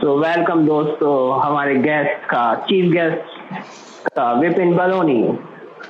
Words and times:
तो 0.00 0.16
वेलकम 0.18 0.66
दोस्तों 0.66 1.40
हमारे 1.40 1.74
गेस्ट 1.74 2.24
का 2.26 2.54
चीफ 2.54 2.92
गेस्ट 2.92 3.18
का 4.08 4.32
विपिन 4.32 4.74
बलोनी। 4.76 5.38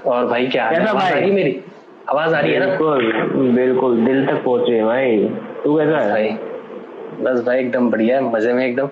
और 0.06 0.26
भाई 0.26 0.46
क्या 0.46 0.70
कैसा 0.70 0.90
आवाज़ 0.90 0.94
भाई? 0.94 1.12
आ 1.12 1.14
रही 1.14 1.28
है 1.28 1.34
मेरी? 1.34 1.60
आवाज़ 2.10 2.34
आ 2.34 2.40
रही 2.40 2.52
है 2.52 2.58
ना? 2.60 2.66
बिल्कुल 2.66 3.50
बिल्कुल 3.52 4.04
दिल 4.04 4.26
तक 4.26 4.44
पहुँचे 4.44 4.84
भाई। 4.84 5.24
तू 5.64 5.78
कैसा 5.78 5.98
है? 5.98 6.10
भाई 6.10 6.30
बस 7.20 7.44
भाई 7.46 7.58
एकदम 7.58 7.90
बढ़िया 7.90 8.16
है 8.16 8.22
मज़े 8.32 8.52
में 8.52 8.66
एकदम। 8.66 8.86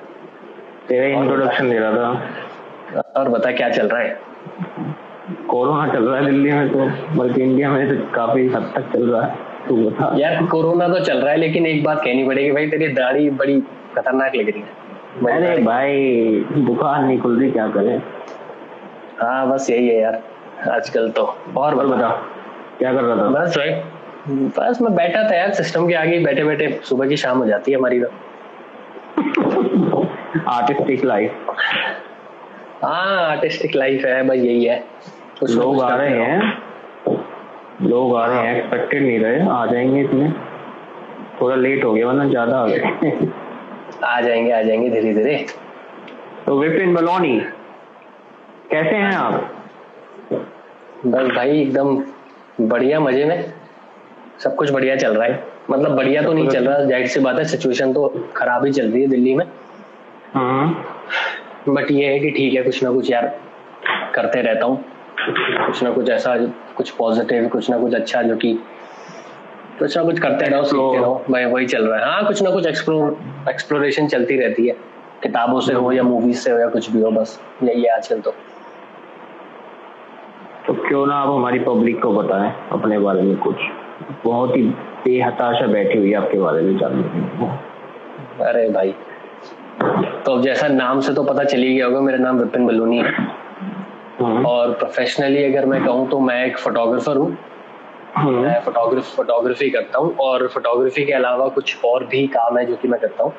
तेरा 0.88 1.06
इंट्रोडक्शन 1.20 1.70
दे 1.70 1.78
रहा 1.78 1.92
था। 1.92 3.12
और 3.16 3.28
बता 3.28 3.52
क्या 3.52 3.68
चल 3.68 3.88
रहा 3.88 4.00
है? 4.00 4.18
कोरोना 5.48 5.92
चल 5.92 6.04
रहा 6.04 6.18
है 6.18 6.24
दिल्ली 6.24 6.52
में 6.52 6.68
तो 6.68 6.90
बल्कि 7.16 7.42
इंडिया 7.42 7.70
में 7.70 7.88
तो 7.88 8.10
काफ़ी 8.14 8.48
हद 8.48 8.72
तक 8.76 8.92
चल 8.92 9.10
रहा 9.10 9.22
है। 9.22 9.43
बता 9.70 10.14
यार 10.18 10.44
कोरोना 10.46 10.88
तो 10.88 10.98
चल 11.00 11.18
रहा 11.18 11.30
है 11.30 11.36
लेकिन 11.36 11.66
एक 11.66 11.84
बात 11.84 12.00
कहनी 12.04 12.24
पड़ेगी 12.26 12.50
भाई 12.52 12.66
तेरी 12.68 12.88
दाढ़ी 12.94 13.28
बड़ी 13.40 13.60
खतरनाक 13.96 14.34
लग 14.36 14.48
रही 14.50 14.60
है। 14.60 15.36
अरे 15.36 15.62
भाई 15.62 16.44
दुकान 16.56 17.04
नहीं 17.04 17.18
खुल 17.20 17.38
रही 17.40 17.50
क्या 17.50 17.66
करें? 17.68 17.98
हाँ 19.20 19.48
बस 19.50 19.70
यही 19.70 19.88
है 19.88 20.00
यार 20.00 20.22
आजकल 20.70 21.08
तो। 21.10 21.24
और 21.56 21.74
और 21.74 21.86
बता 21.86 22.08
क्या 22.78 22.92
कर 22.92 23.02
रहा 23.02 23.16
था? 23.16 23.28
बस 23.30 23.56
भाई 23.58 23.70
बस 24.58 24.80
मैं 24.82 24.94
बैठा 24.94 25.22
था 25.30 25.34
यार 25.36 25.52
सिस्टम 25.54 25.88
के 25.88 25.94
आगे 25.94 26.18
बैठे 26.24 26.44
बैठे 26.44 26.68
सुबह 26.84 27.08
की 27.08 27.16
शाम 27.16 27.38
हो 27.38 27.46
जाती 27.46 27.72
है 27.72 27.78
हमारी 27.78 28.00
तो। 28.00 28.08
आर्टिस्टिक 30.50 31.04
लाइफ 31.04 31.32
हाँ 32.82 33.22
आर्टिस्टिक 33.22 33.76
लाइफ 33.76 34.04
है 34.04 34.26
भाई 34.28 34.38
यही 34.38 34.64
है। 34.64 34.82
कुछ 35.40 35.54
लोग 35.56 35.82
आ 35.82 35.94
रहे। 35.96 36.08
हैं। 36.10 36.53
लोग 37.84 38.16
आ 38.16 38.24
रहे 38.26 38.38
हैं 38.38 38.56
एक्सपेक्टेड 38.56 39.02
नहीं 39.02 39.18
रहे 39.20 39.40
आ 39.50 39.64
जाएँगे 39.66 40.00
इसमें। 40.00 40.32
थोड़ा 41.40 41.56
लेट 41.56 41.84
हो 41.84 41.92
गया 41.92 42.06
वरना 42.06 42.24
ज़्यादा 42.28 42.56
आ 42.56 42.66
गए। 42.66 43.28
आ 44.04 44.20
जाएँगे 44.20 44.52
आ 44.52 44.62
जाएँगे 44.62 44.90
धीरे 44.90 45.14
धीरे। 45.14 45.36
तो 46.46 46.58
विपिन 46.58 46.94
बलौनी 46.94 47.38
कैसे 48.70 48.96
हैं 48.96 49.14
आप? 49.14 49.50
बस 51.06 51.30
भाई 51.36 51.60
एकदम 51.60 51.96
बढ़िया 52.60 53.00
मज़े 53.00 53.24
में। 53.24 53.52
सब 54.40 54.54
कुछ 54.56 54.70
बढ़िया 54.70 54.96
चल 54.96 55.16
रहा 55.16 55.26
है। 55.26 55.42
मतलब 55.70 55.96
बढ़िया 55.96 56.22
तो 56.22 56.32
नहीं 56.32 56.48
चल 56.48 56.68
रहा 56.68 56.84
ज़ाहिर 56.84 57.06
सी 57.06 57.20
बात 57.20 57.38
है 57.38 57.44
सिचुएशन 57.44 57.92
तो 57.92 58.08
खराब 58.36 58.64
ही 58.64 58.72
चल 58.72 58.90
रही 58.90 59.02
है 59.02 59.08
दिल्ली 59.08 59.34
में। 59.34 59.44
हम्म। 60.34 61.74
बट 61.74 61.90
ये 61.90 62.06
है 62.06 62.18
कि 62.20 62.30
ठीक 62.30 62.54
है 62.54 62.62
कुछ 62.62 62.82
ना 62.84 62.90
कुछ 62.90 63.10
यार 63.10 63.26
करते 64.14 64.42
रहता 64.42 64.66
हूँ। 64.66 64.84
कुछ 65.18 65.82
ना 65.82 65.90
कुछ 65.90 66.08
ऐसा 66.10 66.36
कुछ 66.76 66.90
पॉजिटिव 66.90 67.48
कुछ 67.48 67.70
ना 67.70 67.78
कुछ 67.78 67.94
अच्छा 67.94 68.22
जो 68.22 68.36
कि 68.36 68.52
कुछ 69.78 69.96
ना 69.96 70.02
कुछ 70.04 70.18
करते 70.18 70.46
रहो 70.46 70.64
सीखते 70.64 70.98
रहो 70.98 71.24
भाई 71.30 71.44
वही 71.44 71.66
चल 71.66 71.86
रहा 71.86 71.98
है। 71.98 72.12
हाँ 72.12 72.26
कुछ 72.26 72.42
ना 72.42 72.50
कुछ 72.50 72.66
एक्सप्लोर 72.66 73.16
एक्सप्लोरेशन 73.48 74.06
चलती 74.06 74.36
रहती 74.36 74.66
है। 74.66 74.76
किताबों 75.22 75.60
से 75.60 75.72
हो 75.72 75.92
या 75.92 76.02
मूवीज़ 76.02 76.38
से 76.38 76.50
हो 76.50 76.58
या 76.58 76.66
कुछ 76.66 76.90
भी 76.90 77.00
हो 77.00 77.10
बस 77.10 77.40
यही 77.62 77.82
है 77.82 77.94
आजकल 77.96 78.20
तो। 78.20 78.30
तो 80.66 80.74
क्यों 80.88 81.06
ना 81.06 81.14
आप 81.14 81.28
हमारी 81.28 81.58
पब्लिक 81.58 82.02
को 82.02 82.12
बताएँ 82.12 82.52
अपने 82.72 82.98
बारे 82.98 83.22
में 83.22 83.36
कुछ। 83.36 83.56
बहुत 84.24 84.56
ही 84.56 84.62
बेहताशा 85.04 85.66
बैठी 85.66 85.98
हुई 85.98 86.10
है 86.10 86.16
आपके 86.16 86.38
बारे 86.38 86.62
में 86.62 86.76
जानने 86.78 87.02
के 87.02 87.18
लिए। 87.18 88.46
अरे 88.46 88.68
भाई 88.68 88.94
तो 90.24 90.32
अब 90.32 90.42
जैसा 90.42 90.68
नाम 90.68 91.00
से 91.00 91.14
तो 91.14 91.22
पता 91.24 91.44
चल 91.44 91.58
ही 91.58 91.74
गया 91.74 91.86
होगा 91.86 92.00
मेरा 92.00 92.18
नाम 92.18 92.38
विपिन 92.38 92.66
बलूनी 92.66 92.98
है। 92.98 93.43
और 94.22 94.72
प्रोफेशनली 94.72 95.44
अगर 95.44 95.66
मैं 95.66 95.84
कहूँ 95.84 96.08
तो 96.10 96.20
मैं 96.20 96.46
एक 96.46 96.58
फोटोग्राफर 96.58 97.16
हूँ। 97.16 97.38
हम्म, 98.16 98.42
मैं 98.42 98.60
फोटोग्राफ 98.60 99.16
फोटोग्राफी 99.16 99.70
करता 99.70 99.98
हूँ 99.98 100.16
और 100.16 100.48
फोटोग्राफी 100.48 101.04
के 101.04 101.12
अलावा 101.12 101.48
कुछ 101.48 101.84
और 101.84 102.06
भी 102.06 102.26
काम 102.26 102.58
है 102.58 102.66
जो 102.66 102.76
कि 102.76 102.88
मैं 102.88 103.00
करता 103.00 103.24
हूँ। 103.24 103.32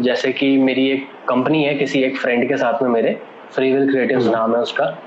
जैसे 0.00 0.32
कि 0.32 0.58
मेरी 0.58 0.88
एक 0.90 1.08
कंपनी 1.28 1.64
है 1.64 1.74
किसी 1.74 2.02
एक 2.02 2.16
फ्रेंड 2.16 2.48
के 2.48 2.56
साथ 2.56 2.82
में 2.82 2.88
मेरे 2.90 3.20
फ्रीविल 3.52 3.90
क्रिएटिव 3.90 4.30
नाम 4.30 4.54
है 4.54 4.60
उसका। 4.62 4.98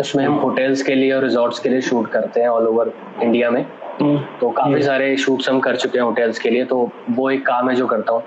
उसमें 0.00 0.24
हम 0.24 0.34
होटल्स 0.34 0.82
के 0.82 0.94
लिए 0.94 1.12
और 1.12 1.22
रिजॉर्ट्स 1.22 1.58
के 1.58 1.68
लिए 1.68 1.80
शूट 1.80 2.10
करते 2.10 2.40
हैं 2.40 2.48
ऑल 2.48 2.66
ओवर 2.66 2.92
इंडिया 3.22 3.50
में। 3.50 3.66
हम्म, 4.00 4.18
तो 4.40 4.50
काफ़ी 4.50 4.82
सारे 4.82 5.16
शूट्स 5.16 5.48
हम 5.48 5.60
कर 5.60 5.76
चुके 5.76 5.98
हैं 5.98 6.04
होटल्स 6.04 6.38
के 6.38 6.50
लिए 6.50 6.64
तो 6.64 6.90
वो 7.10 7.30
एक 7.30 7.46
काम 7.46 7.70
है 7.70 7.76
जो 7.76 7.86
करता 7.86 8.12
हूँ। 8.12 8.22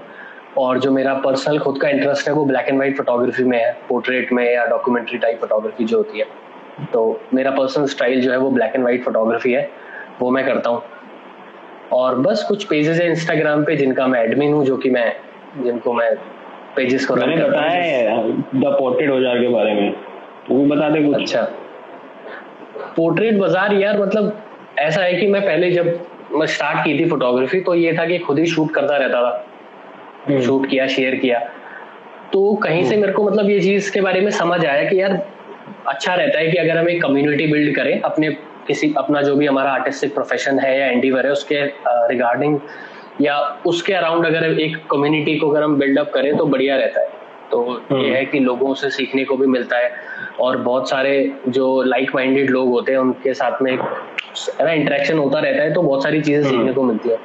और 0.58 0.80
जो 0.80 0.92
मेरा 0.92 1.14
पर्सनल 1.20 1.60
खुद 1.60 1.80
का 1.82 1.90
इंटरेस्ट 1.90 2.28
है 2.28 2.34
वो 2.34 2.46
ब्लैक 2.46 2.68
एंड 2.68 2.78
व्हाइट 2.78 2.98
फोटोग्राफी 2.98 3.44
में 3.44 3.58
है 3.58 3.72
पोर्ट्रेट 3.90 4.32
में 4.34 4.44
या 4.46 4.66
डॉक्यूमेंट्री 4.66 5.18
टाइप 5.18 5.40
फोटोग्राफी 5.40 5.86
जो 5.86 5.98
होती 5.98 6.20
है। 6.20 6.26
तो 6.94 7.22
मेरा 7.34 7.52
पर्सनल 7.52 7.86
स्टाइल 7.88 8.22
जो 8.22 8.32
है 8.32 8.38
वो 8.38 8.50
ब्लैक 8.52 8.76
एंड 8.76 8.84
व्हाइट 8.84 9.04
फोटोग्राफी 9.04 9.52
है 9.52 9.70
वो 10.22 10.30
मैं 10.32 10.46
करता 10.46 10.70
हूँ। 10.70 10.82
और 11.94 12.16
बस 12.20 12.46
कुछ 12.48 12.64
पेजेस 12.64 13.00
है 13.00 13.10
इंस्टाग्राम 13.10 13.64
पे 13.64 13.76
जिनका 13.76 14.08
मैं 14.08 14.24
एडमिन 14.24 14.54
हूँ 14.54 14.66
जो 14.66 14.78
कि 14.78 14.90
मैं 14.90 15.12
जिनको 15.58 15.94
मैं 15.94 16.16
पेजेस 16.76 17.06
को 17.06 17.16
मैंने 17.16 17.36
बताया 17.38 17.72
है। 17.72 18.32
द 18.32 18.76
पोर्ट्रेट 18.80 19.10
औज़ार 19.12 19.40
के 19.40 19.48
बारे 19.48 19.74
में। 19.74 19.96
वो 20.50 20.58
भी 20.58 20.70
बता 20.70 20.90
दे 20.90 21.04
कुछ। 21.04 21.16
अच्छा। 21.16 21.42
पोर्ट्रेट 22.96 23.38
बाज़ार 23.38 23.74
यार 23.74 24.02
मतलब 24.02 24.38
ऐसा 24.80 25.02
है 25.02 25.14
कि 25.14 25.28
मैं 25.28 25.42
पहले 25.42 25.72
जब 25.72 26.00
मैं 26.32 26.48
स्टार्ट 26.48 26.84
की 26.86 26.98
थी 27.00 27.10
फोटोग्राफी 27.10 27.60
तो 27.62 27.76
ये 27.76 27.94
था 27.98 28.06
कि 28.06 28.18
खुद 28.20 28.40
ही 28.40 28.46
शूट 28.46 28.74
करता 28.74 28.98
रहता 28.98 29.22
था। 29.22 29.46
शूट 30.30 30.70
किया 30.70 30.88
शेयर 30.88 31.16
किया। 31.16 31.40
तो 32.34 32.54
कहीं 32.56 32.84
से 32.84 32.98
मेरे 32.98 33.14
को 33.14 33.24
मतलब 33.24 33.50
ये 33.50 33.60
चीज़ 33.60 33.92
के 33.92 34.02
बारे 34.02 34.22
में 34.22 34.32
समझ 34.32 34.66
आया 34.66 34.90
कि 34.90 35.02
यार 35.02 35.22
अच्छा 35.88 36.14
रहता 36.14 36.40
है 36.40 36.52
कि 36.52 36.58
अगर 36.58 36.78
हम 36.78 36.90
एक 36.90 37.02
कम्युनिटी 37.02 37.48
बिल्ड 37.48 37.76
करें 37.76 38.00
अपने 38.02 38.30
किसी 38.68 38.94
अपना 38.98 39.22
जो 39.22 39.36
भी 39.36 39.46
हमारा 39.46 39.72
आर्टिस्टिक 39.72 40.14
प्रोफेशन 40.14 40.60
है 40.60 40.80
या 40.80 40.86
एंडीवर 40.86 41.26
है 41.26 41.32
उसके 41.32 41.62
रिगार्डिंग 42.10 42.60
या 43.22 43.38
उसके 43.66 43.94
अराउंड 43.94 44.26
अगर 44.26 44.60
एक 44.60 44.78
कम्युनिटी 44.92 45.38
को 45.38 45.50
अगर 45.50 45.64
हम 45.64 45.78
बिल्डअप 45.78 46.12
करें 46.14 46.36
तो 46.38 46.46
बढ़िया 46.46 46.76
रहता 46.76 47.02
है। 47.02 47.08
तो 47.52 47.82
ये 47.92 48.16
है 48.16 48.26
कि 48.26 48.40
लोगों 48.40 48.74
से 48.74 48.90
सीखने 48.90 49.24
को 49.26 49.38
भी 49.38 49.48
मिलता 49.48 49.78
है 49.78 49.92
और 50.40 50.58
बहुत 50.58 50.90
सारे 50.90 51.34
जो 51.48 51.82
लाइक 51.84 52.16
माइंडेड 52.16 52.50
लोग 52.50 52.70
होते 52.70 52.92
हैं 52.92 53.00
उनके 53.00 53.34
साथ 53.34 53.62
में 53.62 53.72
एक 53.74 53.80
इंटरेक्शन 54.62 55.18
होता 55.18 55.40
रहता 55.40 55.64
है 55.64 55.74
तो 55.74 55.82
बहुत 55.82 56.04
सारी 56.04 56.22
चीज़ें 56.22 56.44
सीखने 56.44 56.74
को 56.74 56.84
मिलती 56.84 57.10
है। 57.10 57.18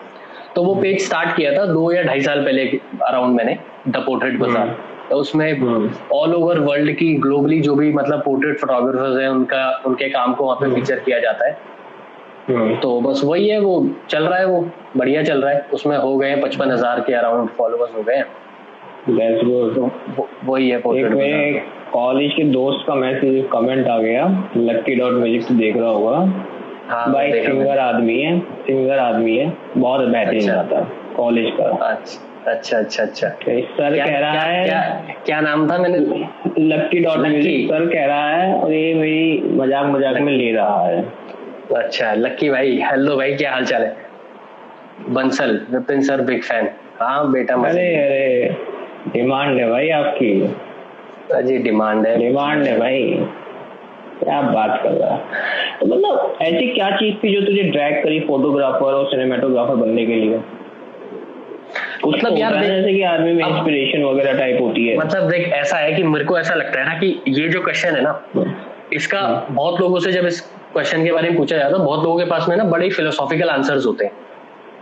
तो 0.58 0.62
वो 0.64 0.74
पेज 0.74 1.00
स्टार्ट 1.00 1.36
किया 1.36 1.52
था 1.52 1.64
दो 1.66 1.90
या 1.92 2.02
ढाई 2.02 2.20
साल 2.20 2.40
पहले 2.44 2.62
अराउंड 3.06 3.36
मैंने 3.36 3.56
द 3.88 3.96
पोर्ट्रेट 3.96 4.38
बाज़ार 4.38 4.74
तो 5.10 5.16
उसमें 5.16 5.52
हम्म। 5.52 5.90
ऑल 6.14 6.34
ओवर 6.34 6.58
वर्ल्ड 6.60 6.90
की 6.96 7.12
ग्लोबली 7.16 7.60
जो 7.60 7.74
भी 7.74 7.92
मतलब 7.92 8.22
पोर्ट्रेट 8.24 8.58
फोटोग्राफर्स 8.60 9.20
हैं 9.20 9.28
उनका 9.28 9.60
उनके 9.86 10.08
काम 10.08 10.34
को 10.34 10.44
वहाँ 10.44 10.56
पे 10.56 10.74
फीचर 10.74 10.98
किया 10.98 11.18
जाता 11.18 11.46
है। 11.46 11.52
हम्म, 12.48 12.74
तो 12.76 13.00
बस 13.00 13.20
वही 13.24 13.48
है 13.48 13.60
वो 13.60 13.86
चल 14.10 14.26
रहा 14.26 14.38
है 14.38 14.46
वो 14.46 14.60
बढ़िया 14.96 15.22
चल 15.22 15.42
रहा 15.42 15.52
है। 15.52 15.60
उसमें 15.74 15.96
हो 15.96 16.16
गए 16.16 16.34
पचपन 16.42 16.70
हज़ार 16.70 17.00
के 17.00 17.14
अराउंड 17.14 17.48
फॉलोअर्स 17.58 17.94
हो 17.96 18.02
गए 18.02 18.16
हैं. 18.16 18.26
तो 19.06 19.90
वही 20.44 20.68
है 20.68 20.80
कॉलेज 21.92 22.32
के 22.32 22.44
दोस्त 22.52 22.86
का 22.86 22.94
मैसेज 22.96 23.44
कमेंट 23.52 23.88
आ 23.88 23.98
गया। 23.98 24.28
लक्की 24.56 24.94
डॉट 24.94 25.12
म्यूज़िक 25.12 25.42
से 25.42 25.54
देख 25.54 25.76
रहा 25.76 25.90
होगा। 25.90 26.18
हाँ 26.88 27.12
भाई 27.12 27.32
सिंगर 27.44 27.78
आदमी 27.78 28.20
है 28.20 28.38
सिंगर 28.66 28.98
आदमी 28.98 29.36
है 29.36 29.52
बहुत 29.76 30.08
बेहतरीन 30.08 30.40
अच्छा। 30.40 30.54
गाता 30.54 30.78
है 30.78 31.14
कॉलेज 31.16 31.50
का। 31.56 31.64
अच्छा 31.64 32.20
अच्छा 32.50 32.78
अच्छा 32.78 33.02
अच्छा। 33.02 33.28
तो 33.28 33.60
सर 33.60 33.94
क्या, 33.94 34.04
कह 34.06 34.18
रहा 34.18 34.30
क्या, 34.32 34.42
है 34.42 34.64
क्या, 34.64 35.14
क्या 35.26 35.40
नाम 35.40 35.68
था 35.70 35.78
मैंने? 35.78 35.98
लक्की 36.58 37.00
डॉट 37.00 37.18
म्यूज़िक 37.18 37.68
सर 37.70 37.86
कह 37.86 38.06
रहा 38.06 38.30
है 38.30 38.54
और 38.54 38.72
ये 38.72 38.94
मेरी 38.94 39.56
मज़ाक 39.56 39.86
मज़ाक 39.86 40.20
में 40.20 40.32
ले 40.32 40.50
रहा 40.52 40.86
है। 40.86 41.02
अच्छा 41.76 42.12
लक्की 42.14 42.50
भाई 42.50 42.80
हेलो 42.84 43.16
भाई 43.16 43.34
क्या 43.34 43.52
हाल 43.52 43.64
चाल 43.64 43.82
है? 43.82 43.96
Bansal 45.10 45.60
Vipin 45.70 46.00
sir 46.02 46.20
big 46.22 46.42
fan. 46.42 46.68
हाँ 47.00 47.30
बेटा 47.32 47.54
अरे 47.64 47.86
अरे 47.96 48.56
डिमांड 49.12 49.58
है 49.58 49.68
भाई 49.70 49.88
आपकी। 49.98 50.32
जी 51.42 51.58
डिमांड 51.58 52.06
है। 52.06 52.16
डिमांड 52.18 52.62
है 52.66 52.78
भाई। 52.78 53.26
क्या 54.24 54.40
बात 54.42 54.80
कर 54.82 54.90
रहा 54.90 55.14
है। 55.14 55.20
तो 55.80 55.86
मतलब 55.86 56.38
ऐसी 56.42 56.66
क्या 56.68 56.90
चीज़ 56.90 57.14
थी 57.14 57.34
जो 57.34 57.46
तुझे 57.46 57.62
ड्रैग 57.62 58.02
करी 58.04 58.20
फोटोग्राफर 58.20 58.94
और 58.94 59.06
सिनेमेटोग्राफर 59.06 59.74
बनने 59.74 60.06
के 60.06 60.14
लिए? 60.14 60.40
मतलब 62.06 62.30
तो 62.30 62.36
यार 62.36 62.64
जैसे 62.64 62.92
कि 62.92 63.02
आदमी 63.02 63.32
में 63.32 63.44
इंस्पिरेशन 63.46 64.04
वगैरह 64.04 64.38
टाइप 64.38 64.60
होती 64.60 64.86
है। 64.88 64.96
मतलब 64.96 65.30
देख 65.30 65.48
ऐसा 65.48 65.76
है 65.76 65.92
कि 65.92 66.02
मेरे 66.02 66.24
को 66.24 66.38
ऐसा 66.38 66.54
लगता 66.54 66.80
है 66.80 66.86
ना 66.86 66.94
कि 66.94 67.22
ये 67.28 67.48
जो 67.48 67.60
क्वेश्चन 67.60 67.94
है 67.94 68.02
ना 68.02 68.22
इसका 68.92 69.46
बहुत 69.50 69.80
लोगों 69.80 69.98
से 69.98 70.12
जब 70.12 70.26
इस 70.26 70.40
क्वेश्चन 70.72 71.04
के 71.04 71.12
बारे 71.12 71.28
में 71.28 71.36
पूछा 71.38 71.56
जाता 71.56 71.76
है 71.76 71.84
बहुत 71.84 72.04
लोगों 72.04 72.18
के 72.18 72.24
पास 72.24 72.48
में 72.48 72.56
ना 72.56 72.64
बड़े 72.64 72.90
फिलोसॉफिकल 72.90 73.48
आंसर्स 73.48 73.86
होते 73.86 74.04
हैं। 74.04 74.12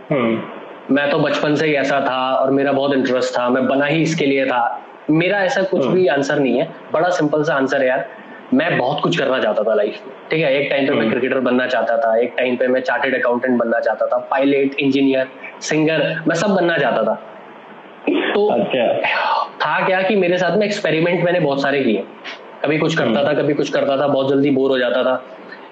हम्म। 0.09 0.95
मैं 0.95 1.09
तो 1.09 1.19
बचपन 1.19 1.55
से 1.55 1.65
ही 1.67 1.73
ऐसा 1.73 1.99
था 2.01 2.35
और 2.35 2.51
मेरा 2.51 2.71
बहुत 2.71 2.93
इंटरेस्ट 2.93 3.37
था 3.39 3.49
मैं 3.49 3.67
बना 3.67 3.85
ही 3.85 4.01
इसके 4.01 4.25
लिए 4.25 4.45
था। 4.45 4.83
मेरा 5.09 5.43
ऐसा 5.43 5.61
कुछ 5.61 5.85
भी 5.85 6.07
आंसर 6.07 6.39
नहीं 6.39 6.59
है 6.59 6.67
बड़ा 6.93 7.09
सिंपल 7.09 7.43
सा 7.43 7.55
आंसर 7.55 7.81
है 7.81 7.87
यार। 7.87 8.07
मैं 8.53 8.77
बहुत 8.77 9.01
कुछ 9.03 9.17
करना 9.17 9.39
चाहता 9.39 9.63
था 9.63 9.73
लाइफ 9.73 10.01
में 10.07 10.13
ठीक 10.31 10.41
है? 10.41 10.53
एक 10.55 10.69
टाइम 10.69 10.87
पे 10.87 10.93
मैं 10.93 11.09
क्रिकेटर 11.09 11.39
बनना 11.39 11.67
चाहता 11.67 11.97
था 11.97 12.15
एक 12.17 12.33
टाइम 12.37 12.55
पे 12.55 12.67
मैं 12.67 12.81
चार्टेड 12.81 13.15
अकाउंटेंट 13.15 13.57
बनना 13.59 13.79
चाहता 13.79 14.05
था 14.05 14.17
पायलट 14.31 14.75
इंजीनियर 14.79 15.27
सिंगर 15.61 16.03
मैं 16.27 16.35
सब 16.35 16.55
बनना 16.55 16.77
चाहता 16.77 17.03
था। 17.03 17.13
तो 18.33 18.47
अच्छा। 18.47 19.47
था 19.61 19.85
क्या 19.85 20.01
कि 20.01 20.15
मेरे 20.15 20.37
साथ 20.37 20.57
में 20.57 20.65
एक्सपेरिमेंट 20.65 21.23
मैंने 21.23 21.39
बहुत 21.39 21.61
सारे 21.61 21.83
किए। 21.83 22.03
कभी 22.63 22.77
कुछ 22.77 22.97
करता 22.97 23.23
था 23.23 23.33
कभी 23.33 23.53
कुछ 23.53 23.69
करता 23.69 23.97
था 23.97 24.07
बहुत 24.07 24.29
जल्दी 24.29 24.49
बोर 24.49 24.71
हो 24.71 24.77
जाता 24.79 25.03
था। 25.03 25.15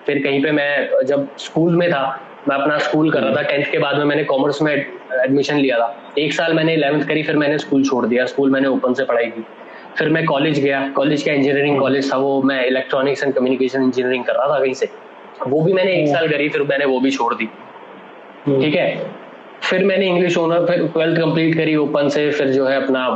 फिर 0.05 0.23
कहीं 0.23 0.43
पे 0.43 0.51
मैं 0.51 1.05
जब 1.05 1.27
स्कूल 1.37 1.75
में 1.75 1.89
था 1.91 2.21
मैं 2.49 2.55
अपना 2.55 2.77
स्कूल 2.77 3.11
कर 3.11 3.19
रहा 3.19 3.35
था 3.35 3.41
टेंथ 3.41 3.71
के 3.71 3.77
बाद 3.79 3.97
में 3.97 4.05
मैंने 4.05 4.23
कॉमर्स 4.23 4.61
में 4.61 4.73
एडमिशन 4.73 5.57
लिया 5.57 5.77
था। 5.79 5.95
एक 6.17 6.33
साल 6.33 6.53
मैंने 6.53 6.73
इलेवंथ 6.73 7.03
करी 7.03 7.23
फिर 7.23 7.37
मैंने 7.37 7.57
स्कूल 7.57 7.83
छोड़ 7.83 8.05
दिया। 8.05 8.25
स्कूल 8.25 8.51
मैंने 8.51 8.67
ओपन 8.67 8.93
से 8.93 9.03
पढ़ाई 9.03 9.25
की। 9.25 9.45
फिर 9.97 10.09
मैं 10.09 10.25
कॉलेज 10.25 10.59
गया। 10.59 10.87
कॉलेज 10.95 11.23
का 11.23 11.31
इंजीनियरिंग 11.31 11.79
कॉलेज 11.79 12.11
था 12.13 12.17
वो। 12.17 12.41
मैं 12.41 12.65
इलेक्ट्रॉनिक्स 12.65 13.23
एंड 13.23 13.33
कम्युनिकेशन 13.33 13.83
इंजीनियरिंग 13.83 14.23
कर 14.25 14.33
रहा 14.33 14.47
था 14.49 14.59
कहीं 14.59 14.73
से। 14.73 14.89
वो 15.47 15.61
भी 15.61 15.73
मैंने 15.73 15.93
एक 15.93 16.07
साल 16.07 16.27
करी 16.27 16.49
फिर 16.49 16.63
मैंने 16.63 16.85
वो 16.85 16.99
भी 16.99 17.11
छोड़ 17.11 17.33
दी। 17.33 17.49
हम्म। 18.47 18.61
ठीक 18.61 18.75
है? 18.75 19.13
फिर 19.63 19.83
मैंने 19.85 20.07
इंग्लिश 20.07 20.37
ऑनर 20.37 20.65
फिर 20.65 20.87
ट्वेल्थ 20.87 21.19
कंप्लीट 21.19 21.55
करी 21.55 21.75
ओपन 21.75 22.09
से 22.09 22.29
फिर 22.31 22.47
जो 22.47 22.65
है 22.67 22.75
अपना 22.83 23.07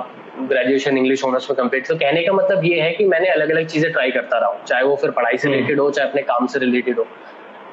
ग्रेजुएशन 0.41 0.97
इंग्लिश 0.97 1.23
ऑनर्स 1.23 1.49
में 1.49 1.55
कंप्लीट 1.57 1.87
तो 1.87 1.95
कहने 1.95 2.21
का 2.23 2.33
मतलब 2.33 2.65
ये 2.65 2.79
है 2.81 2.91
कि 2.91 3.05
मैंने 3.05 3.27
अलग 3.29 3.49
अलग 3.51 3.65
चीज़ें 3.65 3.91
ट्राई 3.91 4.11
करता 4.11 4.37
रहा 4.37 4.49
हूँ। 4.49 4.63
चाहे 4.67 4.83
वो 4.83 4.95
फिर 4.95 5.11
पढ़ाई 5.11 5.37
से 5.37 5.47
रिलेटेड 5.47 5.69
हम्म। 5.69 5.81
हो 5.81 5.89
चाहे 5.89 6.09
अपने 6.09 6.21
काम 6.21 6.47
से 6.47 6.59
रिलेटेड 6.59 6.97
हो। 6.97 7.03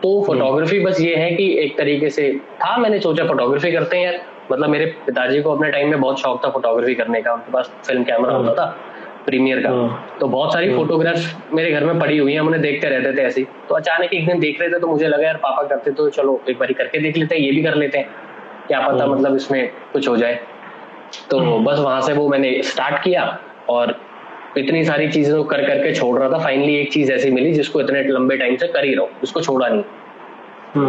तो 0.02 0.22
फोटोग्राफी 0.26 0.78
बस 0.80 1.00
ये 1.00 1.14
है 1.16 1.30
कि 1.30 1.50
एक 1.58 1.76
तरीके 1.78 2.10
से 2.10 2.32
था 2.54 2.76
मैंने 2.76 2.98
सोचा 3.00 3.24
फोटोग्राफी 3.24 3.72
करते 3.72 3.96
हैं 3.96 4.04
यार। 4.04 4.20
मतलब 4.52 4.68
मेरे 4.68 4.86
पिताजी 5.06 5.40
को 5.42 5.54
अपने 5.54 5.70
टाइम 5.70 5.90
में 5.90 6.00
बहुत 6.00 6.20
शौक 6.20 6.44
था 6.44 6.50
फोटोग्राफी 6.50 6.94
करने 6.94 7.20
का। 7.22 7.32
उनके 7.32 7.52
पास 7.52 7.70
फ़िल्म 7.86 8.04
कैमरा 8.04 8.32
होता 8.32 8.54
था। 8.54 8.76
प्रीमियर 9.26 9.62
का। 9.62 9.70
हाँ। 9.70 10.16
तो 10.20 10.26
बहुत 10.28 10.52
सारी 10.52 10.74
फोटोग्राफ्स 10.74 11.26
हाँ। 11.26 11.48
मेरे 11.54 11.70
घर 11.70 11.84
में 11.84 11.98
पड़ी 11.98 12.18
हुई 12.18 12.32
है 12.32 12.38
हम 12.38 12.46
उन्हें 12.46 12.62
देखते 12.62 12.88
रहते 12.88 13.16
थे 13.16 13.22
ऐसे 13.22 13.46
तो 13.68 13.74
अचानक 13.74 14.12
एक 14.14 14.26
दिन 14.26 14.40
देख 14.40 14.60
रहे 14.60 14.68
थे 14.70 14.78
तो 14.78 14.86
मुझे 14.86 15.08
लगा 15.08 15.26
यार 15.26 15.36
पापा 15.36 15.62
करते 15.68 15.90
तो 15.92 16.08
चलो 16.10 16.40
एक 16.50 16.58
बार 16.58 16.72
करके 16.72 16.98
देख 16.98 17.16
लेते 17.16 17.34
हैं 17.34 17.42
ये 17.42 17.50
भी 17.52 17.62
कर 17.62 17.74
लेते 17.74 17.98
हैं। 17.98 18.08
क्या 18.66 18.80
पता 18.80 19.04
हाँ। 19.04 19.08
मतलब 19.08 19.36
इसमें 19.36 19.68
कुछ 19.92 20.08
हो 20.08 20.16
जाए। 20.16 20.38
तो 21.30 21.58
बस 21.60 21.78
वहाँ 21.78 22.00
से 22.00 22.12
वो 22.12 22.28
मैंने 22.28 22.60
स्टार्ट 22.64 23.02
किया 23.04 23.26
और 23.68 23.94
इतनी 24.58 24.84
सारी 24.84 25.08
चीज़ें 25.08 25.42
कर 25.44 25.66
करके 25.66 25.92
छोड़ 25.94 26.18
रहा 26.18 26.28
था। 26.30 26.38
फाइनली 26.38 26.74
एक 26.76 26.92
चीज़ 26.92 27.12
ऐसी 27.12 27.30
मिली 27.30 27.52
जिसको 27.52 27.80
इतने 27.80 28.02
लंबे 28.02 28.36
टाइम 28.36 28.56
से 28.56 28.66
कर 28.68 28.84
ही 28.84 28.94
रहा 28.94 29.04
हूँ 29.04 29.20
उसको 29.22 29.40
छोड़ा 29.40 29.68
नहीं। 29.68 29.82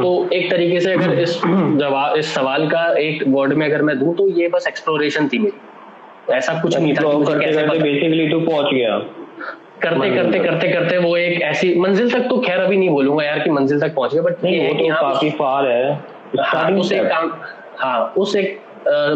तो 0.01 0.29
एक 0.33 0.49
तरीके 0.51 0.79
से 0.79 0.93
अगर 0.93 1.19
इस 1.19 1.35
जवाब 1.77 2.15
इस 2.17 2.33
सवाल 2.33 2.67
का 2.69 2.85
एक 2.99 3.23
वर्ड 3.27 3.53
में 3.53 3.65
अगर 3.65 3.81
मैं 3.81 3.97
दूँ 3.99 4.15
तो 4.15 4.27
ये 4.29 4.47
बस 4.47 4.67
एक्सप्लोरेशन 4.67 5.27
थी 5.27 5.39
मेरी। 5.39 5.59
ऐसा 6.29 6.59
कुछ 6.62 6.77
नहीं 6.77 6.94
था 6.94 7.01
तो 7.01 7.19
करते 7.19 7.51
करते 7.53 7.79
बेसिकली 7.79 8.29
तो 8.29 8.39
पहुँच 8.41 8.74
गया। 8.74 8.97
करते 9.81 10.09
करते 10.15 10.39
करते 10.39 10.71
करते 10.71 10.97
वो 10.97 11.15
एक 11.18 11.41
ऐसी 11.44 11.74
मंजिल 11.79 12.12
तक 12.12 12.27
तो 12.29 12.39
खैर 12.41 12.59
अभी 12.59 12.77
नहीं 12.77 12.89
बोलूँगा 12.89 13.24
यार 13.24 13.39
कि 13.39 13.50
मंजिल 13.50 13.81
तक 13.81 13.94
पहुँच 13.95 14.13
गया 14.13 14.21
बट 14.21 14.44
नहीं 14.44 14.68
वो 14.68 14.74
तो 14.74 14.95
काफ़ी 15.01 15.29
फार 15.31 15.68
है। 15.68 15.94
हाँ, 16.39 16.71
उस 16.71 16.91
एक 16.91 17.07
काम 17.09 17.31
हाँ 17.77 18.13
उस 18.18 18.35
एक 18.35 18.59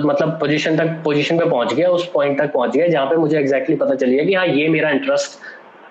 मतलब 0.06 0.38
पोजीशन 0.40 0.78
तक 0.78 1.02
पोजीशन 1.04 1.40
पे 1.40 1.50
पहुँच 1.50 1.74
गया 1.74 1.90
उस 1.90 2.10
पॉइंट 2.13 2.40
तक 2.40 2.52
पहुँच 2.54 2.75
गया 2.75 2.88
जहाँ 2.88 3.06
पे 3.06 3.16
मुझे 3.16 3.38
एग्जैक्टली 3.40 3.75
पता 3.75 3.96
चल 3.96 4.07
गया 4.07 4.24
कि 4.24 4.34
हाँ 4.34 4.46
ये 4.48 4.68
मेरा 4.69 4.90
इंटरेस्ट 4.90 5.40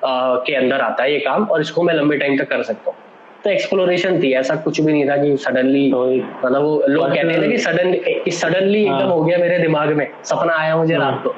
के 0.04 0.54
अंदर 0.54 0.80
आता 0.80 1.02
है 1.02 1.12
ये 1.12 1.18
काम 1.18 1.44
और 1.44 1.60
इसको 1.60 1.82
मैं 1.82 1.94
लंबे 1.94 2.16
टाइम 2.16 2.38
तक 2.38 2.48
कर 2.48 2.62
सकता 2.62 2.90
हूँ। 2.90 2.98
तो 3.44 3.50
एक्सप्लोरेशन 3.50 4.22
थी 4.22 4.32
ऐसा 4.32 4.54
कुछ 4.56 4.80
भी 4.80 4.92
नहीं 4.92 5.08
था 5.08 5.16
कि 5.16 5.36
सडनली 5.36 5.90
मतलब 5.92 6.62
वो 6.62 6.82
लोग 6.88 7.04
कहते 7.04 7.18
हैं 7.18 7.38
ना 7.38 7.46
कि 7.46 7.58
सडन 7.58 7.94
सडनली 8.30 8.82
एकदम 8.82 8.94
हाँ। 8.94 9.06
हो 9.06 9.22
गया 9.22 9.38
मेरे 9.38 9.58
दिमाग 9.58 9.92
में 9.92 10.06
सपना 10.24 10.54
आया 10.54 10.76
मुझे 10.76 10.94
हाँ। 10.94 11.10
रात 11.10 11.22
को। 11.24 11.34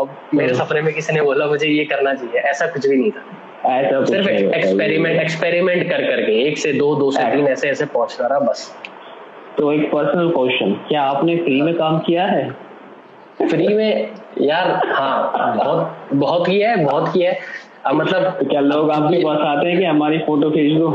अब 0.00 0.16
मेरे 0.34 0.54
हाँ। 0.54 0.64
सपने 0.64 0.80
में 0.82 0.92
किसी 0.94 1.12
ने 1.12 1.20
बोला 1.22 1.46
मुझे 1.46 1.68
ये 1.68 1.84
करना 1.84 2.14
चाहिए। 2.14 2.40
ऐसा 2.40 2.66
कुछ 2.66 2.86
भी 2.88 2.96
नहीं 2.96 3.10
था। 3.10 4.04
सिर्फ़ 4.04 4.28
एक्सपेरिमेंट 4.28 5.20
एक्सपेरिमेंट 5.20 5.88
कर 5.90 6.02
करके 6.06 6.40
एक 6.48 6.58
से 6.58 6.72
दो 6.72 6.94
दो 6.96 7.10
से 7.10 7.22
तीन 7.32 7.46
ऐसे। 7.48 7.68
ऐसे 7.68 7.84
पहुँचता 7.86 8.26
रहा 8.26 8.38
बस। 8.38 8.74
तो 9.58 9.72
एक 9.72 9.90
पर्सनल 9.92 10.30
क्वेश्चन 10.30 10.72
क्या 10.88 11.02
आपने 11.02 11.36
फ्री 11.36 11.60
में 11.62 11.74
काम 11.74 11.98
किया 11.98 12.26
है? 12.26 12.50
फ्री 13.48 13.68
में 13.68 14.08
यार 14.40 14.70
हाँ 14.86 15.54
बहुत 15.56 15.96
बहुत 16.14 16.46
किया 16.46 16.70
है 16.70 16.84
बहुत 16.84 17.08
किया 17.14 17.30
है। 17.32 17.94
मतलब 17.94 18.22
तो 18.40 18.46
क्या 18.46 18.60
लोग 18.60 18.90
आपके 18.90 19.24
पास 19.24 19.38
आते 19.38 19.68
हैं 19.68 19.78
कि 19.78 19.84
हमारी 19.84 20.18
फ़ोटो 20.18 20.50
खींच 20.50 20.78
दो? 20.78 20.90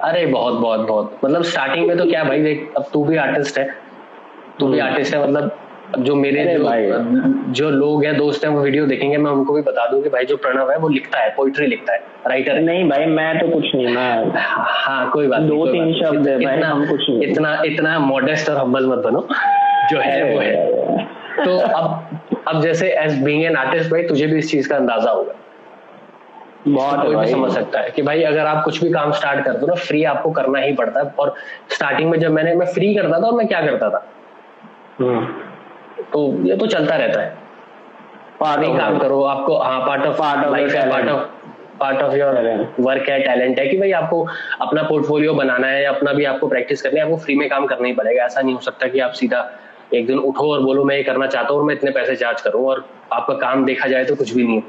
अरे 0.00 0.26
बहुत 0.26 0.54
बहुत 0.54 0.80
बहुत। 0.88 1.18
मतलब 1.24 1.42
स्टार्टिंग 1.42 1.86
में 1.86 1.96
तो 1.98 2.04
क्या 2.04 2.24
भाई 2.24 2.42
देख 2.42 2.72
अब 2.76 2.84
तू 2.92 3.04
भी 3.04 3.16
आर्टिस्ट 3.16 3.58
है। 3.58 3.68
तू 4.60 4.68
भी 4.68 4.78
आर्टिस्ट 4.78 5.14
हम्म। 5.14 5.24
है 5.24 5.32
मतलब 5.32 5.58
जो 5.98 6.14
मेरे 6.14 6.44
जो 6.56 6.64
भाई। 6.64 6.90
जो 7.52 7.70
लोग 7.70 8.04
हैं 8.04 8.16
दोस्त 8.16 8.44
हैं 8.44 8.50
वो 8.52 8.60
वीडियो 8.60 8.86
देखेंगे 8.86 9.16
मैं 9.16 9.30
उनको 9.30 9.54
भी 9.54 9.62
बता 9.62 9.86
दूँ 9.86 10.02
कि 10.02 10.08
भाई 10.08 10.24
जो 10.24 10.36
प्रणव 10.36 10.70
है 10.70 10.78
वो 10.78 10.88
लिखता 10.88 11.18
है 11.18 11.34
पोइट्री 11.36 11.66
लिखता 11.66 11.92
है 11.92 11.98
राइटर 12.28 12.60
नहीं 12.60 12.88
भाई 12.88 13.06
मैं 13.06 13.38
तो 13.38 13.48
कुछ 13.48 13.74
नहीं 13.74 13.94
मैं 13.94 14.32
हाँ 14.36 15.10
कोई 15.10 15.28
बात 15.28 15.42
दो 15.42 15.66
तीन 15.66 15.92
शब्द 15.94 16.28
है 16.28 16.38
भाई 16.44 16.60
हम 16.60 16.86
कुछ 16.86 17.00
नहीं। 17.10 17.22
इतना 17.22 17.62
इतना 17.64 17.98
मॉडेस्ट 17.98 18.50
और 18.50 18.56
हम्बल 18.56 18.86
मत 18.86 18.98
बनो। 18.98 19.26
जो 19.90 19.98
है 19.98 20.34
वो 20.34 20.40
है। 20.40 21.04
तो 21.44 21.58
अब 21.58 22.20
अब 22.48 22.60
जैसे 22.62 22.88
एज 22.98 23.22
बीइंग 23.22 23.44
एन 23.44 23.56
आर्टिस्ट 23.56 23.90
भाई 23.90 24.02
तुझे 24.02 24.26
भी 24.26 24.38
इस 24.38 24.50
चीज़ 24.50 24.68
का 24.68 24.76
अंदाज़ा 24.76 25.10
होगा। 25.10 25.34
बहुत 26.68 27.04
कोई 27.06 27.16
भी 27.16 27.26
समझ 27.26 27.50
सकता 27.52 27.80
है 27.80 27.90
कि 27.90 28.02
भाई 28.02 28.22
अगर 28.22 28.46
आप 28.46 28.64
कुछ 28.64 28.82
भी 28.84 28.90
काम 28.90 29.12
स्टार्ट 29.12 29.44
करते 29.44 29.60
हो 29.60 29.66
ना 29.66 29.74
फ्री 29.74 30.04
आपको 30.04 30.30
करना 30.30 30.58
ही 30.58 30.72
पड़ता 30.72 31.00
है। 31.00 31.06
और 31.18 31.34
स्टार्टिंग 31.70 32.10
में 32.10 32.18
जब 32.20 32.30
मैंने 32.30 32.54
मैं 32.54 32.66
फ्री 32.66 32.94
करता 32.94 33.20
था 33.20 33.26
और 33.26 33.34
मैं 33.34 33.46
क्या 33.48 33.60
करता 33.60 33.90
था? 33.90 34.06
हम्म। 35.00 35.24
तो 36.12 36.46
ये 36.46 36.56
तो 36.56 36.66
चलता 36.66 36.96
रहता 36.96 37.20
है। 37.20 37.36
पार्ट 38.40 38.78
काम 38.78 38.98
करो 38.98 39.22
आपको 39.22 39.56
हाँ 39.58 39.80
part 39.80 40.06
of 40.06 40.18
part 40.18 40.44
of 40.44 40.52
life 40.52 40.74
है 40.74 40.90
part 40.90 41.08
of 41.08 41.28
part 41.80 42.02
of 42.02 42.14
your 42.14 42.34
work 42.80 43.08
है 43.08 43.18
टैलेंट 43.22 43.58
है 43.58 43.66
कि 43.68 43.78
भाई 43.78 43.92
आपको 43.92 44.26
अपना 44.60 44.82
पोर्टफोलियो 44.82 45.34
बनाना 45.34 45.66
है 45.66 45.84
अपना 45.84 46.12
भी 46.12 46.24
आपको 46.24 46.48
प्रैक्टिस 46.48 46.82
करनी 46.82 47.00
है 47.00 47.04
आपको 47.04 47.16
फ्री 47.16 47.36
में 47.36 47.48
काम 47.48 47.66
करना 47.66 47.86
ही 47.86 47.92
पड़ेगा। 47.92 48.24
ऐसा 48.24 48.40
नहीं 48.40 48.54
हो 48.54 48.60
सकता 48.60 48.88
कि 48.88 49.00
आप 49.00 49.12
सीधा 49.12 49.50
एक 49.94 50.06
दिन 50.06 50.18
उठो 50.18 50.52
और 50.52 50.60
बोलो 50.60 50.84
मैं 50.84 50.96
ये 50.96 51.02
करना 51.02 51.26
चाहता 51.26 51.52
हूँ 51.52 51.60
और 51.60 51.66
मैं 51.66 51.74
इतने 51.74 51.90
पैसे 51.90 52.16
चार्ज 52.16 52.40
करूँ 52.40 52.66
और 52.66 52.84
आपका 53.12 53.34
काम 53.34 53.64
देखा 53.64 53.88
जाए 53.88 54.04
तो 54.04 54.14
कुछ 54.14 54.34
भी 54.34 54.46
नहीं 54.46 54.62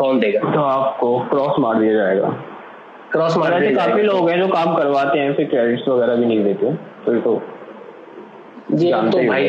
कौन 0.00 0.20
देगा? 0.20 0.40
तो 0.52 0.62
आपको 0.62 1.18
क्रॉस 1.30 1.58
मार 1.60 1.78
दिया 1.78 1.92
जाएगा। 1.94 2.28
क्रॉस 3.12 3.36
मार 3.36 3.58
दिया 3.60 3.70
काफ़ी 3.76 4.02
लोग 4.02 4.28
हैं 4.30 4.38
जो 4.38 4.48
काम 4.48 4.74
करवाते 4.74 5.18
हैं 5.18 5.34
फिर 5.34 5.46
क्रेडिट्स 5.46 5.88
वगैरह 5.88 6.14
भी 6.16 6.26
नहीं 6.26 6.44
देते 6.44 6.72
तो 7.20 7.40
ये 8.76 8.90
तो 9.10 9.22
भाई 9.28 9.46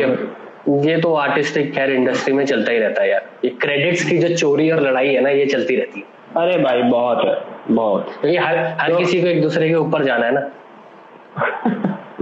ये 0.86 0.98
तो 1.02 1.14
आर्टिस्टिक 1.16 1.74
खैर 1.74 1.92
इंडस्ट्री 1.92 2.34
में 2.34 2.46
चलता 2.46 2.72
ही 2.72 2.80
रहता 2.80 3.02
है 3.02 3.10
यार। 3.10 3.22
ये 3.46 3.50
क्रेडिट्स 3.62 4.04
की 4.10 4.18
जो 4.18 4.36
चोरी 4.36 4.70
और 4.72 4.82
लड़ाई 4.82 5.08
है 5.08 5.22
ना 5.22 5.30
ये 5.30 5.46
चलती 5.46 5.76
रहती 5.76 6.00
है। 6.00 6.44
अरे 6.44 6.58
भाई 6.64 6.82
बहुत 6.82 7.26
है 7.26 7.36
बहुत। 7.76 8.10
क्योंकि 8.22 8.38
हर 8.38 8.58
हर 8.80 8.92
तो, 8.92 8.98
किसी 8.98 9.22
को 9.22 9.28
एक 9.28 9.42
दूसरे 9.42 9.70
के 9.70 9.76
ऊपर 9.76 10.04
जाना 10.04 10.26
है 10.26 10.34
ना। 10.34 10.42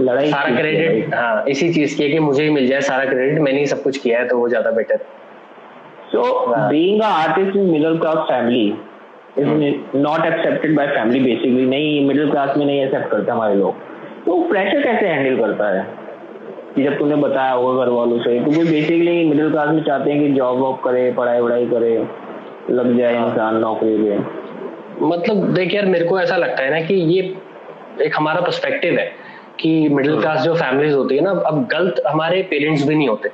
लड़ाई 0.00 0.30
सारा 0.30 0.56
क्रेडिट 0.56 1.14
हाँ 1.14 1.44
इसी 1.48 1.72
चीज़ 1.74 1.96
की 1.96 2.02
है 2.02 2.10
कि 2.10 2.18
मुझे 2.18 2.42
ही 2.42 2.50
मिल 2.50 2.66
जाए 2.66 2.80
सारा 2.80 3.04
क्रेडिट 3.04 3.38
मैंने 3.38 3.58
ही 3.58 3.66
सब 3.66 3.82
कुछ 3.82 3.98
किया 3.98 4.18
है 4.18 4.28
तो 4.28 4.38
वो 4.38 4.48
ज़्यादा 4.48 4.70
बेटर 4.70 4.94
है। 4.94 5.19
So 6.12 6.50
yeah. 6.50 6.68
being 6.68 6.96
an 6.96 7.02
artist 7.02 7.56
in 7.56 7.70
middle 7.70 7.98
class 7.98 8.28
family 8.28 8.76
is 9.36 9.46
hmm. 9.46 10.02
not 10.02 10.26
accepted 10.26 10.74
by 10.74 10.86
family 10.94 11.20
basically 11.20 11.66
नहीं 11.66 12.06
मिडिल 12.06 12.30
क्लास 12.30 12.56
में 12.56 12.64
नहीं 12.66 12.80
एक्सेप्ट 12.84 13.10
करते 13.10 13.30
हमारे 13.30 13.54
लोग 13.54 13.74
तो 14.24 14.42
प्रेशर 14.48 14.82
कैसे 14.82 15.06
हैंडल 15.06 15.36
करता 15.40 15.68
है 15.76 15.82
कि 16.74 16.82
जब 16.84 16.98
तूने 16.98 17.16
बताया 17.16 17.52
होगा 17.52 17.84
घर 17.84 17.90
वालों 17.90 18.18
से 18.18 18.38
तो 18.40 18.50
वो 18.50 18.64
बेसिकली 18.70 19.24
मिडिल 19.24 19.50
क्लास 19.50 19.68
में 19.74 19.82
चाहते 19.84 20.10
हैं 20.12 20.20
कि 20.20 20.32
जॉब 20.34 20.58
वॉब 20.58 20.80
करे 20.84 21.10
पढ़ाई 21.12 21.40
वढ़ाई 21.40 21.66
करे 21.66 21.94
लग 22.70 22.96
जाए 22.98 23.14
हाँ। 23.16 23.28
इंसान 23.28 23.56
नौकरी 23.56 23.96
पे 23.98 24.18
मतलब 25.06 25.52
देख 25.54 25.74
यार 25.74 25.86
मेरे 25.86 26.04
को 26.04 26.20
ऐसा 26.20 26.36
लगता 26.36 26.62
है 26.62 26.70
ना 26.70 26.80
कि 26.86 26.94
ये 26.94 27.22
एक 28.06 28.16
हमारा 28.16 28.40
पर्सपेक्टिव 28.40 28.98
है 28.98 29.10
कि 29.60 29.88
मिडिल 29.88 30.20
क्लास 30.20 30.36
हाँ। 30.36 30.44
जो 30.44 30.54
फैमिलीज़ 30.54 30.94
होती 30.94 31.16
है 31.16 31.22
ना 31.22 31.30
अब 31.46 31.66
गलत 31.72 32.02
हमारे 32.06 32.42
पेरेंट्स 32.50 32.86
भी 32.88 32.94
नहीं 32.94 33.08
होते 33.08 33.30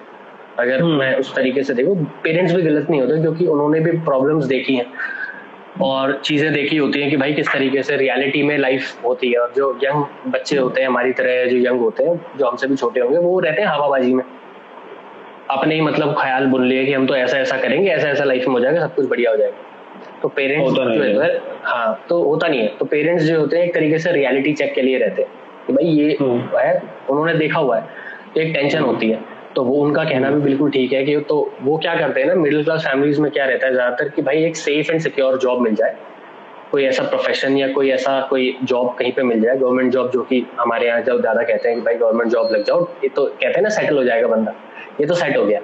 अगर 0.59 0.83
हम्म। 0.83 0.99
मैं 0.99 1.15
उस 1.17 1.35
तरीके 1.35 1.63
से 1.63 1.75
देखूँ 1.75 2.05
पेरेंट्स 2.25 2.55
भी 2.55 2.63
गलत 2.63 2.91
नहीं 2.91 3.01
होते 3.01 3.21
क्योंकि 3.21 3.47
उन्होंने 3.47 3.81
भी 3.81 3.91
प्रॉब्लम्स 3.93 4.45
देखी 4.45 4.75
हैं। 4.75 4.87
और 5.83 6.21
चीज़ें 6.25 6.53
देखी 6.53 6.77
होती 6.77 7.01
हैं 7.01 7.11
कि 7.11 7.17
भाई 7.17 7.33
किस 7.33 7.53
तरीके 7.53 7.83
से 7.83 7.97
रियलिटी 7.97 8.43
में 8.43 8.59
लाइफ 8.59 9.05
होती 9.05 9.33
है। 9.33 9.39
और 9.39 9.53
जो 9.57 9.79
यंग 9.85 10.33
बच्चे 10.33 10.59
होते 10.59 10.81
हैं 10.81 10.89
हमारी 10.89 11.13
तरह 11.13 11.45
जो 11.47 11.57
यंग 11.57 11.81
होते 11.81 12.05
हैं 12.05 12.27
जो 12.39 12.47
हमसे 12.47 12.67
भी 12.67 12.77
छोटे 12.77 13.01
होंगे 13.01 13.19
वो 13.19 13.41
रहते 13.41 13.63
हैं 13.63 13.69
हवाबाजी 13.69 14.15
में। 14.15 14.25
अपने 15.51 15.75
ही 15.75 15.81
मतलब 15.81 16.15
ख्याल 16.21 16.47
बुन 16.47 16.65
लिए 16.65 16.85
कि 16.85 16.93
हम 16.93 17.07
तो 17.07 17.17
ऐसा 17.17 17.39
ऐसा 17.39 17.57
करेंगे 17.57 17.91
ऐसा 17.91 18.09
ऐसा 18.09 18.25
लाइफ 18.25 18.47
में 18.47 18.55
हो 18.55 18.61
जाएगा 18.61 18.81
सब 18.81 18.95
कुछ 18.95 19.09
बढ़िया 19.09 19.31
हो 19.31 19.37
जाएगा। 19.37 19.57
तो 20.23 20.29
पेरेंट्स 20.29 20.73
जो 20.73 21.21
है। 21.21 21.43
हाँ 21.63 22.05
तो 22.09 22.23
होता 22.23 22.49
नहीं 22.49 22.61
है। 22.61 22.67
तो 22.67 22.85
पेरेंट्स 22.85 23.25
जो 23.25 23.41
होते 23.41 23.57
हैं 23.57 23.65
एक 23.65 23.75
तरीके 23.75 23.99
से 23.99 24.13
रियलिटी 24.13 24.53
चेक 24.53 24.75
के 24.75 24.83
लिए 24.83 24.99
रहते 24.99 25.23
हैं। 25.23 25.31
कि 25.67 25.73
भाई 25.73 25.85
ये 25.85 26.17
हम्म। 26.21 26.59
है 26.59 26.83
उन्होंने 27.11 27.35
देखा 27.35 27.59
हुआ 27.59 27.79
है 27.79 27.89
एक 28.39 28.55
टेंशन 28.55 28.81
होती 28.81 29.11
है। 29.11 29.36
तो 29.57 29.63
वो 29.65 29.75
उनका 29.77 30.03
कहना 30.05 30.31
भी 30.31 30.41
बिल्कुल 30.41 30.71
ठीक 30.71 30.93
है 30.93 31.05
कि 31.05 31.17
तो 31.29 31.37
वो 31.63 31.77
क्या 31.79 31.95
करते 31.95 32.21
हैं 32.21 32.27
ना 32.29 32.35
मिडिल 32.35 32.65
क्लास 32.65 32.87
फैमिलीज़ 32.87 33.21
में 33.21 33.31
क्या 33.33 33.45
रहता 33.45 33.67
है 33.67 33.73
ज़्यादातर 33.73 34.09
कि 34.09 34.23
भाई 34.23 34.45
एक 34.45 34.57
सेफ़ 34.57 34.91
एंड 34.93 35.01
सिक्योर 35.01 35.39
जॉब 35.39 35.61
मिल 35.61 35.75
जाए। 35.75 35.95
कोई 36.73 36.85
ऐसा 36.85 37.03
प्रोफेशन 37.03 37.57
या 37.57 37.69
कोई 37.73 37.91
ऐसा 37.91 38.21
कोई 38.31 38.57
जॉब 38.65 38.95
कहीं 38.99 39.13
पे 39.13 39.23
मिल 39.23 39.41
जाए 39.41 39.57
गवर्नमेंट 39.57 39.93
जॉब 39.93 40.11
जो 40.11 40.23
कि 40.23 40.45
हमारे 40.61 40.87
यहाँ 40.87 41.01
जब 41.03 41.21
ज़्यादा 41.21 41.43
कहते 41.43 41.69
हैं 41.69 41.79
कि 41.79 41.85
भाई 41.85 41.95
गवर्नमेंट 41.95 42.31
जॉब 42.33 42.53
लग 42.53 42.65
जाओ 42.65 42.87
ये 43.05 43.09
तो 43.09 43.25
कहते 43.25 43.47
हैं 43.49 43.63
ना 43.63 43.69
सेटल 43.69 43.97
हो 43.97 44.05
जाएगा 44.05 44.29
बंदा। 44.29 44.55
ये 45.01 45.07
तो 45.07 45.15
सेट 45.15 45.37
हो 45.37 45.45
गया। 45.45 45.61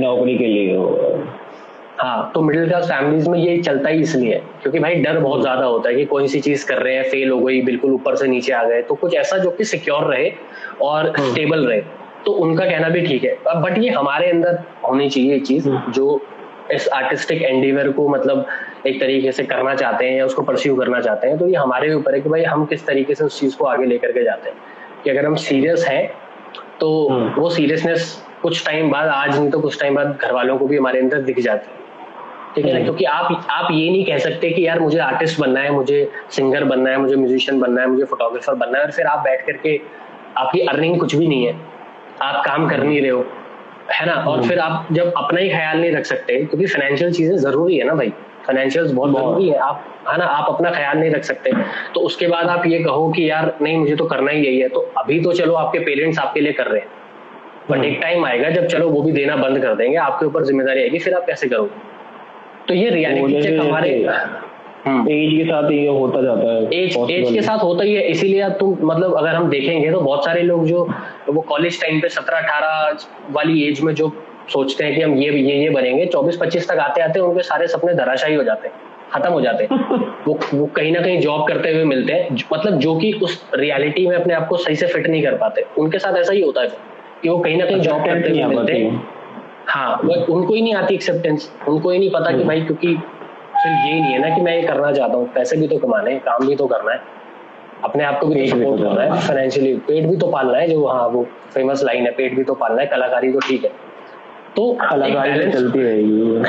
नौकरी 0.00 0.36
के 0.38 0.46
लिए 0.46 0.76
हाँ। 1.98 2.30
तो 2.34 2.40
मिडिल 2.42 2.68
क्लास 2.68 2.84
फैमिलीज़ 2.84 3.28
में 3.30 3.38
ये 3.38 3.56
चलता 3.62 3.88
ही 3.88 4.00
इसलिए 4.00 4.40
क्योंकि 4.62 4.78
भाई 4.78 4.94
डर 4.94 5.18
बहुत 5.18 5.40
ज़्यादा 5.40 5.64
होता 5.64 5.88
है 5.88 5.94
कि 5.94 6.04
कोई 6.04 6.28
सी 6.28 6.40
चीज़ 6.40 6.66
कर 6.66 6.78
रहे 6.78 6.94
हैं 6.94 7.02
फेल 7.10 7.30
हो 7.30 7.38
गई 7.38 7.60
बिल्कुल 7.62 7.92
ऊपर 7.92 8.14
से 8.16 8.26
नीचे 8.26 8.52
आ 8.52 8.62
गए 8.64 8.82
तो 8.82 8.94
कुछ 8.94 9.14
ऐसा 9.14 9.38
जो 9.38 9.50
कि 9.50 9.64
सिक्योर 9.64 10.04
रहे 10.04 10.30
और 10.82 11.12
स्टेबल 11.18 11.58
हम्म। 11.58 11.68
रहे। 11.68 11.82
तो 12.26 12.32
उनका 12.38 12.64
कहना 12.64 12.88
भी 12.88 13.00
ठीक 13.02 13.24
है 13.24 13.60
बट 13.60 13.78
ये 13.78 13.90
हमारे 13.90 14.30
अंदर 14.30 14.58
होनी 14.82 15.08
चाहिए 15.08 15.38
चीज़ 15.40 15.68
हम्म। 15.68 15.92
जो 15.92 16.20
इस 16.70 16.88
आर्टिस्टिक 16.88 17.42
एंडीवर 17.42 17.90
को 17.92 18.08
मतलब 18.08 18.46
एक 18.86 19.00
तरीके 19.00 19.32
से 19.32 19.44
करना 19.44 19.74
चाहते 19.74 20.04
हैं 20.04 20.16
या 20.16 20.26
उसको 20.26 20.42
परस्यू 20.42 20.76
करना 20.76 21.00
चाहते 21.00 21.28
हैं 21.28 21.38
तो 21.38 21.48
ये 21.48 21.56
हमारे 21.56 21.92
ऊपर 21.94 22.14
है 22.14 22.20
कि 22.20 22.28
भाई 22.28 22.42
हम 22.44 22.64
किस 22.66 22.86
तरीके 22.86 23.14
से 23.14 23.24
उस 23.24 23.40
चीज़ 23.40 23.56
को 23.56 23.64
आगे 23.66 23.86
लेकर 23.86 24.12
के 24.12 24.24
जाते 24.24 24.50
हैं 24.50 24.58
कि 25.04 25.10
अगर 25.10 25.26
हम 25.26 25.34
सीरियस 25.40 25.86
हैं 25.88 26.06
तो 26.80 26.90
हम्म। 27.08 27.40
वो 27.40 27.50
सीरियसनेस 27.50 28.16
कुछ 28.42 28.64
टाइम 28.66 28.90
बाद 28.90 29.08
आज 29.08 29.38
नहीं 29.38 29.50
तो 29.50 29.60
कुछ 29.60 29.80
टाइम 29.80 29.94
बाद 29.94 30.18
घर 30.18 30.32
वालों 30.32 30.56
को 30.58 30.66
भी 30.66 30.76
हमारे 30.76 31.00
अंदर 31.00 31.22
दिख 31.22 31.40
जाती 31.40 31.70
है 31.70 31.78
ठीक 32.54 32.64
है 32.64 32.70
ना 32.70 32.76
हम्म। 32.76 32.84
क्योंकि 32.84 33.04
आप 33.06 33.46
आप 33.50 33.68
ये 33.72 33.90
नहीं 33.90 34.04
कह 34.04 34.18
सकते 34.20 34.50
कि 34.50 34.66
यार 34.66 34.80
मुझे 34.80 34.98
आर्टिस्ट 35.00 35.40
बनना 35.40 35.60
है 35.60 35.70
मुझे 35.70 36.08
सिंगर 36.30 36.64
बनना 36.64 36.90
है 36.90 36.96
मुझे 36.98 37.16
म्यूजिशियन 37.16 37.60
बनना 37.60 37.80
है 37.80 37.88
मुझे 37.88 38.04
फोटोग्राफर 38.04 38.54
बनना 38.56 38.78
है 38.78 38.84
और 38.84 38.90
फिर 38.92 39.06
आप 39.06 39.18
बैठ 39.20 39.46
करके 39.46 39.80
आपकी 40.36 40.60
अर्निंग 40.66 40.98
कुछ 41.00 41.14
भी 41.14 41.26
नहीं 41.26 41.46
है 41.46 41.54
आप 42.22 42.42
काम 42.46 42.68
कर 42.68 42.82
नहीं 42.82 43.00
रहे 43.00 43.10
हो 43.10 43.26
है 43.92 44.06
ना? 44.06 44.12
और 44.12 44.38
हम्म। 44.38 44.48
फिर 44.48 44.58
आप 44.58 44.88
जब 44.92 45.12
अपना 45.16 45.40
ही 45.40 45.48
ख्याल 45.48 45.80
नहीं 45.80 45.92
रख 45.92 46.04
सकते 46.04 46.36
क्योंकि 46.36 46.66
फाइनेंशियल 46.66 47.12
चीज़ें 47.12 47.36
ज़रूरी 47.36 47.78
है 47.78 47.84
ना 47.84 47.94
भाई? 47.94 48.12
फाइनेंशियल 48.46 48.92
बहुत 48.94 49.10
ज़रूरी 49.10 49.48
है। 49.48 49.56
आप 49.58 49.84
है 50.08 50.18
ना? 50.18 50.24
आप 50.24 50.46
अपना 50.48 50.70
ख्याल 50.70 50.98
नहीं 50.98 51.10
रख 51.10 51.22
सकते। 51.22 51.50
तो 51.94 52.00
उसके 52.00 52.26
बाद 52.26 52.46
आप 52.46 52.66
ये 52.66 52.78
कहो 52.78 53.08
कि 53.12 53.30
यार 53.30 53.52
नहीं 53.62 53.76
मुझे 53.78 53.96
तो 53.96 54.04
करना 54.04 54.30
ही 54.30 54.44
यही 54.46 54.60
है। 54.60 54.68
तो 54.68 54.80
अभी 54.98 55.20
तो 55.20 55.32
चलो 55.32 55.54
आपके 55.54 55.78
पेरेंट्स 55.78 56.18
आपके 56.18 56.40
लिए 56.40 56.52
कर 56.52 56.66
रहे 56.66 56.80
हैं। 56.80 56.88
बट 57.70 57.84
एक 57.84 57.98
टाइम 58.02 58.24
आएगा 58.24 58.50
जब 58.50 58.66
चलो 58.66 58.88
वो 58.88 59.02
भी 59.02 59.12
देना 59.12 59.36
बंद 59.36 59.62
कर 59.62 59.74
देंगे 59.74 59.96
आपके 59.96 60.26
ऊपर 60.26 60.44
ज़िम्मेदारी 60.44 60.80
आएगी 60.80 60.98
फिर 60.98 61.14
आप 61.14 61.26
कैसे 61.26 61.48
करोगे? 61.48 61.70
तो 62.68 62.74
ये 62.74 62.90
रियलिटी 62.90 63.42
चेक 63.42 63.60
हमारे 63.60 64.06
एज 64.80 64.86
हम्म। 64.86 65.04
के 65.04 65.44
साथ 65.44 65.70
ये 65.70 65.86
होता 65.88 66.20
जाता 66.22 66.52
है 66.52 66.62
एज 66.74 66.96
एज 67.10 67.32
के 67.32 67.42
साथ 67.42 67.58
होता 67.60 67.84
ही 67.84 67.94
है 67.94 68.02
इसीलिए 68.08 68.48
तुम 68.60 68.76
मतलब 68.82 69.14
अगर 69.16 69.34
हम 69.34 69.48
देखेंगे 69.50 69.90
तो 69.90 70.00
बहुत 70.00 70.24
सारे 70.24 70.42
लोग 70.42 70.64
जो 70.66 70.88
वो 71.28 71.40
कॉलेज 71.48 71.80
टाइम 71.80 72.00
पे 72.00 72.08
सत्रह 72.10 72.38
अठारह 72.38 73.32
वाली 73.32 73.62
एज 73.62 73.80
में 73.80 73.94
जो 73.94 74.12
सोचते 74.48 74.84
हैं 74.84 74.94
कि 74.94 75.02
हम 75.02 75.14
ये 75.14 75.32
ये 75.32 75.56
ये 75.56 75.68
बनेंगे 75.70 76.06
चौबीस 76.06 76.36
पच्चीस 76.36 76.68
तक 76.68 76.78
आते 76.78 77.00
आते 77.00 77.20
उनके 77.20 77.42
सारे 77.42 77.66
सपने 77.68 77.94
धराशाही 77.94 78.34
हो 78.34 78.44
जाते 78.44 78.68
हैं 78.68 78.88
खत्म 79.12 79.32
हो 79.32 79.40
जाते 79.40 79.64
हैं 79.64 79.98
वो 80.26 80.38
वो 80.54 80.66
कहीं 80.74 80.92
ना 80.92 81.00
कहीं 81.00 81.20
जॉब 81.20 81.46
करते 81.48 81.72
हुए 81.72 81.84
मिलते 81.84 82.12
हैं 82.12 82.36
मतलब 82.52 82.78
जो 82.78 82.94
कि 82.96 83.12
उस 83.22 83.44
रियलिटी 83.54 84.06
में 84.06 84.16
अपने 84.16 84.34
आप 84.34 84.48
को 84.48 84.56
सही 84.58 84.76
से 84.76 84.86
फिट 84.86 85.06
नहीं 85.06 85.22
कर 85.22 85.36
पाते 85.36 85.64
उनके 85.78 85.98
साथ 85.98 86.16
ऐसा 86.16 86.32
ही 86.32 86.40
होता 86.40 86.60
है 86.60 86.68
कि 87.22 87.28
वो 87.28 87.38
कहीं 87.38 87.56
ना 87.56 87.66
कहीं 87.66 87.80
जॉब 87.80 88.04
करते 88.04 88.30
हुए 88.30 88.44
मिलते 88.46 88.72
हैं 88.74 89.08
हाँ 89.68 89.96
उनको 90.02 90.52
ही 90.54 90.60
नहीं 90.62 90.74
आती 90.74 90.94
एक्सेप्टेंस 90.94 91.50
उनको 91.68 91.90
ही 91.90 91.98
नहीं 91.98 92.10
पता 92.10 92.30
कि 92.30 92.34
हम्म। 92.34 92.46
भाई 92.46 92.60
क्योंकि 92.62 92.96
सिर्फ़ 93.62 93.78
यही 93.78 94.00
नहीं 94.02 94.12
है 94.12 94.18
ना 94.18 94.34
कि 94.34 94.40
मैं 94.40 94.56
ये 94.56 94.62
करना 94.62 94.92
चाहता 94.92 95.16
हूँ। 95.16 95.32
पैसे 95.32 95.56
भी 95.56 95.68
तो 95.68 95.78
कमाने 95.78 96.10
हैं 96.10 96.20
काम 96.20 96.46
भी 96.46 96.56
तो 96.56 96.66
करना 96.66 96.92
है। 96.92 97.00
अपने 97.84 98.04
आप 98.04 98.20
को 98.20 98.26
भी 98.26 98.40
तो 98.40 98.46
सपोर्ट 98.46 98.82
करना 98.82 99.02
है। 99.02 99.20
फाइनेंशियली 99.20 99.74
पेट 99.74 100.06
भी 100.06 100.16
तो 100.16 100.26
पालना 100.26 100.58
है 100.58 100.68
जो 100.68 100.86
हाँ 100.86 101.08
वो 101.08 101.26
फ़ेमस 101.54 101.82
लाइन 101.84 102.04
है 102.04 102.10
पेट 102.10 102.36
भी 102.36 102.44
तो 102.44 102.54
पालना 102.54 102.80
है 102.80 102.86
कलाकारी 102.86 103.32
तो 103.32 103.38
ठीक 103.38 103.64
है। 103.64 103.70
तो 104.56 104.78
कलाकारी 104.90 105.44
तो 105.44 105.50
चलती 105.52 105.82
रहेगी। 105.82 106.42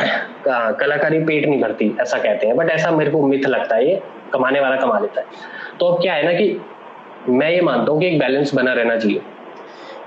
हाँ 0.49 0.73
कलाकारी 0.73 1.19
पेट 1.19 1.45
नहीं 1.45 1.61
भरती 1.61 1.97
ऐसा 2.01 2.17
कहते 2.17 2.47
हैं। 2.47 2.55
बट 2.55 2.69
ऐसा 2.69 2.91
मेरे 2.91 3.11
को 3.11 3.21
मिथ 3.27 3.45
लगता 3.47 3.75
है 3.75 3.89
ये 3.89 4.01
कमाने 4.33 4.59
वाला 4.59 4.75
कमा 4.75 4.99
लेता 4.99 5.21
है। 5.21 5.27
तो 5.79 5.85
अब 5.85 6.01
क्या 6.01 6.13
है 6.13 6.25
ना 6.25 6.33
कि 6.33 6.61
मैं 7.29 7.49
ये 7.51 7.61
मानता 7.61 7.91
हूँ 7.91 7.99
कि 7.99 8.07
एक 8.07 8.19
बैलेंस 8.19 8.55
बना 8.55 8.73
रहना 8.73 8.97
चाहिए। 8.97 9.21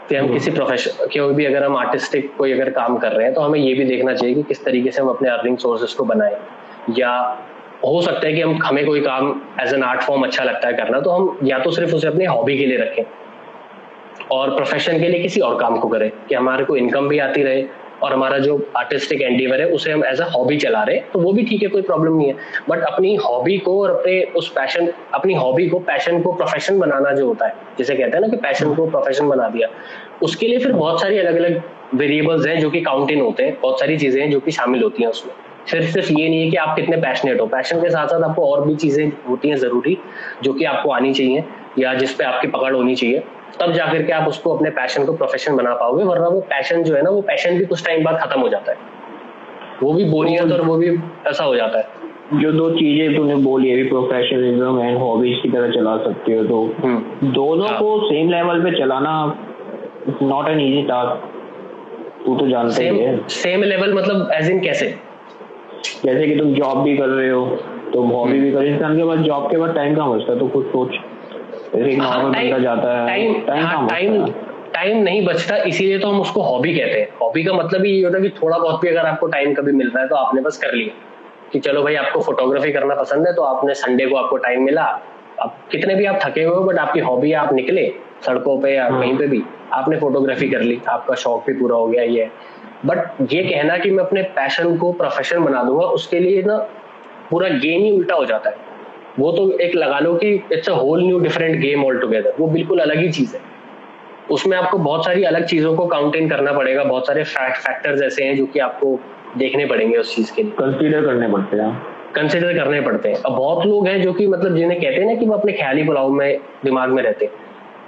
कि 0.08 0.16
हम 0.16 0.32
किसी 0.32 0.50
प्रोफेशन 0.50 0.90
कोई 1.06 1.34
भी 1.34 1.44
अगर 1.44 1.64
हम 1.64 1.76
आर्टिस्टिक 1.76 2.36
कोई 2.36 2.52
अगर 2.52 2.70
काम 2.70 2.98
कर 2.98 3.12
रहे 3.12 3.26
हैं 3.26 3.34
तो 3.34 3.40
हमें 3.40 3.58
ये 3.60 3.74
भी 3.74 3.84
देखना 3.84 4.14
चाहिए 4.14 4.34
कि 4.34 4.42
किस 4.42 4.64
तरीके 4.64 4.90
से 4.90 5.02
हम 5.02 5.08
अपने 5.08 5.30
अर्निंग 5.30 5.58
सोर्सेस 5.58 5.94
को 5.94 6.04
बनाए। 6.04 6.36
या 6.90 7.12
हो 7.86 8.00
सकता 8.02 8.26
है 8.26 8.32
कि 8.32 8.40
हम, 8.40 8.58
हमें 8.64 8.84
कोई 8.86 9.00
काम 9.00 9.40
एज 9.60 9.72
एन 9.74 9.82
आर्ट 9.82 10.02
फॉर्म 10.02 10.22
अच्छा 10.22 10.44
लगता 10.44 10.68
है 10.68 10.74
करना 10.74 11.00
तो 11.00 11.10
हम 11.10 11.38
या 11.44 11.58
तो 11.58 11.70
सिर्फ़ 11.70 11.94
उसे 11.94 12.08
अपने 12.08 12.26
हॉबी 12.26 12.58
के 12.58 12.66
लिए 12.66 12.78
रखें। 12.78 13.02
और 14.32 14.54
प्रोफेशन 14.54 14.98
के 15.00 15.08
लिए 15.08 15.22
किसी 15.22 15.40
और 15.40 15.58
काम 15.60 15.78
को 15.78 15.88
करें, 15.88 16.10
कि 16.28 16.34
हमारे 16.34 16.64
को 16.64 16.76
इनकम 16.76 17.08
भी 17.08 17.18
आती 17.18 17.42
रहे 17.42 17.64
और 18.02 18.12
हमारा 18.12 18.38
जो 18.38 18.56
आर्टिस्टिक 18.76 19.22
एंडीवर 19.22 19.60
है, 19.60 19.66
उसे 19.68 19.92
हम 19.92 20.04
एज 20.04 20.20
अ 20.20 20.26
हॉबी 20.28 20.56
चला 20.56 20.82
रहे 20.82 20.98
तो 21.12 21.18
वो 21.18 21.32
भी 21.32 21.44
ठीक 21.44 21.62
है, 21.62 21.68
कोई 21.68 21.82
प्रॉब्लम 21.82 22.16
नहीं 22.16 22.28
है। 22.28 22.34
बट 22.68 22.82
अपनी 22.84 23.14
हॉबी 23.16 23.58
को 23.58 23.80
और 23.82 23.90
अपने 23.90 24.22
उस 24.36 24.50
पैशन 24.52 24.92
अपनी 25.14 25.34
हॉबी 25.34 25.68
को 25.68 25.78
पैशन 25.80 26.22
को 26.22 26.32
प्रोफेशन 26.32 26.78
बनाना 26.78 27.12
जो 27.12 27.26
होता 27.26 27.46
है, 27.46 27.54
जिसे 27.78 27.94
कहते 27.94 28.16
हैं 28.16 28.20
ना 28.20 28.28
कि 28.28 28.36
पैशन 28.36 28.74
को 28.74 28.86
प्रोफेशन 28.86 29.28
बना 29.28 29.48
दिया, 29.48 29.68
उसके 30.22 30.48
लिए 30.48 30.58
फिर 30.58 30.72
बहुत 30.72 31.00
सारी 31.00 31.18
अलग 31.18 31.36
अलग 31.36 31.62
वेरिएबल्स 31.94 32.46
हैं 32.46 32.58
जो 32.60 32.70
कि 32.70 32.80
काउंट 32.80 33.10
इन 33.10 33.20
होते 33.20 33.42
हैं, 33.42 33.58
बहुत 33.60 33.80
सारी 33.80 33.96
चीज़ें 33.98 34.20
हैं 34.22 34.30
जो 34.30 34.40
कि 34.40 34.50
शामिल 34.50 34.82
होती 34.82 35.02
हैं 35.02 35.10
उसमें। 35.10 35.34
सिर्फ़ 35.66 35.86
सिर्फ़ 35.86 36.10
ये 36.12 36.28
नहीं 36.28 36.40
है 36.40 36.50
कि 36.50 36.56
आप 36.56 36.74
कितने 36.76 36.96
पैशनेट 36.96 37.40
हो। 37.40 37.46
पैशन 37.46 37.80
के 37.80 37.90
साथ 37.90 38.06
साथ 38.06 38.22
आपको 38.22 38.46
और 38.46 38.64
भी 38.66 38.74
चीज़ें 38.76 39.12
होती 39.28 39.48
हैं 39.48 39.56
ज़रूरी 39.56 39.96
जो 40.42 40.52
कि 40.52 40.64
आपको 40.64 40.90
आनी 40.90 41.12
चाहिए 41.14 41.44
या 41.78 41.94
जिस 41.94 42.14
पे 42.14 42.24
आपकी 42.24 42.48
पकड़ 42.48 42.74
होनी 42.74 42.94
चाहिए। 42.94 43.22
तब 43.60 43.72
जाकर 43.72 44.02
के 44.02 44.12
आप 44.12 44.28
उसको 44.28 44.54
अपने 44.56 44.70
पैशन 44.70 45.04
को 45.06 45.12
प्रोफेशन 45.12 45.56
बना 45.56 45.74
पाओगे 45.74 46.04
वरना 46.04 46.28
वो 46.28 46.40
पैशन 46.50 46.82
जो 46.82 46.94
है 46.94 47.02
ना 47.02 47.10
वो 47.10 47.20
पैशन 47.22 47.58
भी 47.58 47.64
कुछ 47.64 47.84
टाइम 47.86 48.04
बाद 48.04 48.18
खत्म 48.20 48.40
हो 48.40 48.48
जाता 48.48 48.72
है। 48.72 48.78
वो 49.82 49.92
भी 49.92 50.04
बोरियत 50.04 50.52
और 50.52 50.60
वो 50.60 50.76
भी 50.76 50.90
ऐसा 51.26 51.44
हो 51.44 51.54
जाता 51.56 51.78
है। 51.78 52.02
जो 52.34 52.52
दो 52.52 52.68
चीज़ें 52.70 53.16
तूने 53.16 53.34
बोली 53.36 53.72
अभी 53.72 53.82
प्रोफेशनलिज्म 53.88 54.80
एंड 54.80 54.98
हॉबीज 54.98 55.38
की 55.42 55.48
तरह 55.48 55.70
चला 55.70 55.96
सकते 56.04 56.34
हो 56.34 56.44
तो 56.44 56.62
हम्म। 56.84 57.30
दोनों 57.32 57.68
हाँ। 57.68 57.78
को 57.78 57.98
सेम 58.04 58.30
लेवल 58.30 58.62
पे 58.64 58.70
चलाना 58.78 59.12
नॉट 60.22 60.48
एन 60.48 60.60
इजी 60.60 60.82
टास्क 60.82 61.30
तू 62.26 62.36
तो 62.36 62.48
जानते 62.48 62.88
ही 62.88 62.98
है। 62.98 63.16
सेम 63.30 63.62
लेवल 63.62 63.94
मतलब 63.94 64.30
एज 64.34 64.50
इन 64.50 64.60
कैसे? 64.60 64.94
जैसे 66.04 66.26
कि 66.26 66.36
तुम 66.36 66.52
जॉब 66.54 66.82
भी 66.82 66.96
कर 66.96 67.08
रहे 67.08 67.28
हो 67.30 67.44
तो 67.92 68.02
हॉबी 68.02 68.38
भी 68.40 68.50
कर 68.52 68.64
इंसान 68.64 68.96
के 68.96 69.04
पास 69.04 69.18
जॉब 69.18 69.50
के 69.50 69.56
बाद 69.56 69.74
टाइम 69.74 69.94
कहाँ 69.96 70.14
बचता 70.14 70.32
है? 70.32 70.38
तो 70.38 70.46
कुछ 70.48 70.66
सोच। 70.66 70.96
टाइम 73.88 74.26
टाइम 74.74 74.96
नहीं 74.98 75.24
बचता 75.26 75.56
इसीलिए 75.64 75.98
तो 75.98 76.08
हम 76.08 76.20
उसको 76.20 76.42
हॉबी 76.42 76.74
कहते 76.74 77.00
हैं। 77.00 77.08
हॉबी 77.22 77.42
का 77.44 77.52
मतलब 77.52 77.84
ये 77.86 78.04
होता 78.04 78.16
है 78.16 78.22
कि 78.22 78.28
थोड़ा 78.42 78.58
बहुत 78.58 78.80
भी 78.80 78.88
अगर 78.88 79.06
आपको 79.06 79.26
टाइम 79.26 79.54
कभी 79.54 79.72
मिल 79.72 79.88
रहा 79.88 80.02
है 80.02 80.08
तो 80.08 80.16
आपने 80.16 80.40
बस 80.42 80.58
कर 80.58 80.72
लिया। 80.72 80.94
कि 81.52 81.58
चलो 81.58 81.82
भाई 81.82 81.94
आपको 81.94 82.20
फोटोग्राफी 82.20 82.72
करना 82.72 82.94
पसंद 82.94 83.26
है 83.26 83.34
तो 83.34 83.42
आपने 83.42 83.74
संडे 83.74 84.06
को 84.06 84.16
आपको 84.16 84.36
टाइम 84.36 84.64
मिला। 84.64 84.84
अब 85.40 85.54
कितने 85.70 85.94
भी 85.94 86.04
आप 86.04 86.18
थके 86.24 86.42
हुए 86.42 86.54
हो 86.56 86.62
बट 86.64 86.78
आपकी 86.78 87.00
हॉबी 87.00 87.30
है 87.30 87.36
आप 87.36 87.52
निकले। 87.52 87.92
सड़कों 88.26 88.58
पे 88.60 88.74
या 88.74 88.88
हाँ। 88.88 89.00
कहीं 89.00 89.16
पे 89.18 89.26
भी 89.26 89.42
आपने 89.72 89.96
फोटोग्राफी 90.00 90.48
कर 90.48 90.60
ली। 90.60 90.80
आपका 90.88 91.14
शौक 91.14 91.44
भी 91.46 91.52
पूरा 91.52 91.76
हो 91.76 91.86
गया 91.86 92.02
ये 92.02 92.28
बट 92.86 93.32
ये 93.32 93.42
कहना 93.42 93.76
कि 93.78 93.90
मैं 93.90 94.04
अपने 94.04 94.22
पैशन 94.22 94.76
को 94.76 94.92
प्रोफेशन 94.92 95.44
बना 95.44 95.62
दूँगा 95.62 95.86
उसके 95.86 96.18
लिए 96.18 96.42
ना 96.42 96.56
पूरा 97.30 97.48
गेम 97.48 97.82
ही 97.82 97.90
उल्टा 97.90 98.14
हो 98.14 98.24
जाता 98.24 98.50
है। 98.50 98.56
वो 99.18 99.32
तो 99.32 99.58
एक 99.58 99.74
लगा 99.74 99.98
लो 99.98 100.14
कि 100.14 100.42
it's 100.52 100.68
a 100.68 100.72
whole 100.72 101.02
new 101.02 101.18
different 101.18 101.60
game 101.60 101.84
all 101.84 101.98
together 101.98 102.34
वो 102.40 102.46
बिल्कुल 102.46 102.78
अलग 102.78 102.96
ही 102.96 103.10
चीज़ 103.10 103.36
है। 103.36 103.40
उसमें 104.30 104.56
आपको 104.58 104.78
बहुत 104.78 105.04
सारी 105.04 105.24
अलग 105.24 105.44
चीज़ों 105.44 105.76
को 105.76 105.86
काउंट 105.86 106.16
इन 106.16 106.28
करना 106.28 106.52
पड़ेगा। 106.52 106.84
बहुत 106.84 107.06
सारे 107.06 107.24
फैक्टर्स 107.24 108.02
ऐसे 108.02 108.24
हैं 108.24 108.36
जो 108.36 108.46
कि 108.46 108.58
आपको 108.58 109.00
देखने 109.38 109.66
पड़ेंगे 109.66 109.96
उस 109.96 110.16
चीज़ 110.16 110.34
के 110.34 110.42
लिए। 110.42 110.52
कंसीडर 110.52 111.06
करने 111.06 111.28
पड़ते 111.28 111.56
हैं। 111.56 111.82
कंसिडर 112.14 112.54
करने 112.54 112.80
पड़ते 112.80 113.08
हैं। 113.08 113.16
अब 113.26 113.32
बहुत 113.32 113.66
लोग 113.66 113.88
हैं 113.88 114.02
जो 114.02 114.12
कि 114.12 114.26
मतलब 114.26 114.56
जिन्हें 114.56 114.80
कहते 114.80 115.00
हैं 115.00 115.06
ना 115.06 115.14
कि 115.14 115.26
वो 115.26 115.34
अपने 115.34 115.52
ख्याली 115.52 115.84
पुलाव 115.84 116.08
में 116.08 116.38
दिमाग 116.64 116.88
में 116.88 117.02
रहते 117.02 117.24
हैं। 117.24 117.32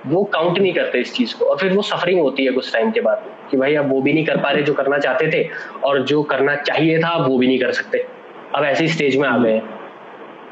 वो 0.07 0.25
काउंट 0.25 0.59
नहीं 0.59 0.73
करते 0.73 0.99
इस 0.99 1.15
चीज़ 1.15 1.39
को। 1.39 1.45
और 1.45 1.57
फिर 1.57 1.73
वो 1.73 1.83
सफरिंग 1.83 2.21
होती 2.21 2.45
है 2.45 2.53
कुछ 2.53 2.73
टाइम 2.73 2.91
के 2.91 3.01
बाद। 3.01 3.25
कि 3.51 3.57
भाई 3.57 3.75
अब 3.75 3.91
वो 3.91 4.01
भी 4.01 4.13
नहीं 4.13 4.25
कर 4.27 4.37
पा 4.37 4.51
रहे 4.51 4.63
जो 4.63 4.73
करना 4.73 4.99
चाहते 4.99 5.31
थे 5.33 5.49
और 5.85 6.03
जो 6.03 6.23
करना 6.23 6.55
चाहिए 6.55 6.99
था 6.99 7.09
अब 7.09 7.29
वो 7.29 7.39
भी 7.39 7.47
नहीं 7.47 7.59
कर 7.59 7.73
सकते। 7.73 8.07
अब 8.55 8.65
ऐसी 8.65 8.89
स्टेज 8.89 9.17
में 9.17 9.29
आ 9.29 9.39
गए। 9.39 9.63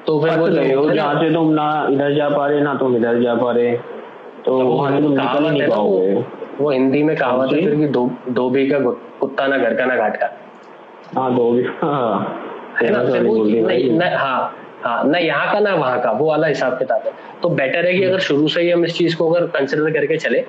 तो 0.07 0.21
फिर 0.21 0.39
वो 0.39 0.91
जहाँ 0.91 1.15
से 1.15 1.33
तुम 1.35 1.53
ना 1.53 1.89
इधर 1.91 2.15
जा 2.15 2.29
पा 2.29 2.47
रहे 2.47 2.61
ना 2.61 2.75
तुम 2.75 2.97
इधर 2.97 3.23
जा 3.23 3.35
पा 3.35 3.53
रहे। 3.53 3.77
तो 4.45 4.59
तुम 5.01 5.13
निकल 5.13 5.45
नहीं 5.45 5.69
पाओगे। 5.69 6.25
वो 6.61 6.71
हिंदी 6.71 7.03
में 7.03 7.17
कहावत 7.17 7.53
है 7.53 7.61
फिर 7.61 7.75
कि 7.75 7.87
धोबी 8.33 8.67
का 8.71 8.79
कुत्ता 9.21 9.47
ना 9.47 9.59
घर 9.59 9.75
का 9.75 9.85
ना 9.85 9.97
घाट 9.97 10.17
का। 10.17 10.31
हाँ 11.17 11.35
धोबी। 11.37 11.63
हाँ 11.79 12.41
है। 12.83 13.23
वो 13.23 14.17
हाँ 14.17 14.57
हाँ 14.85 15.05
ना 15.05 15.19
यहाँ 15.19 15.53
का 15.53 15.59
ना 15.61 15.75
वहाँ 15.75 16.01
का 16.01 16.11
वो 16.11 16.27
वाला 16.27 16.47
हिसाब 16.47 16.79
किताब 16.79 17.03
है। 17.07 17.13
तो 17.43 17.49
बेटर 17.49 17.87
है 17.87 17.95
कि 17.95 18.05
अगर 18.05 18.19
शुरू 18.19 18.49
से 18.49 18.63
ही 18.63 18.71
हम 18.71 18.85
इस 18.85 18.97
चीज़ 18.99 19.17
को 19.17 19.31
अगर 19.31 19.47
कंसिडर 19.47 19.91
करके 19.91 20.17
चले 20.17 20.41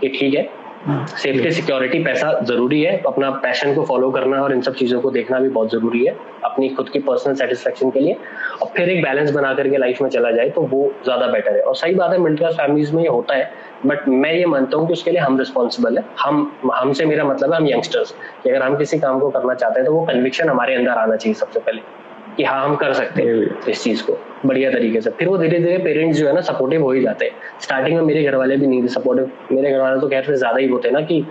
कि 0.00 0.08
ठीक 0.08 0.34
है 0.34 0.42
सेफ्टी 0.82 1.50
सिक्योरिटी 1.50 1.98
पैसा 2.04 2.32
ज़रूरी 2.40 2.80
है। 2.82 2.96
अपना 3.06 3.30
पैशन 3.40 3.74
को 3.74 3.84
फॉलो 3.86 4.10
करना 4.10 4.42
और 4.42 4.52
इन 4.52 4.60
सब 4.62 4.74
चीज़ों 4.74 5.00
को 5.00 5.10
देखना 5.10 5.38
भी 5.40 5.48
बहुत 5.48 5.70
ज़रूरी 5.70 6.04
है, 6.04 6.14
अपनी 6.44 6.68
खुद 6.68 6.88
की 6.88 6.98
पर्सनल 7.00 7.34
सेटिस्फेक्शन 7.34 7.90
के 7.90 8.00
लिए। 8.00 8.16
और 8.62 8.70
फिर 8.76 8.88
एक 8.88 9.02
बैलेंस 9.02 9.30
बना 9.30 9.52
करके 9.54 9.76
लाइफ 9.76 10.02
में 10.02 10.08
चला 10.10 10.30
जाए 10.30 10.48
तो 10.50 10.62
वो 10.62 10.90
ज़्यादा 11.04 11.26
बेटर 11.26 11.56
है। 11.56 11.62
और 11.62 11.76
सही 11.76 11.94
बात 11.94 12.12
है 12.12 12.18
मिडिल 12.18 12.38
क्लास 12.38 12.54
फैमिलीज़ 12.54 12.94
में 12.96 13.02
ये 13.02 13.08
होता 13.08 13.36
है 13.36 13.50
बट 13.86 14.08
मैं 14.08 14.32
ये 14.32 14.46
मानता 14.46 14.76
हूँ 14.76 14.86
कि 14.86 14.92
उसके 14.92 15.10
लिए 15.10 15.20
हम 15.20 15.38
रिस्पॉन्सिबल 15.38 15.98
है। 15.98 16.04
हम, 16.20 16.52
हमसे 16.74 17.04
मेरा 17.06 17.24
मतलब 17.24 17.52
है, 17.52 17.60
हम 17.60 17.68
यंगस्टर्स 17.68 18.14
कि 18.42 18.50
अगर 18.50 18.62
हम 18.62 18.76
किसी 18.76 18.98
काम 18.98 19.20
को 19.20 19.30
करना 19.30 19.54
चाहते 19.54 19.80
हैं 19.80 19.86
तो 19.86 19.94
वो 19.94 20.04
कन्विक्शन 20.06 20.48
हमारे 20.48 20.74
अंदर 20.74 20.90
आना 20.92 21.16
चाहिए 21.16 21.34
सबसे 21.34 21.60
पहले। 21.60 21.99
कि 22.40 22.44
हाँ 22.44 22.62
हम 22.64 22.74
कर 22.76 22.92
सकते 22.92 23.22
हैं 23.22 23.68
इस 23.68 23.82
चीज़ 23.82 24.02
को 24.02 24.12
बढ़िया 24.46 24.70
तरीके 24.70 25.00
से। 25.00 25.10
फिर 25.10 25.28
वो 25.28 25.36
धीरे 25.38 25.58
धीरे 25.58 25.78
पेरेंट्स 25.78 26.18
जो 26.18 26.26
है 26.26 26.32
ना 26.34 26.40
सपोर्टिव 26.40 26.82
हो 26.82 26.92
ही 26.92 27.00
जाते 27.02 27.24
हैं। 27.24 27.32
स्टार्टिंग 27.60 27.96
में 27.96 28.02
मेरे 28.04 28.22
घर 28.24 28.34
वाले 28.36 28.56
भी 28.56 28.66
नहीं 28.66 28.82
थे 28.82 28.88
सपोर्टिव 28.88 29.30
मेरे 29.52 29.70
घर 29.70 29.80
वाले 29.80 30.00
तो 30.00 30.08
खैर 30.08 30.34
ज़्यादा 30.34 30.58
ही 30.58 30.68
होते 30.68 30.90
ना 30.90 31.00
कि 31.10 31.24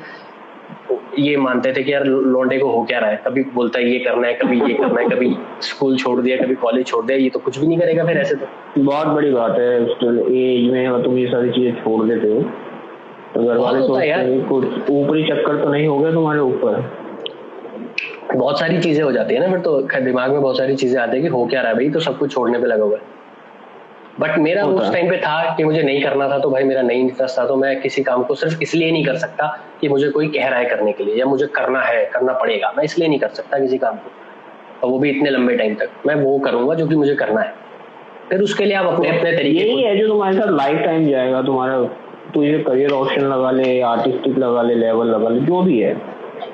ये 1.20 1.36
मानते 1.38 1.72
थे 1.74 1.84
कि 1.84 1.94
यार 1.94 2.06
लोंडे 2.06 2.58
को 2.60 2.70
हो 2.72 2.84
क्या 2.84 3.00
रहा 3.00 3.10
है? 3.10 3.22
कभी 3.26 3.44
बोलता 3.56 3.80
है 3.80 3.90
ये 3.90 4.00
करना 4.00 4.28
है 4.28 4.34
कभी 4.34 4.60
ये 4.62 4.74
करना 4.74 5.02
है 5.02 5.08
कभी 5.10 5.36
स्कूल 5.62 5.98
छोड़ 5.98 6.20
दिया 6.22 6.38
कभी 6.38 6.56
कॉलेज 6.58 6.86
छोड़ 6.88 7.06
दिया 7.06 7.18
ये 7.18 7.30
तो 7.30 7.40
कुछ 7.40 7.60
भी 7.60 7.68
नहीं 7.68 7.80
करेगा 7.80 8.06
फिर 8.06 8.18
ऐसे 8.18 8.36
तो। 8.36 8.84
बहुत 8.84 9.08
बड़ी 9.08 9.32
बात 9.32 9.60
है 9.60 9.76
एज 9.76 10.72
में 10.72 11.04
तुम 11.04 11.18
ये 11.18 11.28
सारी 11.28 11.52
चीज़ें 11.52 11.84
छोड़ 11.84 12.04
देते 12.06 12.34
हो। 12.34 12.42
तो 13.34 13.44
घर 13.44 13.58
वाले 13.58 13.82
सोचते 13.82 14.08
हैं 14.08 14.48
कुछ 14.48 14.90
ऊपरी 14.92 15.24
चक्कर 15.24 15.64
तो 15.64 15.72
नहीं 15.72 15.88
हो 15.88 15.98
गया 15.98 16.12
तुम्हारे 16.12 16.40
ऊपर? 16.42 16.82
बहुत 18.30 18.60
सारी 18.60 18.82
चीज़ें 18.82 19.04
हो 19.04 19.12
जाती 19.12 19.34
है 19.36 19.40
ना 19.42 19.48
फिर 19.48 19.60
तो 19.60 19.80
दिमाग 20.02 20.32
में 20.32 20.42
बहुत 20.42 20.58
सारी 20.58 20.76
चीज़ें 20.76 21.00
आती 21.02 21.18
है 21.18 21.22
कि 21.22 21.28
हो 21.28 21.46
क्या 21.46 21.62
रहा 21.62 21.70
है 21.70 21.76
भाई 21.76 21.90
तो 21.90 22.00
सब 22.00 22.18
कुछ 22.18 22.34
छोड़ने 22.34 22.60
पे 22.60 22.68
लगा 22.68 22.84
हुआ 22.84 22.98
है। 22.98 23.18
बट 24.20 24.38
मेरा 24.38 24.66
उस 24.66 24.92
टाइम 24.94 25.10
पे 25.10 25.18
था 25.18 25.56
कि 25.58 25.64
मुझे 25.64 25.82
नहीं 25.82 26.02
करना 26.04 26.28
था 26.30 26.38
तो 26.40 26.50
भाई 26.50 26.64
मेरा 26.64 26.82
नहीं 26.82 27.02
इंटरेस्ट 27.02 27.38
था 27.40 27.46
तो 27.48 27.56
मैं 27.56 27.80
किसी 27.82 28.04
काम 28.04 28.24
को 28.24 28.36
सिर्फ़ 28.36 28.62
इसलिए 28.64 28.92
नहीं 28.92 29.06
कर 29.06 29.16
सकता 29.18 29.48
कि 29.82 29.90
मुझे 29.90 30.10
कोई 30.10 30.28
कह 30.28 30.48
रहा 30.48 30.60
है 30.60 30.66
करने 30.66 30.92
के 30.92 31.04
लिए 31.04 31.16
या 31.16 31.26
मुझे 31.26 31.48
करना 31.56 31.82
है 31.82 32.04
करना 32.06 32.34
पड़ेगा 32.34 32.74
मैं 32.78 32.84
इसलिए 32.84 33.08
नहीं 33.08 33.20
कर 33.20 33.30
सकता 33.30 33.60
किसी 33.60 33.78
काम 33.78 33.96
को। 33.96 34.12
और 34.84 34.92
वो 34.92 35.00
भी 35.00 35.10
इतने 35.10 35.30
लंबे 35.30 35.56
टाइम 35.56 35.76
तक 35.76 35.90
मैं 36.08 36.16
वो 36.16 36.38
करूँगा 36.40 36.76
जो 36.76 36.88
कि 36.88 36.96
मुझे 36.96 37.16
करना 37.16 37.42
है। 37.42 37.54
फिर 38.30 38.42
उसके 38.42 38.66
लिए 38.66 38.76
आप 38.76 38.86
अपने 38.86 39.10
अपने 39.10 39.32
तरीके 39.32 39.60
यही 39.60 39.82
है 39.84 39.98
जो 39.98 40.08
तुम्हारे 40.08 40.38
साथ 40.38 40.52
लाइफ 40.52 40.84
टाइम 40.86 41.10
जाएगा 41.10 41.42
तुम्हारा 41.42 41.82
तू 42.34 42.44
ये 42.44 42.58
करियर 42.60 42.92
ऑप्शन 42.92 43.22
लगा 43.24 43.52
ले 43.52 43.80
आर्टिस्टिक 43.82 44.38
लगा 44.38 44.62
ले 44.62 44.76
लेवल 44.76 45.08
लगा 45.08 45.30
ले 45.30 45.40
जो 45.42 45.62
भी 45.62 45.80
है। 45.80 45.94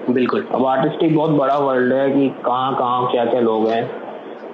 बिल्कुल। 0.09 0.47
अब 0.51 0.65
आर्टिस्टिक 0.65 1.15
बहुत 1.15 1.29
बड़ा 1.29 1.57
वर्ल्ड 1.57 1.93
है 1.93 2.11
कि 2.11 2.29
कहाँ 2.29 2.75
कहाँ 2.75 3.11
क्या 3.11 3.25
क्या 3.25 3.39
लोग 3.39 3.69
हैं। 3.69 3.87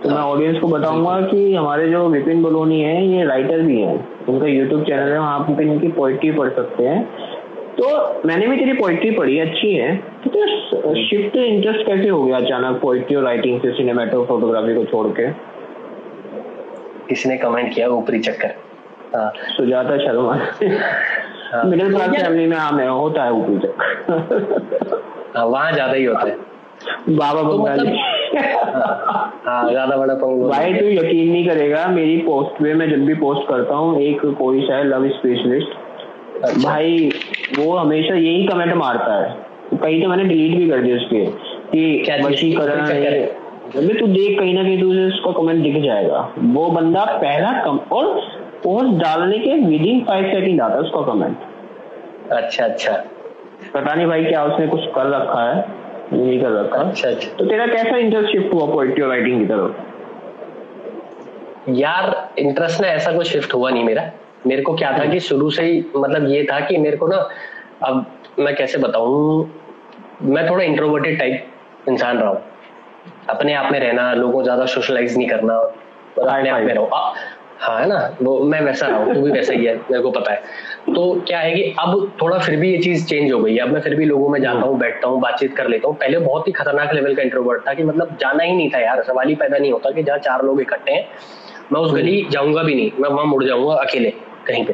तो 0.03 0.09
मैं 0.09 0.17
ऑडियंस 0.17 0.59
को 0.59 0.67
बताऊँगा 0.67 1.21
कि 1.21 1.55
हमारे 1.55 1.89
जो 1.89 2.09
विपिन 2.09 2.43
बलोनी 2.43 2.81
है 2.81 3.07
ये 3.07 3.25
राइटर 3.25 3.61
भी 3.61 3.81
हैं। 3.81 4.25
उनका 4.25 4.47
यूट्यूब 4.47 4.83
चैनल 4.83 5.11
है 5.11 5.19
वहाँ 5.19 5.39
पे 5.39 5.63
इनकी 5.63 5.87
पोइट्री 5.87 6.31
पढ़ 6.31 6.49
सकते 6.49 6.83
हैं। 6.83 7.03
तो 7.77 7.87
मैंने 8.25 8.47
भी 8.47 8.57
तेरी 8.57 8.73
पोइट्री 8.73 9.11
पढ़ी 9.11 9.39
अच्छी 9.39 9.73
है। 9.73 9.95
तो 9.97 10.29
तेरा 10.29 10.93
शिफ्ट 10.93 11.35
इंटरेस्ट 11.35 11.85
कैसे 11.85 12.09
हो 12.09 12.23
गया 12.23 12.37
अचानक 12.37 12.81
पोइट्री 12.81 13.15
और 13.15 13.23
राइटिंग 13.23 13.61
से 13.61 13.71
सिनेमेटो 13.71 14.25
फोटोग्राफी 14.25 14.75
को 14.75 14.85
छोड़ 14.85 15.07
के? 15.07 15.31
किसी 17.09 17.29
ने 17.29 17.37
कमेंट 17.37 17.75
किया 17.75 17.87
ऊपरी 17.87 18.19
चक्कर? 18.19 18.53
हाँ 19.15 19.31
Sujata 19.57 19.97
Sharma. 19.97 20.35
Middle 21.65 21.93
class 21.93 22.09
family 22.09 22.45
में 22.47 22.57
हाँ 22.57 22.71
मैं 22.71 22.87
होता 22.87 23.23
है 23.23 23.31
ऊपरी 23.31 23.57
चक्कर। 23.57 24.11
हाँ 24.11 25.01
वहाँ 25.35 25.71
ज़्यादा 25.71 25.93
ही 25.93 26.05
होता 26.05 26.27
है। 26.27 26.37
बाबा 27.09 27.41
तो 27.41 27.57
मतलब 27.57 27.87
हाँ 29.45 29.69
ज़्यादा 29.69 29.95
बड़ा 29.97 30.13
पंग 30.15 30.43
भाई 30.49 30.73
तू 30.73 30.85
यकीन 30.87 31.31
नहीं 31.31 31.45
करेगा 31.47 31.85
मेरी 31.89 32.17
पोस्ट 32.25 32.61
पे 32.63 32.73
मैं 32.73 32.89
जब 32.89 33.05
भी 33.05 33.13
पोस्ट 33.15 33.47
करता 33.49 33.75
हूँ 33.75 33.99
एक 34.01 34.25
कोई 34.37 34.61
शायद 34.67 34.87
लव 34.87 35.07
स्पेशलिस्ट 35.11 35.77
अच्छा। 36.43 36.61
भाई 36.63 37.09
वो 37.57 37.75
हमेशा 37.75 38.15
यही 38.15 38.45
कमेंट 38.47 38.73
मारता 38.75 39.13
है। 39.15 39.29
कहीं 39.73 40.01
तो 40.03 40.07
मैंने 40.09 40.23
डिलीट 40.23 40.57
भी 40.57 40.69
कर 40.69 40.81
दिया 40.81 40.95
उसके 40.95 41.25
कि 41.73 42.23
वशीकरण 42.23 42.85
जब 43.73 43.99
तू 43.99 44.07
देख 44.07 44.39
कहीं 44.39 44.53
ना 44.53 44.63
कहीं 44.63 44.79
तुझे 44.81 45.05
उसका 45.07 45.31
कमेंट 45.31 45.63
दिख 45.63 45.81
जाएगा। 45.83 46.27
वो 46.55 46.69
बंदा 46.71 47.03
पहला 47.05 47.51
कम 47.65 47.77
और 47.91 48.05
पोस्ट 48.63 49.01
डालने 49.03 49.37
के 49.37 49.53
विद 49.67 49.85
इन 49.85 50.03
फाइव 50.05 50.31
सेकेंड 50.31 50.61
आता 50.61 50.73
है 50.73 50.81
उसका 50.81 51.01
कमेंट 51.11 52.31
अच्छा 52.33 52.65
अच्छा। 52.65 52.91
पता 53.73 53.93
नहीं 53.93 54.07
भाई 54.07 54.23
क्या 54.25 54.43
उसने 54.43 54.67
कुछ 54.67 54.85
कर 54.95 55.05
रखा 55.09 55.41
है 55.43 55.65
नहीं 56.13 56.39
कर 56.41 56.51
रखा 56.51 56.77
अच्छा 56.79 57.09
अच्छा। 57.09 57.27
तो 57.37 57.45
तेरा 57.45 57.65
कैसा 57.67 57.97
इंटरेस्ट 57.97 58.31
शिफ्ट 58.31 58.53
हुआ 58.53 58.65
पोइट्री 58.73 59.05
राइटिंग 59.05 59.39
की 59.39 59.45
तरफ़? 59.45 59.71
यार 61.69 62.29
इंटरेस्ट 62.39 62.81
ना 62.81 62.87
ऐसा 62.87 63.11
कोई 63.11 63.25
शिफ्ट 63.25 63.53
हुआ 63.53 63.69
नहीं 63.69 63.83
मेरा। 63.83 64.03
मेरे 64.47 64.61
को 64.61 64.73
क्या 64.73 64.91
था 64.97 65.05
कि 65.05 65.19
शुरू 65.19 65.49
से 65.49 65.63
ही 65.63 65.85
मतलब 65.95 66.27
ये 66.27 66.43
था 66.43 66.59
कि 66.59 66.77
मेरे 66.77 66.97
को 66.97 67.07
ना 67.07 67.17
अब 67.83 68.05
मैं 68.39 68.55
कैसे 68.55 68.77
बताऊँ 68.77 69.49
मैं 70.23 70.49
थोड़ा 70.49 70.63
इंट्रोवर्टेड 70.63 71.19
टाइप 71.19 71.87
इंसान 71.89 72.17
रहा 72.17 72.29
हूँ। 72.29 72.41
अपने 73.29 73.53
आप 73.53 73.71
में 73.71 73.79
रहना 73.79 74.13
लोगों 74.13 74.43
ज़्यादा 74.43 74.65
सोशलाइज 74.65 75.17
नहीं 75.17 75.27
करना 75.27 75.53
और 75.53 76.27
अपने 76.27 76.49
आप 76.49 76.61
में 76.61 76.73
रहो। 76.73 76.89
हाँ 77.61 77.79
है 77.79 77.87
ना? 77.87 78.17
वो 78.21 78.43
मैं 78.43 78.61
वैसा 78.61 78.87
रहा 78.87 78.97
हूँ 78.97 79.13
तू 79.13 79.21
भी 79.21 79.31
वैसा 79.31 79.53
ही 79.53 79.65
है 79.65 79.75
मेरे 79.75 80.01
को 80.03 80.11
पता 80.11 80.31
है। 80.31 80.41
तो 80.95 81.23
क्या 81.27 81.39
है 81.39 81.53
कि 81.53 81.75
अब 81.79 82.11
थोड़ा 82.21 82.37
फिर 82.37 82.55
भी 82.55 82.71
ये 82.71 82.77
चीज़ 82.77 83.05
चेंज 83.07 83.31
हो 83.31 83.39
गई 83.39 83.55
है। 83.55 83.59
अब 83.59 83.69
मैं 83.69 83.81
फिर 83.81 83.95
भी 83.95 84.05
लोगों 84.05 84.29
में 84.29 84.39
जाता 84.41 84.59
हूँ 84.59 84.77
बैठता 84.79 85.07
हूँ 85.07 85.19
बातचीत 85.21 85.55
कर 85.57 85.67
लेता 85.67 85.87
हूँ। 85.87 85.95
पहले 85.95 86.19
बहुत 86.19 86.47
ही 86.47 86.51
खतरनाक 86.51 86.93
लेवल 86.93 87.15
का 87.15 87.21
इंट्रोवर्ट 87.21 87.67
था 87.67 87.73
कि 87.73 87.83
मतलब 87.83 88.17
जाना 88.21 88.43
ही 88.43 88.55
नहीं 88.55 88.69
था 88.69 88.79
यार 88.79 89.03
सवाल 89.03 89.27
ही 89.27 89.35
पैदा 89.35 89.57
नहीं 89.57 89.71
होता 89.71 89.91
कि 89.91 90.03
जहाँ 90.03 90.17
चार 90.17 90.43
लोग 90.43 90.61
इकट्ठे 90.61 90.91
हैं 90.91 91.07
मैं 91.71 91.81
उस 91.81 91.93
गली 91.93 92.27
जाऊँगा 92.31 92.63
भी 92.63 92.75
नहीं 92.75 92.91
मैं 92.99 93.09
वहाँ 93.09 93.25
मुड़ 93.25 93.43
जाऊँगा 93.43 93.75
अकेले 93.75 94.09
कहीं 94.47 94.65
पे। 94.65 94.73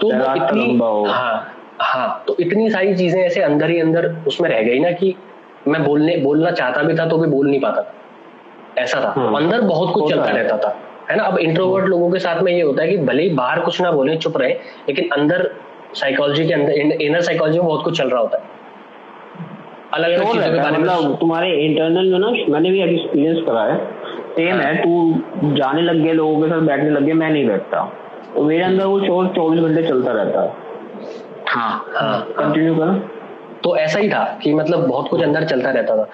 तो 0.00 0.08
इतनी 0.36 0.78
हाँ। 1.08 1.50
हाँ 1.80 2.24
तो 2.26 2.36
इतनी 2.40 2.70
सारी 2.70 2.94
चीज़ें 2.96 3.22
ऐसे 3.22 3.40
अंदर 3.42 3.70
ही 3.70 3.80
अंदर 3.80 4.06
उसमें 4.26 4.50
रह 4.50 4.62
गई 4.62 4.78
ना 4.78 4.90
कि 4.90 5.14
मैं 5.68 5.84
बोलने 5.84 6.16
बोलना 6.16 6.50
चाहता 6.50 6.82
भी 6.82 6.94
था 6.94 7.06
तो 7.06 7.18
भी 7.18 7.26
बोल 7.28 7.48
नहीं 7.50 7.60
पाता 7.60 7.94
ऐसा 8.78 9.00
था। 9.00 9.20
हाँ। 9.20 9.36
अंदर 9.36 9.60
बहुत 9.60 9.94
कुछ 9.94 10.10
चलता 10.10 10.30
रहता 10.30 10.56
था। 10.56 10.76
है 11.10 11.16
ना? 11.16 11.24
अब 11.24 11.38
इंट्रोवर्ट 11.38 11.84
लोगों 11.84 12.10
के 12.10 12.18
साथ 12.18 12.42
में 12.42 12.52
ये 12.52 12.62
होता 12.62 12.82
है 12.82 12.88
कि 12.88 12.96
भले 12.98 13.22
ही 13.22 13.30
बाहर 13.30 13.60
कुछ 13.60 13.80
ना 13.80 13.90
बोले 13.92 14.16
चुप 14.16 14.36
रहे 14.36 14.50
लेकिन 14.88 15.08
अंदर 15.12 15.50
साइकोलॉजी 15.94 16.46
के 16.46 16.54
अंदर 16.54 16.72
इनर 16.72 17.20
साइकोलॉजी 17.20 17.58
में 17.58 17.68
बहुत 17.68 17.84
कुछ 17.84 17.98
चल 17.98 18.08
रहा 18.08 18.20
होता 18.20 18.38
है। 18.38 18.44
अलग 19.92 20.12
अलग 20.12 20.32
चीज़ों 20.32 20.52
के 20.52 20.58
बारे 20.58 20.78
में 20.78 20.84
मतलब 20.84 21.16
तुम्हारे 21.16 21.50
इंटरनल 21.56 22.12
में 22.12 22.18
ना 22.18 22.30
मैंने 22.52 22.70
भी 22.70 22.82
एक्सपीरियंस 22.82 23.38
करा 23.46 23.62
है। 23.62 23.78
सेम 24.30 24.56
है। 24.56 24.76
तू 24.76 25.14
जाने 25.56 25.82
लग 25.82 25.96
गया 25.96 26.12
लोगों 26.12 26.42
के 26.42 26.48
साथ 26.48 26.60
बैठने 26.60 26.90
लग 26.90 27.02
गया 27.02 27.14
मैं 27.14 27.30
नहीं 27.30 27.46
बैठता। 27.46 27.84
तो 28.34 28.42
मेरे 28.42 28.64
अंदर 28.64 28.84
वो 28.84 29.00
शोर 29.00 29.26
चौबीस 29.26 29.60
घंटे 29.60 29.82
चलता 29.82 30.12
रहता 30.12 30.42
है। 30.42 30.52
हाँ। 31.48 31.84
हाँ 31.94 32.20
कंटिन्यू 32.20 32.74
कर। 32.74 33.10
तो 33.64 33.76
ऐसा 33.76 33.98
ही 33.98 34.08
था 34.08 34.38
कि 34.42 34.54
मतलब 34.54 34.86
बहुत 34.88 35.08
कुछ 35.08 35.22
अंदर 35.22 35.44
चलता 35.44 35.70
रहता 35.70 35.96
था। 35.96 36.04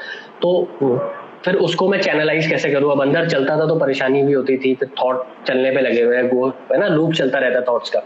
तो 0.43 0.69
हम्म। 0.83 0.99
फिर 1.45 1.55
उसको 1.57 1.89
मैं 1.89 2.01
चैनलाइज 2.01 2.47
कैसे 2.47 2.71
करूँ? 2.71 2.91
अब 2.93 3.01
अंदर 3.03 3.29
चलता 3.29 3.57
था 3.59 3.67
तो 3.67 3.77
परेशानी 3.77 4.23
भी 4.23 4.33
होती 4.33 4.57
थी 4.59 4.75
फिर 4.75 4.89
थॉट 5.03 5.25
चलने 5.47 5.71
पे 5.71 5.81
लगे 5.81 6.03
हुए 6.03 6.17
हैं 6.17 6.25
है 6.73 6.79
ना 6.81 6.89
लूप 6.89 7.13
चलता 7.13 7.39
रहता 7.39 7.61
थॉट्स 7.73 7.91
का। 7.91 8.03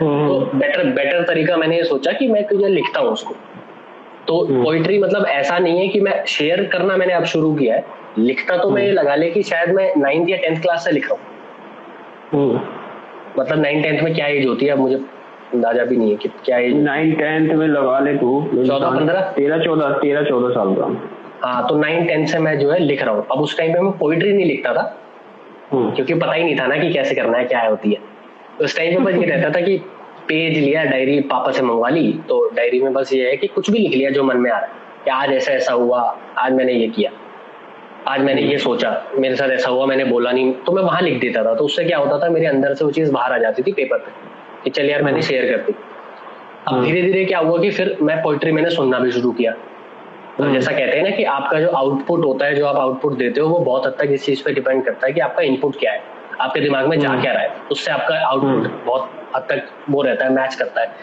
हम्म। 0.00 0.26
तो 0.28 0.58
बेटर 0.58 0.84
बेटर 0.92 1.22
तरीका 1.24 1.56
मैंने 1.56 1.76
ये 1.76 1.84
सोचा 1.84 2.12
कि 2.12 2.28
मैं 2.28 2.44
तुझे 2.46 2.68
लिखता 2.68 3.00
हूँ 3.00 3.10
उसको। 3.10 3.34
तो 4.28 4.44
पोइट्री 4.44 4.96
हम्म। 4.96 5.06
मतलब 5.06 5.26
ऐसा 5.26 5.58
नहीं 5.58 5.78
है 5.78 5.88
कि 5.88 6.00
मैं 6.00 6.24
शेयर 6.28 6.64
करना 6.72 6.96
मैंने 6.96 7.12
अब 7.12 7.24
शुरू 7.24 7.54
किया 7.54 7.74
है। 7.74 7.84
लिखता 8.18 8.56
तो 8.56 8.70
मैं 8.70 8.82
ये 8.82 8.88
हम्म। 8.88 8.98
लगा 8.98 9.14
ले 9.14 9.30
कि 9.30 9.42
शायद 9.42 9.74
मैं 9.74 9.92
नाइन्थ 9.96 10.30
या 10.30 10.36
टेंथ 10.36 10.60
क्लास 10.62 10.84
से 10.84 10.90
लिख 10.90 11.10
रहा 11.10 11.18
हूँ 12.32 12.60
मतलब 13.38 13.58
नाइन 13.58 13.82
टेंथ 13.82 14.02
में 14.02 14.14
क्या 14.14 14.26
एज 14.26 14.46
होती 14.46 14.66
है 14.66 14.72
अब 14.72 14.78
मुझे 14.78 14.96
अंदाज़ा 15.54 15.84
भी 15.84 15.96
नहीं 15.96 16.10
है 16.10 16.16
कि 16.16 16.28
क्या 16.44 16.58
एज 16.58 16.74
नाइन 16.76 17.14
टेंथ 17.14 17.54
में 17.56 17.66
लगा 17.68 17.98
ले 17.98 18.14
तू। 18.14 18.40
चौदह 18.56 18.90
पंद्रह? 18.90 19.20
तेरह 19.32 19.64
चौदह 19.64 19.98
तेरह 19.98 20.22
चौदह 20.22 20.54
साल 20.54 20.74
का। 20.74 20.86
हाँ 21.46 21.68
तो 21.68 21.76
नाइन 21.76 22.06
टेंथ 22.06 22.26
से 22.26 22.38
मैं 22.38 22.58
जो 22.58 22.70
है 22.70 22.78
लिख 22.78 23.02
रहा 23.02 23.14
हूँ। 23.14 23.26
अब 23.32 23.40
उस 23.40 23.58
टाइम 23.58 23.72
पे 23.72 23.80
मैं 23.80 23.92
पोइट्री 23.92 24.32
नहीं 24.32 24.46
लिखता 24.46 24.74
था। 24.74 25.00
हम्म। 25.72 25.90
क्योंकि 25.90 26.14
पता 26.14 26.32
ही 26.32 26.44
नहीं 26.44 26.58
था 26.58 26.66
ना 26.66 26.76
कि 26.76 26.92
कैसे 26.92 27.14
करना 27.14 27.38
है 27.38 27.44
क्या 27.44 27.58
है 27.58 27.70
होती 27.70 27.90
है। 27.90 27.98
उस 28.60 28.76
टाइम 28.76 28.94
पे 28.94 29.12
बस 29.12 29.18
ये 29.18 29.26
रहता 29.26 29.50
था 29.50 29.64
कि 29.64 29.76
पेज 30.28 30.58
लिया 30.58 30.84
डायरी 30.84 31.20
पापा 31.20 31.52
से 31.52 31.62
मंगवा 31.62 31.88
ली। 31.88 32.20
तो 32.28 32.50
डायरी 32.54 32.80
में 32.80 32.92
बस 32.92 33.12
ये 33.12 33.28
है 33.30 33.36
कि 33.36 33.46
कुछ 33.46 33.70
भी 33.70 33.78
लिख 33.78 33.92
लिया 33.92 34.10
जो 34.10 34.24
मन 34.24 34.36
में 34.36 34.50
आ 34.50 34.58
रहा 34.58 34.66
है 34.66 35.04
कि 35.04 35.10
आज 35.10 35.32
ऐसा 35.32 35.52
ऐसा 35.52 35.72
हुआ 35.72 36.18
आज 36.38 36.52
मैंने 36.52 36.72
ये 36.72 36.88
किया 36.88 37.10
आज 38.08 38.20
मैंने 38.20 38.42
ये 38.42 38.58
सोचा 38.58 39.04
मेरे 39.18 39.36
साथ 39.36 39.48
ऐसा 39.48 39.70
हुआ 39.70 39.86
मैंने 39.86 40.04
बोला 40.04 40.32
नहीं। 40.32 40.52
तो 40.52 40.72
मैं 40.72 40.82
वहाँ 40.82 41.02
लिख 41.02 41.20
देता 41.20 41.44
था। 41.44 41.54
तो 41.54 41.64
उससे 41.64 41.84
क्या 41.84 41.98
होता 41.98 42.18
था 42.18 42.30
मेरे 42.30 42.46
अंदर 42.46 42.74
से 42.74 42.84
वो 42.84 42.90
चीज़ 42.90 43.12
बाहर 43.12 43.32
आ 43.32 43.38
जाती 43.38 43.62
थी 43.62 43.72
पेपर 43.72 43.98
पे 43.98 44.10
कि 44.64 44.70
चल 44.70 44.90
यार 44.90 45.02
मैंने 45.02 45.22
शेयर 45.22 45.56
कर 45.56 45.62
दी। 45.62 45.74
अब 46.68 46.74
हम्म। 46.74 46.84
धीरे 46.84 47.02
धीरे 47.02 47.24
क्या 47.24 47.38
हुआ 47.38 47.58
कि 47.58 47.70
फिर 47.70 47.96
मैं 48.02 48.22
पोइट्री 48.22 48.52
मैंने 48.52 48.70
सुनना 48.70 48.98
भी 48.98 49.10
शुरू 49.10 49.32
किया। 49.32 49.54
तो 50.38 50.42
हम्म। 50.44 50.54
जैसा 50.54 50.70
कहते 50.70 50.96
हैं 50.96 51.02
ना 51.04 51.10
कि 51.16 51.24
आपका 51.24 51.60
जो 51.60 51.68
आउटपुट 51.68 52.24
होता 52.24 52.46
है 52.46 52.54
जो 52.54 52.66
आप 52.66 52.76
आउटपुट 52.76 53.16
देते 53.18 53.40
हो 53.40 53.48
वो 53.48 53.58
बहुत 53.60 53.86
हद 53.86 53.94
तक 53.98 54.10
इस 54.12 54.24
चीज़ 54.24 54.42
पे 54.44 54.52
डिपेंड 54.52 54.84
करता 54.84 55.06
है 55.06 55.12
कि 55.12 55.20
आपका 55.20 55.42
इनपुट 55.42 55.78
क्या 55.78 55.92
है। 55.92 56.02
आपके 56.40 56.60
दिमाग 56.60 56.86
में 56.86 56.98
जा 57.00 57.08
हम्म। 57.08 57.22
क्या 57.22 57.32
रहा 57.32 57.42
है 57.42 57.54
उससे 57.70 57.90
आपका 57.90 58.18
आउटपुट 58.26 58.66
हम्म। 58.66 58.84
बहुत 58.86 59.10
हद 59.36 59.46
तक 59.50 59.68
वो 59.90 60.02
रहता 60.02 60.24
है 60.24 60.32
मैच 60.32 60.54
करता 60.54 60.80
है। 60.80 60.94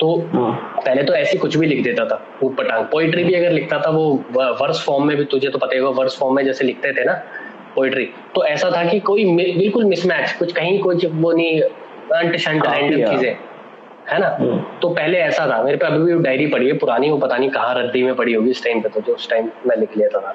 तो 0.00 0.16
पहले 0.34 1.02
तो 1.02 1.14
ऐसी 1.14 1.38
कुछ 1.38 1.56
भी 1.56 1.66
लिख 1.66 1.82
देता 1.84 2.04
था 2.04 2.20
ऊट 2.42 2.56
पटांग। 2.56 2.84
पोइट्री 2.84 3.24
भी 3.24 3.34
अगर 3.34 3.50
लिखता 3.50 3.78
था 3.78 3.90
वो 3.90 4.04
वर्स 4.32 4.84
फॉर्म 4.86 5.06
में 5.06 5.16
भी 5.16 5.24
तुझे 5.24 5.48
तो 5.48 5.58
पता 5.58 5.74
ही 5.74 5.80
होगा 5.80 6.00
वर्स 6.00 6.18
फॉर्म 6.18 6.36
में 6.36 6.44
जैसे 6.44 6.64
लिखते 6.64 6.92
थे 6.92 7.04
ना 7.04 7.12
पोइट्री 7.74 8.08
तो 8.34 8.44
ऐसा 8.44 8.70
था 8.70 8.84
कि 8.84 9.00
कोई 9.00 9.24
बिल्कुल 9.36 9.84
मिसमैच 9.84 10.32
कुछ 10.38 10.52
कहीं 10.52 10.78
कोई 10.80 11.06
वो 11.06 11.32
नहीं 11.32 11.60
अंट 11.60 12.36
शंट 12.36 12.66
चीज़ें। 12.66 13.36
है 14.10 14.18
ना? 14.20 14.36
हम्म। 14.40 14.58
तो 14.82 14.88
पहले 14.88 15.18
ऐसा 15.18 15.46
था। 15.46 15.62
मेरे 15.62 15.76
पे 15.76 15.86
अभी 15.86 15.98
भी 15.98 16.22
डायरी 16.22 16.46
पड़ी 16.46 16.66
है 16.66 16.72
पुरानी 16.78 17.10
वो 17.10 17.16
पता 17.18 17.36
नहीं 17.36 17.50
कहाँ 17.50 17.74
रद्दी 17.74 18.02
में 18.02 18.14
पड़ी 18.14 18.34
होगी 18.34 18.50
इस 18.50 18.64
टाइम 18.64 18.80
पे 18.80 18.88
तो 18.88 19.00
जो 19.00 19.14
उस 19.14 19.30
टाइम 19.30 19.48
मैं 19.66 19.76
लिख 19.76 19.96
लेता 19.96 20.20
था 20.20 20.34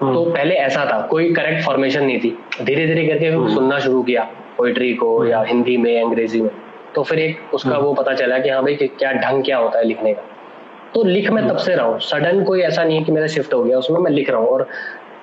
हम्म। 0.00 0.14
तो 0.14 0.24
पहले 0.24 0.54
ऐसा 0.54 0.84
था 0.84 1.00
कोई 1.06 1.32
करेक्ट 1.34 1.64
फॉर्मेशन 1.64 2.04
नहीं 2.04 2.20
थी। 2.20 2.38
धीरे 2.62 2.86
धीरे 2.86 3.06
करके 3.06 3.26
हम्म। 3.26 3.54
सुनना 3.54 3.78
शुरू 3.78 4.02
किया 4.02 4.22
पोइट्री 4.58 4.94
को 4.94 5.24
या 5.26 5.42
हिंदी 5.42 5.76
में 5.76 6.02
अंग्रेज़ी 6.02 6.40
में। 6.40 6.50
तो 6.94 7.02
फिर 7.02 7.18
एक 7.18 7.54
उसका 7.54 7.78
वो 7.78 7.92
पता 7.94 8.14
चला 8.14 8.38
कि 8.38 8.48
हाँ 8.48 8.62
भाई 8.62 8.74
क्या 8.74 9.12
ढंग 9.12 9.44
क्या 9.44 9.58
होता 9.58 9.78
है 9.78 9.84
लिखने 9.84 10.14
का। 10.14 10.22
तो 10.94 11.02
लिख 11.04 11.30
मैं 11.30 11.48
तब 11.48 11.56
से 11.56 11.74
रहा 11.74 11.86
हूँ। 11.86 11.98
सडन 12.00 12.44
कोई 12.44 12.60
ऐसा 12.60 12.84
नहीं 12.84 12.98
है 12.98 13.04
कि 13.04 13.12
मेरा 13.12 13.26
शिफ्ट 13.26 13.54
हो 13.54 13.62
गया 13.64 13.78
उसमें 13.78 14.00
मैं 14.00 14.10
लिख 14.10 14.30
रहा 14.30 14.40
हूँ। 14.40 14.48
और 14.48 14.66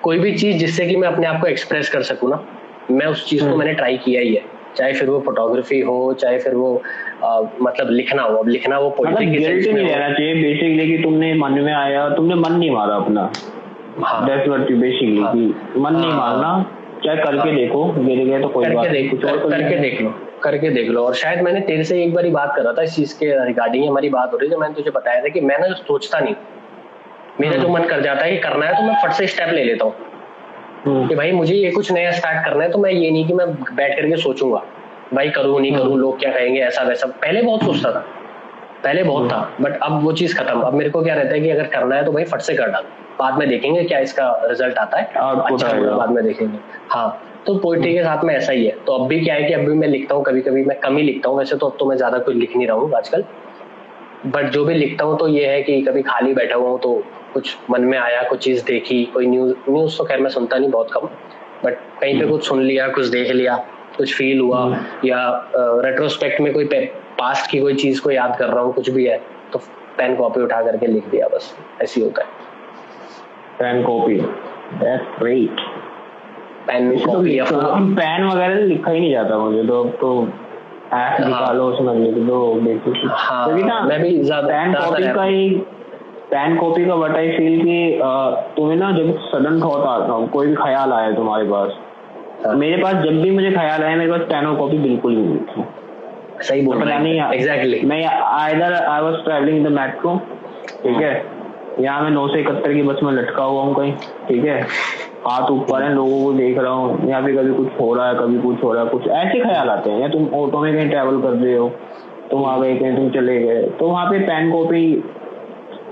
कोई 0.02 0.18
भी 0.18 0.32
चीज़ 0.38 0.56
जिससे 0.56 0.86
कि 0.86 0.96
मैं 0.96 1.08
अपने 1.08 1.26
आप 1.26 1.40
को 1.40 1.46
एक्सप्रेस 1.46 1.88
कर 1.88 2.02
सकूँ 2.02 2.30
ना 2.30 2.44
मैं 2.90 3.06
उस 3.06 3.28
चीज़ 3.28 3.48
को 3.48 3.56
मैंने 3.56 3.72
ट्राई 3.72 3.96
किया 3.96 4.20
ही 4.20 4.34
है। 4.34 4.42
चाहे 4.76 4.92
फिर 4.92 5.10
वो 5.10 5.20
फोटोग्राफी 5.20 5.80
हो 5.80 6.12
चाहे 6.12 6.38
फिर 6.38 6.54
वो 6.54 6.82
आ, 7.24 7.40
मतलब 7.62 7.90
लिखना 7.90 8.22
हो 8.22 8.36
अब 8.36 8.48
लिखना 8.48 8.78
वो 8.78 8.88
मतलब 9.00 9.18
नहीं 9.18 9.40
चाहिए 9.40 10.34
बेसिकली 10.34 10.86
कि 10.88 11.02
तुमने 11.02 11.32
मन 11.34 11.52
में 11.52 11.72
आया 11.72 12.08
तुमने 12.10 12.34
मन 12.34 12.52
नहीं 12.52 12.70
मारा 12.70 12.94
अपना। 12.94 13.30
हाँ। 14.00 14.24
बेसिकली 14.26 15.16
कि 15.16 15.78
मन 15.80 15.92
नहीं 15.92 16.10
हाँ। 16.10 16.18
मारना 16.18 16.50
चाहे 17.04 17.16
करके 17.16 17.38
हाँ। 17.38 17.54
देखो 17.54 17.84
गिर 17.94 18.24
गए 18.26 18.40
तो 18.42 18.48
कोई 18.48 18.66
बात 18.66 18.86
नहीं 18.86 19.08
तो 19.10 19.48
करके 19.48 19.78
देख 19.78 20.00
लो 20.02 20.14
करके 20.42 20.70
देख 20.70 20.88
लो। 20.88 21.04
और 21.04 21.14
शायद 21.14 21.40
मैंने 21.42 21.60
तेरे 21.60 21.84
से 21.84 22.02
एक 22.04 22.14
बार 22.14 22.28
बात 22.30 22.52
कर 22.56 22.62
रहा 22.62 22.72
था 22.72 22.82
इस 22.82 22.96
चीज़ 22.96 23.14
के 23.18 23.46
रिगार्डिंग 23.46 23.88
हमारी 23.88 24.08
बात 24.08 24.32
हो 24.32 24.38
रही 24.38 24.50
है 24.50 24.56
मैंने 24.56 24.74
तुझे 24.74 24.90
बताया 24.90 25.22
था 25.22 25.28
कि 25.28 25.40
मैं 25.40 25.58
ना 25.58 25.68
सोचता 25.74 26.20
नहीं। 26.20 26.34
मेरा 27.40 27.56
जो 27.56 27.68
मन 27.68 27.84
कर 27.84 28.00
जाता 28.00 28.24
है 28.24 28.30
कि 28.30 28.38
करना 28.38 28.66
है 28.66 28.76
तो 28.76 28.82
मैं 28.82 28.94
फट 29.02 29.12
से 29.12 29.26
स्टेप 29.26 29.48
ले 29.48 29.64
लेता 29.64 29.84
हूँ। 29.84 29.94
कि 31.08 31.14
भाई 31.14 31.32
मुझे 31.32 31.54
ये 31.54 31.70
कुछ 31.70 31.92
नया 31.92 32.10
स्टार्ट 32.10 32.44
करना 32.44 32.64
है 32.64 32.70
तो 32.70 32.78
मैं 32.78 32.90
ये 32.90 33.10
नहीं 33.10 33.26
कि 33.26 33.34
मैं 33.34 33.46
बैठ 33.52 33.94
करके 33.96 34.16
सोचूँगा। 34.16 34.62
भाई 35.14 35.28
करूँ 35.30 35.60
नहीं 35.60 35.76
करूँ 35.76 35.98
लोग 35.98 36.18
क्या 36.20 36.32
कहेंगे 36.32 36.60
ऐसा 36.60 36.82
वैसा। 36.82 37.06
पहले 37.06 37.42
बहुत 37.42 37.64
सोचता 37.64 37.90
था। 37.90 38.04
पहले 38.84 39.02
बहुत 39.02 39.30
था 39.32 39.38
बट 39.60 39.78
अब 39.82 40.02
वो 40.02 40.12
चीज़ 40.12 40.36
खत्म। 40.36 40.60
अब 40.60 40.74
मेरे 40.74 40.90
को 40.90 41.02
क्या 41.02 41.14
रहता 41.14 41.34
है 41.34 41.40
कि 41.40 41.50
अगर 41.50 41.66
करना 41.66 41.96
है 41.96 42.04
तो 42.04 42.12
भाई 42.12 42.24
फट 42.24 42.40
से 42.40 42.54
कर 42.54 42.70
डाल। 42.70 42.84
बाद 43.18 43.38
में 43.38 43.48
देखेंगे 43.48 43.82
क्या 43.84 43.98
इसका 43.98 44.28
रिज़ल्ट 44.44 44.78
आता 44.78 44.98
है। 44.98 45.04
अच्छा 45.44 45.72
बाद 45.96 46.10
में 46.10 46.24
देखेंगे। 46.24 46.58
हाँ 46.90 47.22
तो 47.46 47.54
पोइट्री 47.58 47.92
के 47.94 48.02
साथ 48.02 48.24
में 48.24 48.34
ऐसा 48.34 48.52
ही 48.52 48.66
है। 48.66 48.72
तो 48.86 48.92
अब 48.92 49.06
भी 49.08 49.20
क्या 49.20 49.34
है 49.34 49.42
कि 49.42 49.52
अभी 49.52 49.74
मैं 49.74 49.88
लिखता 49.88 50.14
हूँ 50.14 50.24
कभी 50.24 50.40
कभी 50.40 50.64
मैं 50.64 50.78
कम 50.80 50.96
ही 50.96 51.02
लिखता 51.02 51.28
हूँ। 51.28 51.38
वैसे 51.38 51.56
तो 51.56 51.66
अब 51.66 51.76
तो 51.80 51.86
मैं 51.86 51.96
ज़्यादा 51.96 52.18
कुछ 52.18 52.36
लिख 52.36 52.56
नहीं 52.56 52.66
रहा 52.66 52.76
हूँ 52.76 52.92
आजकल। 52.96 53.24
बट 54.26 54.50
जो 54.50 54.64
भी 54.64 54.74
लिखता 54.74 55.04
हूँ 55.04 55.18
तो 55.18 55.28
ये 55.28 55.46
है 55.46 55.62
कि 55.62 55.80
कभी 55.82 56.02
खाली 56.02 56.34
बैठा 56.34 56.56
हुआ 56.56 56.70
हूँ 56.70 56.78
तो 56.80 56.92
कुछ 57.34 57.56
मन 57.70 57.84
में 57.84 57.98
आया 57.98 58.22
कुछ 58.22 58.44
चीज़ 58.44 58.64
देखी 58.64 59.04
कोई 59.04 59.26
न्यूज़ 59.26 59.54
न्यूज़ 59.68 59.98
तो 59.98 60.04
खैर 60.04 60.20
मैं 60.20 60.30
सुनता 60.30 60.58
नहीं 60.58 60.70
बहुत 60.70 60.90
कम 60.92 61.08
बट 61.64 61.78
कहीं 62.00 62.18
पे 62.20 62.26
कुछ 62.26 62.46
सुन 62.48 62.62
लिया 62.62 62.88
कुछ 62.88 63.06
देख 63.06 63.30
लिया। 63.30 63.56
कुछ 63.96 64.14
फील 64.14 64.40
हुआ 64.40 64.78
या 65.04 65.50
रेट्रोस्पेक्ट 65.56 66.40
में 66.40 66.52
कोई 66.52 66.64
पास्ट 67.18 67.50
की 67.50 67.58
कोई 67.58 67.74
चीज़ 67.74 68.02
को 68.02 68.10
याद 68.10 68.36
कर 68.38 68.48
रहा 68.48 68.60
हूँ 68.60 68.72
कुछ 68.72 68.90
भी 68.90 69.04
है 69.06 69.20
तो 69.52 69.58
पेन 69.98 70.16
कॉपी 70.16 70.40
उठा 70.40 70.62
करके 70.62 70.86
लिख 70.86 71.08
दिया 71.08 71.28
बस 71.28 71.56
ऐसी 71.82 72.00
होता 72.00 72.22
है। 72.22 72.28
Pen 73.58 73.82
copy 73.82 74.14
that's 74.80 75.18
great 75.18 75.60
pen 76.66 76.98
तो 76.98 77.06
कॉपी 77.06 77.38
पेन 77.94 78.24
वगैरह 78.24 78.54
लिखा 78.54 78.90
ही 78.90 79.00
नहीं 79.00 79.12
जाता 79.12 79.38
मुझे 79.38 79.64
तो 79.64 79.82
अब 79.84 79.90
तो 79.90 80.22
ऐप 80.22 80.92
हाँ। 80.92 81.18
निकालो 81.18 81.64
उसमें 81.64 81.94
लिख 81.94 82.14
दो 82.14 82.54
बेसिक 82.54 83.10
हाँ, 83.10 83.58
ना 83.58 83.80
मैं 83.80 84.02
भी 84.02 84.24
ज्यादा- 84.24 84.50
पेन 84.50 84.74
कॉपी 84.74 85.12
का 85.14 85.22
ही 85.22 85.48
पेन 86.30 86.56
कॉपी 86.56 86.84
का 86.84 86.96
बट 86.96 87.16
आई 87.16 87.30
फील 87.30 87.60
कि 87.64 88.00
तुम्हें 88.56 88.76
ना 88.76 88.92
जब 88.92 89.18
सडन 89.20 89.60
थॉट 89.62 89.86
आता 89.86 90.12
हो 90.12 90.26
कोई 90.26 90.46
भी 90.46 90.54
ख्याल 90.54 90.92
आया 90.92 91.12
तुम्हारे 91.12 91.44
पास 91.44 91.78
हाँ। 92.44 92.54
मेरे 92.56 92.82
पास 92.82 92.94
जब 93.04 93.20
भी 93.22 93.30
मुझे 93.30 93.50
ख्याल 93.50 93.82
आया 93.82 93.96
मेरे 93.96 94.10
पास 94.10 94.20
पेन 94.28 94.46
और 94.46 94.56
कॉपी 94.56 94.78
बिल्कुल 94.78 95.14
नहीं 95.14 95.28
लिखी 95.28 95.64
सही 96.42 96.62
बोल 96.62 96.76
रहे 96.78 96.98
नहीं 96.98 97.18
हैं। 97.18 97.30
एग्जैक्टली 97.32 97.80
मैं 97.86 98.04
either 98.04 98.74
I 98.74 99.02
was 99.02 99.14
travelling 99.24 99.64
the 99.66 99.68
metro 99.72 100.16
ठीक 100.82 100.96
है? 100.96 101.14
यहाँ 101.80 102.02
मैं 102.02 102.10
नौ 102.10 102.26
सौ 102.28 102.36
इकहत्तर 102.36 102.72
की 102.74 102.82
बस 102.82 103.00
में 103.02 103.12
लटका 103.12 103.44
हुआ 103.44 103.62
हूँ 103.62 103.74
कहीं 103.74 103.92
ठीक 104.28 104.44
है? 104.44 104.60
हाथ 105.26 105.50
ऊपर 105.50 105.82
है 105.82 105.92
लोगों 105.94 106.22
को 106.24 106.32
देख 106.32 106.58
रहा 106.58 106.72
हूँ। 106.72 107.08
यहाँ 107.08 107.22
पे 107.22 107.32
कभी 107.36 107.52
कुछ 107.54 107.80
हो 107.80 107.92
रहा 107.94 108.08
है 108.08 108.14
कभी 108.16 108.38
कुछ 108.40 108.62
हो 108.64 108.72
रहा 108.72 108.82
है 108.82 108.88
कुछ 108.90 109.06
ऐसे 109.08 109.40
ख्याल 109.40 109.70
आते 109.70 109.90
हैं। 109.90 110.00
या 110.00 110.08
तुम 110.08 110.26
ऑटो 110.40 110.60
में 110.60 110.72
कहीं 110.74 110.88
ट्रैवल 110.90 111.20
कर 111.22 111.32
रहे 111.34 111.56
हो 111.56 111.68
तुम 112.30 112.44
आ 112.44 112.56
गए 112.58 112.74
कहीं 112.76 112.96
तुम 112.96 113.10
चले 113.12 113.38
गए 113.42 113.62
तो 113.78 113.88
वहाँ 113.88 114.06
पे 114.10 114.18
पेन 114.20 114.50
कॉपी 114.52 114.84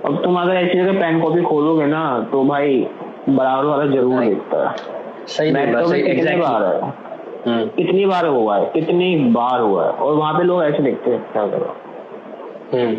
अब 0.04 0.20
तुम 0.24 0.36
अगर 0.40 0.54
ऐसी 0.56 0.78
जगह 0.78 1.00
पेन 1.00 1.20
कॉपी 1.20 1.42
खोलोगे 1.42 1.86
ना 1.86 2.04
तो 2.32 2.44
भाई 2.44 2.86
बराबर 3.28 3.64
वाला 3.64 3.86
ज़रूर 3.86 4.20
देखता 4.20 4.68
है। 4.68 5.02
सही 5.26 5.50
कितनी 5.50 6.10
एग्जैक्टली 6.10 6.40
बार 6.40 6.62
है। 6.64 7.66
कितनी 7.66 8.06
बार 8.06 8.26
हुआ 8.26 8.58
है 8.58 8.66
कितनी 8.66 9.16
बार 9.16 9.60
हुआ 9.60 9.84
है। 9.84 9.90
और 9.90 10.14
वहाँ 10.14 10.34
पे 10.34 10.44
लोग 10.44 10.64
ऐसे 10.64 10.82
देखते 10.82 11.10
हैं 11.10 11.32
क्या 11.32 11.46
करो? 11.46 11.76
हम्म। 12.72 12.96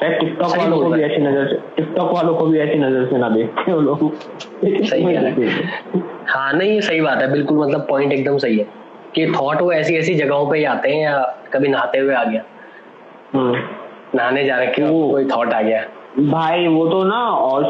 शायद 0.00 0.20
टिकटॉक 0.20 0.56
वालों 0.58 0.78
को 0.78 0.90
भी 0.90 1.02
ऐसी 1.02 1.22
नज़र 1.22 1.46
से 1.46 1.54
टिकटॉक 1.76 2.12
वालों 2.12 2.34
को 2.34 2.46
भी 2.46 2.58
ऐसी 2.58 2.78
नज़र 2.78 3.06
से 3.06 3.18
ना 3.18 3.28
देखते 3.28 3.70
हो 3.70 3.80
लोग। 3.80 4.14
सही 4.64 5.14
हाँ। 6.26 6.52
नहीं 6.52 6.80
सही 6.80 7.00
बात 7.00 7.18
है। 7.18 7.32
बिल्कुल 7.32 7.58
मतलब 7.58 7.86
पॉइंट 7.88 8.12
एकदम 8.12 8.38
सही 8.38 8.58
है। 8.58 8.66
कि 9.14 9.26
थॉट 9.26 9.62
वो 9.62 9.72
ऐसी 9.72 9.96
ऐसी 9.96 10.14
जगहों 10.14 10.50
पे 10.50 10.58
ही 10.58 10.64
आते 10.64 10.90
हैं 10.90 11.04
या 11.04 11.36
कभी 11.52 11.68
नहाते 11.68 11.98
हुए 11.98 12.14
आ 12.14 12.24
गया। 12.24 12.42
हम्म। 13.32 13.58
नहाने 14.14 14.44
जा 14.44 14.56
रखे 14.58 14.82
हो 14.82 15.08
कोई 15.10 15.24
थॉट 15.24 15.52
आ 15.52 15.62
गया। 15.62 15.82
भाई 16.18 16.66
वो 16.66 16.86
तो 16.86 17.04
ना 17.04 17.20
और। 17.30 17.62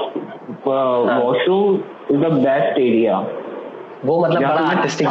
Washroom 0.67 1.75
is 2.11 2.21
the 2.21 2.33
best 2.33 2.79
area 2.79 3.27
वो 4.05 4.25
मतलब 4.25 4.43
बड़ा 4.43 4.69
आर्टिस्टिक 4.69 5.09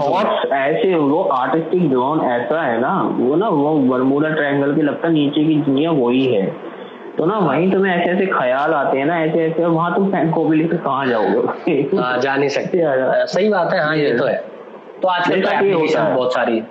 ऐसे 0.53 0.95
वो 0.95 1.21
आर्टिस्टिक 1.23 1.91
जोन 1.91 2.21
ऐसा 2.21 2.61
है 2.61 2.79
ना 2.81 3.01
वो 3.17 3.35
ना 3.35 3.49
वो 3.49 3.77
बरमूडा 3.79 4.29
ट्रायंगल 4.29 4.75
की 4.75 4.81
लगता 4.81 5.09
नीचे 5.09 5.43
की 5.43 5.55
दुनिया 5.55 5.91
वही 5.91 6.25
है। 6.25 6.45
तो 7.17 7.25
ना 7.25 7.37
वहीं 7.37 7.71
तुम्हें 7.71 7.95
ऐसे 7.95 8.11
ऐसे 8.11 8.25
ख्याल 8.25 8.73
आते 8.73 8.97
हैं 8.97 9.05
ना 9.05 9.19
ऐसे 9.23 9.45
ऐसे 9.45 9.65
वहाँ 9.65 9.95
तुम 9.95 10.11
पेन 10.11 10.31
कॉपी 10.31 10.55
लेकर 10.57 10.77
कहाँ 10.77 11.07
जाओगे? 11.07 11.73
हाँ 11.97 12.17
जा 12.17 12.35
नहीं 12.35 12.49
सकते। 12.49 12.81
सही 13.27 13.49
बात 13.49 13.73
है 13.73 13.83
हाँ 13.83 13.95
ये 13.95 14.17
तो 14.17 14.25
है। 14.25 14.43
तो 15.01 15.07
आजकल 15.07 15.41
तो 15.41 15.51
एप्लीकेशन। 15.51 16.15
बहुत 16.15 16.33
सारी 16.33 16.57
है। 16.57 16.67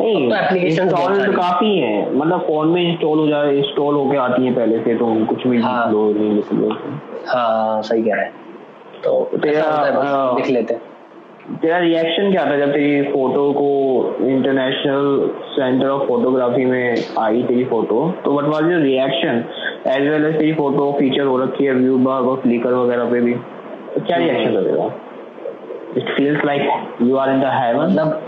नहीं 0.00 0.30
तो 0.30 0.56
इंस्टॉल 0.56 1.20
सारी। 1.20 1.32
काफ़ी 1.32 1.78
है। 1.78 2.16
मतलब 2.16 2.40
फ़ोन 2.40 2.68
में 2.68 2.92
इंस्टॉल 2.92 3.18
हो 3.18 3.26
जाए 3.26 3.54
इंस्टॉल 3.54 3.94
होके 3.94 4.16
आती 4.16 4.46
है 4.46 4.54
पहले 4.54 4.78
से 4.78 4.94
तो 4.94 5.26
कुछ 5.26 5.46
भी 5.46 5.62
हाँ। 5.62 5.92
लो 5.92 6.12
नहीं 6.12 6.42
लो 6.58 6.76
हाँ 7.28 7.82
सही 7.82 8.02
कह 8.02 8.14
रहे 8.14 8.24
हैं। 8.24 8.32
तो 9.04 9.30
तेरा, 9.38 9.62
है, 9.62 9.96
बस 9.96 10.06
आ, 10.06 10.36
लिख 10.36 10.46
लेते 10.46 10.74
हैं। 10.74 10.80
तेरा 11.52 11.78
रिएक्शन 11.78 12.30
क्या 12.32 12.44
था 12.46 12.56
जब 12.58 12.72
तेरी 12.72 13.02
फ़ोटो 13.12 13.52
को 13.52 14.26
इंटरनेशनल 14.26 15.30
सेंटर 15.54 15.88
ऑफ़ 15.88 16.06
फोटोग्राफी 16.08 16.64
में 16.64 16.96
आई 17.20 17.42
तेरी 17.42 17.64
फ़ोटो 17.70 17.98
तो 18.24 18.32
what 18.32 18.48
was 18.50 18.70
your 18.72 18.80
reaction 18.80 19.44
as 19.86 20.08
well 20.08 20.24
as 20.26 20.36
तेरी 20.38 20.52
फ़ोटो 20.54 20.90
फीचर 20.98 21.24
हो 21.24 21.36
रखी 21.38 21.64
है 21.64 21.72
व्यू 21.74 21.96
बाग 21.98 22.28
और 22.28 22.36
फ्लिकर 22.40 22.74
वगैरह 22.74 23.10
पे 23.10 23.20
भी। 23.20 23.32
तो 23.94 24.00
क्या 24.00 24.16
रिएक्शन 24.16 24.50
लगेगा 24.50 24.84
it 25.96 26.14
feels 26.16 26.44
like 26.44 27.02
you 27.02 27.16
are 27.16 27.30
in 27.30 27.40
the 27.40 27.50
heaven 27.54 27.84
मतलब 27.84 28.22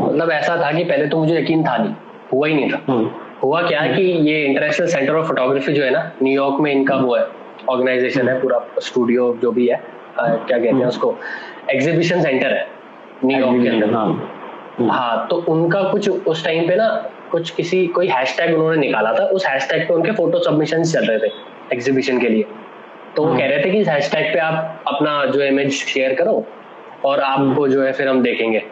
मतलब 0.00 0.30
ऐसा 0.30 0.56
था 0.64 0.72
कि 0.72 0.84
पहले 0.84 1.06
तो 1.06 1.18
मुझे 1.18 1.36
यकीन 1.38 1.64
था 1.64 1.76
नहीं। 1.76 1.94
हुआ 2.32 2.48
ही 2.48 2.54
नहीं 2.54 2.70
था। 2.70 2.80
हम्म, 2.88 3.10
हुआ 3.42 3.60
क्या 3.62 3.80
है 3.80 3.94
कि 3.94 4.02
ये 4.30 4.44
इंटरनेशनल 4.44 4.86
सेंटर 4.86 5.14
ऑफ़ 5.14 5.26
फोटोग्राफी 5.26 5.72
जो 5.72 5.84
है 5.84 5.90
ना 5.90 6.10
न्यूयॉर्क 6.22 6.60
में 6.60 6.72
इनका 6.72 6.96
वो 6.96 7.14
है 7.16 7.26
ऑर्गेनाइजेशन 7.68 8.28
है 8.28 8.40
पूरा 8.40 8.60
स्टूडियो 8.80 9.34
जो 9.42 9.52
भी 9.52 9.66
है 9.68 9.80
क्या 10.20 10.58
कहते 10.58 10.76
हैं 10.76 10.86
उसको? 10.86 11.14
एग्जीबिशन 11.70 12.22
सेंटर 12.22 12.52
है 12.52 12.66
न्यूयॉर्क 13.24 13.62
के 13.62 13.68
अंदर। 13.68 13.94
हाँ। 13.94 14.88
हाँ 14.90 15.26
तो 15.30 15.36
उनका 15.48 15.82
कुछ 15.82 16.08
उस 16.08 16.44
टाइम 16.44 16.68
पे 16.68 16.74
ना 16.76 16.88
कुछ 17.30 17.50
किसी 17.50 17.86
कोई 17.88 18.08
हैशटैग 18.08 18.54
उन्होंने 18.54 18.76
निकाला 18.76 19.12
था 19.12 19.24
उस 19.28 19.46
हैशटैग 19.46 19.86
पे 19.88 19.94
उनके 19.94 20.12
फ़ोटो 20.12 20.38
सबमिशन 20.44 20.82
चल 20.84 21.06
रहे 21.06 21.18
थे 21.18 21.32
एग्जीबिशन 21.72 22.20
के 22.20 22.28
लिए। 22.28 22.46
तो 23.16 23.22
वो 23.22 23.28
हाँ। 23.28 23.38
कह 23.38 23.46
रहे 23.46 23.64
थे 23.64 23.70
कि 23.70 23.78
इस 23.78 23.88
हैशटैग 23.88 24.32
पे 24.32 24.38
आप 24.38 24.84
अपना 24.88 25.24
जो 25.26 25.42
इमेज 25.42 25.72
शेयर 25.72 26.14
करो 26.14 26.44
और 27.04 27.20
आपको 27.20 27.68
जो 27.68 27.82
है 27.82 27.92
फिर 27.92 28.08
हम 28.08 28.22
देखेंगे। 28.22 28.62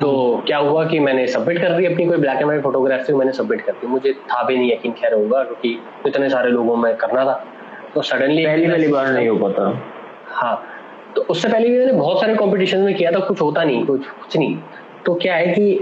तो 0.00 0.42
क्या 0.46 0.58
हुआ 0.58 0.84
कि 0.84 0.98
मैंने 0.98 1.26
सबमिट 1.26 1.60
कर 1.60 1.72
दी 1.72 1.84
अपनी 1.86 2.06
कोई 2.06 2.16
ब्लैक 2.16 2.36
एंड 2.36 2.44
व्हाइट 2.44 2.62
फोटोग्राफी 2.62 3.12
मैंने 3.12 3.32
सबमिट 3.32 3.60
कर 3.60 3.72
दी। 3.72 3.86
मुझे 3.86 4.12
था 4.12 4.42
भी 4.42 4.56
नहीं 4.56 4.72
यकीन 4.72 4.92
खैर 4.92 5.14
होगा 5.14 5.42
क्योंकि 5.44 5.78
इतने 6.06 6.28
सारे 6.30 6.50
लोगों 6.50 6.76
में 6.76 6.94
करना 6.96 7.24
था। 7.24 7.44
तो 7.94 8.02
सडनली 8.02 8.46
पहली 8.46 8.66
पहली 8.66 8.88
बार 8.88 9.12
नहीं 9.12 9.28
हो 9.28 9.36
पाता। 9.38 9.72
हाँ 10.28 10.62
तो 11.16 11.22
उससे 11.22 11.48
पहले 11.48 11.68
भी 11.68 11.78
मैंने 11.78 11.92
बहुत 11.92 12.20
सारे 12.20 12.34
कॉम्पिटिशन 12.34 12.78
में 12.78 12.94
किया 12.94 13.10
था 13.12 13.18
कुछ 13.18 13.40
होता 13.40 13.64
नहीं 13.64 13.84
कुछ 13.86 14.06
कुछ 14.06 14.36
नहीं। 14.36 14.56
तो 15.06 15.14
क्या 15.14 15.34
है 15.34 15.46
कि 15.46 15.78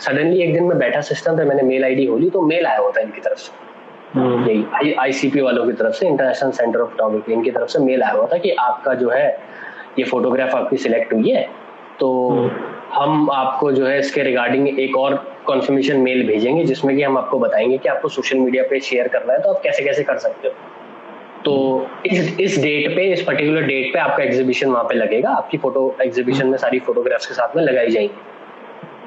सडनली 0.00 0.36
uh, 0.36 0.42
एक 0.42 0.52
दिन 0.54 0.64
मैं 0.64 0.78
बैठा 0.78 1.00
सिस्टम 1.00 1.36
पे 1.36 1.44
मैंने 1.44 1.62
मेल 1.62 1.84
आईडी 1.84 2.06
खोली 2.06 2.30
तो 2.30 2.42
मेल 2.42 2.66
आया 2.66 2.78
होता 2.78 3.00
है 3.00 3.06
इनकी 3.06 3.20
तरफ़ 3.20 3.38
से। 3.38 4.18
हम्म, 4.18 4.48
यही 4.48 4.92
आईसीपी 4.92 5.40
वालों 5.40 5.66
की 5.66 5.72
तरफ़ 5.72 5.94
से 5.94 6.06
इंटरनेशनल 6.08 6.50
सेंटर 6.50 6.80
ऑफ़ 6.80 6.90
फोटोग्राफी 6.90 7.32
इनकी 7.32 7.50
तरफ़ 7.50 7.68
से 7.68 7.78
मेल 7.78 8.02
आया 8.02 8.12
हुआ 8.12 8.26
था 8.26 8.38
कि 8.38 8.50
आपका 8.50 8.94
जो 8.94 9.10
है 9.10 9.26
ये 9.98 10.04
फोटोग्राफ 10.04 10.54
आपकी 10.54 10.76
सिलेक्ट 10.76 11.12
हुई 11.12 11.30
है। 11.30 11.48
तो 12.00 12.50
हम 12.92 13.30
आपको 13.30 13.72
जो 13.72 13.86
है 13.86 13.98
इसके 13.98 14.22
रिगार्डिंग 14.22 14.80
एक 14.80 14.96
और 14.96 15.14
कॉन्फर्मेशन 15.46 15.96
मेल 15.96 16.26
भेजेंगे 16.26 16.64
जिसमें 16.64 16.96
कि 16.96 17.02
हम 17.02 17.18
आपको 17.18 17.38
बताएँगे 17.38 17.78
कि 17.78 17.88
आपको 17.88 18.08
सोशल 18.08 18.38
मीडिया 18.38 18.62
पे 18.70 18.80
शेयर 18.80 19.08
करना 19.08 19.32
है 19.32 19.42
तो 19.42 19.52
आप 19.52 19.60
कैसे 19.62 19.82
कैसे 19.82 20.02
कर 20.02 20.18
सकते 20.18 20.48
हो। 20.48 20.54
तो 21.44 21.86
इस 22.06 22.40
इस 22.40 22.62
डेट 22.62 22.96
पे 22.96 23.12
इस 23.12 23.22
पर्टिकुलर 23.22 23.62
डेट 23.62 23.92
पे 23.92 23.98
आपका 23.98 24.22
एग्जीबिशन 24.22 24.70
वहाँ 24.70 24.84
पे 24.84 24.94
लगेगा। 24.94 25.30
आपकी 25.30 25.58
फ़ोटो 25.58 25.96
एग्जीबिशन 26.02 26.46
में 26.46 26.58
सारी 26.58 26.78
फोटोग्राफ्स 26.78 27.26
के 27.26 27.34
साथ 27.34 27.56
में 27.56 27.62
लगाई 27.62 27.88
जाएँगी। 27.88 28.14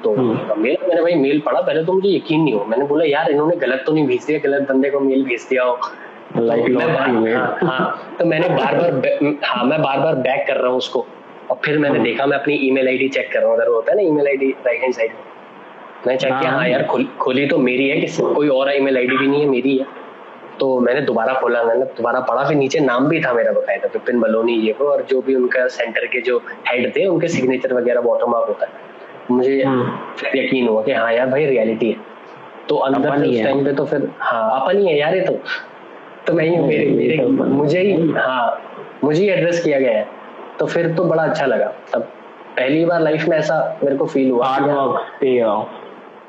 तो 0.04 0.16
मेल 0.54 0.76
मैंने 0.88 1.02
भाई 1.02 1.14
मेल 1.14 1.40
पढ़ा। 1.40 1.60
पहले 1.60 1.84
तो 1.84 1.92
मुझे 1.92 2.08
यकीन 2.08 2.40
नहीं 2.40 2.54
हो 2.54 2.64
मैंने 2.64 2.84
बोला 2.84 3.04
यार 3.04 3.30
इन्होंने 3.30 3.56
गलत 3.56 3.82
तो 3.86 3.92
नहीं 3.92 4.06
भेज 4.06 4.24
दिया। 4.24 4.38
गलत 4.38 4.68
बंदे 4.68 4.90
को 4.90 5.00
मेल 5.00 5.24
भेज 5.24 5.46
दिया 5.50 5.62
हो। 5.62 5.78
Like 6.26 6.58
तो 6.58 6.78
मैं 6.78 7.34
हाँ, 7.34 7.58
हाँ, 7.62 8.16
तो 8.18 8.24
मैंने 8.24 8.48
बार 8.48 8.74
बार 8.74 9.18
हाँ 9.44 9.64
मैं 9.64 9.82
बार 9.82 10.00
बार 10.00 10.14
बैक 10.14 10.46
कर 10.48 10.56
रहा 10.56 10.68
हूँ 10.68 10.76
उसको। 10.76 11.06
और 11.50 11.60
फिर 11.64 11.78
मैंने 11.78 11.98
देखा 11.98 12.26
मैं 12.26 12.38
अपनी 12.38 12.54
ईमेल 12.54 12.88
आईडी 12.88 13.08
चेक 13.08 13.32
कर 13.32 13.38
रहा 13.38 13.48
हूँ। 13.48 13.56
अगर 13.56 13.66
होता 13.66 13.92
है 13.92 13.96
ना 13.96 14.02
email 14.02 14.26
ID 14.26 14.50
right 14.50 14.80
hand 14.80 14.94
side 14.94 15.10
में। 15.10 15.18
मैंने 16.06 16.18
चेक 16.18 16.28
किया 16.28 16.50
हाँ। 16.50 16.58
हाँ 16.58 16.68
यार 16.68 16.84
खुल- 16.84 17.18
खुली 17.18 17.46
तो 17.46 17.58
मेरी 17.58 17.88
है। 17.88 18.00
किसी 18.00 18.22
कोई 18.22 18.48
और 18.48 18.76
ईमेल 18.76 18.96
आईडी 18.96 19.16
भी 19.16 19.26
नहीं 19.26 19.40
है 19.40 19.48
मेरी 19.48 19.78
है। 19.78 20.05
तो 20.60 20.80
मैंने 20.80 21.00
दोबारा 21.00 21.34
खोला 21.34 21.62
मैंने 21.64 21.84
दोबारा 21.84 22.20
पढ़ा 22.20 22.44
फिर 22.44 22.56
नीचे 22.56 22.80
नाम 22.80 23.08
भी 23.08 23.20
था 23.20 23.32
मेरा 23.32 23.52
बकायदा 23.52 23.88
विपिन 23.88 24.20
बलोनी 24.20 24.52
ये 24.52 24.72
वो 24.80 24.88
और 24.88 25.02
जो 25.02 25.20
भी 25.22 25.34
उनका 25.34 25.66
सेंटर 25.66 26.06
के 26.06 26.20
जो 26.20 26.38
हेड 26.68 26.96
थे 26.96 27.06
उनके 27.06 27.28
सिग्नेचर 27.28 27.74
वगैरह 27.74 28.00
बॉटम 28.00 28.32
अप 28.32 28.48
होता 28.48 28.66
है। 28.66 28.72
मुझे 29.30 29.62
हम्म। 29.62 30.14
फिर 30.16 30.36
यकीन 30.36 30.68
हुआ 30.68 30.82
कि 30.82 30.92
हाँ 30.92 31.12
यार 31.12 31.26
भाई 31.26 31.46
रियलिटी 31.46 31.90
है। 31.90 31.96
तो 32.68 32.76
अंदर 32.76 33.10
उस 33.10 33.42
टाइम 33.44 33.64
पे 33.64 33.72
तो 33.72 33.84
फिर 33.84 34.10
हाँ 34.18 34.60
अपन 34.60 34.78
ही 34.78 34.86
है 34.86 34.98
यार 34.98 35.14
ये 35.14 35.20
तो। 35.20 35.38
तो 36.26 36.32
मैं 36.32 36.44
ही 36.44 36.56
मेरे 36.56 36.86
मेरे 36.86 37.18
तो 37.18 37.28
मुझे 37.28 37.80
ही 37.80 38.10
हाँ। 38.10 38.62
मुझे 39.04 39.22
ही 39.22 39.28
एड्रेस 39.28 39.64
किया 39.64 39.80
गया 39.80 39.98
है। 39.98 40.08
तो 40.58 40.66
फिर 40.66 40.94
तो 40.94 41.04
बड़ा 41.04 41.22
अच्छा 41.22 41.46
लगा। 41.46 41.72
तब 41.94 42.00
पहली 42.56 42.84
बार 42.84 43.00
लाइफ 43.00 43.28
में 43.28 43.38
ऐसा 43.38 43.78
मेरे 43.84 43.96
को 43.96 44.06
फील 44.06 44.30
हुआ 44.30 44.46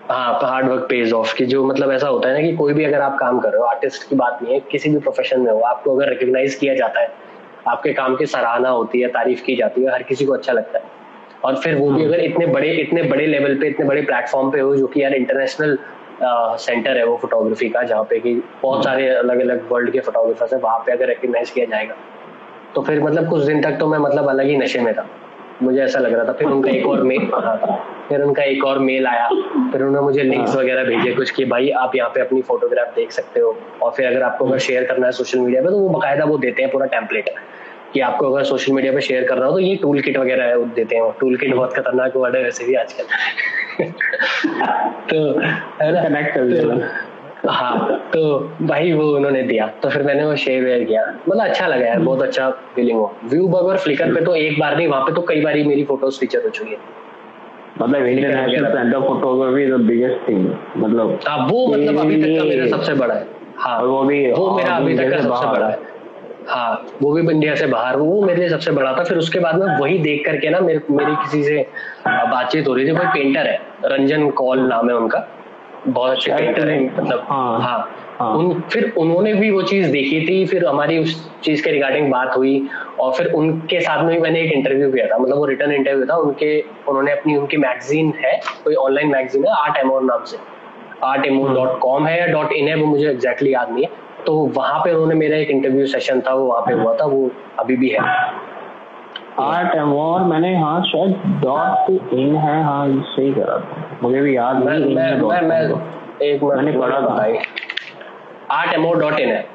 हाँ 0.09 0.39
हार्ड 0.41 0.67
वर्क 0.67 0.85
पेज 0.89 1.13
ऑफ़ 1.13 1.33
की 1.35 1.45
जो 1.45 1.63
मतलब 1.65 1.91
ऐसा 1.91 2.07
होता 2.07 2.27
है 2.29 2.33
ना 2.33 2.41
कि 2.41 2.55
कोई 2.55 2.73
भी 2.73 2.83
अगर 2.83 3.01
आप 3.01 3.17
काम 3.19 3.39
कर 3.39 3.49
रहे 3.49 3.59
हो 3.59 3.65
आर्टिस्ट 3.65 4.07
की 4.09 4.15
बात 4.15 4.39
नहीं 4.43 4.53
है 4.53 4.59
किसी 4.71 4.89
भी 4.89 4.99
प्रोफेशन 4.99 5.41
में 5.41 5.51
हो 5.51 5.59
आपको 5.61 5.95
अगर 5.95 6.09
रिकग्नाइज 6.09 6.55
किया 6.55 6.75
जाता 6.75 7.01
है 7.01 7.11
आपके 7.67 7.93
काम 7.93 8.15
की 8.15 8.25
सराहना 8.25 8.69
होती 8.69 9.01
है 9.01 9.07
तारीफ़ 9.07 9.43
की 9.43 9.55
जाती 9.55 9.83
है 9.83 9.91
हर 9.91 10.03
किसी 10.03 10.25
को 10.25 10.33
अच्छा 10.33 10.53
लगता 10.53 10.79
है 10.79 10.95
और 11.43 11.55
फिर 11.55 11.75
वो 11.75 11.89
भी 11.91 12.03
हम्म। 12.03 12.13
अगर 12.13 12.23
इतने 12.23 12.45
बड़े 12.47 12.71
इतने 12.73 13.03
बड़े 13.03 13.25
लेवल 13.25 13.59
पे 13.59 13.67
इतने 13.67 13.85
बड़े 13.85 14.01
प्लेटफॉर्म 14.01 14.51
पे 14.51 14.59
हो 14.59 14.75
जो 14.75 14.87
कि 14.87 15.03
यार 15.03 15.13
इंटरनेशनल 15.13 15.77
सेंटर 16.21 16.97
है 16.97 17.05
वो 17.05 17.17
फोटोग्राफी 17.17 17.69
का 17.69 17.83
जहाँ 17.83 18.03
पे 18.03 18.19
कि 18.19 18.33
बहुत 18.33 18.75
हम्म। 18.75 18.83
सारे 18.83 19.09
अलग 19.09 19.39
अलग 19.39 19.71
वर्ल्ड 19.71 19.91
के 19.91 19.99
फोटोग्राफर्स 19.99 20.53
है 20.53 20.59
वहाँ 20.59 20.79
पे 20.79 20.91
अगर 20.91 21.07
रिकग्नाइज 21.07 21.49
किया 21.49 21.65
जाएगा 21.65 21.95
तो 22.75 22.81
फिर 22.81 23.03
मतलब 23.03 23.29
कुछ 23.29 23.43
दिन 23.43 23.61
तक 23.61 23.77
तो 23.79 23.87
मैं 23.87 23.99
मतलब 23.99 24.29
अलग 24.29 24.45
ही 24.45 24.57
नशे 24.57 24.79
में 24.79 24.93
था 24.93 25.07
मुझे 25.63 25.81
ऐसा 25.81 25.99
लग 25.99 26.13
रहा 26.13 26.25
था 26.25 26.31
फिर 26.31 26.47
उनका 26.47 26.71
एक 26.71 26.85
और 26.87 27.01
मेल 27.03 27.25
फिर 28.09 28.21
उनका 28.21 28.43
एक 28.43 28.63
और 28.65 28.79
मेल 28.79 29.07
आया। 29.07 29.27
फिर 29.71 29.81
उन्होंने 29.81 30.01
मुझे 30.01 30.23
लिंक्स 30.23 30.51
हाँ। 30.51 30.61
वगैरह 30.63 30.83
भेजे 30.83 31.13
कुछ 31.13 31.31
कि 31.31 31.45
भाई 31.45 31.69
आप 31.69 31.95
यहाँ 31.95 32.09
पे 32.09 32.21
अपनी 32.21 32.41
फोटोग्राफ 32.41 32.87
देख 32.95 33.11
सकते 33.11 33.39
हो। 33.39 33.55
और 33.81 33.91
फिर 33.91 34.07
अगर 34.07 34.23
आपको 34.23 34.45
अगर 34.45 34.57
शेयर 34.57 34.83
करना 34.83 35.05
है 35.05 35.11
सोशल 35.11 35.39
मीडिया 35.39 35.61
पे 35.61 35.69
तो 35.69 35.77
वो 35.77 35.89
बकायदा 35.89 36.25
वो 36.25 36.37
देते 36.37 36.61
हैं 36.61 36.71
पूरा 36.71 36.85
टेम्पलेट 36.85 37.29
कि 37.93 37.99
आपको 37.99 38.31
अगर 38.31 38.43
सोशल 38.43 38.73
मीडिया 38.73 38.93
पे 38.93 39.01
शेयर 39.01 39.23
करना 39.23 39.45
हो 39.45 39.51
तो 39.51 39.59
ये 39.59 39.75
टूल 39.75 40.01
किट 40.01 40.17
वगैरह 40.17 40.55
देते 40.75 40.95
हैं। 40.95 41.11
टूल 41.19 41.35
किट 41.35 41.53
बहुत 41.55 41.73
खतरनाक 41.73 42.15
वर्ड 42.15 42.35
है 42.35 42.43
वैसे 42.43 42.65
भी 42.65 42.75
आजकल। 42.75 43.03
तो 45.09 45.39
है 45.39 45.91
ना? 45.93 46.03
कनेक्ट 46.03 46.33
कर 46.35 46.43
हाँ 47.45 47.97
तो 48.13 48.39
भाई 48.62 48.91
वो 48.91 49.04
उन्होंने 49.15 49.41
दिया। 49.43 49.67
तो 49.84 49.89
फिर 49.89 50.04
मैंने 50.04 50.26
वो 50.26 50.36
शेयर 50.36 50.63
वेयर 50.63 50.84
किया। 50.84 51.02
मतलब 51.30 51.43
अच्छा 51.43 51.67
लगा 51.67 51.86
यार 51.88 52.00
बहुत 52.00 52.21
अच्छा 52.21 52.50
फीलिंग 52.76 53.00
हो 53.00 53.12
व्यू 53.23 53.47
बग 53.47 53.65
और 53.65 53.78
फ्लिकर 53.78 54.13
पे 54.15 54.21
तो 54.21 54.36
एक 54.36 54.60
बार 54.60 54.76
नहीं 54.78 54.88
वहाँ 54.88 55.02
पे 55.06 55.13
तो 55.13 55.21
कई 55.21 55.41
बार 55.41 55.56
मेरी 55.67 55.84
फ़ोटोज़ 55.84 56.19
फीचर 56.19 56.43
हो 56.43 56.50
चुकी 56.50 56.71
है। 56.71 56.78
मतलब 57.82 58.06
international 58.06 58.71
centre 58.73 59.00
photography 59.00 59.63
is 59.63 59.71
the 59.71 59.80
biggest 59.82 60.28
thing 60.28 60.47
मतलब 60.78 61.19
हाँ 61.28 61.38
वो 61.47 61.67
मतलब 61.67 62.00
अभी 62.00 62.21
तक 62.21 62.38
का 62.38 62.43
मेरा 62.43 62.67
सबसे 62.67 62.93
बड़ा 62.93 63.15
है। 63.15 63.28
हाँ 63.58 63.82
वो 63.82 64.04
भी 64.04 64.32
वो 64.32 64.50
मेरा 64.56 64.76
अभी 64.76 64.97
तक 64.97 65.12
का 65.12 65.21
सबसे 65.21 65.45
बड़ा 65.47 65.67
है। 65.67 65.95
हाँ 66.47 66.86
वो 67.02 67.12
भी 67.12 67.21
इंडिया 67.32 67.56
से 67.56 67.65
बाहर 67.67 67.95
वो 67.97 68.21
मेरे 68.21 68.39
लिए 68.39 68.50
सबसे 68.50 68.71
बड़ा 68.71 68.91
था। 68.97 69.04
फिर 69.04 69.17
उसके 69.17 69.39
बाद 69.39 69.56
में 69.56 69.78
वही 69.80 69.97
देख 70.00 70.26
करके 70.26 70.50
ना 70.50 70.60
मेरे 70.60 70.82
मेरी 70.91 71.15
किसी 71.15 71.43
से 71.43 71.65
बातचीत 72.08 72.67
हो 72.67 72.73
रही 72.73 72.88
थी 72.88 72.91
कोई 72.91 73.08
पेंटर 73.13 73.47
है 73.47 73.60
रंजन 73.86 74.30
कौल 74.30 74.60
नाम 74.60 74.89
है 74.89 74.95
उनका। 74.95 75.28
बहुत 75.88 76.12
अच्छे 76.12 76.32
पेंटर 76.34 76.69
है 76.69 76.80
मतलब 76.88 77.26
हाँ, 77.30 77.62
हाँ, 77.62 77.89
हाँ। 78.19 78.32
उन 78.34 78.62
फिर 78.71 78.93
उन्होंने 78.97 79.34
भी 79.34 79.50
वो 79.52 79.62
चीज़ 79.62 79.91
देखी 79.91 80.19
थी 80.28 80.45
फिर 80.45 80.65
हमारी 80.65 80.97
उस 80.97 81.30
चीज़ 81.43 81.63
के 81.63 81.71
रिगार्डिंग 81.71 82.12
बात 82.12 82.36
हुई 82.38 82.67
और 83.00 83.13
फिर 83.13 83.32
उनके 83.32 83.80
साथ 83.82 84.04
में 84.04 84.13
भी 84.15 84.21
मैंने 84.21 84.41
एक 84.41 84.52
इंटरव्यू 84.54 84.91
किया 84.91 85.08
था 85.08 85.17
मतलब 85.17 85.38
वो 85.38 85.45
रिटर्न 85.45 85.71
इंटरव्यू 85.71 86.06
था 86.06 86.15
उनके 86.17 86.60
उन्होंने 86.62 87.12
अपनी 87.12 87.36
उनकी 87.36 87.58
मैगजीन 87.58 88.13
है 88.23 88.39
कोई 88.63 88.76
ऑनलाइन 88.76 89.12
मैगजीन 89.12 89.45
है 89.45 89.52
आर्ट 89.52 89.78
एमोर 89.78 90.04
नाम 90.04 90.23
से। 90.23 90.38
आर्ट 91.04 91.26
एमोर 91.26 91.54
डॉट 91.54 91.80
कॉम 91.80 92.08
है 92.08 92.19
या 92.19 92.28
डॉट 92.28 92.52
इन 92.54 92.67
है 92.67 92.76
वो 92.76 92.86
मुझे 92.86 93.10
एग्जैक्टली 93.10 93.54
याद 93.54 93.71
नहीं 93.71 93.84
है। 93.84 93.89
तो 94.26 94.36
वहाँ 94.56 94.80
पे 94.80 94.91
उन्होंने 94.91 95.15
मेरा 95.15 95.38
एक 95.38 95.50
इंटरव्यू 95.50 95.86
सेशन 95.88 96.21
था 96.21 96.34
वो 96.34 96.45
वहाँ 96.45 96.62
पे 96.62 96.73
हुआ 96.73 96.95
था 97.02 97.06
वो 97.06 97.30
अभी 97.60 97.76
भी 97.76 97.89
है। 97.89 98.00
आर्ट 99.39 99.76
अवार्ड 99.76 100.26
मैंने 100.26 100.56
हाँ 100.58 100.84
शायद 100.84 101.41
डॉट 101.43 102.13
इन 102.13 102.36
है 102.36 102.63
हाँ 102.63 102.88
सही 102.89 103.34
करा। 103.34 103.60
था 103.60 103.97
मुझे 104.04 104.21
भी 104.21 104.38
याद 104.38 104.56
मैं, 104.56 104.80
नहीं 104.80 104.95
मैं, 104.95 105.21
मैं, 105.21 105.41
मैं, 105.41 105.62
एक 106.21 106.43
मिनट 106.43 106.56
मैंने 106.56 106.80
पढ़ा 106.80 107.02
था। 107.02 107.26
आर्ट 108.52 108.73
एमओ 108.73 108.93
डॉट 108.93 109.19
इन 109.19 109.30
है। 109.30 109.45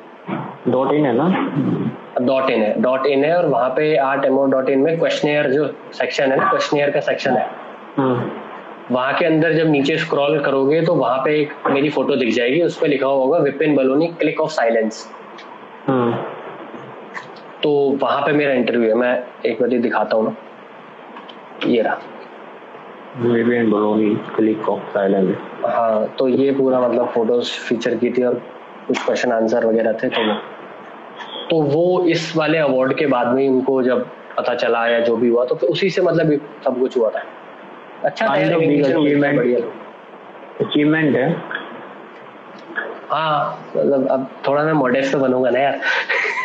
डॉट 0.68 0.92
इन 0.92 1.06
है 1.06 1.12
ना? 1.12 1.28
डॉट 2.20 2.50
इन 2.50 2.62
है 2.62 2.82
डॉट 2.82 3.06
इन 3.06 3.24
है 3.24 3.36
और 3.38 3.46
वहाँ 3.46 3.68
पे 3.68 3.96
आर्ट 3.96 4.24
एमओ 4.24 4.46
डॉट 4.46 4.68
इन 4.68 4.78
में 4.78 4.98
क्वेश्चनियर 4.98 5.50
जो 5.50 5.74
सेक्शन 5.92 6.32
है 6.32 6.36
ना 6.36 6.50
क्वेश्चनियर 6.50 6.90
का 6.90 7.00
सेक्शन 7.00 7.36
है। 7.36 7.46
हाँ। 7.96 8.32
वहाँ 8.92 9.12
के 9.14 9.24
अंदर 9.24 9.52
जब 9.52 9.66
नीचे 9.66 9.96
स्क्रॉल 9.96 10.40
करोगे 10.40 10.80
तो 10.82 10.94
वहाँ 10.94 11.18
पे 11.18 11.40
एक 11.40 11.52
मेरी 11.70 11.88
फ़ोटो 11.88 12.16
दिख 12.16 12.34
जाएगी 12.34 12.62
उस 12.62 12.78
पर 12.78 12.88
लिखा 12.88 13.06
होगा 13.06 13.38
Vipin 13.38 13.76
Baloni 13.76 14.06
click 14.06 14.40
of 14.40 14.50
silence 14.50 15.08
तो 17.62 17.98
वहाँ 18.02 18.20
पे 18.26 18.32
मेरा 18.32 18.52
इंटरव्यू 18.52 18.88
है। 18.88 18.94
मैं 18.94 19.24
एक 19.46 19.60
बार 19.60 19.68
दिखाता 19.78 20.16
हूँ 20.16 20.24
ना। 20.24 20.34
ये 21.66 21.82
रहा। 21.82 21.98
हाँ 25.68 26.06
तो 26.18 26.28
ये 26.28 26.52
पूरा 26.52 26.80
मतलब 26.80 27.08
फ़ोटोज़ 27.08 27.50
फीचर 27.68 27.96
की 27.96 28.10
थी 28.10 28.22
और 28.22 28.34
कुछ 28.86 29.04
क्वेश्चन 29.04 29.32
आंसर 29.32 29.66
वगैरह 29.66 29.92
थे 29.92 30.08
तो 30.08 30.34
तो 31.50 31.60
वो 31.62 32.04
इस 32.06 32.36
वाले 32.36 32.58
अवार्ड 32.58 32.96
के 32.98 33.06
बाद 33.06 33.26
में 33.26 33.48
उनको 33.48 33.82
जब 33.82 34.06
पता 34.36 34.54
चला 34.54 34.86
या 34.88 35.00
जो 35.00 35.16
भी 35.16 35.28
हुआ 35.28 35.44
तो 35.44 35.54
फिर 35.54 35.68
उसी 35.68 35.90
से 35.90 36.02
मतलब 36.02 36.40
सब 36.64 36.80
कुछ 36.80 36.96
हुआ 36.96 37.10
था। 37.10 37.22
अच्छा 38.04 38.26
अचीवमेंट 40.66 41.16
है। 41.16 41.61
हाँ 43.12 43.58
मतलब 43.76 44.06
अब 44.08 44.28
थोड़ा 44.48 44.62
मैं 44.64 44.72
मॉडेस्ट 44.72 45.12
तो 45.12 45.18
बनूँगा 45.18 45.50
ना 45.50 45.58
यार। 45.58 45.80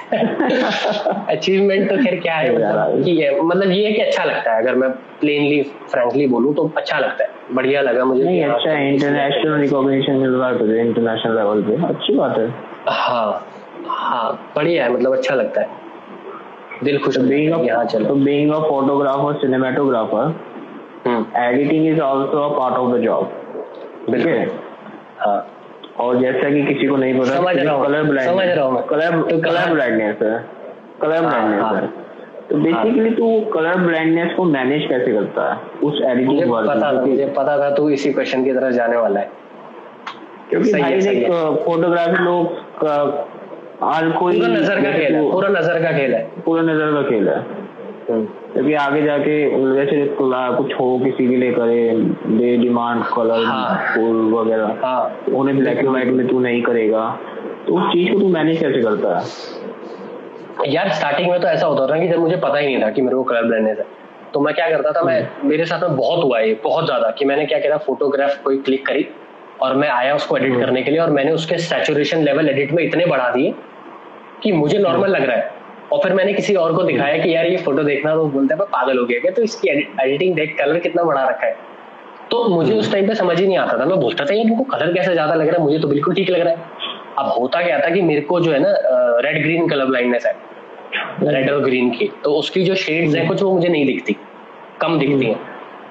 अचीवमेंट 1.29 1.89
तो 1.89 1.95
खैर 2.03 2.19
क्या 2.19 2.33
है 2.35 2.51
मतलब 2.55 3.03
कि 3.03 3.15
है 3.21 3.41
मतलब 3.41 3.71
ये 3.71 3.85
है 3.87 3.91
कि 3.93 4.01
अच्छा 4.01 4.23
लगता 4.23 4.51
है 4.53 4.61
अगर 4.61 4.75
मैं 4.75 4.89
प्लेनली 5.19 5.61
फ्रैंकली 5.63 6.27
बोलूँ 6.27 6.53
तो 6.55 6.71
अच्छा 6.77 6.99
लगता 6.99 7.23
है। 7.23 7.55
बढ़िया 7.55 7.81
लगा 7.81 8.05
मुझे 8.05 8.23
नहीं 8.23 8.43
अच्छा 8.43 8.69
है 8.69 8.93
इंटरनेशनल 8.93 9.53
रिकॉग्निशन 9.59 10.13
मिल 10.13 10.29
रहा 10.29 10.49
है 10.49 10.79
इंटरनेशनल 10.87 11.35
लेवल 11.35 11.61
पे 11.63 11.87
अच्छी 11.87 12.15
बात 12.17 12.37
है। 12.37 12.47
हाँ 12.89 13.47
हाँ 13.87 14.51
बढ़िया 14.55 14.83
है 14.83 14.93
मतलब 14.93 15.13
अच्छा 15.13 15.35
लगता 15.35 15.61
है। 15.61 15.67
दिल 16.83 16.97
खुश 16.99 17.17
बीइंग 17.19 17.53
अ 17.53 17.57
यहाँ 17.63 17.85
चलो। 17.85 18.15
Being 18.15 18.51
a 18.51 18.59
photographer 18.59 19.39
cinematographer 19.39 20.35
editing 21.37 21.87
is 21.87 21.99
also 22.01 22.49
a 22.49 22.57
part 22.59 22.75
of 22.75 22.95
the 22.95 23.01
job 23.01 23.31
ठीक 24.11 24.25
है? 24.27 24.45
हाँ। 25.17 25.37
और 25.99 26.19
जैसा 26.21 26.49
कि 26.49 26.63
किसी 26.63 26.87
को 26.87 26.95
नहीं 26.95 27.19
पता 27.19 27.39
कलर 27.83 28.03
ब्लाइंड 28.03 28.31
समझ 28.31 28.47
रहा 28.47 28.65
हूँ 28.65 28.81
कलर 28.87 29.21
कलर 29.45 29.73
ब्लाइंडनेस 29.73 30.21
है। 30.21 30.37
कलर 31.01 31.21
ब्लाइंडनेस 31.21 31.61
हाँ, 31.61 31.69
हाँ। 31.69 31.81
है। 31.81 31.87
तो 32.49 32.57
बेसिकली 32.57 33.09
तू 33.11 33.29
कलर 33.53 33.77
ब्लाइंडनेस 33.77 34.33
को 34.37 34.43
मैनेज 34.45 34.85
कैसे 34.89 35.13
करता 35.13 35.51
है? 35.51 35.59
उस 35.83 36.01
एडिटिंग 36.01 36.51
वर्क 36.51 36.67
पता 36.67 36.91
था 36.93 37.05
मुझे 37.05 37.25
पता 37.37 37.57
था 37.59 37.69
तू 37.75 37.89
इसी 37.89 38.11
क्वेश्चन 38.13 38.43
की 38.43 38.53
तरफ़ 38.53 38.73
जाने 38.73 38.97
वाला 38.97 39.19
है। 39.19 39.31
क्योंकि 40.49 40.71
भाई 40.73 40.99
देख 41.01 41.27
फोटोग्राफी 41.65 42.23
लोग 42.23 42.85
आज 43.83 44.11
कोई 44.19 44.39
पूरा 44.39 44.47
नज़र 44.49 44.81
का 44.83 44.91
खेल 44.91 45.15
है 45.15 45.31
पूरा 45.31 45.49
नज़र 45.49 45.81
का 45.83 45.91
खेल 45.97 46.13
है। 46.13 46.21
पूरा 46.45 46.61
नज़र 46.63 46.93
का 46.93 47.01
खेल 47.09 47.29
है। 47.29 47.39
क्योंकि 48.57 48.73
आगे 48.73 49.01
जाके 49.01 49.33
जैसे 49.75 50.05
कुछ 50.19 50.73
हो 50.73 50.85
किसी 50.99 51.27
के 51.27 51.35
लिए 51.35 51.51
करे 51.53 51.91
दे 52.37 52.55
डिमांड 52.57 53.03
कलर 53.05 53.43
फूल 53.87 54.33
वगैरह। 54.33 54.79
हाँ। 54.83 55.33
उन्हें 55.33 55.57
ब्लैक 55.57 55.77
एंड 55.77 55.87
व्हाइट 55.87 56.07
में 56.07 56.27
तू 56.27 56.39
नहीं 56.39 56.61
करेगा। 56.61 57.03
तो 57.67 57.75
उस 57.75 57.91
चीज़ 57.93 58.11
को 58.13 58.19
तू 58.19 58.27
मैनेज 58.27 58.59
कैसे 58.59 58.81
करता 58.81 59.17
है? 59.17 60.71
यार 60.73 60.89
स्टार्टिंग 60.89 61.29
में 61.31 61.39
तो 61.41 61.47
ऐसा 61.47 61.67
होता 61.67 61.85
था 61.87 61.99
कि 61.99 62.07
जब 62.07 62.19
मुझे 62.19 62.35
पता 62.35 62.57
ही 62.57 62.65
नहीं 62.65 62.81
था 62.83 62.89
कि 62.89 63.01
मेरे 63.01 63.15
को 63.15 63.23
कलर 63.23 63.43
ब्लाइंडनेस 63.43 63.77
है। 63.77 63.85
तो 64.33 64.39
मैं 64.39 64.53
क्या 64.55 64.69
करता 64.69 64.91
था 64.91 65.01
मैं 65.01 65.21
हम्म। 65.21 65.49
मेरे 65.49 65.65
साथ 65.65 65.81
में 65.81 65.95
बहुत 65.97 66.23
हुआ 66.23 66.39
है 66.39 66.53
बहुत 66.63 66.85
ज़्यादा 66.85 67.09
कि 67.09 67.25
मैंने 67.25 67.45
क्या 67.45 67.59
किया 67.59 67.77
फोटोग्राफ 67.77 68.41
कोई 68.43 68.57
क्लिक 68.57 68.85
करी 68.85 69.07
और 69.61 69.75
मैं 69.75 69.89
आया 69.89 70.15
उसको 70.15 70.37
एडिट 70.37 70.51
हम्म। 70.51 70.61
करने 70.61 70.83
के 70.83 70.91
लिए 70.91 70.99
और 70.99 71.09
मैंने 71.09 71.31
उसके 71.31 71.57
सैचुरेशन 71.57 72.23
लेवल 72.23 72.49
एडिट 72.49 72.71
में 72.71 72.83
इतने 72.83 73.05
बढ़ा 73.05 73.29
दिए 73.29 73.53
कि 74.43 74.51
मुझे 74.51 74.77
नॉर्मल 74.79 75.03
हम्म। 75.03 75.15
लग 75.15 75.29
रहा 75.29 75.37
है। 75.37 75.56
और 75.93 75.99
फिर 76.03 76.13
मैंने 76.13 76.33
किसी 76.33 76.55
और 76.55 76.73
को 76.73 76.83
दिखाया 76.83 77.17
कि 77.17 77.35
यार, 77.35 77.45
ये 77.45 77.57
फ़ोटो 77.57 77.83
देखना 77.83 78.13
तो 78.15 78.25
बोलते 78.27 78.53
हैं 78.53 78.65
पागल 78.71 78.97
हो 78.99 79.05
गया 79.05 79.19
क्या? 79.19 79.31
तो 79.31 79.41
इसकी 79.41 79.69
एडिटिंग 79.69 80.35
देख 80.35 80.55
कलर 80.59 80.79
कितना 80.79 81.03
बड़ा 81.03 81.23
रखा 81.23 81.45
है? 81.45 81.55
तो 82.31 82.43
मुझे 82.49 82.73
उस 82.73 82.91
टाइम 82.91 83.07
पे 83.07 83.15
समझ 83.15 83.39
ही 83.39 83.47
नहीं 83.47 83.57
आता 83.57 83.77
था। 83.79 83.85
मैं 83.85 83.99
बोलता 83.99 84.25
था 84.25 84.33
यार 84.33 84.45
इनको 84.45 84.63
कलर 84.71 84.93
कैसे 84.93 85.13
ज़्यादा 85.13 85.33
लग 85.33 85.47
रहा 85.47 85.57
है? 85.57 85.63
मुझे 85.63 85.79
तो 85.79 85.87
बिल्कुल 85.87 86.15
ठीक 86.15 86.29
लग 86.29 86.39
रहा 86.39 86.53
है। 86.53 86.75
अब 87.17 87.31
होता 87.39 87.61
क्या 87.61 87.79
था 87.79 87.89
कि 87.89 88.01
मेरे 88.01 88.21
को 88.21 88.39
जो 88.39 88.51
है 88.51 88.59
ना 88.59 88.73
रेड 89.23 89.41
ग्रीन 89.43 89.67
कलर 89.67 89.85
ब्लाइंडनेस 89.85 90.25
है 90.25 90.35
रेड 91.23 91.51
और 91.51 91.61
ग्रीन 91.61 91.89
की। 91.91 92.09
तो 92.23 92.33
उसकी 92.33 92.63
जो 92.63 92.75
शेड्स 92.75 93.15
है, 93.15 93.25
कुछ 93.27 93.41
वो 93.43 93.53
मुझे 93.53 93.67
नहीं 93.69 93.85
दिखती, 93.85 94.15
कम 94.81 94.99
दिखती 94.99 95.25
है। 95.25 95.35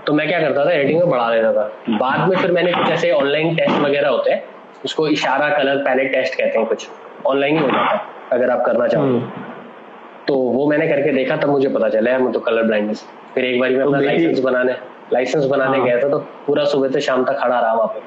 तो 0.07 0.13
मैं 0.13 0.29
क्या 0.29 0.41
करता 0.41 0.65
था 0.67 0.73
एडिटिंग 0.73 0.99
में 0.99 1.09
बढ़ा 1.11 1.31
देता 1.31 1.53
था। 1.53 1.97
बाद 1.99 2.29
में 2.29 2.37
फिर 2.37 2.53
मैंने 2.53 2.73
जैसे 2.89 3.11
ऑनलाइन 3.13 3.55
टेस्ट 3.57 3.79
वगैरह 3.79 4.09
होते 4.09 4.31
हैं, 4.31 4.43
उसको 4.85 5.09
इशारा 5.09 5.49
कलर 5.49 5.83
पैलेट 5.85 6.13
टेस्ट 6.13 6.35
कहते 6.35 6.59
हैं 6.59 6.67
कुछ। 6.69 6.89
ऑनलाइन 7.27 7.57
ही 7.57 7.63
हो 7.63 7.69
जाता 7.69 7.95
है, 7.95 8.01
अगर 8.33 8.51
आप 8.51 8.65
करना 8.67 8.87
चाहो। 8.87 9.05
हम्म। 9.05 9.55
तो 10.29 10.35
वो 10.35 10.67
मैंने 10.67 10.89
करके 10.89 11.13
देखा 11.13 11.37
तब 11.37 11.49
मुझे 11.49 11.69
पता 11.69 11.89
चला 11.89 12.11
यार 12.11 12.21
मैं 12.23 12.33
तो 12.33 12.41
कलर 12.41 12.63
ब्लाइंडनेस 12.63 13.05
फिर 13.35 13.45
एक 13.45 13.61
बार 13.61 13.71
मैं 13.71 13.81
अपना 13.81 13.99
लाइसेंस 14.01 14.39
बनाने 14.41 14.73
लाइसेंस 15.13 15.45
बनाने 15.45 15.77
हाँ। 15.79 15.87
गया 15.87 15.99
था 16.03 16.09
तो 16.09 16.19
पूरा 16.47 16.65
सुबह 16.65 16.89
से 16.89 17.01
शाम 17.01 17.25
तक 17.25 17.39
खड़ा 17.43 17.59
रहा 17.61 17.73
वहाँ 17.73 17.87
पे। 17.89 18.01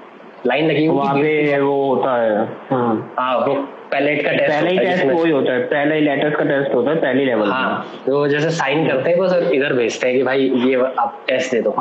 लाइन 0.48 0.68
लगी 0.68 0.86
हुई 0.86 0.98
वहाँ 0.98 1.16
पे 1.16 1.60
वो 1.60 1.96
होता 1.96 2.16
है 2.16 2.44
हाँ, 2.72 3.16
हाँ 3.20 3.38
वो 3.38 3.54
पैलेट 3.92 4.24
का 4.26 4.32
टेस्ट 4.32 4.52
पहले 4.52 4.70
ही 4.72 4.78
टेस्ट 4.80 5.06
वही 5.06 5.32
होता 5.32 5.54
है 5.54 5.64
पहले 5.68 5.96
ही 5.96 6.02
लेटर्स 6.02 6.36
का 6.36 6.44
टेस्ट 6.44 6.76
होता 6.76 6.92
है 6.92 7.02
पहली 7.02 7.26
लेवल 7.26 7.50
हाँ 7.52 7.86
तो 8.06 8.28
जैसे 8.28 8.50
साइन 8.50 8.88
करते 8.88 9.10
हैं 9.10 9.20
बस 9.20 9.34
इधर 9.54 9.74
भेजते 9.74 10.08
हैं 10.08 10.18
कि 10.18 10.24
भाई 10.24 10.52
ये 10.66 10.76
आप 11.00 11.24
टेस्ट 11.28 11.52
दे 11.52 11.62
दो। 11.62 11.76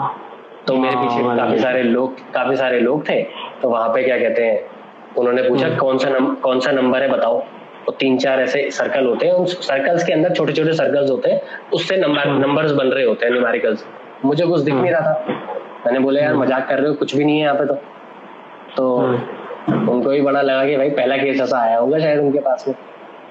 तो 0.66 0.77
मेरे 0.77 0.94
हाँ, 0.94 1.05
पीछे 1.05 1.37
काफ़ी 1.37 1.59
सारे 1.59 1.83
लोग 1.83 2.16
काफ़ी 2.33 2.57
सारे 2.57 2.81
लोग 2.81 3.09
थे 3.09 3.22
तो 3.62 3.68
वहाँ 3.68 3.88
पे 3.88 4.03
क्या 4.03 4.18
कहते 4.18 4.44
हैं 4.44 4.61
उन्होंने 5.16 5.42
पूछा 5.42 5.66
हम्म। 5.66 5.77
कौन 5.77 5.98
सा 5.98 6.11
कौन 6.42 6.61
सा 6.61 6.70
नंबर 6.70 7.03
है 7.03 7.09
बताओ। 7.09 7.42
तो 7.88 7.92
तीन 7.92 8.16
चार 8.18 8.40
ऐसे 8.40 8.70
सर्कल 8.70 9.07
होते 9.07 9.27
हैं। 9.27 9.33
उन 9.33 9.44
सर्कल्स 9.44 10.05
के 10.05 10.12
अंदर 10.12 10.33
छोटे 10.35 10.53
छोटे 10.53 10.72
सर्कल्स 10.72 11.11
होते 11.11 11.31
हैं। 11.31 11.40
उससे 11.74 11.96
नंबर 11.96 12.27
नंबर्स 12.38 12.72
बन 12.72 12.87
रहे 12.87 13.05
होते 13.05 13.27
हैं 13.27 13.33
न्यूमेरिकल्स 13.33 13.85
मुझे 14.24 14.46
कुछ 14.46 14.61
दिख 14.61 14.74
नहीं 14.74 14.90
रहा 14.92 15.12
था। 15.12 15.37
मैंने 15.87 15.98
बोला 15.98 16.20
यार 16.20 16.35
मज़ाक 16.37 16.68
कर 16.68 16.79
रहे 16.79 16.88
हो 16.88 16.94
कुछ 16.94 17.16
भी 17.16 17.24
नहीं 17.24 17.38
है 17.38 17.42
यहाँ 17.42 17.55
पे 17.55 17.64
तो। 17.66 17.74
तो 18.77 18.96
हम्म। 18.96 19.90
उनको 19.90 20.11
भी 20.11 20.20
बड़ा 20.20 20.42
लगा 20.42 20.64
कि 20.64 20.77
भाई 20.77 20.90
पहला 20.90 21.16
केस 21.16 21.40
ऐसा 21.40 21.61
आया 21.61 21.79
होगा 21.79 21.98
शायद 21.98 22.20
उनके 22.20 22.38
पास 22.38 22.64
में। 22.68 22.74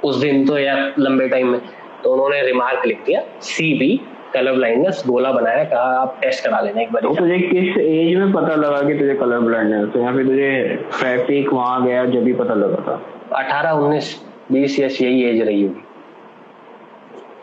उस 0.04 0.16
दिन 0.16 0.46
तो 0.48 0.58
या 0.58 0.76
लंबे 1.00 1.28
टाइम 1.30 1.48
में। 1.48 1.60
तो 2.04 2.14
उन्होंने 2.14 2.42
रिमार्क 2.42 2.86
लिख 2.86 3.04
दिया 3.06 3.22
सी 3.42 3.74
बी 3.80 4.00
कलर 4.34 4.54
ब्लाइंडनेस 4.54 5.04
गोला 5.08 5.32
बनाया 5.32 5.64
कहा 5.64 6.00
आप 6.00 6.18
टेस्ट 6.22 6.44
करा 6.46 6.60
लेना 6.60 6.82
एक 6.82 6.92
बार 6.92 7.02
तो 7.02 7.14
तुझे 7.16 7.38
किस 7.40 7.78
एज 7.78 8.16
में 8.18 8.32
पता 8.34 8.56
लगा 8.56 8.82
कि 8.82 8.98
तुझे 9.00 9.14
कलर 9.16 9.40
ब्लाइंडनेस 9.40 9.94
तो 9.94 10.00
यहाँ 10.00 10.14
पे 10.16 10.24
तुझे 10.24 10.50
ट्रैफ़िक 11.00 11.54
वहाँ 11.54 11.86
गया 11.86 12.06
जब 12.06 12.24
भी 12.24 12.34
पता 12.34 12.54
लगा 12.54 12.82
था? 12.88 13.02
अठारह 13.36 13.72
उन्नीस 13.72 14.16
बीस 14.52 14.80
यस 14.80 15.02
यही 15.02 15.24
एज 15.26 15.42
रही 15.42 15.64
होगी। 15.64 15.84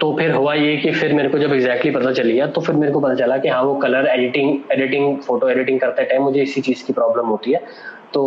तो 0.00 0.12
फिर 0.16 0.30
हुआ 0.30 0.54
ये 0.54 0.76
कि 0.76 0.90
फिर 0.92 1.12
मेरे 1.14 1.28
को 1.28 1.38
जब 1.38 1.52
एग्जैक्टली 1.52 1.90
exactly 1.90 2.02
पता 2.02 2.12
चल 2.12 2.30
गया 2.30 2.46
तो 2.46 2.60
फिर 2.60 2.74
मेरे 2.76 2.92
को 2.92 3.00
पता 3.00 3.14
चला 3.14 3.36
कि 3.38 3.48
हाँ 3.48 3.62
वो 3.62 3.74
colour 3.80 4.06
editing 4.06 4.72
editing 4.72 5.18
photo 5.18 5.48
editing 5.48 5.80
करते 5.80 6.04
टाइम 6.04 6.22
मुझे 6.22 6.42
इसी 6.42 6.60
चीज़ 6.60 6.84
की 6.86 6.92
प्रॉब्लम 6.92 7.26
होती 7.26 7.52
है। 7.52 7.60
तो 8.12 8.22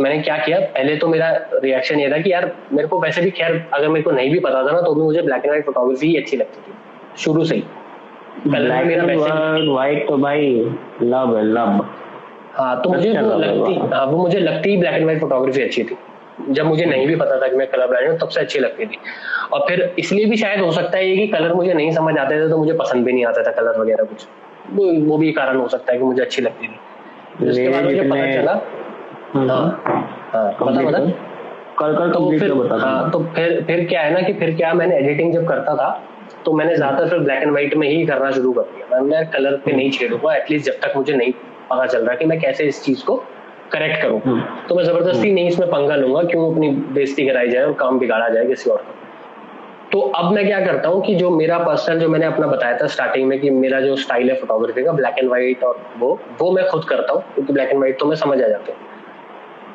मैंने 0.00 0.18
क्या 0.22 0.36
किया 0.38 0.58
पहले 0.60 0.96
तो 0.96 1.08
मेरा 1.08 1.30
रिएक्शन 1.54 2.00
ये 2.00 2.10
था 2.10 2.18
कि 2.18 2.32
यार 2.32 2.50
मेरे 2.72 2.88
को 2.88 3.00
वैसे 3.00 3.22
भी 3.22 3.30
खैर 3.30 3.60
अगर 3.74 3.88
मेरे 3.88 4.02
को 4.02 4.10
नहीं 4.10 4.30
भी 4.32 4.38
पता 4.40 4.62
था 4.66 4.72
ना 4.72 4.80
तो 4.80 4.94
भी 4.94 5.02
मुझे 5.02 5.22
ब्लैक 5.22 5.44
एंड 5.44 5.50
व्हाइट 5.50 5.64
फोटोग्राफी 5.66 6.06
ही 6.06 6.16
अच्छी 6.16 6.36
लगती 6.36 6.60
थी 6.60 6.74
शुरू 7.22 7.44
से 7.44 7.54
ही। 7.54 7.62
व्हाइट 8.46 10.06
तो 10.08 10.16
भाई 10.18 10.46
लव 11.02 11.38
लव 11.40 11.84
हाँ 12.52 12.80
तो 12.82 12.90
मुझे 12.90 13.08
अच्छा 13.08 13.22
वो 13.22 13.38
लगती 13.38 13.74
हाँ 13.94 14.04
वो 14.06 14.22
मुझे 14.22 14.38
लगती 14.38 14.70
ही 14.70 14.76
ब्लैक 14.76 14.94
एंड 14.94 15.04
व्हाइट 15.04 15.20
फोटोग्राफी 15.20 15.62
अच्छी 15.62 15.82
थी। 15.82 15.96
जब 16.48 16.66
मुझे 16.66 16.84
नहीं 16.84 17.06
भी 17.06 17.16
पता 17.16 17.40
था 17.40 17.48
कि 17.48 17.56
मैं 17.56 17.66
कलर 17.66 17.86
ब्लाइंड 17.86 18.10
हूँ 18.10 18.18
तब 18.18 18.28
से 18.28 18.40
अच्छी 18.40 18.58
लगती 18.58 18.86
थी। 18.86 18.98
और 19.52 19.64
फिर 19.68 19.94
इसलिए 19.98 20.26
भी 20.26 20.36
शायद 20.36 20.60
हो 20.60 20.70
सकता 20.72 20.98
है 20.98 21.08
ये 21.08 21.16
कि 21.16 21.26
कलर 21.28 21.54
मुझे 21.54 21.72
नहीं 21.72 21.90
समझ 21.92 22.16
आते 22.18 22.40
थे 22.40 22.48
तो 22.50 22.58
मुझे 22.58 22.72
पसंद 22.74 23.04
भी 23.04 23.12
नहीं 23.12 23.24
आता 23.26 23.42
था 23.42 23.52
कलर 23.52 23.80
वगैरह 23.80 24.04
कुछ। 24.04 24.26
वो 24.72 24.92
वो 25.06 25.18
भी 25.18 25.32
कारण 25.32 25.56
हो 25.56 25.68
सकता 25.68 25.92
है 25.92 25.98
कि 25.98 26.04
मुझे 26.04 26.22
अच्छी 26.22 26.42
लगती 26.42 26.68
थी। 26.68 27.48
उसके 27.50 27.68
बाद 27.68 27.84
मुझे 27.84 28.00
पता 28.02 28.34
चला। 28.34 28.52
हाँ। 29.34 29.82
हाँ 30.32 30.52
बता 30.62 30.82
बता। 30.82 30.98
कल 31.78 31.94
कल 31.96 32.10
तो 32.12 32.30
फिर 32.38 32.52
हाँ 32.80 33.10
तो 33.10 33.18
फिर 33.34 33.62
फिर 33.66 33.84
क्या 33.88 34.00
है 34.02 34.12
ना 34.14 34.20
कि 34.20 34.32
फिर 34.32 34.54
क्या 34.56 34.72
मैंने 34.74 34.96
एडिटिंग 34.96 35.32
जब 35.32 35.46
करता 35.48 35.74
था 35.76 35.90
तो 36.44 36.52
मैंने 36.52 36.74
ज़्यादातर 36.76 37.08
फिर 37.08 37.18
ब्लैक 37.18 37.42
एंड 37.42 37.50
व्हाइट 37.50 37.74
में 37.76 37.88
ही 37.88 38.04
करना 38.06 38.30
शुरू 38.30 38.52
कर 38.52 38.62
दिया। 38.62 39.22
कलर 39.32 39.56
पे 39.56 39.72
नहीं 39.72 39.90
छेड़ूँगा 39.90 40.34
एटलीस्ट 40.36 40.66
जब 40.66 40.78
तक 40.82 40.96
मुझे 40.96 41.12
नहीं 41.12 41.32
पता 41.70 41.86
चल 41.86 42.04
रहा 42.06 42.14
कि 42.14 42.24
मैं 42.24 42.40
कैसे 42.40 42.64
इस 42.64 42.82
चीज़ 42.84 43.04
को 43.04 43.16
करेक्ट 43.72 44.02
करूँ। 44.02 44.20
हम्म। 44.20 44.66
तो 44.68 44.74
मैं 44.74 44.84
ज़बरदस्ती 44.84 45.26
हम्म। 45.28 45.34
नहीं 45.34 45.48
इसमें 45.48 45.70
पंगा 45.70 45.96
लूँगा 45.96 46.22
क्यों 46.22 46.52
अपनी 46.52 46.68
बेइज्जती 46.70 47.26
कराई 47.26 47.48
जाए 47.48 47.64
और 47.64 47.72
काम 47.72 47.98
बिगाड़ा 47.98 48.28
जाए 48.28 48.46
किसी 48.46 48.70
और 48.70 48.76
का। 48.76 48.94
तो 49.92 50.00
अब 50.00 50.32
मैं 50.32 50.46
क्या 50.46 50.60
करता 50.60 50.88
हूँ 50.88 51.02
कि 51.02 51.14
जो 51.14 51.30
मेरा 51.30 51.58
पर्सनल 51.58 51.98
जो 51.98 52.08
मैंने 52.08 52.26
अपना 52.26 52.46
बताया 52.46 52.76
था 52.76 52.86
स्टार्टिंग 52.86 53.28
में 53.28 53.40
कि 53.40 53.50
मेरा 53.50 53.80
जो 53.80 53.96
स्टाइल 53.96 54.30
है 54.30 54.36
फोटोग्राफी 54.36 54.84
का 54.84 54.92
ब्लैक 54.92 55.18
एंड 55.18 55.28
व्हाइट 55.28 55.64
और 55.64 55.80
वो 55.98 56.20
वो 56.40 56.50
मैं 56.50 56.66
खुद 56.66 56.84
करता 56.84 57.12
हूँ 57.12 57.22
क्योंकि 57.34 57.52
ब्लैक 57.52 57.68
एंड 57.68 57.78
व्हाइट 57.78 57.98
तो 58.00 58.06
मैं 58.06 58.16
समझ 58.16 58.42
आ 58.42 58.48
जाता 58.48 58.72
हूँ। 58.72 58.88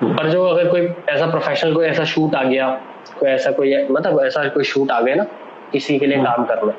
हम्म। 0.01 0.15
पर 0.17 0.29
जो 0.29 0.45
अगर 0.45 0.69
कोई 0.69 0.89
ऐसा 1.09 1.25
प्रोफेशनल 1.25 1.73
कोई 1.73 1.85
ऐसा 1.85 2.03
शूट 2.03 2.35
आ 2.35 2.43
गया 2.43 2.69
कोई 3.19 3.29
ऐसा 3.29 3.51
कोई 3.51 3.75
मतलब 3.91 4.21
ऐसा 4.25 4.47
कोई 4.47 4.63
शूट 4.63 4.91
आ 4.91 5.01
गया 5.01 5.15
ना 5.15 5.23
किसी 5.71 5.99
के 5.99 6.05
लिए 6.05 6.23
काम 6.23 6.45
करना 6.45 6.73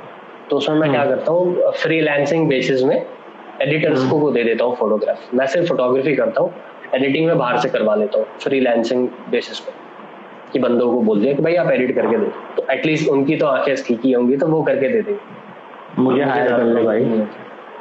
तो 0.50 0.56
उसमें 0.56 0.76
मैं 0.76 0.90
क्या 0.90 1.04
करता 1.04 1.32
हूँ 1.32 1.72
फ्री 1.72 2.00
बेसिस 2.46 2.82
में 2.82 3.06
एडिटर्स 3.62 4.10
को, 4.10 4.20
को 4.20 4.30
दे 4.30 4.44
देता 4.44 4.64
हूँ 4.64 4.76
फोटोग्राफ 4.76 5.34
मैं 5.34 5.46
सिर्फ़ 5.46 5.68
फोटोग्राफी 5.68 6.14
करता 6.16 6.40
हूँ 6.40 6.52
एडिटिंग 6.94 7.26
में 7.26 7.38
बाहर 7.38 7.56
से 7.58 7.68
करवा 7.68 7.94
लेता 7.94 8.18
हूँ 8.18 8.26
फ्री 8.40 8.60
लैंसिंग 8.60 9.08
बेसिस 9.30 9.58
पे 9.58 9.72
कि 10.52 10.58
बंदों 10.58 10.90
को 10.92 11.00
बोल 11.00 11.20
दिया 11.20 11.32
कि 11.34 11.42
भाई 11.42 11.54
आप 11.54 11.70
एडिट 11.70 11.94
करके 11.94 12.16
दो। 12.16 12.26
तो 12.56 12.66
एटलीस्ट 12.72 13.08
उनकी 13.08 13.36
तो 13.36 13.46
आँखें 13.46 13.74
ठीक 13.86 14.00
ही 14.04 14.12
होंगी 14.12 14.36
तो 14.36 14.46
वो 14.46 14.62
करके 14.62 14.88
दे 14.88 15.00
देंगे। 15.02 16.02
मुझे 16.02 16.22
हायर 16.22 16.48
कर 16.48 16.62
लो 16.64 16.82
भाई। 16.84 17.02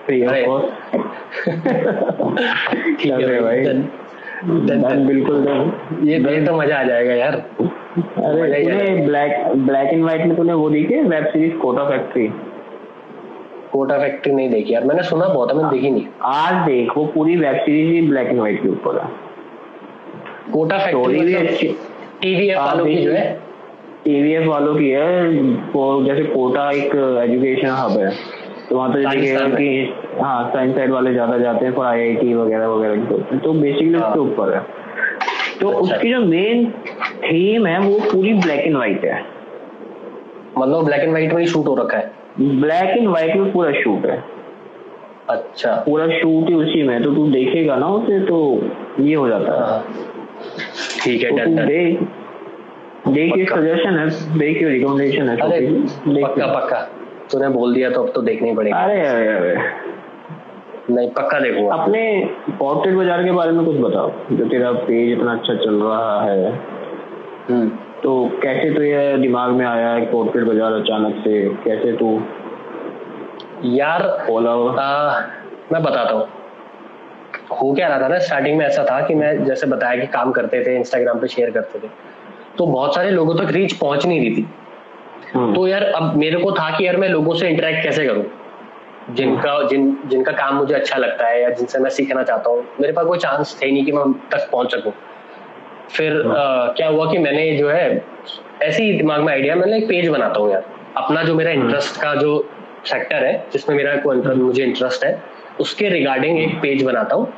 है 0.09 0.41
बिल्कुल 5.05 5.37
ये 6.03 6.17
ये 6.17 6.45
तो 6.45 6.53
मज़ा 6.57 6.79
आ 6.79 6.83
जाएगा 6.83 7.13
यार। 7.13 7.35
अरे 7.35 9.05
ब्लैक 9.05 9.31
ब्लैक 9.55 9.93
एंड 9.93 10.03
व्हाइट 10.03 10.25
में 10.25 10.35
तूने 10.37 10.53
वो 10.53 10.69
देखी 10.69 11.01
web 11.03 11.25
series 11.25 11.55
Kota 11.57 11.83
factory 11.89 12.27
Kota 13.75 13.97
factory 13.99 14.33
नहीं 14.33 14.49
देखी 14.49 14.73
यार। 14.73 14.83
मैंने 14.83 15.03
सुना 15.03 15.27
बहुत 15.27 15.51
है 15.51 15.55
मैंने 15.57 15.69
देखी 15.69 15.89
नहीं। 15.91 16.05
आज 16.25 16.65
देख 16.65 16.97
वो 16.97 17.05
पूरी 17.13 17.35
वेब 17.37 17.55
सीरीज़ 17.55 17.91
ही 17.93 18.01
ब्लैक 18.01 18.27
एंड 18.27 18.39
व्हाइट 18.39 18.61
के 18.61 18.69
ऊपर 18.69 18.99
है। 18.99 19.07
कोटा 20.51 20.77
फैक्ट्री 20.77 21.19
भी 21.19 21.33
मतलब 21.33 21.47
अच्छी। 21.47 21.67
टीवीएफ 22.21 22.57
हाँ, 22.57 22.65
वालों 22.67 22.85
की 22.85 22.95
जो 22.95 23.11
है। 23.11 23.31
टीवीएफ 24.05 24.47
वालों 24.47 24.75
की 24.75 24.89
है 24.89 25.29
वो 25.73 26.03
जैसे 26.03 26.23
कोटा 26.23 26.69
एक 26.71 26.95
एजुकेशन 27.23 27.67
हब 27.69 27.97
है। 27.99 28.09
तो 28.69 28.75
वहाँ 28.75 28.89
पे 28.89 28.99
देखिएगा 28.99 29.47
कि 29.49 29.93
हाँ 30.21 30.49
साइंस 30.51 30.75
साइड 30.75 30.91
वाले 30.91 31.11
ज़्यादा 31.13 31.37
जाते 31.37 31.65
हैं 31.65 31.73
फॉर 31.73 31.85
आईआईटी 31.85 32.33
वगैरह 32.33 32.67
वगैरह 32.67 33.37
तो 33.37 33.53
बेसिकली 33.53 33.95
उसके 33.95 34.07
हाँ। 34.07 34.15
ऊपर 34.17 34.53
है। 34.55 34.61
तो 35.61 35.69
अच्छा। 35.69 35.79
उसकी 35.81 36.09
जो 36.09 36.19
मेन 36.25 36.65
थीम 37.23 37.65
है 37.67 37.79
वो 37.79 37.99
पूरी 38.11 38.33
ब्लैक 38.35 38.65
एंड 38.65 38.75
व्हाइट 38.75 39.05
है। 39.05 39.23
मतलब 40.57 40.85
ब्लैक 40.85 41.01
एंड 41.01 41.09
व्हाइट 41.09 41.33
में 41.33 41.41
ही 41.41 41.47
शूट 41.47 41.67
हो 41.67 41.75
रखा 41.75 41.97
है। 41.97 42.11
ब्लैक 42.39 42.97
एंड 42.97 43.07
व्हाइट 43.07 43.35
में 43.35 43.51
पूरा 43.51 43.71
शूट 43.73 44.05
है। 44.05 44.23
अच्छा। 45.29 45.71
पूरा 45.85 46.07
शूट 46.09 46.49
ही 46.49 46.55
उसी 46.55 46.83
में 46.83 47.03
तो 47.03 47.11
तू 47.13 47.27
देखेगा 47.29 47.75
ना 47.75 47.87
उसे 47.89 48.19
तो 48.25 48.37
ये 48.99 49.15
हो 49.15 49.27
जाता 49.29 49.53
है। 49.53 49.59
हाँ। 49.61 49.83
ठीक 51.03 51.23
है 51.23 51.29
तो 51.29 51.65
देख 51.65 51.99
देख 53.07 53.51
सजेशन 53.51 53.97
है 53.99 54.09
देख 54.37 54.61
रिकमेंडेशन 54.63 55.29
है 55.29 55.37
अरे 55.37 55.67
पक्का 56.23 56.47
पक्का। 56.47 56.81
तूने 57.31 57.49
बोल 57.49 57.73
दिया 57.73 57.89
तो 57.89 58.03
अब 58.03 58.11
तो 58.15 58.21
देखना 58.21 58.47
ही 58.47 58.55
पड़ेगा। 58.55 58.77
अरे 58.77 58.99
अरे 59.01 59.27
अरे 59.29 59.55
नहीं 60.89 61.09
पक्का 61.11 61.39
देखो 61.39 61.67
अपने 61.73 62.01
पोर्ट्रेट 62.51 62.95
बाज़ार 62.95 63.23
के 63.23 63.31
बारे 63.31 63.51
में 63.51 63.65
कुछ 63.65 63.77
बताओ 63.79 64.11
जो 64.31 64.45
तेरा 64.45 64.71
पेज 64.81 65.11
इतना 65.11 65.31
अच्छा 65.31 65.53
चल 65.55 65.81
रहा 65.83 66.21
है। 66.23 66.51
हम्म। 67.49 67.69
तो 68.05 68.39
कैसे 68.43 68.69
तो 68.73 68.83
ये 68.83 69.17
दिमाग 69.17 69.51
में 69.51 69.65
आया 69.65 69.89
है 69.89 70.05
पोर्ट्रेट 70.05 70.45
बाज़ार 70.47 70.73
अचानक 70.73 71.15
से? 71.23 71.49
कैसे 71.63 71.91
तू? 71.91 72.09
यार 73.77 74.01
आ, 74.01 75.19
मैं 75.71 75.83
बताता 75.83 76.13
हूँ। 76.13 76.27
हो 77.61 77.73
क्या 77.73 77.87
रहा 77.87 77.99
था 77.99 78.07
ना 78.07 78.19
स्टार्टिंग 78.19 78.57
में 78.57 78.65
ऐसा 78.65 78.83
था 78.83 78.99
कि 79.07 79.15
मैं 79.15 79.45
जैसे 79.45 79.67
बताया 79.67 80.01
कि 80.01 80.07
काम 80.07 80.31
करते 80.31 80.63
थे 80.65 80.75
इंस्टाग्राम 80.75 81.19
पे 81.19 81.27
शेयर 81.27 81.51
करते 81.51 81.79
थे 81.79 81.89
तो 82.57 82.65
बहुत 82.65 82.95
सारे 82.95 83.11
लोगों 83.11 83.35
तक 83.35 83.51
रीच 83.51 83.73
पहुँच 83.73 84.05
नहीं 84.05 84.19
रही 84.19 84.35
थी। 84.35 84.47
हम्म। 85.33 85.55
तो 85.55 85.67
यार 85.67 85.83
अब 85.83 86.15
मेरे 86.15 86.37
को 86.37 86.51
था 86.51 86.69
कि 86.77 86.87
यार 86.87 86.97
मैं 86.97 87.09
लोगों 87.09 87.33
से 87.33 87.49
इंटरेक्ट 87.49 87.83
कैसे 87.83 88.05
करूँ? 88.05 88.23
जिनका 89.11 89.61
जिन 89.67 89.97
जिनका 90.07 90.31
काम 90.31 90.55
मुझे 90.55 90.75
अच्छा 90.75 90.97
लगता 90.97 91.27
है 91.27 91.41
या 91.41 91.49
जिनसे 91.49 91.79
मैं 91.79 91.89
सीखना 91.89 92.23
चाहता 92.23 92.49
हूँ 92.49 92.63
मेरे 92.79 92.93
पास 92.93 93.05
कोई 93.05 93.17
चांस 93.17 93.59
थे 93.61 93.71
नहीं 93.71 93.85
कि 93.85 93.91
मैं 93.91 94.11
तक 94.13 94.49
पहुँच 94.51 94.71
सकूँ। 94.71 94.93
फिर 95.89 96.21
आ, 96.21 96.33
हाँ। 96.33 96.73
क्या 96.73 96.87
हुआ 96.87 97.11
कि 97.11 97.17
मैंने 97.17 97.57
जो 97.57 97.69
है 97.69 98.03
ऐसे 98.61 98.83
ही 98.83 98.93
दिमाग 98.93 99.21
में 99.21 99.33
आइडिया 99.33 99.55
मैंने 99.55 99.77
एक 99.77 99.87
पेज 99.87 100.07
बनाता 100.09 100.39
हूँ 100.39 100.51
यार। 100.51 100.65
अपना 100.97 101.23
जो 101.23 101.35
मेरा 101.35 101.51
इंटरेस्ट 101.51 102.03
हाँ। 102.03 102.13
का 102.15 102.21
जो 102.21 102.49
सेक्टर 102.85 103.25
है 103.25 103.45
जिसमें 103.53 103.75
मेरा 103.75 103.91
हाँ। 104.25 104.35
मुझे 104.35 104.63
इंटरेस्ट 104.63 105.05
है 105.05 105.23
उसके 105.59 105.89
रिगार्डिंग 105.89 106.39
एक 106.39 106.55
पेज 106.61 106.83
बनाता 106.83 107.15
हूँ। 107.15 107.33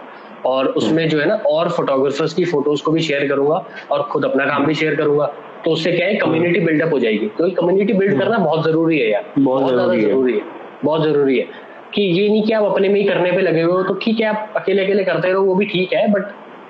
और 0.46 0.68
उसमें 0.68 1.10
जो 1.10 1.20
है 1.20 1.26
ना 1.26 1.36
और 1.36 1.70
फोटोग्राफर्स 1.70 2.34
की 2.34 2.46
फ़ोटोज़ 2.46 2.84
को 2.84 2.92
भी 2.92 3.02
शेयर 3.02 3.28
करूँगा 3.28 3.66
और 3.92 4.02
खुद 4.02 4.26
अपना 4.26 4.46
काम 4.46 4.66
भी 4.66 4.74
शेयर 4.74 4.96
करूँगा। 4.96 5.26
तो 5.66 5.72
उससे 5.72 5.92
क्या 5.92 6.08
है 6.08 6.16
कम्युनिटी 6.16 6.60
बिल्डअप 6.60 6.94
हो 6.94 7.00
जाएगी। 7.00 7.28
क्योंकि 7.28 7.56
कम्युनिटी 7.56 7.94
बिल्ड 7.94 8.20
करना 8.20 8.38
बहुत 8.38 8.64
ज़रूरी 8.66 9.00
है 9.00 9.10
यार। 9.12 9.24
बहुत 9.40 9.74
ज़्यादा 9.74 9.96
ज़रूरी 9.96 10.34
है। 10.34 10.42
बहुत 10.84 11.04
ज़रूरी 11.04 11.40
है। 11.40 11.48
कि 11.94 12.02
ये 12.02 12.30
नहीं 12.30 12.44
कि 12.44 12.54
आप 12.54 12.64
अपने 12.64 12.90
में 12.90 13.00
ही 13.00 13.08
करने 13.08 13.32
पे 13.32 13.42
लगे 13.42 13.62
हुए 13.62 13.74
हो 13.74 13.84
तो 13.84 13.94
ठीक 13.94 14.20
है 14.20 14.26
आप 14.26 14.54
अकेले 14.56 14.84
अकेले 14.84 15.04
करते 15.04 15.32
रहो 15.32 15.44
वो 15.44 15.56
भी 15.56 15.66
ठीक 15.66 15.94
है 15.94 16.12
बट 16.12 16.24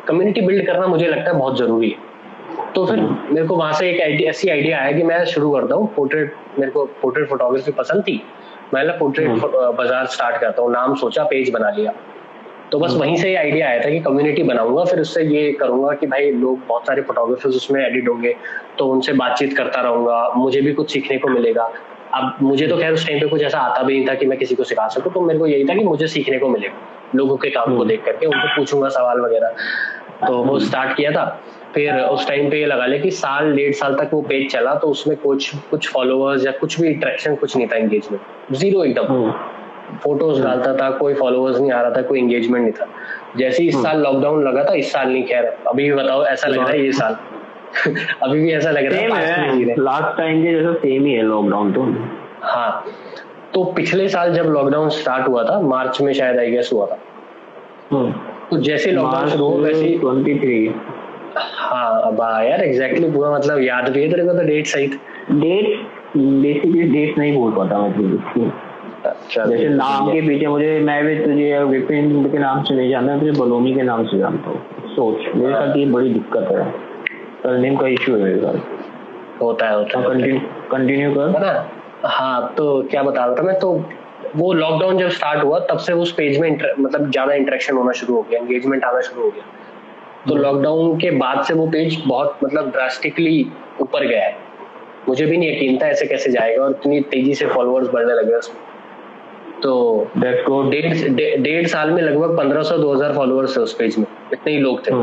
कम्युनिटी 0.08 0.42
बिल्ड 0.42 0.66
करना 0.68 0.88
मुझे 0.88 1.08
लगता 1.08 1.32
है 1.32 1.38
बहुत 1.38 1.58
ज़रूरी 1.58 1.90
है 1.90 2.16
तो 2.74 2.86
फिर 2.86 3.00
मेरे 3.00 3.46
को 3.48 3.56
वहाँ 3.56 3.74
से 3.74 3.90
एक 3.92 4.22
ऐसी 4.24 4.50
आइडिया 4.50 4.80
आया 4.80 4.92
कि 4.92 5.04
मैं 5.04 5.24
शुरू 5.26 5.52
करता 5.52 5.76
हूँ 5.76 5.94
पोर्ट्रेट 5.96 6.36
मेरे 6.60 6.72
को 6.72 6.86
पोर्ट्रेट 7.02 7.30
फोटोग्राफी 7.30 7.72
पसंद 7.72 8.04
थी 8.04 8.22
मैं 8.74 8.86
पोर्ट्रेट 9.00 9.28
हम्म। 9.28 9.72
बाज़ार 9.74 10.06
स्टार्ट 10.08 10.38
करता 10.42 10.62
हूँ 10.62 10.72
नाम 10.72 10.96
सोचा 10.96 11.24
पेज 11.24 11.50
बना 11.50 11.70
लिया 11.70 11.94
तो 12.72 12.80
बस 12.80 12.90
हम्म। 12.90 13.00
वहीं 13.00 13.16
से 13.18 13.30
ये 13.30 13.36
आइडिया 13.36 13.68
आया 13.68 13.80
था 13.80 13.90
कि 13.90 14.00
कम्युनिटी 14.00 14.44
बनाऊँगा 14.44 14.84
फिर 14.84 15.00
उससे 15.00 15.24
ये 15.26 15.52
करूँगा 15.54 15.94
कि 15.94 16.08
भाई 16.08 16.32
लोग 16.34 16.60
बहुत 16.68 16.88
सारे 16.88 17.02
फोटोग्राफर्स 17.02 17.56
उसमें 17.56 17.82
एडिट 17.82 18.10
होंगे 18.10 18.36
तो 18.78 18.88
उनसे 18.88 19.14
बातचीत 19.16 19.56
करता 19.58 19.82
रहूँगा 19.82 20.28
मुझे 20.36 20.62
भी 20.62 20.74
कुछ 20.74 20.92
सीखने 20.94 21.18
को 21.18 21.28
मिलेगा 21.30 21.72
अब 22.14 22.38
मुझे 22.42 22.68
तो 22.68 22.78
खैर 22.78 22.94
उस 22.94 23.08
टाइम 23.08 23.20
पे 23.20 23.28
कुछ 23.28 23.42
ऐसा 23.44 23.60
आता 23.60 23.84
भी 23.84 23.94
नहीं 23.94 24.08
था 24.08 24.14
कि 24.14 24.26
मैं 24.26 24.38
किसी 24.40 24.56
को 24.56 24.64
सिखा 24.66 24.88
सकूँ 24.90 25.14
तो 25.14 25.22
मेरे 25.22 25.40
को 25.40 25.48
यही 25.48 25.66
था 25.66 25.74
कि 25.74 25.84
मुझे 25.84 26.08
सीखने 26.10 26.38
को 26.40 26.50
मिलेगा 26.50 26.96
लोगों 27.16 27.36
के 27.38 27.50
काम 27.50 27.66
को 27.66 27.72
हम्म। 27.72 27.88
देख 27.88 28.04
करके 28.06 28.26
उनको 28.26 28.56
पूछूँगा 28.56 28.90
सवाल 28.90 29.20
वगैरह 29.22 29.56
तो 30.28 30.44
वो 30.44 30.60
स्टार्ट 30.60 30.98
किया 30.98 31.12
था। 31.12 31.42
फिर 31.74 32.00
उस 32.00 32.28
टाइम 32.28 32.50
पे 32.50 32.60
ये 32.60 32.66
लगा 32.66 32.86
ले 32.86 33.00
कि 33.00 33.12
साल 33.12 33.56
डेढ़ 33.56 33.74
साल 33.74 33.96
तक 33.96 34.10
वो 34.14 34.22
पेज 34.22 34.52
चला 34.52 34.76
तो 34.76 34.88
उसमें 34.88 35.18
कुछ 35.18 35.56
कुछ 35.72 35.90
फॉलोअर्स 35.90 36.46
या 36.46 36.52
कुछ 36.52 36.80
भी 36.82 36.88
इंटरेक्शन 36.88 37.36
कुछ 37.36 37.58
नहीं 37.58 37.68
था 37.68 37.76
एंगेजमेंट 37.76 38.54
ज़ीरो 38.56 38.84
एकदम। 38.84 39.32
फ़ोटोज़ 40.04 40.42
हम्म। 40.42 40.50
डालता 40.50 40.74
था 40.76 40.90
कोई 40.92 41.14
फॉलोअर्स 41.14 41.60
नहीं 41.60 41.72
आ 41.72 41.82
रहा 41.82 41.92
था 41.92 42.02
कोई 42.02 42.20
एंगेजमेंट 42.20 42.64
नहीं 42.64 42.72
था। 42.72 42.88
जैसे 43.38 43.64
इस 43.64 43.76
हम्म। 43.76 43.86
साल 43.86 44.02
लॉकडाउन 44.02 44.44
लगा 44.44 44.64
था 44.64 44.74
इस 44.74 44.92
साल 44.92 45.10
नहीं 45.10 45.24
खैर 45.24 45.46
अभी 45.68 45.84
भी 45.84 45.94
बताओ 45.94 46.26
ऐसा 46.26 46.48
लग 46.48 46.58
रहा 46.58 46.70
है 46.70 46.86
ये 46.86 46.92
साल? 46.92 47.18
अभी 48.24 48.40
भी 48.42 48.52
ऐसा 48.52 48.72
लग 48.72 48.86
रहा 48.86 49.00
है 49.00 49.76
लास्ट 49.80 50.18
टाइम 50.18 50.44
के 50.44 50.52
जैसा 50.52 50.74
सेम 50.74 51.06
ही 51.06 51.14
है 51.14 51.22
लॉकडाउन 51.22 51.72
तो। 51.74 51.82
हाँ। 52.42 52.86
तो 53.54 53.64
पिछले 53.64 54.10
साल 54.10 54.34
जब 54.34 54.44
लॉकडाउन 54.44 54.90
स्टार्ट 54.90 55.28
हुआ 55.28 55.44
था 55.44 55.60
मार्च 55.62 56.02
में 56.02 56.14
शायद 56.14 56.38
आई 56.38 56.52
गेस 56.52 56.70
हुआ 56.74 56.86
था। 56.86 57.00
हम्म। 57.92 58.14
तो 58.52 58.58
जैसे 58.58 58.92
लॉकडाउन 58.92 59.30
शुरू 59.30 59.46
हो 59.46 59.58
वैसे 59.58 59.98
ट्वेंटी 59.98 60.40
थ्री 60.40 60.72
हाँ 61.38 62.02
अब 62.02 62.22
यार 62.50 62.62
एग्जैक्टली 62.64 63.12
पूरा 63.12 63.32
मतलब 63.32 63.62
याद 63.62 63.90
भी 63.90 64.04
है 64.04 64.10
तेरे 64.10 64.24
को 64.24 64.34
तो 64.34 64.44
डेट 64.44 64.68
सही 64.68 64.88
डेट 64.88 65.88
बेसिकली 66.18 66.84
डेट 66.84 67.18
नहीं 67.18 67.38
बोल 67.38 67.52
पाता 67.52 67.80
मैं 67.80 68.50
अच्छा 69.06 69.46
जैसे 69.46 69.68
नाम 69.70 70.12
के 70.12 70.22
पीछे 70.22 70.48
मुझे 70.48 70.80
मैं 70.80 71.06
भी 71.06 71.16
तुझे 71.16 71.64
विपिन 71.64 72.24
के 72.32 72.38
नाम 72.38 72.64
से 72.64 72.76
नहीं 72.76 72.90
जानता 72.90 73.18
तुझे 73.20 73.32
बलोनी 73.32 73.74
के 73.74 73.82
नाम 73.82 74.06
से 74.06 74.18
जानता 74.18 74.50
हूँ। 74.50 74.62
सोच 74.96 75.36
मेरे 75.36 75.54
साथ 75.54 75.76
ये 75.78 75.86
बड़ी 75.86 76.14
दिक्कत 76.14 76.48
है। 76.52 76.72
सरनेम 77.44 77.76
का 77.78 77.88
इशू 77.88 78.16
है 78.16 78.24
मेरे 78.24 78.40
साथ। 78.40 79.42
होता 79.42 79.68
है 79.70 79.76
होता 79.76 80.00
है 80.00 80.40
कंटिन्यू 80.72 81.12
कर। 81.12 81.40
ना 81.40 81.70
हाँ 82.04 82.54
तो 82.58 82.82
क्या 82.92 83.04
बता 83.04 83.26
रहा 83.26 83.36
था 83.36 83.44
मैं? 83.44 83.60
तो 83.60 83.86
वो 84.36 84.52
लॉकडाउन 84.54 84.98
जब 84.98 85.10
स्टार्ट 85.10 85.44
हुआ 85.44 85.60
तब 85.70 85.78
से 85.78 85.94
उस 85.96 86.12
पेज 86.14 86.40
में 86.40 86.50
मतलब 86.80 87.10
ज़्यादा 87.12 87.34
इंटरेक्शन 87.34 87.76
होना 87.76 87.92
शुरू 87.92 88.16
हो 88.16 88.22
गया 88.22 88.40
एंगेजमेंट 88.40 88.84
आना 88.84 89.02
शुरू 89.02 89.24
हो 89.24 89.30
गया। 89.30 89.44
तो 90.28 90.36
लॉकडाउन 90.36 90.86
हम्म। 90.86 90.98
के 91.00 91.12
बाद 91.12 91.44
से 91.44 91.54
वो 91.54 91.68
पेज 91.68 92.02
बहुत 92.08 92.40
मतलब 92.44 92.72
ड्रास्टिकली 92.72 93.52
ऊपर 93.82 94.06
गया 94.06 94.24
है। 94.24 94.36
मुझे 95.08 95.26
भी 95.26 95.38
नहीं 95.38 95.50
यकीन 95.50 95.78
था 95.82 95.88
ऐसे 95.88 96.06
कैसे 96.06 96.32
जाएगा 96.32 96.64
और 96.64 96.72
इतनी 96.72 97.00
तेज़ी 97.12 97.36
से 97.36 97.46
फॉलोअर्स 97.48 97.90
बढ़ने 97.90 98.14
लगे 98.14 98.34
उसमें। 98.34 98.66
तो 99.62 100.10
डेढ़ 100.16 100.94
डेढ़ 101.42 101.68
साल 101.68 101.92
में 101.92 102.02
लगभग 102.02 102.38
पंद्रह 102.38 102.64
सौ 102.64 102.78
दो 102.78 102.94
हज़ार 102.94 103.14
फॉलोअर्स 103.14 103.58
है 103.58 103.64
उस 103.64 103.74
पेज 103.74 103.98
में। 103.98 104.06
इतने 104.34 104.54
ही 104.54 104.60
लोग 104.60 104.86
थे। 104.88 104.96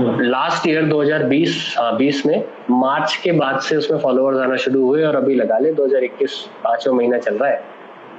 लास्ट 0.00 0.66
ईयर 0.68 0.84
2020 0.84 1.74
हाँ 1.78 1.96
20 1.98 2.24
में 2.26 2.44
मार्च 2.70 3.16
के 3.16 3.32
बाद 3.32 3.60
से 3.60 3.76
उसमें 3.76 3.98
फॉलोअर्स 3.98 4.38
आना 4.38 4.56
शुरू 4.56 4.84
हुए 4.84 5.04
और 5.04 5.16
अभी 5.16 5.34
लगा 5.34 5.58
ले 5.58 5.72
2021 5.72 6.34
पांचवा 6.64 6.94
महीना 6.94 7.18
चल 7.18 7.34
रहा 7.34 7.50
है। 7.50 7.62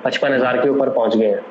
पचपन 0.03 0.33
हज़ार 0.33 0.57
के 0.57 0.69
ऊपर 0.69 0.89
पहुँच 0.89 1.17
गए 1.17 1.27
हैं। 1.27 1.41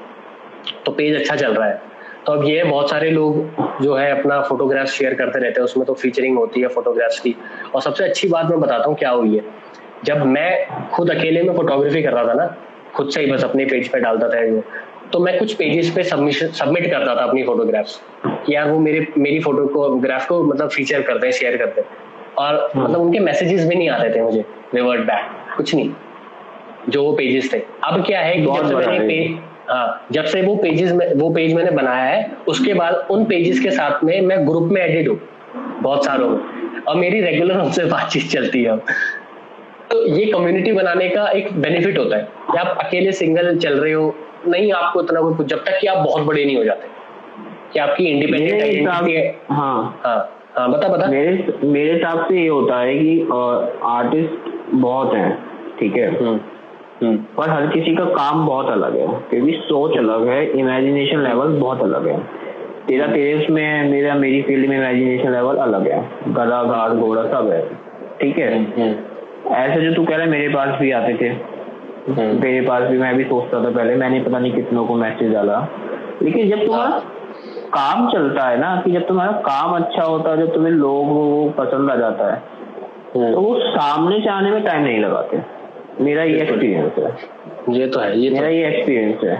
तो 0.86 0.92
पेज 0.92 1.16
अच्छा 1.16 1.36
चल 1.36 1.54
रहा 1.54 1.68
है। 1.68 1.80
तो 2.26 2.32
अब 2.32 2.44
ये 2.44 2.62
बहुत 2.64 2.90
सारे 2.90 3.10
लोग 3.10 3.82
जो 3.82 3.94
है 3.94 4.10
अपना 4.10 4.40
फोटोग्राफ 4.42 4.86
शेयर 4.88 5.14
करते 5.14 5.38
रहते 5.38 5.60
हैं, 5.60 5.64
उसमें 5.64 5.86
तो 5.86 5.94
फीचरिंग 5.94 6.38
होती 6.38 6.60
है 6.60 6.68
फोटोग्राफ्स 6.68 7.20
की। 7.20 7.34
और 7.74 7.82
सबसे 7.82 8.04
अच्छी 8.04 8.28
बात 8.28 8.50
मैं 8.50 8.60
बताता 8.60 8.88
हूँ 8.88 8.96
क्या 8.96 9.10
हुई 9.10 9.36
है। 9.36 9.44
जब 10.04 10.24
मैं 10.26 10.88
खुद 10.90 11.10
अकेले 11.10 11.42
में 11.42 11.54
फोटोग्राफी 11.56 12.02
कर 12.02 12.12
रहा 12.12 12.24
था 12.24 12.32
ना, 12.34 12.46
खुद 12.94 13.10
से 13.10 13.20
ही 13.20 13.30
बस 13.32 13.44
अपने 13.44 13.64
पेज 13.64 13.88
पे 13.88 14.00
डालता 14.00 14.28
था 14.28 14.44
जो 14.46 14.62
तो 15.12 15.18
मैं 15.20 15.38
कुछ 15.38 15.52
पेजेस 15.54 15.90
पे 15.90 16.02
सबमिशन 16.02 16.48
सबमिट 16.50 16.90
करता 16.90 17.14
था 17.16 17.24
अपनी 17.24 17.42
फोटोग्राफ्स 17.42 18.00
यार 18.50 18.70
वो 18.70 18.78
मेरे, 18.78 19.06
मेरी 19.18 19.40
फ़ोटो 19.40 19.66
को 19.66 19.88
ग्राफ 19.96 20.26
को 20.28 20.42
मतलब 20.44 20.70
फीचर 20.70 21.02
करते 21.02 21.26
हैं 21.26 21.32
शेयर 21.32 21.56
करते 21.56 21.80
हैं। 21.80 21.88
और। 22.38 22.70
मतलब 22.76 23.00
उनके 23.00 23.18
मैसेजेस 23.18 23.66
भी 23.68 23.74
नहीं 23.74 23.88
आते 23.88 24.10
थे 24.14 24.22
मुझे 24.22 24.44
रिवर्ट 24.74 25.00
बैक 25.00 25.56
कुछ 25.56 25.74
नहीं। 25.74 25.90
जो 26.88 27.02
वो 27.04 27.12
पेजेस 27.12 27.52
थे। 27.52 27.58
अब 27.84 28.04
क्या 28.06 28.20
है 28.20 28.36
कि 28.36 28.42
जब 28.42 28.68
से 28.68 28.74
मैंने 28.74 28.98
पेज 29.08 29.38
हाँ 29.70 30.06
जब 30.12 30.24
से 30.24 30.42
वो 30.42 30.54
पेजेस 30.56 30.92
में 30.92 31.14
वो 31.14 31.30
पेज 31.30 31.54
मैंने 31.54 31.70
बनाया 31.70 32.04
है 32.04 32.36
उसके 32.48 32.74
बाद 32.74 33.06
उन 33.10 33.24
पेजेस 33.24 33.60
के 33.60 33.70
साथ 33.70 34.04
में 34.04 34.20
मैं 34.20 34.46
ग्रुप 34.46 34.68
में 34.72 34.80
एडिड 34.82 35.08
हूँ। 35.08 35.18
बहुत 35.82 36.04
सारों 36.04 36.28
में। 36.28 36.38
और 36.88 36.96
मेरी 36.96 37.20
रेगुलर 37.20 37.58
उनसे 37.60 37.84
बातचीत 37.84 38.28
चलती 38.30 38.62
है 38.62 38.76
तो 39.90 40.06
ये 40.06 40.24
कम्युनिटी 40.32 40.72
बनाने 40.72 41.08
का 41.08 41.28
एक 41.28 41.52
बेनिफिट 41.52 41.98
होता 41.98 42.16
है। 42.16 42.22
कि 42.52 42.58
आप 42.58 42.78
अकेले 42.86 43.12
सिंगल 43.12 43.56
चल 43.56 43.78
रहे 43.80 43.92
हो 43.92 44.14
नहीं 44.48 44.72
आपको 44.72 45.02
इतना 45.02 45.20
कोई 45.20 45.44
जब 45.44 45.64
तक 45.64 45.78
कि 45.80 45.86
आप 45.86 45.98
बहुत 45.98 46.22
बड़े 46.22 46.44
नहीं 46.44 46.56
हो 46.56 46.64
जाते। 46.64 46.88
कि 47.72 47.78
आपकी 47.78 48.04
इंडिपेंडेंट 48.04 48.62
है। 49.08 49.26
हाँ। 49.50 50.00
हाँ 50.04 50.18
हाँ 50.56 50.70
बता 50.72 50.88
बता। 50.88 51.06
मेरे 51.06 51.58
मेरे 51.64 51.92
हिसाब 51.92 52.24
से 52.28 52.40
ये 52.42 52.48
होता 52.48 52.78
है 52.80 52.94
कि 52.98 53.20
आर्टिस्ट 53.84 54.74
बहुत 54.74 55.14
हैं 55.14 55.32
ठीक 55.80 55.96
है? 55.96 56.08
हम्म, 56.08 56.28
हम्म। 56.28 56.40
पर 57.04 57.50
हर 57.50 57.66
किसी 57.66 57.94
का 57.94 58.04
काम 58.04 58.46
बहुत 58.46 58.68
अलग 58.68 58.96
है 58.96 59.06
क्योंकि 59.30 59.52
सोच 59.52 59.96
अलग 59.98 60.28
है 60.28 60.44
इमेजिनेशन 60.50 61.18
लेवल 61.18 61.48
बहुत 61.48 61.82
अलग 61.82 62.06
है। 62.08 62.18
तेरा 62.88 63.06
तेरे 63.06 63.44
उसमें 63.44 63.90
मेरा 63.90 64.14
मेरी 64.14 64.42
फ़ील्ड 64.42 64.68
में 64.68 64.76
इमेजिनेशन 64.76 65.32
लेवल 65.32 65.56
अलग 65.56 65.88
है। 65.88 66.08
गला 66.28 66.62
घाट 66.62 66.90
घोड़ा 66.90 67.22
सब 67.22 67.50
है 67.50 67.60
ठीक 68.20 68.38
है? 68.38 68.58
हम्म, 68.58 69.52
ऐसे 69.54 69.80
जो 69.80 69.94
तू 69.94 70.04
कह 70.04 70.16
रहा 70.16 70.24
है 70.24 70.30
मेरे 70.30 70.48
पास 70.48 70.68
भी 70.80 70.90
आते 70.90 71.14
थे। 71.20 71.28
हम्म। 72.12 72.40
मेरे 72.40 72.60
पास 72.60 72.82
भी 72.82 72.98
मैं 72.98 73.16
भी 73.16 73.24
सोचता 73.24 73.64
था 73.64 73.70
पहले 73.70 73.94
मैंने 73.94 74.20
पता 74.20 74.38
नहीं 74.38 74.52
कितनों 74.52 74.84
को 74.86 74.94
मैसेज 74.94 75.32
डाला। 75.32 75.68
लेकिन 76.22 76.48
जब 76.48 76.66
तुम्हारा 76.66 76.90
हाँ। 76.90 77.00
काम 77.68 78.10
चलता 78.10 78.48
है 78.48 78.60
ना 78.60 78.82
कि 78.84 78.90
जब 78.90 79.06
तुम्हारा 79.06 79.32
काम 79.32 79.76
अच्छा 79.76 80.02
होता 80.02 80.30
है 80.30 80.36
जब 80.36 80.54
तुम्हें 80.54 80.72
लोग 80.72 81.08
वो 81.08 81.52
पसंद 81.58 81.90
आ 81.90 81.96
जाता 81.96 82.32
है 82.34 82.42
हम्म। 83.16 83.34
तो 83.34 83.40
वो 83.40 83.58
सामने 83.60 84.20
से 84.20 84.30
आने 84.30 84.50
में 84.50 84.64
टाइम 84.64 84.82
नहीं 84.82 85.00
लगाते। 85.00 85.55
मेरा 86.00 86.22
ये 86.22 86.40
एक्सपीरियंस 86.42 86.92
है। 86.98 87.76
ये 87.78 87.86
तो 87.86 88.00
है 88.00 88.18
ये 88.18 88.30
तो 88.30 88.36
मेरा 88.36 88.48
ये 88.48 88.66
एक्सपीरियंस 88.68 89.24
है। 89.24 89.36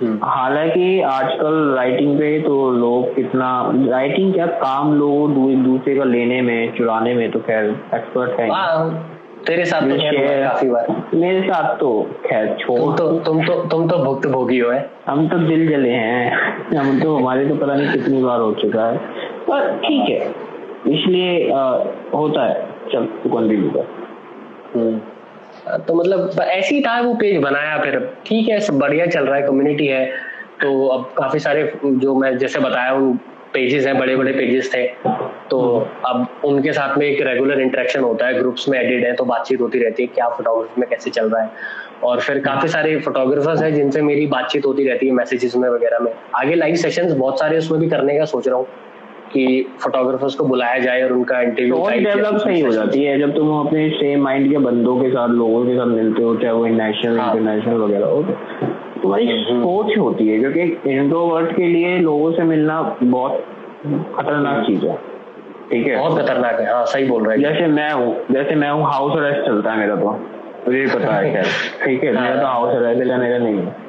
हम्म। 0.00 0.18
हालाँकि 0.24 1.00
आजकल 1.00 1.72
राइटिंग 1.76 2.18
पे 2.18 2.38
तो 2.40 2.70
लोग 2.70 3.14
कितना 3.14 3.50
राइटिंग 3.88 4.32
क्या 4.34 4.46
काम 4.46 4.94
लोग 4.94 5.34
दूसरे 5.64 5.96
का 5.96 6.04
लेने 6.04 6.40
में 6.42 6.72
चुराने 6.74 7.14
में 7.14 7.30
तो 7.30 7.38
खैर 7.38 7.64
एक्सपर्ट 7.94 8.40
है। 8.40 8.48
हाँ, 8.50 9.08
तेरे 9.46 9.64
साथ 9.64 9.82
तो 9.82 9.96
काफ़ी 9.98 10.68
बार। 10.70 10.86
मेरे 11.14 11.42
साथ 11.42 11.76
तो 11.76 11.90
खैर 12.26 12.56
छोड़ 12.60 12.78
तुम 12.78 12.94
तो 12.96 13.18
तुम 13.20 13.44
तो 13.44 13.54
तुम 13.66 13.88
तो 13.88 13.98
भुक्त 13.98 14.26
भोगी 14.28 14.58
हो 14.58 14.70
है। 14.70 14.90
हम 15.06 15.28
तो 15.28 15.38
दिल 15.38 15.68
जले 15.68 15.90
हैं। 15.90 16.76
हम 16.76 17.00
तो 17.00 17.16
हमारे 17.16 17.46
तो 17.46 17.54
पता 17.54 17.74
नहीं 17.74 17.92
कितनी 17.92 18.22
बार 18.22 18.40
हो 18.40 18.52
चुका 18.54 18.86
है। 18.86 18.98
पर 19.48 19.72
ठीक 19.78 20.08
है 20.10 20.20
इसलिए 20.88 21.50
होता 22.14 22.46
है। 22.46 22.66
चल 22.92 23.04
तू 23.22 23.28
कंटिन्यू 23.28 23.70
कर। 23.70 23.86
हम्म। 24.74 25.00
तो 25.68 25.94
मतलब 25.94 26.40
ऐसे 26.40 26.74
ही 26.74 26.80
था 26.82 27.00
वो 27.00 27.14
पेज 27.14 27.40
बनाया 27.42 27.78
फिर। 27.78 27.98
ठीक 28.26 28.48
है, 28.48 28.60
सब 28.60 28.78
बढ़िया 28.78 29.06
चल 29.06 29.26
रहा 29.26 29.36
है 29.36 29.42
कम्युनिटी 29.42 29.86
है। 29.86 30.06
तो 30.62 30.86
अब 30.86 31.12
काफ़ी 31.18 31.38
सारे 31.38 31.72
जो 31.84 32.14
मैं 32.14 32.36
जैसे 32.38 32.60
बताया, 32.60 32.92
उन 32.92 33.16
पेजेस 33.54 33.86
हैं 33.86 33.98
बड़े 33.98 34.16
बड़े 34.16 34.32
पेजेस 34.32 34.72
थे। 34.74 34.86
तो 35.50 35.60
अब 36.06 36.26
उनके 36.44 36.72
साथ 36.72 36.96
में 36.98 37.06
एक 37.06 37.20
रेगुलर 37.22 37.60
इंटरेक्शन 37.60 38.00
होता 38.00 38.26
है 38.26 38.38
ग्रुप्स 38.38 38.68
में 38.68 38.78
एडिड 38.78 39.04
है 39.04 39.12
तो 39.12 39.24
बातचीत 39.24 39.60
होती 39.60 39.78
रहती 39.78 40.02
है, 40.02 40.08
क्या 40.08 40.28
फोटोग्राफी 40.28 40.80
में 40.80 40.88
कैसे 40.90 41.10
चल 41.10 41.30
रहा 41.30 41.42
है। 41.42 41.50
और 42.04 42.20
फिर 42.20 42.38
काफ़ी 42.38 42.68
सारे 42.68 42.98
फोटोग्राफर्स 42.98 43.62
हैं, 43.62 43.74
जिनसे 43.74 44.02
मेरी 44.02 44.26
बातचीत 44.26 44.64
होती 44.66 44.88
रहती 44.88 45.06
है 45.06 45.12
मैसेजेस 45.12 45.56
में, 45.56 45.68
वगैरह 45.68 45.98
में। 45.98 46.12
आगे 46.36 46.54
लाइव 46.54 46.74
सेशंस 46.74 47.12
बहुत 47.12 47.40
सारे 47.40 47.58
उसमें 47.58 47.80
भी 47.80 47.88
करने 47.88 48.18
का 48.18 48.24
सोच 48.24 48.48
रहा 48.48 48.56
हूँ। 48.56 48.66
कि 49.32 49.44
फोटोग्राफर्स 49.80 50.34
को 50.34 50.44
बुलाया 50.44 50.78
जाए 50.78 51.02
और 51.02 51.12
उनका 51.12 51.40
इंटरव्यू 51.40 51.76
डेवलप 52.04 52.36
सही 52.36 52.60
हो 52.60 52.72
जाती 52.72 53.02
है 53.04 53.18
जब 53.18 53.34
तुम 53.36 53.50
अपने 53.60 53.88
सेम 53.90 54.22
माइंड 54.22 54.50
के 54.50 54.58
बंदों 54.58 54.96
के 54.96 55.10
साथ 55.10 55.28
लोगों 55.28 55.64
के 55.66 55.76
साथ 55.76 55.86
मिलते 55.86 56.22
हो 56.22 56.34
चाहे 56.36 56.52
वो 56.52 56.66
नेशनल 56.66 57.18
इंटरनेशनल 57.18 57.76
वगैरह 57.76 58.06
हो 58.06 58.22
तो 58.22 59.00
तुम्हारी 59.02 59.44
सोच 59.44 59.96
होती 59.98 60.28
है 60.28 60.38
क्योंकि 60.38 60.90
इंट्रोवर्ट 60.90 61.56
के 61.56 61.66
लिए 61.66 61.96
लोगों 61.98 62.32
से 62.32 62.42
मिलना 62.42 62.80
बहुत 63.02 63.44
खतरनाक 63.86 64.66
चीज़ 64.66 64.84
है। 64.86 64.96
ठीक 65.70 65.86
है? 65.86 65.96
बहुत 65.96 66.18
खतरनाक 66.20 66.60
है 66.60 66.72
हाँ 66.72 66.84
सही 66.86 67.04
बोल 67.04 67.26
रहे 67.26 67.36
हैं। 67.36 67.42
जैसे 67.42 67.66
मैं 67.66 67.92
हूँ 67.92 68.14
जैसे 68.30 68.54
मैं 68.54 68.70
हूँ 68.70 68.84
हाउस 68.84 69.16
अरेस्ट 69.16 69.46
चलता 69.46 69.72
है 69.72 69.78
मेरा 69.78 69.96
तो 69.96 70.10
मुझे 70.66 70.86
पता 70.94 71.14
है 71.14 71.42
ठीक 71.84 72.04
है 72.04 72.12
मेरा 72.20 72.36
तो 72.36 72.46
हाउस 72.46 72.74
अरेस्ट 72.74 73.10
है 73.10 73.18
मेरा 73.18 73.38
नहीं 73.38 73.58
है। 73.58 73.81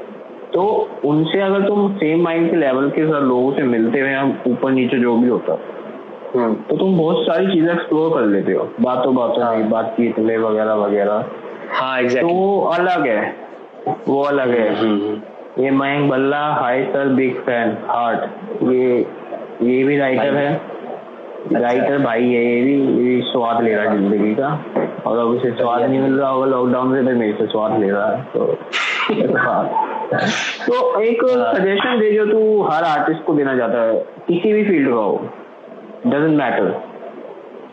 तो 0.54 0.90
उनसे 1.06 1.42
अगर 1.42 1.68
तुम 1.68 1.94
सेम 1.94 2.24
माइंड 2.24 2.50
के 2.50 2.56
लेवल 2.56 2.90
के 2.90 3.06
साथ 3.06 3.22
लोगों 3.22 3.52
से 3.54 3.64
मिलते 3.64 4.00
हुए 4.00 4.54
ऊपर 4.54 4.72
नीचे 4.72 5.00
जो 5.00 5.16
भी 5.18 5.28
होता 5.28 5.58
हम्म। 6.36 6.54
तो 6.54 6.78
तुम 6.78 6.98
बहुत 6.98 7.26
सारी 7.26 7.48
चीज़ें 7.48 7.74
एक्सप्लोर 7.74 8.14
कर 8.14 8.26
लेते 8.26 8.54
हो। 8.54 8.64
बातों 8.82 9.16
बातों 9.16 9.58
में। 9.58 9.70
बातचीत 9.70 10.20
में 10.20 10.38
वगैरह 10.38 10.74
वगैरह। 10.74 11.26
हाँ 11.72 12.00
एग्जैक्टली 12.00 12.30
तो 12.30 12.36
वो 12.36 12.62
अलग 12.70 13.08
है। 13.08 13.36
वो 14.08 14.22
अलग 14.24 14.50
है। 14.50 14.76
हम्म, 14.76 15.02
हम्म। 15.02 15.64
ये 15.64 15.72
Mayank 15.72 16.10
Balla 16.12 16.42
hi 16.54 16.84
sir 16.84 17.08
big 17.08 17.36
fan 17.40 17.78
heart 17.88 18.64
ये 18.64 19.00
ये 19.64 19.84
भी 19.84 19.98
राइटर 19.98 20.36
है। 20.36 20.62
राइटर 21.54 21.84
अच्छा। 21.84 21.98
भाई 21.98 22.24
है 22.24 22.44
ये 22.46 22.62
भी 22.62 22.74
ये 22.74 23.04
भी 23.04 23.22
स्वाद 23.22 23.64
ले 23.64 23.74
रहा 23.76 23.92
है 23.92 23.98
ज़िंदगी 23.98 24.34
का। 24.36 24.48
और 25.08 25.18
अब 25.18 25.28
उसे 25.28 25.52
स्वाद 25.52 25.82
नहीं 25.82 26.00
मिल 26.00 26.14
रहा 26.14 26.30
होगा 26.30 26.46
लॉकडाउन 26.46 26.94
से 26.96 27.02
तो 27.02 27.18
मेरे 27.20 27.34
से 27.34 27.48
स्वाद 27.48 27.80
ले 27.80 27.90
रहा 27.90 28.12
है 28.12 28.24
तो 28.36 28.58
तो 30.14 31.02
एक 31.02 31.22
सजेशन 31.24 31.88
हाँ। 31.88 32.00
दे 32.00 32.12
जो 32.12 32.26
तू 32.26 32.62
हर 32.62 32.84
आर्टिस्ट 32.84 33.24
को 33.26 33.34
देना 33.34 33.58
चाहता 33.58 33.82
है 33.82 33.94
किसी 34.28 34.54
भी 34.54 34.64
फ़ील्ड 34.64 34.90
का 34.90 34.96
हो 34.96 35.30
डजेंट 36.08 36.38
मैटर 36.38 36.68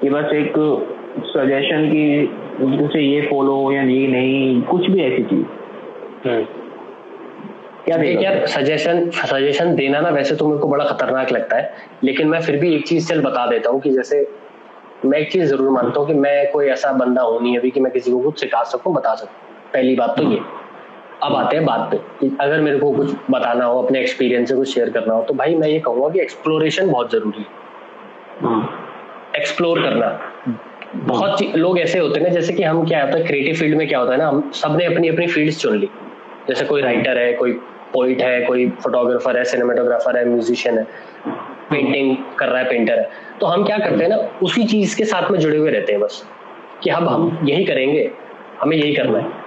ये 0.05 0.11
बस 0.11 0.33
एक 0.35 0.53
सजेशन 1.27 1.89
की 1.89 2.85
उसे 2.87 3.01
ये 3.03 3.21
फॉलो 3.21 3.73
या 3.73 3.83
ये 3.83 4.07
नहीं 4.07 4.63
कुछ 4.63 4.91
भी 4.91 5.03
ऐसी 5.03 5.23
चीज़। 5.23 6.29
हम्म। 6.29 6.45
क्या 7.85 7.97
देख 7.97 8.23
यार 8.23 8.47
सजेशन 8.47 9.11
सजेशन 9.11 9.75
देना 9.75 10.01
ना 10.01 10.09
वैसे 10.09 10.35
तो 10.37 10.49
मेरे 10.49 10.61
को 10.61 10.69
बड़ा 10.69 10.85
खतरनाक 10.85 11.33
लगता 11.33 11.57
है 11.57 11.75
लेकिन 12.05 12.29
मैं 12.29 12.41
फिर 12.41 12.57
भी 12.57 12.75
एक 12.75 12.87
चीज़ 12.87 13.09
चल 13.09 13.21
बता 13.21 13.47
देता 13.47 13.71
हूँ 13.71 13.81
कि 13.81 13.91
जैसे 13.91 14.27
मैं 15.05 15.19
एक 15.19 15.33
चीज़ 15.33 15.45
ज़रूर 15.45 15.71
मानता 15.71 16.01
हूँ 16.01 16.09
कि 16.09 16.15
मैं 16.15 16.51
कोई 16.53 16.67
ऐसा 16.67 16.93
बंदा 16.93 17.23
हूँ 17.23 17.43
नहीं 17.43 17.59
अभी 17.59 17.71
कि 17.71 17.81
मैं 17.81 17.93
किसी 17.93 18.13
को 18.13 18.19
कुछ 18.19 18.41
सिखा 18.41 18.63
सकूँ 18.63 18.95
बता 18.95 19.15
सकूँ। 19.15 19.71
पहली 19.73 19.95
बात 19.97 20.17
तो 20.17 20.23
ये। 20.23 20.41
अब 21.23 21.35
आते 21.35 21.57
हैं 21.57 21.65
बात 21.67 21.89
पे 21.91 21.97
कि 22.21 22.37
अगर 22.41 22.61
मेरे 22.61 22.79
को 22.79 22.93
कुछ 22.93 23.15
बताना 23.31 23.65
हो 23.65 23.83
अपने 23.83 24.01
एक्सपीरियंस 24.01 24.49
से 24.49 24.55
कुछ 24.57 24.75
शेयर 24.75 24.91
करना 24.91 25.15
हो 25.15 25.23
तो 25.23 25.35
भाई 25.35 25.55
मैं 25.55 25.69
ये 25.69 25.79
कहूँगा 25.81 26.09
कि 26.09 26.21
एक्सप्लोरेशन 26.21 26.91
बहुत 26.91 27.11
ज़रूरी 27.13 27.39
है। 27.39 28.63
एक्सप्लोर 29.37 29.79
हाँ। 29.79 29.91
करना। 29.91 30.21
बहुत 30.97 31.43
लोग 31.57 31.79
ऐसे 31.79 31.99
होते 31.99 32.21
हैं 32.21 32.27
ना 32.27 32.33
जैसे 32.35 32.53
कि 32.53 32.63
हम 32.63 32.87
क्या 32.87 33.05
होता 33.05 33.19
है 33.19 33.25
क्रिएटिव 33.25 33.55
फ़ील्ड 33.55 33.77
में 33.77 33.89
क्या 33.89 33.99
होता 33.99 34.13
है 34.13 34.19
ना 34.19 34.29
हम 34.29 34.51
सबने 34.55 34.85
अपनी 34.85 35.09
अपनी 35.09 35.27
फ़ील्ड 35.27 35.55
चुन 35.55 35.77
ली। 35.79 35.89
जैसे 36.49 36.65
कोई 36.65 36.83
राइटर 36.83 37.19
है 37.19 37.33
कोई 37.33 37.53
पोइट 37.93 38.23
है 38.23 38.41
कोई 38.45 38.69
फोटोग्राफर 38.71 39.37
है 39.37 39.45
सिनेमाटोग्राफर 39.45 40.17
है 40.17 40.25
म्यूजिशियन 40.25 40.79
है 40.79 40.85
पेंटिंग 41.71 42.17
कर 42.39 42.49
रहा 42.49 42.59
है 42.59 42.69
पेंटर 42.69 42.99
है। 42.99 43.11
तो 43.41 43.47
हम 43.47 43.65
क्या 43.65 43.79
करते 43.79 44.03
हैं 44.03 44.11
ना 44.11 44.17
उसी 44.43 44.65
चीज़ 44.65 44.97
के 44.97 45.05
साथ 45.05 45.31
में 45.31 45.39
जुड़े 45.39 45.57
हुए 45.57 45.71
रहते 45.71 45.93
हैं 45.93 46.01
बस 46.01 46.25
कि 46.83 46.91
अब 46.91 47.09
हम 47.09 47.39
यही 47.45 47.65
करेंगे 47.65 48.11
हमें 48.61 48.77
यही 48.77 48.95
करना 48.95 49.19
है। 49.19 49.40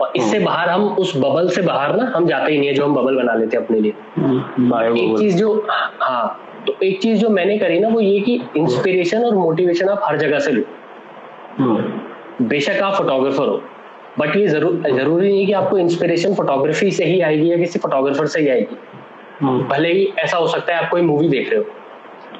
और 0.00 0.12
इससे 0.16 0.36
हम्म। 0.36 0.46
बाहर 0.46 0.68
हम 0.68 0.84
उस 0.98 1.16
बबल 1.16 1.48
से 1.48 1.62
बाहर 1.62 1.94
ना 1.96 2.12
हम 2.16 2.26
जाते 2.26 2.52
ही 2.52 2.58
नहीं 2.58 2.68
है 2.68 2.74
जो 2.74 2.84
हम 2.84 2.94
बबल 2.94 3.16
बना 3.16 3.34
लेते 3.34 3.56
हैं 3.56 3.64
अपने 3.64 3.80
लिए। 3.80 3.92
हम्म, 4.16 4.82
एक 4.86 5.18
चीज़ 5.18 5.36
जो 5.36 5.54
हाँ 5.70 6.46
तो 6.66 6.74
एक 6.84 7.00
चीज़ 7.02 7.20
जो 7.20 7.28
मैंने 7.30 7.58
करी 7.58 7.78
ना 7.80 7.88
वो 7.88 8.00
ये 8.00 8.20
कि 8.20 8.40
इंस्पिरेशन 8.56 9.24
और 9.24 9.34
मोटिवेशन 9.34 9.88
आप 9.88 10.00
हर 10.04 10.16
जगह 10.18 10.38
से 10.38 10.52
लो। 10.52 10.62
हम्म। 11.58 12.48
बेशक 12.48 12.82
आप 12.82 12.94
फोटोग्राफर 12.94 13.48
हो 13.48 13.62
बट 14.18 14.36
ये 14.36 14.46
ज़रूर 14.48 14.82
ज़रूरी 14.92 15.28
नहीं 15.28 15.46
कि 15.46 15.52
आपको 15.52 15.78
इंस्पिरेशन 15.78 16.34
फोटोग्राफी 16.34 16.90
से 16.90 17.04
ही 17.04 17.20
आएगी 17.20 17.50
या 17.50 17.56
किसी 17.56 17.78
फोटोग्राफर 17.78 18.26
से 18.26 18.40
ही 18.40 18.48
आएगी। 18.48 18.76
भले 19.68 19.92
ही 19.92 20.08
ऐसा 20.18 20.36
हो 20.36 20.46
सकता 20.46 20.74
है 20.74 20.84
आप 20.84 20.90
कोई 20.90 21.02
मूवी 21.02 21.28
देख 21.28 21.50
रहे 21.50 21.58
हो। 21.58 21.64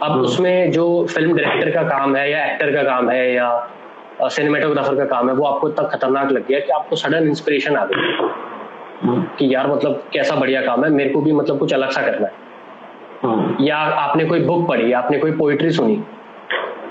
अब 0.02 0.20
उसमें 0.20 0.70
जो 0.72 0.84
फ़िल्म 1.06 1.36
डायरेक्टर 1.36 1.70
का 1.70 1.82
काम 1.88 2.16
है 2.16 2.30
या 2.30 2.44
एक्टर 2.44 2.72
का 2.72 2.82
काम 2.82 3.10
है 3.10 3.32
या 3.34 3.48
सिनेमाटोग्राफर 4.28 4.96
का 4.96 5.04
काम 5.06 5.28
है 5.28 5.34
वो 5.34 5.44
आपको 5.44 5.68
इतना 5.68 5.88
खतरनाक 5.88 6.30
लग 6.32 6.46
गया 6.48 6.60
कि 6.60 6.72
आपको 6.72 6.96
सडन 6.96 7.28
इंस्पिरेशन 7.28 7.76
आ 7.76 7.84
गई। 7.84 9.28
कि 9.38 9.54
यार 9.54 9.66
मतलब 9.66 10.02
कैसा 10.12 10.34
बढ़िया 10.36 10.60
काम 10.62 10.84
है 10.84 10.90
मेरे 10.90 11.10
को 11.10 11.20
भी 11.20 11.32
मतलब 11.32 11.58
कुछ 11.58 11.72
अलग 11.74 11.90
सा 11.90 12.02
करना 12.02 12.26
है। 12.26 12.32
हम्म। 13.22 13.64
या 13.64 13.76
आपने 13.76 14.24
कोई 14.24 14.40
बुक 14.40 14.66
पढ़ी 14.68 14.92
आपने 14.92 15.18
कोई 15.18 15.32
पोइट्री 15.32 15.70
सुनी 15.70 15.94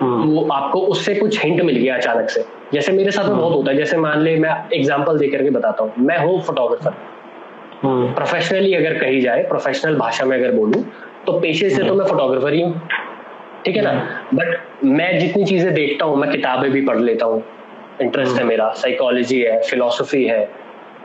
हम्म। 0.01 0.23
तो 0.25 0.47
आपको 0.53 0.79
उससे 0.87 1.15
कुछ 1.15 1.43
हिंट 1.43 1.61
मिल 1.61 1.75
गया 1.75 1.95
अचानक 1.95 2.29
से। 2.29 2.45
जैसे 2.73 2.91
मेरे 2.91 3.11
साथ 3.11 3.25
में 3.25 3.37
बहुत 3.37 3.53
होता 3.53 3.71
है 3.71 3.77
जैसे 3.77 3.97
मान 3.97 4.21
ले 4.21 4.35
मैं 4.37 4.55
एग्ज़ाम्पल 4.73 5.17
दे 5.17 5.27
करके 5.27 5.49
बताता 5.49 5.83
हूँ। 5.83 5.93
मैं 5.99 6.17
हूँ 6.17 6.41
फोटोग्राफर 6.41 6.93
प्रोफेशनली 8.15 8.73
अगर 8.73 8.97
कही 8.99 9.21
जाए 9.21 9.43
प्रोफेशनल 9.43 9.95
भाषा 9.95 10.25
में 10.25 10.37
अगर 10.37 10.51
बोलूँ 10.51 10.83
तो 11.25 11.39
पेशे 11.39 11.69
से 11.69 11.83
तो 11.83 11.93
मैं 11.95 12.05
फोटोग्राफर 12.05 12.53
ही 12.53 12.61
हूँ। 12.61 12.81
ठीक 13.65 13.75
है 13.75 13.81
ना? 13.81 13.91
बट 14.33 14.83
मैं 14.85 15.17
जितनी 15.19 15.45
चीज़ें 15.45 15.73
देखता 15.73 16.05
हूँ 16.05 16.17
मैं 16.17 16.29
किताबें 16.31 16.69
भी 16.71 16.81
पढ़ 16.81 16.99
लेता 16.99 17.25
हूँ। 17.25 17.43
इंटरेस्ट 18.01 18.37
है 18.37 18.43
मेरा 18.45 18.71
साइकोलॉजी 18.77 19.39
है 19.41 19.59
फिलोसफी 19.61 20.23
है 20.25 20.45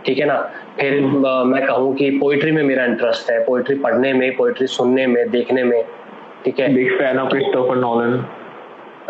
ठीक 0.06 0.18
है 0.18 0.26
ना? 0.26 0.36
फिर 0.78 1.00
मैं 1.46 1.64
कहूँ 1.66 1.94
कि 1.96 2.10
पोइट्री 2.18 2.50
में 2.52 2.62
मेरा 2.62 2.84
इंटरेस्ट 2.84 3.30
है 3.30 3.38
पोइट्री 3.44 3.76
पढ़ने 3.78 4.12
में 4.12 4.36
पोइट्री 4.36 4.66
सुनने 4.68 5.06
में 5.06 5.30
देखने 5.30 5.64
में 5.64 5.82
ठीक 6.44 6.60
है? 6.60 6.72
Big 6.74 6.98
fan 6.98 7.18
of 7.18 7.30
Christopher 7.30 7.76
Nolan 7.76 8.24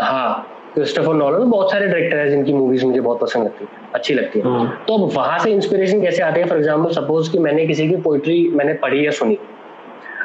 हाँ 0.01 0.51
क्रिस्टोफर 0.75 1.15
नॉलन 1.15 1.51
बहुत 1.51 1.71
सारे 1.73 1.87
डायरेक्टर 1.87 2.19
हैं 2.19 2.31
जिनकी 2.31 2.53
मूवीज़ 2.53 2.85
मुझे 2.87 3.01
बहुत 3.01 3.21
पसंद 3.21 3.45
लगती 3.45 3.65
है 3.65 3.91
अच्छी 3.95 4.15
लगती 4.15 4.39
है। 4.39 4.45
हम्म। 4.45 4.67
तो 4.87 4.95
अब 4.97 5.13
वहाँ 5.15 5.39
से 5.39 5.51
इंस्पिरेशन 5.51 6.01
कैसे 6.03 6.23
आते 6.23 6.41
हैं? 6.41 6.47
फॉर 6.49 6.59
एग्ज़ाम्पल 6.59 6.93
सपोज़ 6.93 7.31
कि 7.33 7.39
मैंने 7.39 7.67
किसी 7.67 7.89
की 7.89 7.97
पोइट्री 8.03 8.49
मैंने 8.55 8.75
पढ़ी 8.83 9.05
या 9.07 9.11
सुनी। 9.11 9.39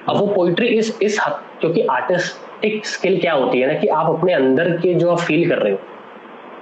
अब 0.09 0.17
वो 0.17 0.25
पोइट्री 0.27 0.67
इस 0.67 0.97
इस 1.01 1.19
हद 1.21 1.39
क्योंकि 1.61 1.81
आर्टिस्टिक 1.91 2.85
स्किल 2.85 3.19
क्या 3.19 3.33
होती 3.33 3.59
है 3.59 3.67
ना 3.67 3.79
कि 3.79 3.87
आप 3.93 4.09
अपने 4.09 4.33
अंदर 4.33 4.69
के 4.77 4.93
जो 4.93 5.11
आप 5.11 5.19
फील 5.19 5.49
कर 5.49 5.57
रहे 5.57 5.71
हो 5.71 5.79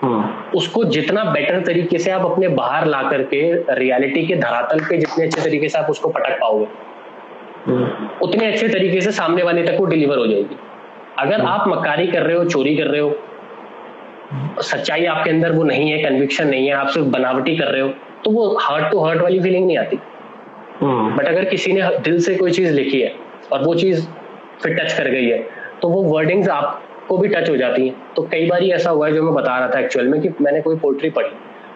हम्म। 0.02 0.58
उसको 0.58 0.84
जितना 0.86 1.24
बेटर 1.26 1.62
तरीके 1.62 1.98
से 1.98 2.12
आप 2.12 2.26
अपने 2.26 2.48
बाहर 2.56 2.86
ला 2.86 3.02
करके 3.04 3.40
रियलिटी 3.76 4.26
के 4.28 4.36
धरातल 4.36 4.80
पे 4.80 4.98
जितने 4.98 5.26
अच्छे 5.26 5.42
तरीके 5.42 5.70
से 5.70 5.80
आप 5.80 5.90
उसको 5.90 6.10
पटक 6.10 6.38
पाओगे 6.42 6.66
हम्म। 7.68 8.10
उतने 8.22 8.52
अच्छे 8.52 8.68
तरीके 8.68 9.02
से 9.02 9.12
सामने 9.12 9.44
वाले 9.44 9.64
तक 9.64 9.78
वो 9.80 9.86
डिलीवर 9.86 10.18
हो 10.18 10.28
जाएगी 10.28 10.58
अगर 11.20 11.40
हम्म। 11.40 11.48
आप 11.48 11.68
मक्कारी 11.68 12.08
कर 12.08 12.24
रहे 12.24 12.36
हो 12.36 12.44
चोरी 12.46 12.76
कर 12.78 12.88
रहे 12.88 13.02
हो 13.02 13.16
सच्चाई 14.64 15.06
आपके 15.06 15.30
अंदर 15.30 15.52
वो 15.52 15.64
नहीं 15.64 15.90
है 15.92 16.04
कन्विक्शन 16.04 16.48
नहीं 16.48 16.68
है 16.68 16.74
आप 16.74 16.88
सिर्फ़ 16.88 17.08
बनावटी 17.10 17.56
कर 17.58 17.68
रहे 17.68 17.82
हो 17.82 17.90
तो 18.24 18.32
वो 18.32 18.48
हार्ट 18.62 18.92
टू 18.92 19.00
हार्ट 19.00 19.22
वाली 19.22 19.40
फीलिंग 19.40 19.66
नहीं 19.68 19.78
आती 19.78 20.00
बट 20.84 21.26
अगर 21.26 21.46
किसी 21.46 21.74
ने 21.74 21.90
दिल 22.02 22.20
से 22.22 22.36
कोई 22.36 22.52
चीज़ 22.52 22.74
लिखी 22.74 23.02
है 23.02 23.14
और 23.52 23.64
वो 23.64 23.76
चीज़ 23.76 24.08
फिर 24.62 24.74
टच 24.76 24.94
कर 24.94 25.10
गई 25.10 25.26
है। 25.26 25.46
तो 25.82 25.90
वो 25.90 26.04
वर्डिंग्स 26.04 26.50
आपको 26.50 27.18
भी 27.18 27.28
टच 27.28 27.50
हो 27.50 27.58
जाती 27.58 27.88
हैं। 27.88 27.96
तो 28.16 28.22
कई 28.32 28.48
बार 28.50 28.64
ऐसा 28.64 28.90
हुआ 28.90 29.08
है 29.08 29.14
जो 29.14 29.24
मैं 29.24 29.34
बता 29.34 29.58
रहा 29.58 29.70
था 29.70 29.80
एक्चुअल 29.80 30.08
में 30.08 30.22
कि 30.22 30.30
मैंने 30.42 30.62
कोई 30.62 30.76
पोइट्री 30.76 31.10
पढ़ी। 31.10 31.30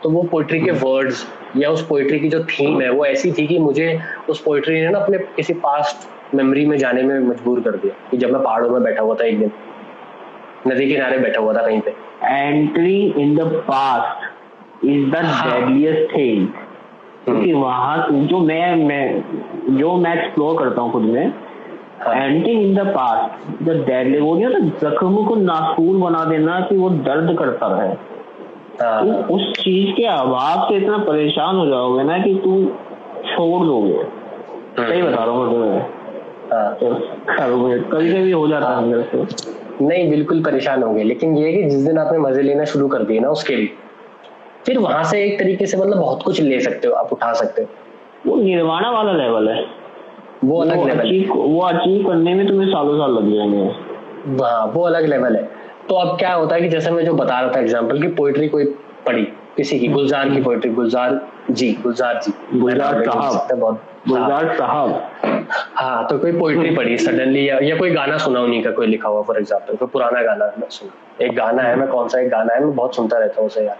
तो 0.04 0.10
वो 0.10 0.24
पोइट्री 0.24 0.60
के 0.60 0.72
वर्ड्स 0.72 1.26
या 1.58 1.70
उस 1.70 1.86
पोइट्री 1.88 2.20
की 2.20 2.30
जो 2.30 2.44
थीम 2.44 2.82
है 2.82 2.90
वो 2.92 3.06
ऐसी 3.06 3.32
थी 3.32 3.46
कि 3.48 3.58
मुझे 3.60 4.00
उस 4.30 4.42
पोइट्री 4.42 4.82
ने 4.82 4.90
ना 4.90 5.00
अपने 5.00 5.18
किसी 5.36 5.54
पास्ट 5.66 6.36
मेमोरी 6.36 6.66
में 6.66 6.78
जाने 6.78 7.04
में 7.04 7.20
मजबूर 7.20 7.60
कर 7.62 7.72
दिया 7.72 7.94
कि 8.12 8.18
जब 8.18 8.32
मैं 8.32 8.42
पहाड़ों 8.44 8.70
में 8.70 8.84
बैठा 8.84 9.02
हुआ 9.02 9.16
था 9.16 9.26
एक 9.26 9.40
दिन 9.40 9.52
नदी 10.68 10.88
किनारे 10.88 11.18
बैठा 11.18 11.40
हुआ 11.42 11.54
था 11.54 11.62
कहीं 11.62 11.80
पे। 11.82 11.94
Entry 12.24 13.14
in 13.18 13.36
the 13.36 13.42
past 13.68 14.86
is 14.86 15.10
the 15.12 15.22
deadliest 15.44 16.16
thing 16.16 16.48
क्योंकि 17.26 17.54
वहाँ 17.54 18.08
जो 18.12 18.40
मैं 18.40 18.76
मैं 18.76 19.78
जो 19.78 19.96
मैं 19.96 20.14
एक्सप्लोर 20.16 20.58
करता 20.60 20.82
हूँ 20.82 20.92
खुद 20.92 21.04
में 21.04 21.34
entering 22.08 22.62
in 22.62 22.76
the 22.76 22.88
past 22.88 23.64
the 23.64 23.70
deadly 23.70 24.20
वो 24.20 24.36
नहीं 24.36 24.46
होता 24.46 24.90
जख्म 24.90 25.26
को 25.26 25.36
नासूर 25.36 25.98
बना 25.98 26.24
देना 26.26 26.60
कि 26.60 26.78
वो 26.78 26.90
दर्द 26.90 27.38
करता 27.40 27.68
रहे। 27.68 27.90
हाँ। 28.82 29.06
तो 29.06 29.36
उस 29.36 29.52
चीज़ 29.54 29.92
के 29.96 30.06
अभाव 30.06 30.70
से 30.70 30.78
इतना 30.78 30.98
परेशान 30.98 31.56
हो 31.56 31.66
जाओगे 31.66 32.04
ना 32.04 32.18
कि 32.18 32.34
तू 32.34 32.66
छोड़ 33.26 33.66
दोगे। 33.66 33.94
हाँ। 33.94 34.90
सही 34.90 35.02
बता 35.02 35.24
रहा 35.24 35.36
हूँ 35.36 35.46
मैं 35.46 35.54
तुम्हें। 35.54 35.82
हाँ। 36.54 36.74
तो 36.74 37.90
कभी 37.90 38.14
कभी 38.14 38.32
हो 38.32 38.48
जाता 38.48 38.70
है 38.70 38.78
अंदर 38.78 39.02
से। 39.02 39.86
नहीं 39.86 40.10
बिल्कुल 40.10 40.44
परेशान 40.44 40.84
होंगे। 40.84 41.04
लेकिन 41.04 41.38
ये 41.38 41.52
कि 41.54 41.64
जिस 41.64 41.86
दिन 41.86 41.98
आपने 41.98 42.18
मज़े 42.18 42.42
लेना 42.42 42.66
शुरू 42.66 42.88
कर 42.88 43.04
दिए 43.04 43.20
ना 43.20 43.30
उसके 43.30 43.56
लिए 43.56 43.70
फिर 44.66 44.78
वहाँ 44.78 45.04
से 45.04 45.24
एक 45.24 45.40
तरीके 45.40 45.66
से 45.66 45.78
मतलब 45.78 45.98
बहुत 45.98 46.24
कुछ 46.24 46.42
ले 46.42 46.60
सकते 46.60 46.88
हो 46.88 46.94
आप 46.94 47.14
उठा 47.14 47.34
सकते 47.34 47.62
हो। 47.62 47.68
वो 48.28 48.36
निर्वाणा 48.36 48.92
वाला 48.92 49.12
लेवल 49.12 49.50
है। 49.50 49.81
वो 50.44 50.62
अलग 50.62 50.86
लेवल 50.86 51.26
वो 51.32 51.60
अचीव 51.62 52.08
करने 52.08 52.34
में 52.34 52.48
तुम्हें 52.48 52.68
सालों 52.68 52.98
साल 52.98 53.12
लग 53.14 53.34
जाएँगे। 53.34 54.44
हाँ 54.44 54.66
वो 54.66 54.84
अलग 54.84 55.06
लेवल 55.06 55.36
है। 55.36 55.44
तो 55.90 55.96
अब 55.96 56.18
क्या 56.18 56.34
होता 56.34 56.56
है 56.56 56.62
कि 56.62 56.70
जैसे 56.70 56.92
मैं 56.92 57.06
जो 57.06 57.14
बता 57.14 57.40
रहा 57.40 57.52
था 57.56 57.60
एग्ज़ाम्पल 57.60 58.02
की 58.02 58.08
पोइट्री 58.16 58.48
कोई 58.48 58.66
पढ़ी 59.06 59.24
किसी 59.58 59.80
की 59.80 59.88
गुलजार 59.88 60.30
की 60.30 60.42
पोइट्री 60.42 60.70
गुलजार 60.72 61.20
जी 61.52 61.72
गुलजार 61.84 62.20
जी। 62.26 62.34
गुलजार 62.60 63.04
साहब। 63.04 63.60
बहुत। 63.60 63.82
गुलजार 64.08 64.46
हाँ। 64.46 64.56
साहब। 64.58 65.48
हाँ 65.76 66.08
तो 66.08 66.18
कोई 66.20 66.32
पोइट्री 66.32 66.76
पढ़ी 66.76 66.98
सडनली 66.98 67.48
या, 67.50 67.58
या 67.64 67.76
कोई 67.78 67.92
गाना 67.92 68.18
सुना 68.18 68.40
उन्हीं 68.40 68.62
का 68.64 68.72
कोई 68.72 68.88
लिखा 68.88 69.10
हुआ 69.10 69.22
फॉर 69.22 69.38
एग्ज़ाम्पल 69.38 69.76
कोई 69.76 69.88
पुराना 69.88 70.22
गाना 70.24 70.52
सुना। 70.70 71.26
एक 71.26 71.36
गाना 71.36 71.64
है 71.64 71.76
मैं 71.76 71.88
कौन 71.88 72.08
सा 72.08 72.20
एक 72.20 72.30
गाना 72.30 72.54
है 72.54 72.64
मैं 72.66 72.76
बहुत 72.76 72.96
सुनता 72.96 73.18
रहता 73.18 73.42
हूँ 73.42 73.48
उसे 73.48 73.66
यार। 73.66 73.78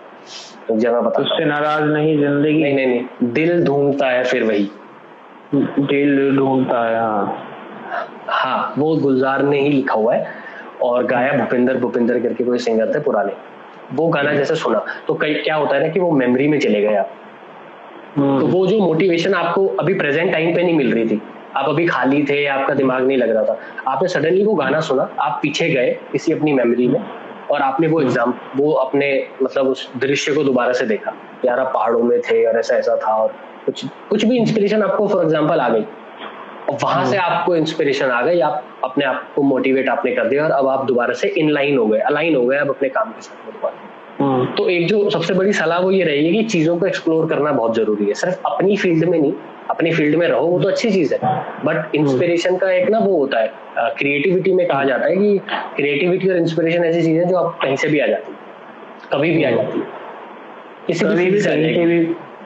तो 0.68 0.78
जब 0.80 0.94
मैं 0.94 1.04
बता। 1.04 1.22
उससे 1.22 1.46
नाराज़ 1.46 1.84
नहीं 1.84 2.18
ज़िंदगी। 2.20 2.62
नहीं 2.64 2.76
नहीं 2.76 2.88
नहीं। 2.88 3.32
दिल 3.34 3.64
ढूंढता 3.66 4.08
है 4.08 4.24
फिर 4.24 4.44
वही। 4.44 4.70
दिल 5.54 6.36
ढूंढता 6.38 6.84
है 6.86 7.00
हाँ। 7.00 7.48
हाँ 8.28 8.74
वो 8.78 8.96
गुलजार 8.96 9.42
ने 9.44 9.60
ही 9.62 9.70
लिखा 9.70 9.94
हुआ 9.94 10.14
है 10.16 10.28
और 10.82 11.06
गाया 11.06 11.34
भूपिंदर 11.38 11.78
भूपिंदर 11.78 12.20
करके 12.20 12.44
कोई 12.44 12.58
सिंगर 12.58 12.94
थे 12.96 13.00
पुराने। 13.00 13.34
वो 13.94 14.08
गाना 14.08 14.34
जैसे 14.34 14.56
सुना 14.56 14.84
तो 15.08 15.14
कई 15.14 15.34
क्या 15.34 15.56
होता 15.56 15.76
है 15.76 15.82
ना 15.82 15.88
कि 15.94 16.00
वो 16.00 16.12
मेमोरी 16.12 16.48
में 16.48 16.60
चले 16.60 16.82
गए 16.82 16.96
आप। 16.96 17.12
हम्म। 18.16 18.40
तो 18.40 18.48
वो 18.48 18.66
जो 18.68 18.80
मोटिवेशन 18.80 19.34
आपको 19.34 19.68
अभी 19.80 19.94
प्रेजेंट 19.94 20.32
टाइम 20.32 20.56
पे 20.56 20.64
नहीं 20.64 20.78
मिल 20.78 20.94
रही 20.94 21.08
थी। 21.08 21.22
आप 21.56 21.70
अभी 21.70 21.86
खाली 21.88 22.24
थे 22.24 22.46
आपका 22.48 22.74
दिमाग 22.74 23.06
नहीं 23.08 23.18
लग 23.18 23.30
रहा 23.30 23.44
था। 23.44 23.58
आपने 23.88 24.08
सडनली 24.08 24.44
वो 24.46 24.54
गाना 24.56 24.80
सुना 24.80 25.10
आप 25.20 25.40
पीछे 25.42 25.70
गए 25.70 25.92
किसी 26.12 26.34
अपनी 26.34 26.54
मेमोरी 26.54 26.88
में 26.88 27.00
और 27.52 27.62
आपने 27.62 27.88
वो 27.88 28.02
एग्ज़ाम 28.02 28.34
वो 28.56 28.72
अपने 28.80 29.14
मतलब 29.44 29.68
उस 29.68 29.90
दृश्य 29.98 30.34
को 30.34 30.44
दोबारा 30.44 30.74
से 30.74 30.86
देखा। 30.86 31.14
यार 31.46 31.60
आप 31.60 31.72
पहाड़ों 31.74 32.04
में 32.04 32.20
थे 32.22 32.46
और 32.46 32.60
ऐसा 32.60 32.76
ऐसा 32.76 32.96
था 32.98 33.14
और 33.14 33.34
कुछ 33.66 33.86
कुछ 34.10 34.26
भी 34.26 34.38
इंस्पिरेशन 34.38 34.84
आपको 34.84 35.08
फॉर 35.08 35.24
एग्ज़ाम्पल 35.24 35.60
आ 35.60 35.70
गई। 35.70 35.86
और 36.70 36.78
वहाँ 36.84 37.06
से 37.06 37.18
आपको 37.18 37.56
इंस्पिरेशन 37.56 38.10
आ 38.10 38.22
गई 38.22 38.40
आप 38.42 38.64
अपने 38.84 39.06
आप 39.06 39.32
को 39.36 39.42
मोटिवेट 39.44 39.90
आपने 39.90 40.12
कर 40.16 40.28
दिया 40.28 40.44
और 40.44 40.52
अब 40.52 40.68
आप 40.70 40.86
दोबारा 40.86 41.14
से 41.14 41.28
इन 41.30 41.50
लाइन 41.50 41.78
हो 41.78 41.88
गए 41.88 42.00
अलाइन 42.02 42.36
हो 42.36 42.46
गए 42.46 42.58
अब 42.58 42.70
अपने 42.70 42.90
काम 42.90 43.12
के 43.12 43.22
साथ 43.22 44.20
हम्म। 44.22 44.46
तो 44.56 44.68
एक 44.70 44.86
जो 44.88 45.10
सबसे 45.10 45.34
बड़ी 45.34 45.54
सलाह 45.54 45.80
वो 45.80 45.92
ये 45.92 46.04
रहेगी 46.04 46.32
कि 46.32 46.44
चीज़ों 46.46 46.78
को 46.78 46.86
एक्सप्लोर 46.88 47.28
करना 47.30 47.52
बहुत 47.52 47.76
ज़रूरी 47.76 48.06
है। 48.06 48.14
सिर्फ़ 48.14 48.42
अपनी 48.46 48.76
फ़ील्ड 48.78 49.06
में 49.06 49.20
नहीं 49.20 49.34
अपनी 49.70 49.92
फ़ील्ड 49.92 50.16
में 50.16 50.28
रहो 50.28 50.46
वो 50.48 50.60
तो 50.60 50.68
अच्छी 50.70 50.92
चीज़ 50.92 51.14
है। 51.14 51.20
बट 51.66 51.96
इंस्पिरेशन 51.96 52.58
का 52.58 52.72
एक 52.72 52.90
ना 52.90 53.00
वो 53.00 53.18
होता 53.18 53.40
है 53.40 53.94
क्रिएटिविटी 53.98 54.54
में 54.54 54.68
कहा 54.68 54.84
जाता 54.84 55.06
है 55.06 55.16
कि 55.16 55.38
क्रिएटिविटी 55.76 56.30
और 56.30 56.38
इंस्पिरेशन 56.38 56.84
ऐसी 56.84 57.02
चीज़ 57.02 57.18
है 57.20 57.26
जो 57.26 57.38
आप 57.38 57.58
कहीं 57.62 57.76
से 57.76 57.88
भी 57.88 58.00
आ 58.00 58.08
जाती 58.08 58.32
है 58.32 58.38
कभी 59.14 59.32
भी 59.32 59.44
आ 59.44 59.52
जाती 59.52 59.80
है। 59.80 59.86
किसी 60.88 61.06
भी 61.06 62.06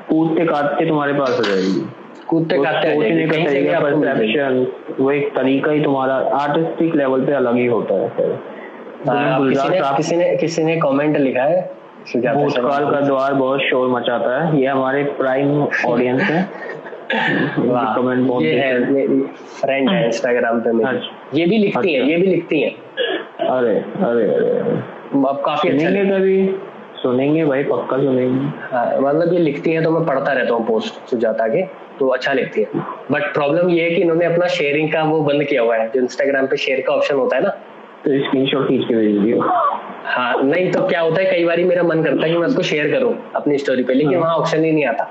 कूदते 0.09 0.45
काटते 0.45 0.85
तुम्हारे 0.85 1.13
पास 1.13 1.29
आ 1.29 1.43
जाएगी। 1.43 1.85
कूदते 2.27 2.57
काटते 2.63 3.25
कहीं 3.27 3.47
से 3.47 3.61
भी 3.61 3.69
परसेप्शन 3.69 4.67
वो 4.99 5.11
एक 5.11 5.35
तरीका 5.35 5.71
ही 5.71 5.83
तुम्हारा 5.83 6.15
आर्टिस्टिक 6.15 6.95
लेवल 6.95 7.25
पे 7.25 7.33
अलग 7.33 7.55
ही 7.55 7.65
होता 7.65 7.95
है 7.95 8.09
किसी 9.07 9.69
ने 9.69 9.79
किसी 9.97 10.15
ने 10.15 10.35
किसी 10.35 10.63
ने 10.63 10.75
कमेंट 10.75 11.17
लिखा 11.17 11.43
है? 11.43 11.61
भूतकाल 12.15 12.91
का। 12.91 12.99
द्वार 13.01 13.33
बहुत 13.33 13.61
शोर 13.61 13.87
मचाता 13.89 14.43
है। 14.43 14.61
ये 14.61 14.67
हमारे 14.67 15.03
प्राइम 15.03 15.67
ऑडियंस 15.85 16.21
है। 16.21 16.49
कमेंट 17.13 18.41
ये 18.41 18.53
है 18.53 18.91
मेरी 18.91 19.21
फ्रेंड 19.61 19.89
है 19.89 20.05
इंस्टाग्राम 20.05 20.59
पे 20.59 20.71
मेरी। 20.71 20.97
अच्छा। 20.97 21.37
ये 21.37 21.45
भी 21.45 21.57
लिखती 21.57 21.93
है 21.93 22.09
ये 22.09 22.17
भी 22.17 22.27
लिखती 22.27 22.61
है। 22.61 22.69
अरे 23.49 23.75
अरे 23.79 24.27
अरे 24.27 24.59
अब 25.29 25.41
काफ़ी 25.45 25.69
अच्छा 25.69 25.89
कभी? 25.89 26.37
सुनेंगे 27.05 27.45
भाई 27.45 27.63
पक्का 27.63 27.97
सुनेंगे। 27.97 28.45
हाँ, 28.71 28.85
मतलब 28.99 29.33
ये 29.33 29.39
लिखती 29.39 29.71
है 29.71 29.83
तो 29.83 29.91
मैं 29.91 30.05
पढ़ता 30.05 30.31
रहता 30.31 30.53
हूँ 30.53 30.65
पोस्ट 30.67 31.09
सुजाता 31.09 31.47
के 31.47 31.63
तो 31.99 32.07
अच्छा 32.09 32.33
लिखती 32.33 32.61
है। 32.61 32.83
बट 33.11 33.33
प्रॉब्लम 33.33 33.69
ये 33.69 33.83
है 33.83 33.89
कि 33.89 34.01
इन्होंने 34.01 34.25
अपना 34.25 34.47
शेयरिंग 34.53 34.91
का 34.93 35.03
वो 35.03 35.19
बंद 35.23 35.43
किया 35.43 35.61
हुआ 35.61 35.75
है 35.75 35.87
जो 35.89 36.01
इंस्टाग्राम 36.01 36.47
पे 36.47 36.57
शेयर 36.57 36.81
का 36.87 36.93
ऑप्शन 36.93 37.15
होता 37.15 37.35
है 37.35 37.43
ना। 37.43 37.49
तो 38.05 38.17
स्क्रीन 38.23 38.45
शॉट 38.47 38.67
खींच 38.67 38.87
के 38.87 38.95
भेज 38.95 39.17
दियो। 39.17 39.39
हाँ 40.05 40.43
नहीं 40.43 40.71
तो 40.71 40.81
क्या 40.87 41.01
होता 41.01 41.21
है 41.21 41.29
कई 41.31 41.45
बार 41.45 41.63
मेरा 41.65 41.83
मन 41.83 42.03
करता 42.03 42.25
है 42.25 42.31
कि 42.31 42.37
मैं 42.37 42.47
उसको 42.47 42.61
शेयर 42.63 42.91
करूँ 42.91 43.13
अपनी 43.35 43.57
स्टोरी 43.57 43.83
पे 43.83 43.93
लेकिन 43.93 44.13
हाँ। 44.13 44.21
वहाँ 44.21 44.35
ऑप्शन 44.37 44.63
ही 44.63 44.71
नहीं 44.71 44.85
आता। 44.85 45.03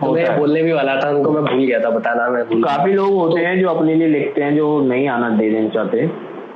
तो 0.00 0.12
मैं 0.12 0.38
बोलने 0.38 0.62
भी 0.62 0.72
वाला 0.72 0.94
था 1.00 1.08
उनको 1.10 1.30
मैं 1.30 1.42
भूल 1.44 1.64
गया 1.64 1.80
था 1.80 1.90
बताना 1.90 2.28
मैं 2.28 2.44
भूल 2.48 2.62
काफ़ी 2.62 2.92
लोग 2.92 3.12
होते 3.14 3.40
हैं 3.40 3.58
जो 3.60 3.68
अपने 3.68 3.94
लिए 3.94 4.08
लिखते 4.08 4.42
हैं 4.42 4.54
जो 4.56 4.68
नहीं 4.86 5.08
आना 5.08 5.28
दे 5.36 5.50
देना 5.50 5.68
चाहते। 5.68 6.08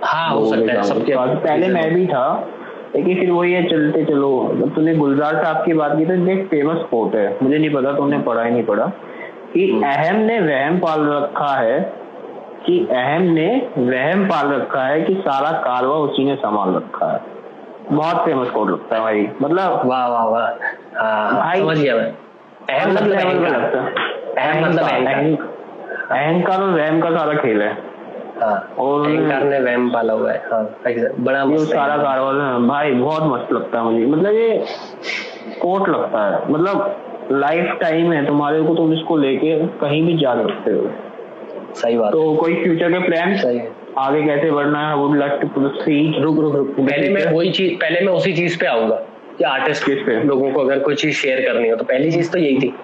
हाँ 0.04 0.30
हो 0.30 0.44
सकता 0.46 0.72
है 0.72 0.82
सबके 0.84 1.16
पहले 1.16 1.68
मैं 1.68 1.92
भी 1.94 2.06
था। 2.06 2.24
लेकिन 2.96 3.20
फिर 3.20 3.30
वही 3.30 3.52
है 3.52 3.68
चलते 3.68 4.04
चलो। 4.04 4.52
जब 4.54 4.74
तूने 4.74 4.94
गुलजार 4.94 5.44
साहब 5.44 5.64
की 5.66 5.72
बात 5.72 5.98
की 5.98 6.06
तो 6.06 6.30
एक 6.30 6.46
फ़ेमस 6.46 6.78
कोट 6.78 7.14
है। 7.14 7.38
मुझे 7.42 7.58
नहीं 7.58 7.70
पता 7.70 7.92
तुमने 7.92 8.18
पढ़ा 8.18 8.42
ही 8.42 8.50
नहीं 8.50 8.64
पढ़ा। 8.64 8.92
कि 9.54 9.72
हम्म। 9.72 9.86
अहम 9.86 10.16
ने 10.16 10.40
वहम 10.40 10.78
पाल 10.78 11.08
रखा 11.08 11.60
है 11.60 11.92
कि 12.66 12.88
अहम 12.90 13.22
ने 13.22 13.68
वहम 13.78 14.24
पाल 14.24 14.52
रखा 14.52 14.80
है 14.80 15.02
कि 15.02 15.14
सारा 15.14 15.58
कारवा 15.58 15.94
उसी 15.94 16.24
ने 16.24 16.34
संभाल 16.34 16.74
रखा 16.74 17.12
है। 17.12 17.20
बहुत 17.96 18.24
फ़ेमस 18.24 18.50
कोट 18.50 18.68
लगता 18.68 18.96
है 18.96 19.02
भाई। 19.02 19.28
मतलब 19.42 19.82
वाह 19.84 20.08
वाह 20.08 20.24
वाह। 20.24 20.50
हाँ 21.04 21.36
भाई- 21.36 21.64
समझ 21.64 21.78
गया 21.78 21.96
मैं। 21.96 22.14
अहम 22.78 22.92
मतलब 22.92 23.06
लगता 23.06 23.80
है। 23.80 23.94
अहम 24.48 24.70
मतलब 24.70 24.84
अहंकार। 24.84 25.48
अहंकार 26.18 26.62
और 26.62 26.70
वहम 26.70 27.00
का 27.00 27.10
सारा 27.10 27.34
खेल 27.34 27.62
है। 27.62 27.87
हाँ। 28.42 28.74
ने 29.44 29.60
वहम 29.60 29.90
पाला 29.90 30.12
हुआ 30.12 30.32
है। 30.32 30.38
हाँ 30.38 30.64
बड़ा 31.20 31.42
ये 31.42 31.58
सारा 31.58 31.96
कारवाल 31.96 32.40
है। 32.40 32.68
भाई 32.68 32.90
बहुत 32.90 33.22
मस्त 33.22 33.52
लगता 33.52 33.78
है 33.78 33.84
मुझे। 33.84 34.06
मतलब 34.06 34.32
ये 34.32 34.64
कोट 35.60 35.88
लगता 35.88 36.26
है। 36.26 36.52
मतलब 36.52 36.96
लाइफ 37.32 37.78
टाइम 37.80 38.12
है 38.12 38.26
तुम्हारे 38.26 38.62
को 38.62 38.74
तुम 38.74 38.92
इसको 38.92 39.16
लेके 39.16 39.66
कहीं 39.66 40.06
भी 40.06 40.16
जा 40.16 40.34
सकते 40.34 40.70
हो। 40.70 40.90
सही 41.74 41.98
बात 41.98 42.12
तो 42.12 42.34
कोई 42.34 42.54
फ्यूचर 42.54 42.92
के 42.92 42.98
प्लान 42.98 43.36
सही 43.36 43.58
है। 43.58 43.72
आगे 43.98 44.22
कैसे 44.22 44.50
बढ़ना 44.50 44.88
है 44.88 44.96
वुड 44.96 45.18
लाइक 45.18 45.32
टू 45.32 45.48
प्रोसीड 45.48 46.22
रुक 46.22 46.38
रुक 46.38 46.54
रुक। 46.54 46.70
पहले 46.70 47.08
मैं 47.08 47.32
वही 47.32 47.50
चीज़ 47.50 47.74
पहले 47.74 48.00
मैं 48.00 48.12
उसी 48.12 48.32
चीज़ 48.32 48.60
पे 48.60 48.66
आऊँगा 48.66 48.96
कि 49.38 49.44
आर्टिस्ट 49.44 49.86
किस 49.86 49.98
पे? 49.98 50.22
लोगों 50.24 50.52
को 50.52 50.60
अगर 50.60 50.78
कोई 50.78 50.94
चीज़ 50.94 51.14
शेयर 51.14 51.52
करनी 51.52 51.68
हो। 51.68 51.76
तो 51.76 51.84
पहली 51.84 52.12
चीज़ 52.12 52.32
तो 52.32 52.38
यही 52.38 52.58
थी। 52.58 52.74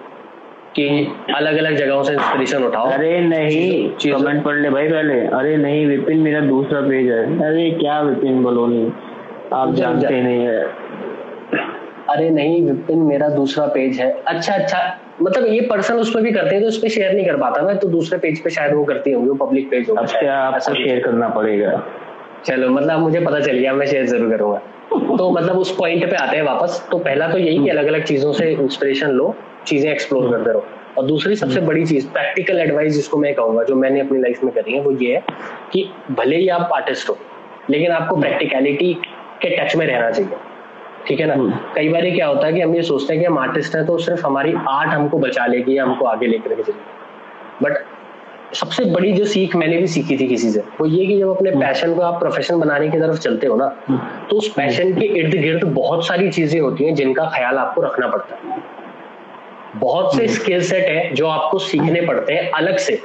कि 0.75 1.07
अलग 1.35 1.57
अलग 1.57 1.75
जगहों 1.75 2.03
से 2.03 2.13
इंस्पिरेशन 2.13 2.63
उठाओ। 2.63 2.89
अरे 2.89 3.21
नहीं 3.21 3.89
कमेंट 3.89 4.43
पढ़ 4.43 4.55
ले 4.55 4.69
भाई 4.69 4.87
पहले। 4.87 5.13
अरे 5.13 5.57
नहीं 5.57 5.85
विपिन 5.85 6.17
मेरा 6.17 6.39
दूसरा 6.39 6.81
पेज 6.81 7.11
है। 7.11 7.37
अरे 7.37 7.71
क्या 7.71 8.01
विपिन 8.01 8.43
बलोनी 8.43 8.93
आप 9.53 9.73
जानते 9.73 10.01
जा- 10.01 10.11
नहीं 10.11 10.45
है। 10.45 10.63
अरे 12.09 12.29
नहीं 12.29 12.65
विपिन 12.65 12.97
मेरा 12.97 13.29
दूसरा 13.29 13.65
पेज 13.65 13.99
है। 13.99 14.21
अच्छा 14.27 14.53
अच्छा 14.53 14.99
मतलब 15.21 15.45
ये 15.45 15.61
पर्सन 15.61 15.93
उस 15.93 16.13
पर 16.13 16.21
भी 16.21 16.31
करते 16.31 16.55
हैं 16.55 16.61
तो 16.61 16.67
उस 16.67 16.77
पर 16.77 16.87
शेयर 16.87 17.13
नहीं 17.13 17.25
कर 17.25 17.37
पाता 17.37 17.61
मैं 17.61 17.77
तो 17.77 17.87
दूसरे 17.87 18.19
पेज 18.19 18.43
पे 18.43 18.49
शायद 18.49 18.73
वो 18.73 18.83
करती 18.83 19.11
होंगी 19.11 19.29
वो 19.29 19.45
पब्लिक 19.45 19.69
पेज 19.69 19.89
होगा। 19.89 20.05
शायद। 20.05 20.29
आपको 20.29 20.73
शेयर 20.73 20.99
करना 20.99 21.29
पड़ेगा? 21.29 21.83
चलो 22.45 22.69
मतलब 22.69 22.99
मुझे 22.99 23.19
पता 23.19 23.39
चल 23.39 23.51
गया 23.51 23.73
मैं 23.73 23.85
शेयर 23.85 24.05
ज़रूर 24.05 24.37
करूँगा। 24.37 24.57
तो 25.17 25.31
मतलब 25.31 25.57
उस 25.57 25.75
पॉइंट 25.75 26.09
पे 26.09 26.15
आते 26.15 26.37
हैं 26.37 26.43
वापस 26.43 26.87
तो 26.91 26.97
पहला 26.97 27.27
तो 27.27 27.37
यही 27.37 27.59
कि 27.59 27.69
अलग 27.69 27.85
अलग 27.87 28.03
चीज़ों 28.03 28.33
से 28.33 28.51
इंस्पिरेशन 28.51 29.09
लो। 29.09 29.35
चीज़ें 29.65 29.91
एक्सप्लोर 29.91 30.29
करते 30.31 30.51
रहो। 30.51 30.65
और 30.97 31.05
दूसरी 31.05 31.35
सबसे 31.35 31.61
बड़ी 31.61 31.85
चीज़ 31.85 32.07
प्रैक्टिकल 32.09 32.59
एडवाइस 32.59 32.93
जिसको 32.93 33.17
मैं 33.17 33.33
कहूँगा 33.35 33.63
जो 33.63 33.75
मैंने 33.75 33.99
अपनी 34.01 34.19
लाइफ 34.19 34.43
में 34.43 34.53
करी 34.53 34.73
है 34.73 34.81
वो 34.81 34.91
ये 34.93 35.15
है 35.15 35.23
कि 35.73 35.89
भले 36.11 36.35
ही 36.35 36.47
आप 36.49 36.69
आर्टिस्ट 36.73 37.09
हो 37.09 37.17
लेकिन 37.69 37.91
आपको 37.91 38.15
प्रैक्टिकलिटी 38.15 38.93
के 39.41 39.49
टच 39.57 39.75
में 39.75 39.85
रहना 39.85 40.11
चाहिए। 40.11 40.37
ठीक 41.07 41.19
है 41.19 41.25
ना? 41.27 41.33
हम्म। 41.33 41.59
कई 41.75 41.89
बार 41.89 42.09
क्या 42.09 42.27
होता 42.27 42.45
है 42.47 42.53
कि 42.53 42.61
हम 42.61 42.75
ये 42.75 42.81
सोचते 42.83 43.13
हैं 43.13 43.21
कि 43.21 43.25
हम 43.27 43.37
आर्टिस्ट 43.39 43.75
हैं 43.75 43.85
तो 43.85 43.97
सिर्फ़ 43.97 44.25
हमारी 44.25 44.53
आर्ट 44.69 44.89
हमको 44.89 45.17
बचा 45.19 45.45
लेगी 45.45 45.77
हमको 45.77 46.05
आगे 46.05 46.27
लेकर 46.27 46.53
के 46.55 46.63
चलेगी 46.63 47.63
बट 47.63 47.83
सबसे 48.55 48.83
बड़ी 48.85 49.11
जो 49.13 49.25
सीख 49.25 49.55
मैंने 49.55 49.77
भी 49.77 49.87
सीखी 49.87 50.17
थी 50.17 50.27
किसी 50.27 50.49
से 50.49 50.59
वो 50.79 50.85
ये 50.85 51.05
कि 51.05 51.17
जब 51.19 51.29
अपने 51.29 51.51
पैशन 51.51 51.93
को 51.95 52.01
आप 52.01 52.19
प्रोफेशन 52.19 52.59
बनाने 52.59 52.89
की 52.89 52.99
तरफ़ 52.99 53.19
चलते 53.19 53.47
हो 53.47 53.55
ना 53.55 53.67
तो 54.29 54.37
उस 54.37 54.51
पैशन 54.55 54.93
के 54.93 55.05
इर्द 55.19 55.35
गिर्द 55.35 55.63
बहुत 55.73 56.05
सारी 56.07 56.31
चीज़ें 56.31 56.59
होती 56.61 56.85
हैं 56.85 56.95
जिनका 56.95 57.29
ख्याल 57.35 57.57
आपको 57.57 57.81
रखना 57.81 58.07
पड़ता 58.07 58.35
है। 58.35 58.59
बहुत 59.75 60.15
से 60.15 60.27
स्किल 60.27 60.61
सेट 60.63 60.87
है 60.87 61.13
जो 61.13 61.27
आपको 61.27 61.59
सीखने 61.59 62.01
पड़ते 62.01 62.33
हैं 62.33 62.49
अलग 62.51 62.77
से। 62.77 62.99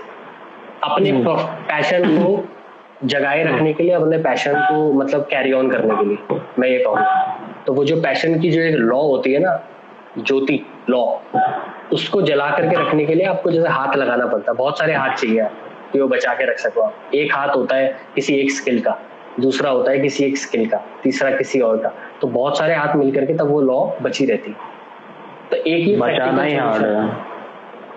अपने 0.85 1.13
पैशन 1.23 2.05
को 2.17 2.45
जगाए 3.07 3.43
रखने 3.45 3.73
के 3.73 3.83
लिए 3.83 3.93
अपने 3.93 4.19
पैशन 4.19 4.55
को 4.61 4.93
मतलब 4.93 5.23
कैरी 5.31 5.53
ऑन 5.53 5.71
करने 5.71 5.97
के 5.97 6.05
लिए। 6.05 6.41
मैं 6.59 6.69
ये 6.69 6.79
कहूँ 6.85 7.65
तो 7.67 7.73
वो 7.73 7.85
जो 7.85 8.01
पैशन 8.03 8.39
की 8.41 8.51
जो 8.51 8.61
एक 8.61 8.75
लॉ 8.75 9.01
होती 9.01 9.33
है 9.33 9.39
ना 9.39 9.61
ज्योति 10.19 10.61
लॉ 10.91 11.05
उसको 11.93 12.23
जला 12.23 12.49
करके 12.51 12.77
रखने 12.77 13.05
के 13.07 13.15
लिए 13.15 13.27
आपको 13.27 13.51
जैसे 13.51 13.69
हाथ 13.69 13.97
लगाना 13.97 14.27
पड़ता 14.27 14.53
है। 14.53 14.57
बहुत 14.59 14.79
सारे 14.79 14.95
हाथ 14.95 15.17
चाहिए 15.17 15.49
कि 15.93 16.01
वो 16.01 16.09
बचा 16.09 16.35
के 16.35 16.51
रख 16.51 16.59
सको 16.59 16.81
आप। 16.81 17.15
एक 17.15 17.35
हाथ 17.35 17.57
होता 17.57 17.77
है 17.77 17.97
किसी 18.15 18.35
एक 18.35 18.51
स्किल 18.53 18.81
का 18.81 18.99
दूसरा 19.41 19.71
होता 19.71 19.91
है 19.91 19.99
किसी 19.99 20.25
एक 20.25 20.37
स्किल 20.39 20.67
का 20.69 20.83
तीसरा 21.03 21.31
किसी 21.31 21.61
और 21.61 21.77
का। 21.77 21.93
तो 22.21 22.27
बहुत 22.29 22.59
सारे 22.59 22.75
हाथ 22.75 22.97
मिल 22.97 23.15
करके 23.15 23.35
तब 23.35 23.51
वो 23.51 23.61
लॉ 23.61 23.85
बची 24.03 24.27
रहती 24.27 24.51
है। 24.51 24.70
तो 25.51 25.57
एक 25.57 25.87
ही 25.87 25.97
बचाना 25.97 26.43
ही 26.43 26.55
हार्ड 26.55 26.85
है। 26.85 27.05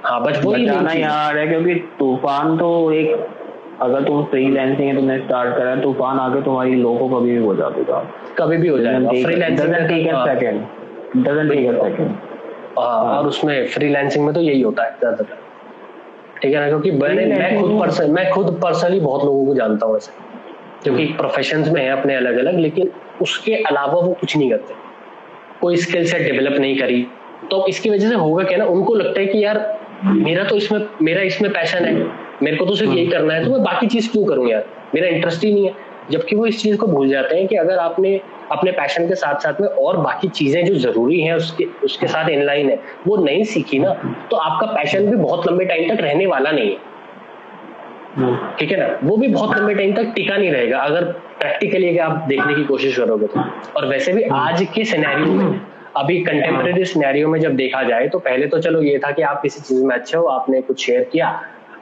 हाँ। 0.03 0.21
बच 0.21 0.43
वही 0.45 0.65
बचाना 0.65 0.91
ही 0.91 1.01
हार्ड 1.01 1.37
है 1.37 1.47
क्योंकि 1.47 1.75
तूफ़ान 1.99 2.57
तो 2.57 2.91
एक 2.91 3.27
अगर 3.81 4.03
तुम 4.03 4.23
फ्रीलांसिंग 4.23 4.87
है 4.87 4.95
तुमने 4.95 5.17
स्टार्ट 5.19 5.55
करा 5.57 5.75
तूफ़ान 5.75 6.19
आके 6.19 6.41
तुम्हारी 6.41 6.75
लो 6.75 6.93
को 6.95 7.07
कभी 7.09 7.31
भी 7.31 7.47
बचा 7.47 7.69
देगा 7.69 8.03
कभी 8.37 8.57
भी 8.57 8.67
हो 8.67 8.77
जाएगा। 8.79 9.09
फ्रीलांसिंग 9.09 9.73
take 9.73 10.07
a 10.09 10.25
second 10.27 10.57
हाँ, 12.79 13.17
और 13.17 13.27
उसमें 13.27 13.67
फ्रीलांसिंग 13.67 14.25
में 14.25 14.33
तो 14.33 14.41
यही 14.41 14.61
होता 14.61 14.83
है 14.83 14.95
ज़्यादातर। 14.99 15.37
ठीक 16.41 16.53
है 16.53 16.59
ना? 16.59 16.67
क्योंकि 16.67 16.91
मैंने 16.91 17.25
मैं 17.25 17.61
खुद 17.61 17.79
पर्सन 17.79 18.11
मैं 18.11 18.29
खुद 18.31 18.59
पर्सनली 18.63 18.99
बहुत 18.99 19.25
लोगों 19.25 19.45
को 19.45 19.55
जानता 19.55 19.85
हूँ 19.85 19.97
ऐसे। 19.97 20.11
जो 20.85 20.95
कि 20.97 21.05
प्रोफेशंस 21.05 21.69
में 21.69 21.81
है 21.81 21.89
अपने 21.89 22.15
अलग 22.15 22.37
अलग 22.37 22.59
लेकिन 22.59 22.89
उसके 23.21 23.55
अलावा 23.63 23.93
वो 23.93 24.13
कुछ 24.13 24.37
नहीं 24.37 24.49
करते। 24.49 24.73
कोई 25.61 25.77
स्किल 25.77 26.05
सेट 26.05 26.21
डेवलप 26.21 26.59
नहीं 26.59 26.77
करी। 26.77 27.07
तो 27.51 27.65
इसकी 27.67 27.89
वजह 27.89 28.09
से 28.09 28.15
होगा 28.15 28.43
क्या 28.43 28.57
ना? 28.57 28.65
उनको 28.65 28.93
लगता 28.95 29.19
है 29.19 29.25
कि 29.25 29.43
यार, 29.43 29.79
मेरा 30.03 30.43
तो 30.43 30.55
इसमें, 30.55 30.85
मेरा 31.01 31.21
इसमें 31.21 31.51
पैशन 31.53 31.85
है। 31.85 31.93
मेरे 32.43 32.57
को 32.57 32.65
तो 32.65 32.75
सिर्फ़ 32.75 32.93
यही 32.93 33.07
करना 33.07 33.33
है 33.33 33.43
तो 33.45 33.51
मैं 33.51 33.63
बाकी 33.63 33.87
चीज़ 33.87 34.11
क्यों 34.11 34.25
करूँ 34.25 34.49
यार? 34.49 34.65
मेरा 34.95 35.07
इंटरेस्ट 35.07 35.43
ही 35.43 35.53
नहीं 35.53 35.65
है। 35.65 35.73
जबकि 36.11 36.35
वो 36.35 36.45
इस 36.45 36.61
चीज़ 36.61 36.77
को 36.77 36.87
भूल 36.87 37.09
जाते 37.09 37.35
हैं 37.35 37.47
कि 37.47 37.55
अगर 37.55 37.77
आपने 37.77 38.19
अपने 38.51 38.71
पैशन 38.71 39.07
के 39.07 39.15
साथ 39.15 39.39
साथ 39.39 39.61
में 39.61 39.67
और 39.67 39.97
बाकी 39.97 40.27
चीज़ें 40.29 40.65
जो 40.65 40.73
ज़रूरी 40.75 41.19
हैं 41.21 41.35
उसके 41.35 41.67
उसके 41.83 42.07
साथ 42.07 42.29
इनलाइन 42.29 42.69
है, 42.69 42.79
वो 43.07 43.15
नहीं 43.17 43.43
सीखी 43.43 43.79
ना 43.79 43.93
तो 44.31 44.37
आपका 44.37 44.67
पैशन 44.67 45.09
भी 45.09 45.15
बहुत 45.15 45.47
लंबे 45.47 45.65
टाइम 45.65 45.95
तक 45.95 46.01
रहने 46.01 46.25
वाला 46.25 46.51
नहीं 46.51 46.69
है। 46.69 46.91
ठीक 48.57 48.71
है 48.71 48.77
ना? 48.77 48.87
वो 49.03 49.17
भी 49.17 49.27
बहुत 49.27 49.57
लंबे 49.57 49.73
टाइम 49.73 49.93
तक 49.93 50.11
टिका 50.15 50.37
नहीं 50.37 50.51
रहेगा, 50.51 50.79
अगर 50.79 51.03
प्रैक्टिकली 51.39 51.97
आप 51.97 52.25
देखने 52.27 52.55
की 52.55 52.63
कोशिश 52.63 52.97
करोगे 52.97 53.27
तो। 53.27 53.43
और 53.77 53.85
वैसे 53.87 54.13
भी 54.13 54.23
आज 54.23 54.67
के 54.75 54.83
सिनेरियो 54.85 55.33
में 55.33 55.59
अभी 55.97 56.19
कंटेम्प्रेरी 56.21 56.85
सिनेरियो 56.85 57.27
में 57.29 57.39
जब 57.39 57.55
देखा 57.55 57.81
जाए 57.83 58.07
तो 58.07 58.19
पहले 58.19 58.45
तो 58.47 58.59
चलो 58.59 58.81
ये 58.81 58.97
था 58.99 59.11
कि 59.11 59.21
आप 59.21 59.41
किसी 59.41 59.61
चीज़ 59.61 59.83
में 59.85 59.95
अच्छे 59.95 60.17
हो 60.17 60.25
आपने 60.27 60.61
कुछ 60.61 60.85
शेयर 60.85 61.03
किया 61.11 61.27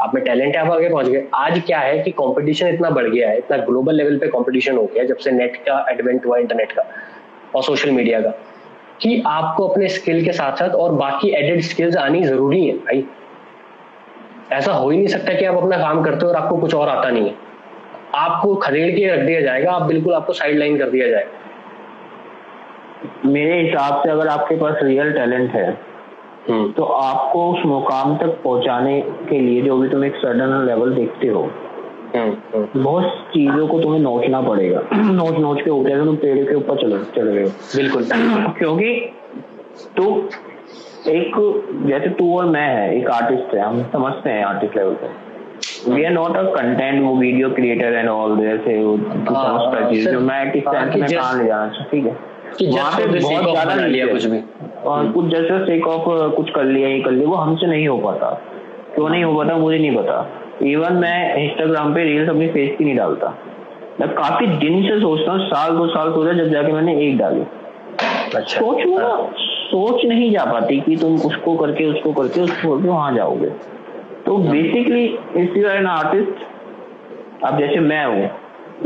आप 0.02 0.16
में 0.16 0.24
टैलेंट 0.24 0.56
है 0.56 0.62
आप 0.62 0.72
आगे 0.72 0.90
पहुँच 0.90 1.08
गए। 1.08 1.24
आज 1.36 1.62
क्या 1.66 1.80
है 1.80 1.98
कि 2.00 2.12
कंपटीशन 2.12 2.68
इतना 2.68 2.90
बढ़ 2.90 3.08
गया 3.08 3.30
है 3.30 3.38
इतना 3.38 3.58
ग्लोबल 3.66 3.96
लेवल 3.96 4.18
पे 4.18 4.28
कंपटीशन 4.28 4.78
हो 4.78 4.86
गया 4.86 5.02
है, 5.02 5.08
जब 5.08 5.18
से 5.18 5.32
नेट 5.32 5.56
का 5.68 5.86
एडवेंट 5.92 6.26
हुआ 6.26 6.38
इंटरनेट 6.38 6.72
का 6.72 6.84
और 7.56 7.64
सोशल 7.64 7.92
मीडिया 7.92 8.20
का 8.22 8.30
कि 9.02 9.22
आपको 9.28 9.68
अपने 9.68 9.88
स्किल 9.90 10.24
के 10.26 10.32
साथ 10.34 10.58
साथ 10.58 10.76
और 10.76 10.94
बाकी 10.96 11.30
एडेड 11.36 11.62
स्किल्स 11.64 11.96
आनी 11.98 12.24
ज़रूरी 12.24 12.66
है 12.66 12.74
भाई। 12.78 13.06
ऐसा 14.54 14.74
हो 14.74 14.90
ही 14.90 14.98
नहीं 14.98 15.08
सकता 15.08 15.34
कि 15.34 15.46
आप 15.46 15.58
अपना 15.58 15.78
काम 15.78 16.04
करते 16.04 16.26
हो 16.26 16.32
और 16.32 16.38
आपको 16.38 16.58
कुछ 16.58 16.76
और 16.76 16.90
आता 16.90 17.10
नहीं 17.10 17.30
है। 17.30 17.36
आपको 18.16 18.56
खदेड़ 18.58 18.90
के 18.90 19.08
रख 19.08 19.26
दिया 19.26 19.42
जाएगा 19.42 19.72
आप 19.72 19.82
बिल्कुल 19.84 20.14
आपको 20.14 20.34
साइड 20.34 20.58
लाइन 20.60 20.78
कर 20.78 20.90
दिया 20.90 21.08
जाएगा। 21.08 21.40
मेरे 23.26 23.62
हिसाब 23.62 24.02
से 24.04 24.10
अगर 24.12 24.28
आपके 24.28 24.56
पास 24.56 24.76
रियल 24.84 25.12
टैलेंट 25.14 25.52
है 25.52 25.80
हम्म। 26.50 26.72
तो 26.72 26.84
आपको 26.84 27.52
उस 27.54 27.66
मुकाम 27.66 28.18
तक 28.18 28.42
पहुँचाने 28.44 29.02
के 29.02 29.40
लिए 29.40 29.62
जो 29.62 29.78
भी 29.78 29.90
तुम 29.90 30.04
एक 30.06 30.16
सडन 30.16 30.66
लेवल 30.68 30.94
देखते 30.96 31.28
हो 31.28 31.42
हम्म 32.16 32.32
हम्म, 32.56 32.84
बहुत 32.84 33.04
चीज़ों 33.34 33.68
को 33.68 33.80
तुम्हें 33.80 34.00
नोचना 34.00 34.42
पड़ेगा। 34.42 34.82
नोच 34.94 35.38
नोच 35.38 35.62
के 35.62 35.70
उठे 35.70 36.06
तुम 36.06 36.16
पेड़ 36.16 36.46
के 36.46 36.56
ऊपर 36.56 36.76
चले 36.76 36.98
चले 37.16 37.34
गए 37.34 37.44
हो। 37.44 37.50
बिल्कुल। 37.76 38.04
क्योंकि 38.58 39.14
तू 39.98 40.30
एक 41.08 41.36
जैसे 41.88 42.10
तू 42.10 42.38
और 42.38 42.46
मैं 42.46 42.68
है 42.68 42.98
एक 42.98 43.10
आर्टिस्ट 43.10 43.54
है 43.56 43.62
हम 43.62 43.84
समझते 43.84 44.30
हैं 44.30 44.44
आर्टिस्ट 44.46 44.78
लेवल 44.78 44.94
पे। 44.94 45.94
We 45.94 46.04
are 46.04 46.12
not 46.12 46.38
a 46.38 46.44
content 46.44 47.02
वो 47.04 47.16
वीडियो 47.16 47.50
क्रिएटर 47.50 47.94
एंड 47.94 48.10
ऑल 48.10 48.38
जैसे 48.38 48.84
वो 48.84 48.96
हाँ, 48.96 49.16
समझता 49.26 49.78
है 49.78 49.84
हाँ, 49.84 49.92
चीज़ 49.92 50.10
जो 50.10 50.20
मैं 50.20 50.52
किस 50.52 50.68
हाँ, 50.68 50.74
सेंस 50.74 50.94
कि 50.96 51.02
में 51.02 51.10
कहाँ 51.10 51.38
ले 51.38 51.46
जाना 51.46 51.88
ठीक 51.92 52.06
है? 52.06 52.31
कि 52.60 52.68
बहुत 52.68 53.44
ज़्यादा 53.52 53.76
लिया 53.76 54.08
कुछ 54.08 54.26
भी। 54.26 54.40
और 54.86 55.12
कुछ 55.12 55.26
जैसे 55.26 55.66
सेक 55.66 55.88
ऑफ़ 55.88 56.36
कुछ 56.36 56.50
कर 56.50 56.64
लिया 56.64 56.90
ये 56.90 57.00
कर 57.00 57.12
लिया 57.12 57.30
वो 57.30 57.36
हमसे 57.36 57.68
नहीं 57.68 57.88
हो 57.88 57.98
पाता। 57.98 58.30
क्यों 58.96 59.10
नहीं 59.10 59.24
हो 59.24 59.34
पाता 59.38 59.58
मुझे 59.58 59.78
नहीं 59.78 59.96
पता। 59.98 60.28
इवन 60.62 60.94
मैं 60.94 61.36
इंस्टाग्राम 61.36 61.94
पे 61.94 62.04
रील्स 62.04 62.30
अपनी 62.30 62.48
फेस 62.48 62.78
की 62.78 62.84
नहीं 62.86 62.96
डालता। 62.96 63.38
मैं 64.00 64.10
काफ़ी 64.10 64.48
दिन 64.48 64.82
से 64.84 65.00
सोचता 65.00 65.32
हूँ 65.32 65.48
साल 65.48 65.78
दो 65.78 65.88
साल 65.88 66.12
सोचा 66.12 66.34
जब 66.34 66.50
जाके 66.50 66.72
मैंने 66.72 66.96
एक 67.08 67.18
डाली। 67.18 67.42
अच्छा। 68.36 68.60
सोच 68.62 68.86
वो 68.86 69.00
हाँ। 69.00 69.32
सोच 69.38 70.06
नहीं 70.06 70.32
जा 70.32 70.46
पाती 70.46 70.80
कि 70.80 70.96
तुम 70.96 71.16
उसको 71.16 71.56
करके 71.56 71.86
उसको 71.86 72.14
करके 72.14 72.42
उसको 72.42 72.76
करके 72.76 72.90
वहाँ 72.90 73.16
जाओगे। 73.16 73.50
तो। 74.26 74.38
Basically 74.38 75.06
if 75.38 75.58
you 75.58 75.68
are 75.70 75.76
an 75.76 75.88
artist 75.88 76.46
अब 77.46 77.60
जैसे 77.60 77.80
मैं 77.80 78.06
हूँ 78.06 78.30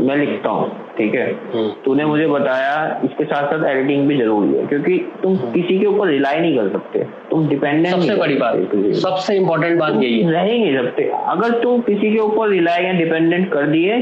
मैं 0.06 0.16
लिखता 0.16 0.50
हूँ। 0.50 0.85
ठीक 0.98 1.14
है? 1.14 1.26
हम्म। 1.54 1.68
तूने 1.84 2.04
मुझे 2.04 2.26
बताया 2.26 2.74
इसके 3.04 3.24
साथ 3.24 3.46
साथ 3.52 3.64
एडिटिंग 3.70 4.06
भी 4.08 4.16
ज़रूरी 4.18 4.56
है 4.56 4.66
क्योंकि 4.66 4.98
तुम 5.22 5.36
किसी 5.52 5.78
के 5.78 5.86
ऊपर 5.86 6.08
रिलाई 6.08 6.40
नहीं 6.40 6.56
कर 6.56 6.68
सकते। 6.68 7.04
तुम 7.30 7.48
डिपेंडेंट 7.48 7.94
सबसे 7.94 8.14
बड़ी 8.16 8.34
बात 8.34 8.74
सबसे 9.00 9.36
इम्पोर्टेंट 9.36 9.78
बात 9.78 10.02
यही 10.02 10.20
है। 10.20 10.32
रह 10.32 10.42
ही 10.42 10.58
नहीं 10.58 10.76
सकते। 10.76 11.10
अगर 11.26 11.58
तुम 11.62 11.80
किसी 11.80 12.12
के 12.12 12.18
ऊपर 12.18 12.48
रिलाई 12.48 12.84
या 12.84 12.92
डिपेंडेंट 12.92 13.50
कर 13.52 13.66
दिए 13.66 13.98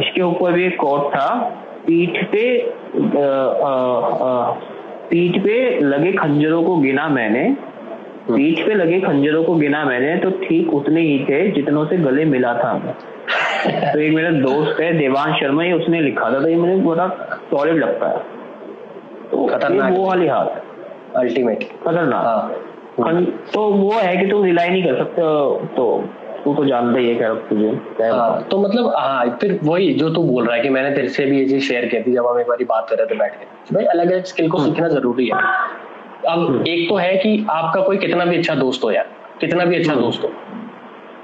इसके 0.00 0.22
ऊपर 0.22 0.52
भी 0.52 0.64
एक 0.66 0.76
कोट 0.80 1.08
था 1.14 1.28
पीठ 1.86 2.24
पे 2.32 2.44
पीठ 5.10 5.38
पे 5.42 5.56
लगे 5.80 6.12
खंजरों 6.12 6.62
को 6.62 6.76
गिना 6.76 7.08
मैंने 7.08 7.42
पीठ 8.28 8.66
पे 8.66 8.74
लगे 8.74 9.00
खंजरों 9.00 9.42
को 9.44 9.54
गिना 9.54 9.84
मैंने 9.84 10.16
तो 10.16 10.30
ठीक 10.38 10.72
उतने 10.74 11.00
ही 11.00 11.18
थे 11.24 11.50
जितनों 11.50 11.84
से 11.86 11.96
गले 11.96 12.24
मिला 12.24 12.54
था। 12.54 12.72
तो 13.92 13.98
एक 13.98 14.12
मेरा 14.14 14.30
दोस्त 14.30 14.80
है 14.80 14.92
देवान 14.98 15.34
शर्मा 15.34 15.64
ये 15.64 15.72
उसने 15.72 16.00
लिखा 16.00 16.30
था 16.32 16.40
तो 16.40 16.48
ये 16.48 16.56
मुझे 16.56 16.76
बड़ा 16.76 17.08
सॉलिड 17.50 17.76
लगता 17.76 18.08
है। 18.08 18.18
तो 19.30 19.46
खतरनाक। 19.46 19.92
वो 19.92 20.06
वाली 20.06 20.26
हालत। 20.26 20.62
है 21.16 21.22
अल्टीमेट। 21.22 21.62
खतरनाक। 21.84 22.24
हाँ। 22.26 23.22
तो 23.54 23.62
वो 23.62 23.92
है 23.92 24.16
कि 24.16 24.26
तुम 24.26 24.44
रिलाई 24.44 24.68
नहीं 24.68 24.82
कर 24.84 24.96
सकते 24.98 25.22
तो 25.76 26.08
तू 26.44 26.54
तो 26.54 26.64
जानता 26.64 26.98
ही 26.98 27.08
है 27.08 27.34
तुझे। 27.48 27.68
हाँ 28.02 28.42
तो 28.50 28.58
मतलब 28.58 28.92
हाँ 28.96 29.38
फिर 29.40 29.58
वही 29.64 29.92
जो 29.94 30.10
तू 30.10 30.22
बोल 30.22 30.46
रहा 30.46 30.56
है 30.56 30.62
कि 30.62 30.68
मैंने 30.68 30.94
तेरे 30.96 31.08
से 31.08 31.24
भी 31.26 31.38
ये 31.38 31.46
चीज़ 31.46 31.64
शेयर 31.64 31.84
की 31.84 32.00
थी 32.02 32.12
जब 32.14 32.26
हम 32.26 32.40
एक 32.40 32.48
बार 32.48 32.64
बात 32.64 32.86
कर 32.90 32.96
रहे 32.96 33.06
थे 33.06 33.18
बैठ 33.18 33.34
के। 33.34 33.74
भाई 33.74 33.84
अलग 33.84 34.10
अलग 34.12 34.24
स्किल 34.24 34.50
को 34.50 34.58
सीखना 34.58 34.88
ज़रूरी 34.88 35.26
है। 35.26 35.40
अब 36.28 36.64
एक 36.68 36.88
तो 36.88 36.96
है 36.96 37.16
कि 37.16 37.46
आपका 37.50 37.80
कोई 37.80 37.96
कितना 37.98 38.24
भी 38.24 38.36
अच्छा 38.36 38.54
दोस्त 38.54 38.84
हो 38.84 38.90
यार 38.90 39.08
कितना 39.40 39.64
भी 39.64 39.76
अच्छा 39.76 39.94
दोस्त 39.94 40.24
हो 40.24 40.32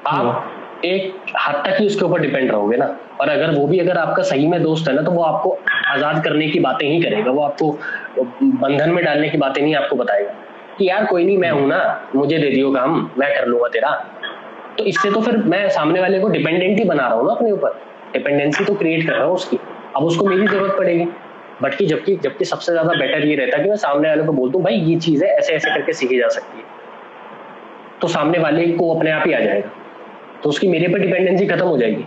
आप 0.08 0.82
एक 0.84 1.14
हद 1.38 1.54
तक 1.66 1.76
ही 1.80 1.86
उसके 1.86 2.04
ऊपर 2.04 2.20
डिपेंड 2.20 2.50
रहोगे 2.50 2.76
ना। 2.76 2.86
और 3.20 3.28
अगर 3.28 3.50
वो 3.50 3.66
भी 3.66 3.78
अगर 3.78 3.98
आपका 3.98 4.22
सही 4.22 4.46
में 4.48 4.62
दोस्त 4.62 4.88
है 4.88 4.94
ना 4.94 5.02
तो 5.02 5.10
वो 5.10 5.22
आपको 5.22 5.56
आज़ाद 5.88 6.22
करने 6.24 6.48
की 6.48 6.60
बातें 6.60 6.86
ही 6.86 7.00
करेगा 7.02 7.30
वो 7.30 7.42
आपको 7.42 7.70
बंधन 8.18 8.90
में 8.90 9.04
डालने 9.04 9.28
की 9.28 9.38
बातें 9.38 9.62
नहीं 9.62 9.74
आपको 9.74 9.96
बताएगा 9.96 10.32
कि 10.78 10.88
यार 10.88 11.04
कोई 11.06 11.24
नहीं 11.24 11.36
मैं 11.38 11.50
हूँ 11.50 11.66
ना 11.68 11.78
मुझे 12.14 12.38
दे 12.38 12.50
दियो 12.50 12.72
काम 12.72 12.96
मैं 13.18 13.30
कर 13.34 13.46
लूँगा 13.46 13.68
तेरा। 13.68 13.90
तो 14.78 14.84
इससे 14.84 15.10
तो 15.10 15.20
फिर 15.20 15.36
मैं 15.46 15.68
सामने 15.70 16.00
वाले 16.00 16.18
को 16.20 16.28
डिपेंडेंट 16.28 16.78
ही 16.78 16.84
बना 16.84 17.06
रहा 17.06 17.18
हूँ 17.18 17.26
ना 17.26 17.32
अपने 17.32 17.50
ऊपर। 17.52 17.80
डिपेंडेंसी 18.12 18.64
तो 18.64 18.74
क्रिएट 18.74 19.06
कर 19.06 19.12
रहा 19.12 19.24
हूँ 19.24 19.34
उसकी। 19.34 19.58
अब 19.96 20.04
उसको 20.04 20.26
मेरी 20.26 20.46
ज़रूरत 20.46 20.74
पड़ेगी। 20.78 21.06
बट 21.62 21.74
की 21.74 21.86
जबकि 21.86 22.16
जबकि 22.22 22.44
सबसे 22.44 22.72
ज़्यादा 22.72 22.92
बेटर 22.94 23.26
ये 23.26 23.34
रहता 23.36 23.56
है 23.56 23.62
कि 23.62 23.68
मैं 23.70 23.76
सामने 23.78 24.08
वाले 24.08 24.24
को 24.24 24.32
बोल 24.32 24.50
दूँ 24.50 24.62
भाई 24.62 24.74
ये 24.74 24.96
चीज़ 24.98 25.24
है 25.24 25.30
ऐसे 25.30 25.52
ऐसे 25.52 25.70
करके 25.70 25.92
सीखी 25.92 26.18
जा 26.18 26.28
सकती 26.28 26.58
है। 26.58 26.64
तो 28.00 28.08
सामने 28.08 28.38
वाले 28.38 28.66
को 28.72 28.94
अपने 28.94 29.10
आप 29.10 29.26
ही 29.26 29.32
आ 29.32 29.40
जाएगा। 29.40 29.70
तो 30.42 30.48
उसकी 30.48 30.68
मेरे 30.68 30.88
पर 30.88 30.98
डिपेंडेंसी 30.98 31.46
खत्म 31.46 31.66
हो 31.66 31.76
जाएगी। 31.78 32.02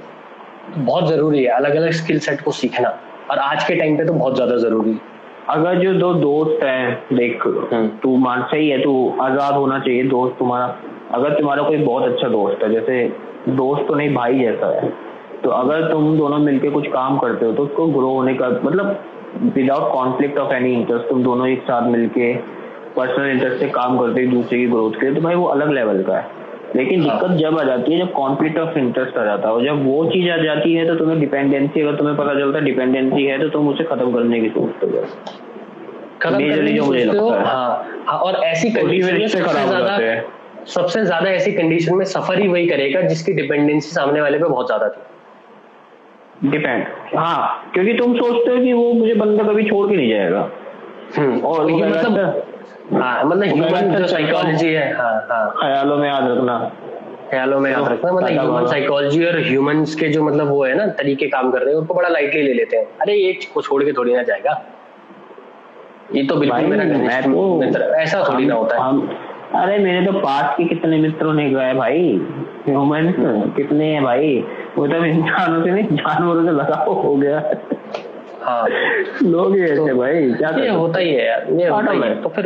तो 0.76 0.82
बहुत 0.82 1.08
ज़रूरी 1.10 1.44
है 1.44 1.52
अलग 1.52 1.76
अलग 1.76 1.92
स्किल 1.94 2.20
सेट 2.20 2.42
को 2.42 2.52
सीखना। 2.54 2.90
और 3.32 3.38
आज 3.40 3.64
के 3.64 3.76
टाइम 3.76 3.98
पे 3.98 4.06
तो 4.06 4.14
बहुत 4.14 4.36
ज़्यादा 4.36 4.56
ज़रूरी 4.58 4.92
है। 4.92 5.14
अगर 5.50 5.80
जो 5.80 5.94
दो 5.94 6.14
दोस्त 6.16 6.64
हैं 6.64 7.16
देख 7.16 7.46
हम्म। 7.46 7.88
तू 8.04 8.16
मान 8.18 8.42
सही 8.44 8.70
है 8.70 8.82
तू 8.82 8.94
आज़ाद 9.22 9.54
होना 9.54 9.80
चाहिए 9.80 10.04
दोस्त 10.10 10.38
तुम्हारा। 10.40 10.76
अगर 11.14 11.34
तुम्हारा 11.34 11.64
कोई 11.64 11.78
बहुत 11.78 12.04
अच्छा 12.04 12.28
दोस्त 12.28 12.64
है 12.64 12.72
जैसे 12.72 13.04
दोस्त 13.50 13.88
तो 13.88 13.96
नहीं 13.96 14.14
भाई 14.14 14.40
जैसा 14.40 14.76
है। 14.76 14.90
तो 15.44 15.50
अगर 15.52 15.92
तुम 15.92 16.18
दोनों 16.18 16.38
मिलके 16.40 16.70
कुछ 16.70 16.88
काम 16.88 17.18
करते 17.18 17.46
हो 17.46 17.52
तो 17.52 17.64
उसको 17.64 17.86
ग्रो 17.88 18.10
होने 18.10 18.34
का 18.34 18.50
मतलब 18.50 18.96
without 19.44 19.92
conflict 19.94 20.38
of 20.38 20.54
any 20.54 20.74
interest 20.74 21.10
तुम 21.10 21.24
दोनों 21.24 21.48
एक 21.48 21.62
साथ 21.62 21.88
मिलके 21.88 22.34
पर्सनल 22.96 23.30
इंटरेस्ट 23.30 23.60
से 23.60 23.68
काम 23.68 23.98
करते 23.98 24.22
हो 24.22 24.28
एक 24.28 24.34
दूसरे 24.34 24.58
की 24.58 24.68
ग्रोथ 24.68 24.92
के 24.92 25.06
लिए 25.06 25.16
तो 25.16 25.22
भाई 25.22 25.36
वो 25.36 25.46
अलग 25.46 25.72
लेवल 25.72 26.04
का 26.04 26.18
है 26.18 26.44
लेकिन 26.76 27.02
हाँ। 27.02 27.20
दिक्कत 27.20 27.38
जब 27.38 27.60
आ 27.60 27.64
जाती 27.64 27.94
है 27.94 28.00
जब 28.00 28.12
कॉन्फ्लिक्ट 28.14 28.58
ऑफ़ 28.58 28.78
इंटरेस्ट 28.78 29.18
आ 29.18 29.26
जाता 29.26 29.48
है 29.48 29.54
और 29.54 29.64
जब 29.64 29.86
वो 29.86 30.06
चीज़ 30.06 30.30
आ 30.30 30.38
जाती 30.38 30.74
है 30.74 30.88
तो 30.88 30.96
तुम्हें 30.96 31.20
डिपेंडेंसी 31.20 31.82
अगर 31.82 31.96
तुम्हें 31.96 32.18
पता 32.18 32.34
चलता 32.34 32.60
है 32.60 32.66
डिपेंडेंसी 32.66 33.26
है 33.26 33.40
तो 33.40 33.50
तुम 33.50 33.68
उसे 33.70 33.84
खत्म 33.84 34.12
करने 34.14 34.40
की 34.40 34.50
सोचते 34.50 34.86
हो 34.86 34.92
हो 37.20 37.30
है। 37.30 38.18
और 38.18 38.36
ऐसी 38.36 38.70
कंडीशन 38.70 39.28
सबसे 39.28 39.68
ज़्यादा 39.68 39.98
सबसे 40.66 41.06
ज़्यादा 41.06 41.30
ऐसी 41.30 41.52
कंडीशन 41.52 41.96
में 41.96 42.06
सफ़र 42.06 42.40
ही 42.40 42.48
वही 42.48 42.68
करेगा 42.68 43.02
जिसकी 43.02 43.34
डिपेंडेंसी 43.34 43.90
सामने 43.90 44.22
वाले 44.22 44.38
पे 44.38 44.46
बहुत 44.46 44.66
ज़्यादा 44.66 44.90
थी 44.90 45.15
डिपेंड 46.44 46.86
हाँ 47.18 47.72
क्योंकि 47.74 47.94
तुम 47.94 48.16
सोचते 48.16 48.52
हो 48.52 48.58
कि 48.64 48.74
वो 48.74 48.92
मुझे 48.94 49.14
बंदा 49.16 49.44
कभी 49.44 49.64
छोड़ 49.64 49.88
के 49.90 49.96
नहीं 49.96 50.10
जाएगा। 50.10 50.40
और 50.40 51.60
और 51.60 51.70
ये 51.72 51.86
मतलब 51.86 52.44
हाँ। 52.94 53.24
मतलब 53.26 53.44
ह्यूमन 53.44 53.70
कहता 53.70 53.88
जो 53.90 54.02
है, 54.02 54.08
साइकोलॉजी 54.08 54.68
है 54.68 54.92
हाँ 54.98 55.14
हाँ। 55.30 55.50
ख्यालों 55.60 55.98
में 55.98 56.08
याद 56.10 56.30
रखना। 56.30 56.58
ख्यालों 57.30 57.60
में 57.60 57.72
याद 57.72 57.84
तो 57.84 57.92
रखना 57.92 58.12
मतलब 58.12 58.40
ह्यूमन 58.40 58.66
साइकोलॉजी 58.68 59.26
और 59.26 59.40
ह्यूमंस 59.40 59.96
के 59.96 60.08
जो 60.08 60.24
मतलब 60.24 60.50
वो 60.50 60.64
है 60.66 60.76
ना 60.76 60.88
तरीके 60.98 61.28
काम 61.28 61.52
कर 61.52 61.62
रहे 61.62 61.74
हैं 61.74 61.82
उनको 61.82 61.94
बड़ा 61.94 62.10
लाइटली 62.10 62.42
ले 62.42 62.54
लेते 62.54 62.78
हैं। 62.78 62.86
अरे 63.02 63.16
ये 63.16 63.32
को 63.54 63.62
छोड़ 63.62 63.84
के 63.84 63.94
थोड़ी 63.94 64.16
ना 64.16 64.24
जाएगा। 64.24 64.62
ये 66.16 66.24
तो 66.24 66.36
बिल्कुल 66.36 66.66
मेरा 66.66 67.22
तो 67.22 67.60
मित्र 67.60 67.82
ऐसा 68.00 68.24
थोड़ी 68.30 68.46
ना 68.46 68.56
होता 68.56 68.84
है। 68.84 69.24
अरे 69.56 69.78
मेरे 69.78 70.06
तो 70.06 70.12
पास 70.12 70.54
के 70.58 70.64
कितने 70.64 70.98
मित्रों 70.98 71.34
ने 71.34 71.50
गए 71.50 71.74
भाई 71.74 72.22
ह्यूमन 72.68 73.12
कितने 73.58 73.86
हैं 73.86 74.04
भाई? 74.04 74.44
वो 74.78 74.88
तो 74.88 75.06
इंसानों 75.06 75.64
से 75.64 75.72
नहीं 75.72 75.98
जानवरों 75.98 76.46
से 76.46 76.52
लगाव 76.52 76.92
हो 76.94 77.16
गया। 77.16 77.44
हाँ। 78.42 78.68
लोग 79.24 79.56
ही 79.56 79.64
ऐसे 79.64 79.94
भाई 79.94 80.32
क्या 80.34 80.50
ये 80.58 80.70
होता 80.70 81.00
ही 81.00 81.14
है 81.14 81.26
यार 81.28 81.48
ये 81.52 81.68
होता 81.68 81.92
ही 81.92 82.00
है। 82.00 82.10
है। 82.10 82.22
तो 82.22 82.30
फिर 82.30 82.46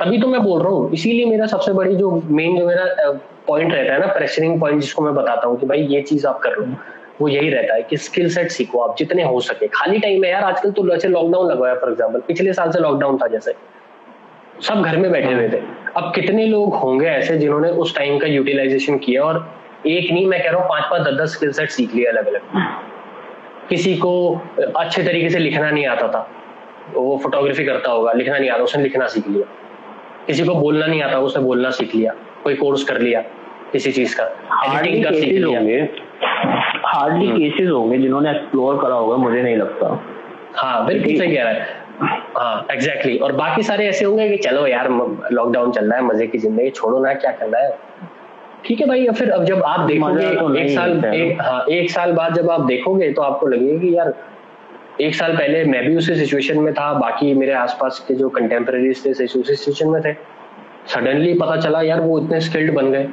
तभी 0.00 0.20
तो 0.20 0.28
मैं 0.28 0.42
बोल 0.42 0.62
रहा 0.62 0.72
हूँ 0.72 0.90
इसीलिए 0.92 1.26
मेरा 1.26 1.46
सबसे 1.46 1.72
बड़ी 1.72 1.96
जो 1.96 2.10
मेन 2.10 2.58
जो 2.58 2.66
मेरा 2.66 3.10
पॉइंट 3.48 3.72
रहता 3.72 3.92
है 3.92 4.00
ना 4.00 4.06
प्रेशरिंग 4.06 4.60
पॉइंट 4.60 4.80
जिसको 4.80 5.02
मैं 5.02 5.14
बताता 5.14 5.48
हूँ 5.48 5.58
कि 5.60 5.66
भाई 5.66 5.82
ये 5.82 6.00
चीज़ 6.02 6.26
आप 6.26 6.38
कर 6.38 6.56
लो 6.56 6.66
वो 7.20 7.28
यही 7.28 7.50
रहता 7.50 7.74
है 7.74 7.82
कि 7.82 7.96
स्किल 7.96 8.28
सेट 8.30 8.50
सीखो 8.50 8.78
आप 8.78 8.96
जितने 8.98 9.22
हो 9.22 9.40
सके। 9.40 9.66
खाली 9.66 9.98
टाइम 9.98 10.20
में 10.22 10.28
यार 10.30 10.42
आजकल 10.42 10.70
तो 10.70 10.86
जैसे 10.90 11.08
लॉकडाउन 11.08 11.50
लगा 11.50 11.68
है 11.68 11.74
फॉर 11.74 11.90
एग्ज़ाम्पल 11.90 12.20
पिछले 12.20 12.52
साल 12.52 12.70
से 12.70 12.78
लॉकडाउन 12.78 13.18
था 13.18 13.26
जैसे। 13.26 13.54
सब 14.62 14.82
घर 14.82 14.96
में 14.96 15.10
बैठे 15.12 15.32
हुए 15.34 15.48
थे। 15.48 15.60
अब 15.96 16.12
कितने 16.14 16.46
लोग 16.46 16.74
होंगे 16.74 17.06
ऐसे 17.06 17.36
जिन्होंने 17.38 17.68
उस 17.68 17.96
टाइम 17.96 18.18
का 18.18 18.26
यूटिलाइजेशन 18.26 18.98
किया 18.98 19.22
और 19.22 19.38
एक 19.86 20.10
नहीं 20.12 20.26
मैं 20.26 20.42
कह 20.42 20.50
रहा 20.50 20.60
हूँ 20.60 20.68
पाँच 20.68 20.84
पाँच 20.90 21.02
दस 21.02 21.20
दस 21.20 21.32
स्किल 21.32 21.52
सेट 21.52 21.70
सीख 21.70 21.94
लिया 21.94 22.10
अलग 22.10 22.26
अलग 22.26 22.42
किसी 23.68 23.96
को 23.96 24.12
अच्छे 24.76 25.02
तरीके 25.02 25.30
से 25.30 25.38
लिखना 25.38 25.70
नहीं 25.70 25.86
आता 25.86 26.08
था। 26.08 26.28
वो 26.94 27.18
फोटोग्राफी 27.22 27.64
करता 27.64 27.90
होगा 27.90 28.12
लिखना 28.12 28.38
नहीं 28.38 28.50
आता 28.50 28.62
उसने 28.62 28.82
लिखना 28.82 29.06
सीख 29.06 29.28
लिया। 29.28 29.46
किसी 30.26 30.44
को 30.44 30.54
बोलना 30.54 30.86
नहीं 30.86 31.02
आता 31.02 31.18
उसने 31.18 31.42
बोलना 31.42 31.70
सीख 31.70 31.94
लिया। 31.94 32.12
कोई 32.44 32.54
कोर्स 32.54 32.84
कर 32.84 33.00
लिया 33.00 33.20
किसी 33.72 33.92
चीज़ 33.92 34.16
का। 34.16 34.24
हार्डली 34.50 34.90
एडिटिंग 34.90 35.04
का 35.04 35.10
सीख 35.10 35.24
केसेस 35.24 35.44
होंगे। 35.44 35.80
हार्डली 36.86 37.26
हम्म। 37.26 37.38
केसेस 37.38 37.70
होंगे 37.70 37.98
जिन्होंने 37.98 38.30
एक्सप्लोर 38.30 38.78
करा 38.82 38.94
होगा 38.94 39.16
मुझे 39.16 39.42
नहीं 39.42 39.56
लगता। 39.56 39.88
हाँ 40.56 40.86
बिल्कुल 40.86 41.18
सही 41.18 41.36
कह 41.36 41.42
रहा 41.42 41.52
है। 41.52 41.84
हाँ 42.36 42.66
एग्जैक्टली 42.70 43.12
exactly. 43.12 43.22
और 43.22 43.32
बाकी 43.32 43.62
सारे 43.62 43.86
ऐसे 43.88 44.04
होंगे 44.04 44.28
कि 44.28 44.36
चलो 44.36 44.66
यार 44.66 44.88
लॉकडाउन 45.32 45.72
चल 45.72 45.84
रहा 45.84 45.98
है 45.98 46.04
मज़े 46.04 46.26
की 46.26 46.38
ज़िंदगी 46.38 46.70
छोड़ो 46.70 46.98
ना 46.98 47.12
क्या 47.14 47.30
करना 47.32 47.58
है? 47.58 47.78
ठीक 48.66 48.80
है 48.80 48.86
भाई 48.86 49.06
फिर 49.08 49.30
अब 49.30 49.44
जब 49.44 49.62
आप 49.62 49.80
देखोगे 49.80 50.34
तो 50.34 50.54
एक 50.54 50.70
साल 50.70 51.04
एक 51.14 51.40
हाँ 51.40 51.64
एक 51.70 51.90
साल 51.90 52.12
बाद 52.12 52.34
जब 52.34 52.50
आप 52.50 52.60
देखोगे 52.60 53.12
तो 53.12 53.22
आपको 53.22 53.46
लगेगा 53.46 53.78
कि 53.80 53.96
यार 53.96 54.12
एक 55.00 55.14
साल 55.14 55.36
पहले 55.36 55.64
मैं 55.64 55.84
भी 55.86 55.96
उसी 55.96 56.14
सिचुएशन 56.14 56.58
में 56.58 56.72
था 56.74 56.92
बाकी 56.94 57.34
मेरे 57.34 57.52
आसपास 57.52 58.04
के 58.08 58.14
जो 58.14 58.28
कंटेम्प्रेरीज 58.28 59.04
थे 59.04 59.10
उसी 59.10 59.42
सिचुएशन 59.42 59.88
में 59.88 60.00
थे। 60.02 60.12
सडनली 60.94 61.34
पता 61.34 61.56
चला 61.56 61.82
यार 61.82 62.00
वो 62.00 62.18
इतने 62.20 62.40
स्किल्ड 62.40 62.74
बन 62.74 62.90
गए। 62.90 63.04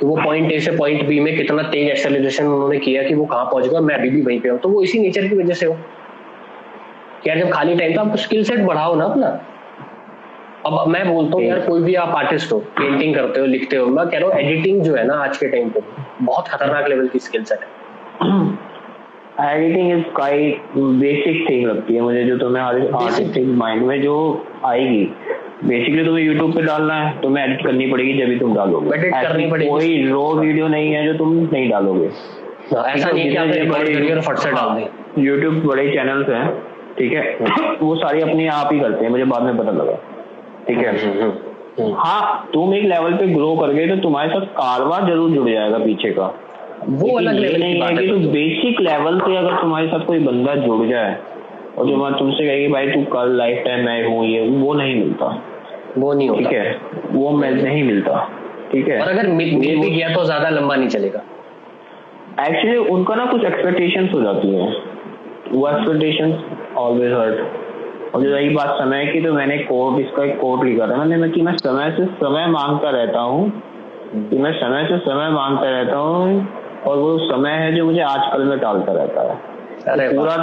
कि 0.00 0.06
वो 0.06 0.16
पॉइंट 0.16 0.52
ए 0.52 0.58
से 0.60 0.70
पॉइंट 0.70 1.06
बी 1.06 1.20
में 1.20 1.36
कितना 1.36 1.62
तेज 1.62 1.88
एक्सेलरेशन 1.90 2.46
उन्होंने 2.46 2.78
किया 2.78 3.02
कि 3.02 3.14
वो 3.14 3.24
कहाँ 3.24 3.44
पहुँच 3.44 3.68
गया 3.68 3.80
मैं 3.80 3.94
अभी 3.94 4.10
भी 4.10 4.22
वहीं 4.22 4.40
पे 4.40 4.48
हूँ। 4.48 4.58
तो 4.58 4.68
वो 4.68 4.82
इसी 4.82 4.98
नेचर 4.98 5.28
की 5.28 5.36
वजह 5.36 5.54
से 5.54 5.66
हो। 5.66 5.76
यार 7.26 7.38
जब 7.38 7.50
खाली 7.50 7.74
टाइम 7.76 7.96
था 7.96 8.00
आप 8.00 8.16
स्किल 8.16 8.44
सेट 8.44 8.60
बढ़ाओ 8.60 8.94
ना 8.94 9.04
अपना। 9.04 9.40
अब 10.68 10.88
मैं 10.88 11.06
बोलता 11.12 11.36
हूँ 11.36 11.44
यार 11.44 11.60
कोई 11.60 11.82
भी 11.82 11.94
आप 11.94 12.14
आर्टिस्ट 12.16 12.52
हो 12.52 12.58
पेंटिंग 12.78 13.14
करते 13.14 13.40
हो 13.40 13.46
लिखते 13.46 13.76
हो 13.76 13.86
मैं 13.86 14.06
कह 14.08 14.18
रहा 14.18 14.28
हूँ 14.28 14.38
एडिटिंग 14.40 14.82
जो 14.82 14.94
है 14.94 15.06
ना 15.06 15.14
आज 15.14 15.36
के 15.36 15.48
टाइम 15.48 15.70
पे 15.70 15.80
बहुत 16.22 16.48
खतरनाक 16.48 16.88
लेवल 16.88 17.08
की 17.08 17.18
स्किल 17.18 17.44
सेट 17.44 17.60
है। 17.60 17.66
Editing 19.40 19.92
is 19.92 20.04
quite 20.16 20.62
basic 20.76 21.48
thing 21.50 21.66
लगती 21.66 21.94
है 21.94 22.00
मुझे 22.00 22.24
जो 22.24 22.38
तुम्हें 22.38 22.62
आर्टिस्टिक 22.62 23.46
माइंड 23.58 23.82
में 23.82 24.00
जो 24.02 24.16
आएगी। 24.64 25.04
बेसिकली 25.64 26.04
तुम्हें 26.04 26.24
यूट्यूब 26.24 26.54
पे 26.54 26.62
डालना 26.62 26.94
है 26.94 27.20
तुम्हें 27.20 27.44
एडिट 27.44 27.64
करनी 27.64 27.86
पड़ेगी 27.86 28.18
जब 28.18 28.28
भी 28.28 28.38
तुम 28.38 28.54
डालोगे। 28.54 29.10
करनी 29.10 29.46
पड़ेगी। 29.50 29.70
कोई 29.70 30.04
रो 30.10 30.34
वीडियो 30.34 30.68
नहीं 30.68 30.92
है 30.92 31.06
जो 31.06 31.14
तुम 31.18 31.32
नहीं 31.52 31.68
डालोगे। 31.70 32.06
ऐसा 32.06 33.10
नहीं 33.10 33.30
कि 33.30 33.36
आपने 33.36 33.58
रिकॉर्ड 33.58 33.86
करिए 33.86 34.14
और 34.14 34.20
फट 34.20 34.38
से 34.38 34.50
डाल 34.50 34.74
दें। 34.74 35.24
यूट्यूब 35.24 35.54
बड़े 35.66 35.88
चैनल्स 35.90 36.28
हैं 36.28 36.46
ठीक 36.98 37.12
है? 37.12 37.36
वो 37.82 37.94
सारी 37.96 38.20
अपने 38.20 38.46
आप 38.48 38.72
ही 38.72 38.80
करते 38.80 39.04
हैं 39.04 39.10
मुझे 39.10 39.24
बाद 39.24 39.42
में 39.42 39.56
पता 39.58 39.70
लगा। 39.70 39.98
ठीक 40.68 40.78
है। 40.78 41.30
हाँ 41.96 42.48
तुम 42.52 42.74
एक 42.74 42.84
लेवल 42.84 43.12
पे 43.16 43.26
ग्रो 43.26 43.54
कर 43.56 43.72
गए 43.72 43.86
तो 43.88 43.96
तुम्हारे 44.02 44.28
साथ 44.28 44.46
कारवा 44.54 44.98
ज़रूर 45.00 45.30
जुड़ 45.30 45.48
जाएगा 45.48 45.78
पीछे 45.78 46.10
का। 46.10 46.26
वो 46.80 47.16
अलग 47.18 47.34
लेवल 47.34 47.60
नहीं 47.60 47.80
है 47.82 47.94
कि 47.96 48.08
तुम 48.08 48.24
बेसिक 48.32 48.80
लेवल 48.80 49.18
से 49.20 49.36
अगर 49.36 49.60
तुम्हारे 49.60 49.86
साथ 49.88 50.06
कोई 50.06 50.18
बंदा 50.24 50.54
जुड़ 50.54 50.86
जाए 50.88 51.16
और 51.78 51.86
जो 51.86 51.96
मैं 51.96 52.12
तुमसे 52.18 52.46
कहेगी 52.46 52.68
भाई 52.72 52.90
तू 52.90 53.02
कल 53.12 53.36
लाइफ 53.36 53.62
टाइम 53.64 53.84
मैं 53.84 54.02
हूँ 54.06 54.24
ये 54.26 54.48
वो 54.50 54.74
नहीं 54.74 54.94
मिलता। 55.00 55.26
वो 55.98 56.12
नहीं 56.12 56.30
ठीक 56.30 56.52
है? 56.52 56.80
वो 57.12 57.30
मैं 57.30 57.50
नहीं 57.52 57.82
मिलता। 57.84 58.18
ठीक 58.72 58.88
है? 58.88 59.00
और 59.00 59.08
अगर 59.08 59.26
मिल 59.32 59.54
भी 59.54 59.90
गया 59.90 60.08
तो 60.14 60.24
ज़्यादा 60.24 60.48
लंबा 60.48 60.74
नहीं 60.76 60.88
चलेगा। 60.88 61.22
एक्चुअली 62.40 62.76
उनका 62.76 63.14
ना 63.14 63.24
कुछ 63.26 63.44
एक्सपेक्टेशंस 63.44 64.12
हो 64.14 64.20
जाती 64.22 64.48
है। 64.48 64.66
वो 65.52 65.68
एक्सपेक्टेशंस 65.68 66.74
ऑलवेज 66.76 67.12
हर्ट 67.12 67.36
और 68.14 68.22
जो 68.22 68.30
रही 68.30 68.48
बात 68.50 68.68
समय 68.78 69.06
की 69.06 69.20
तो 69.20 69.32
मैंने 69.32 69.56
कोर्ट 69.64 70.00
इसका 70.00 70.24
एक 70.24 70.38
कोर्ट 70.40 70.64
लिखा 70.64 70.86
था। 70.86 70.96
मैंने 70.96 71.16
मैं 71.16 71.30
कि 71.32 71.42
मैं 71.42 71.56
समय 71.56 71.90
से 71.96 72.06
समय 72.20 72.46
माँगता 72.50 72.90
रहता 72.90 73.20
हूँ 73.22 73.50
कि 74.30 74.38
मैं 74.38 74.52
समय 74.60 74.84
से 74.84 74.98
समय 75.00 75.30
माँगता 75.30 75.70
रहता 75.70 75.96
हूँ 75.98 76.46
और 76.86 76.96
वो 76.98 77.16
समय 77.24 77.58
है 77.62 77.74
जो 77.76 77.84
मुझे 77.84 78.00
आजकल 78.02 78.44
में 78.44 78.58
टालता 78.58 78.92
रहता 78.92 79.22
है। 79.22 79.36
अरे 79.88 80.08
पूरा 80.08 80.34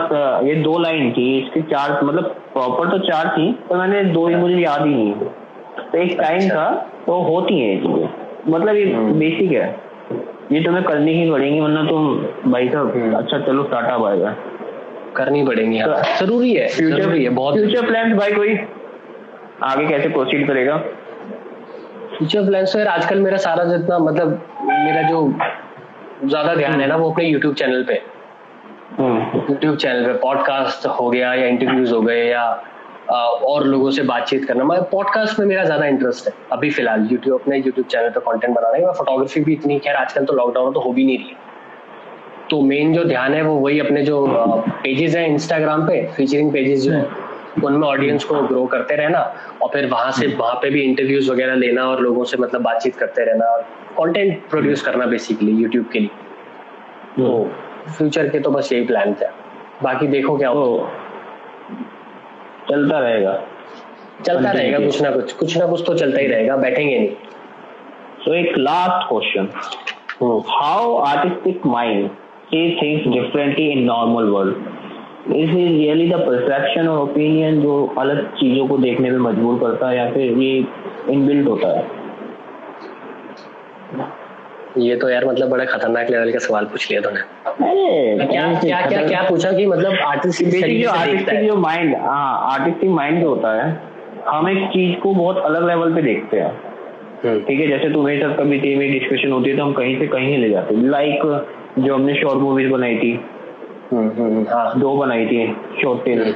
ये 0.44 0.56
दो 0.64 0.78
लाइन 0.80 1.12
थी 1.12 1.26
इसके 1.40 1.62
चार 1.72 2.00
मतलब 2.04 2.36
प्रॉपर 2.54 2.92
तो 2.92 2.98
चार 3.08 3.28
थी 3.28 3.52
पर 3.70 3.78
मैंने 3.78 4.04
दो 4.12 4.28
ही 4.28 4.36
मुझे 4.36 4.58
याद 4.58 4.86
ही 4.86 4.94
नहीं 4.94 5.14
तो 5.14 5.98
एक 5.98 6.18
टाइम 6.22 6.40
अच्छा। 6.40 6.56
था 6.56 6.70
तो 7.06 7.22
होती 7.24 7.60
है 7.60 7.68
ये 7.70 7.82
चीज़ें। 7.82 8.54
मतलब 8.54 8.76
ये 8.76 8.86
बेसिक 9.20 9.52
है। 9.52 9.68
ये 10.52 10.62
तुम्हें 10.64 10.84
करनी 10.84 11.14
ही 11.14 11.30
पड़ेगी 11.32 11.60
वरना 11.60 11.84
तुम 11.84 12.52
भाई 12.52 12.68
साहब 12.70 13.16
अच्छा 13.18 13.40
चलो 13.40 13.64
टाटा 13.64 13.98
बाय 13.98 14.18
बाय 14.18 14.36
करनी 15.16 15.44
पड़ेंगी 15.46 15.78
हाँ 15.80 16.02
ज़रूरी 16.20 16.54
है 16.54 16.68
फ्यूचर 16.70 17.10
है 17.12 17.30
बहुत 17.30 17.56
फ्यूचर 17.56 17.86
प्लान 17.88 18.18
भाई 18.18 18.32
कोई? 18.34 18.58
आगे 19.64 19.88
कैसे 19.88 20.10
प्रोसीड 20.10 20.48
करेगा? 20.48 20.78
फ्यूचर 22.18 22.46
प्लान 22.46 22.66
यार 22.76 22.88
आजकल 22.88 23.20
मेरा 23.20 23.38
सारा 23.40 23.64
जितना 23.66 23.98
मतलब 24.00 24.42
मेरा 24.64 25.02
जो 25.10 25.28
ज़्यादा 26.26 26.56
ध्यान 26.56 26.82
है 26.82 26.88
ना 26.88 26.96
वो 26.96 27.10
अपने 27.12 27.26
यूट्यूब 27.26 27.56
चैनल 27.56 27.84
पे। 27.84 28.02
हम्म। 28.98 29.40
यूट्यूब 29.50 29.76
चैनल 29.78 30.06
पे 30.06 30.14
पॉडकास्ट 30.20 30.86
हो 31.00 31.10
गया 31.10 31.34
या 31.34 31.46
इंटरव्यूज़ 31.48 31.94
हो 31.94 32.02
गए 32.02 32.24
या 32.26 32.44
और 33.12 33.66
लोगों 33.68 33.90
से 33.92 34.04
बातचीत 34.04 34.46
करना। 34.46 34.64
मैं 34.64 34.82
पॉडकास्ट 34.92 35.40
में 35.40 35.46
मेरा 35.48 35.64
ज़्यादा 35.64 35.86
इंटरेस्ट 35.86 36.28
है। 36.28 36.34
अभी 36.52 36.70
फ़िलहाल 36.70 37.08
यूट्यूब 37.12 37.40
अपने 37.42 37.58
यूट्यूब 37.58 37.86
चैनल 37.88 38.10
पे 38.10 38.20
कंटेंट 38.22 38.56
बनाने 38.56 38.86
में 38.86 38.92
फोटोग्राफी 38.94 39.42
भी 39.44 39.54
इतनी 39.54 39.80
खैर 39.80 39.96
आजकल 39.96 40.26
तो 40.26 40.34
लॉकडाउन 40.34 40.74
तो 40.74 40.80
हो 40.80 40.92
भी 40.94 41.06
नहीं 41.06 41.18
रही 41.18 41.28
है। 41.30 41.45
तो 42.50 42.62
मेन 42.62 42.94
जो 42.94 43.04
ध्यान 43.04 43.34
है 43.34 43.42
वो 43.42 43.56
वही 43.56 43.80
अपने 43.80 44.04
जो 44.04 44.28
पेजेस 44.84 45.16
हैं 45.16 45.28
इंस्टाग्राम 45.28 45.88
पे 45.88 46.12
फीचरिंग 46.18 46.54
पेजेस 46.54 46.82
जो 46.82 46.92
है 46.92 47.08
उनमें 47.64 47.88
ऑडियंस 47.88 48.24
को 48.24 48.36
ग्रो 48.36 48.66
करते 48.66 48.96
रहना 48.96 49.20
और 49.62 49.70
फिर 49.70 49.86
वहाँ 49.86 50.12
से 50.12 50.28
वहाँ 50.28 50.56
पे 50.56 50.70
भी 50.70 50.82
इंटरव्यूज़ 50.82 51.32
वगैरह 51.32 51.56
लेना 51.56 51.84
और 51.84 52.02
लोगों 52.02 52.24
से 52.24 52.38
मतलब 52.38 52.62
बातचीत 52.62 52.96
करते 52.96 53.26
रहना 53.26 53.58
कंटेंट 54.00 54.50
प्रोड्यूस 54.50 54.82
करना 54.82 55.06
बेसिकली 55.06 55.52
यूट्यूब 55.52 55.86
के 55.94 56.00
लिए। 56.00 56.10
तो 57.18 57.52
फ्यूचर 57.98 58.30
के 58.30 58.40
तो 58.40 58.52
बस 58.52 58.74
यही 58.74 58.86
प्लान 58.86 59.14
था। 59.14 59.34
बाकी 59.84 60.08
देखो 60.08 60.38
क्या 60.38 60.50
हो। 60.50 60.66
तो 60.66 60.90
चलता 62.70 63.00
रहेगा। 63.00 63.44
चलता 64.26 64.52
रहेगा 64.52 64.80
कुछ 64.80 65.02
ना 65.02 65.12
कुछ 65.12 65.34
कुछ 65.34 65.58
ना 65.58 65.68
कुछ 65.68 65.84
तो 65.88 65.98
चलता 65.98 66.20
ही 66.20 66.28
रहेगा 66.28 66.58
बैठेंगे 66.58 67.00
नहीं। 67.00 67.10
सो 68.20 68.34
एक 68.34 68.58
last 68.58 69.10
question 69.10 69.50
hmm. 70.22 70.42
how 70.42 71.06
artistic 71.08 71.74
mind 71.74 72.25
see 72.50 72.64
things 72.80 73.04
differently 73.14 73.72
in 73.74 73.86
normal 73.86 74.34
world. 74.34 74.56
Is 75.36 75.50
it 75.50 75.70
really 75.76 76.08
the 76.10 76.20
perception 76.26 76.88
or 76.88 76.98
opinion 77.04 77.62
जो 77.62 77.76
अलग 78.00 78.26
चीज़ों 78.40 78.68
को 78.68 78.78
देखने 78.78 79.10
में 79.12 79.18
मजबूर 79.20 79.60
करता 79.60 79.90
है 79.90 79.98
या 79.98 80.10
फिर 80.12 80.38
ये 80.42 80.52
इनबिल्ट 81.14 81.48
होता 81.48 81.70
है। 81.78 81.84
ये 84.78 84.96
तो 85.02 85.10
यार 85.10 85.26
मतलब 85.26 85.50
बड़ा 85.50 85.66
खतरनाक 85.66 86.10
लेवल 86.10 86.32
का 86.32 86.40
सवाल 86.46 86.66
पूछ 86.72 86.90
लिया 86.92 87.02
तूने। 87.02 87.20
अरे 87.66 88.28
क्या 88.28 88.46
क्या 88.60 88.82
क्या 88.88 89.02
क्या 89.08 89.22
पूछा 89.30 89.52
कि 89.52 89.66
मतलब 89.66 89.94
आर्टिस्ट 90.06 90.44
बेसिक 90.44 90.82
जो 90.84 90.90
आर्टिस्टिक 90.92 91.46
जो 91.48 91.56
माइंड 91.66 91.96
हाँ 92.02 92.32
आर्टिस्टिक 92.52 92.90
माइंड 92.92 93.22
जो 93.22 93.30
होता 93.30 93.54
है 93.54 93.70
हम 94.28 94.50
एक 94.50 94.68
चीज़ 94.74 94.96
को 95.02 95.14
बहुत 95.14 95.38
अलग 95.46 95.68
लेवल 95.68 95.94
पे 95.96 96.02
देखते 96.02 96.40
हैं। 96.40 96.52
हम्म, 97.24 97.40
ठीक 97.40 97.60
है 97.60 97.68
जैसे 97.68 97.90
तुम्हें 97.94 98.20
साथ 98.22 98.38
कभी 98.38 98.58
टीम 98.60 98.80
में 98.80 98.92
डिस्कशन 98.92 99.32
होती 99.32 99.50
है 99.50 99.58
तो 99.58 99.64
हम 99.64 99.74
कहीं 99.74 100.00
से 100.00 100.08
कहीं 100.08 100.38
ले 100.38 100.50
जाते। 100.50 100.76
हैं 100.76 100.84
लाइक 100.90 101.22
जो 101.80 101.96
हमने 101.96 102.14
शॉर्ट 102.16 102.40
मूवीज़ 102.40 102.72
बनाई 102.72 102.96
थी। 102.96 103.20
हम्म, 103.92 104.46
हाँ 104.50 104.80
दो 104.80 104.96
बनाई 104.98 105.26
थी 105.26 105.56
शॉर्ट 105.82 106.00
फ़िल्म 106.00 106.32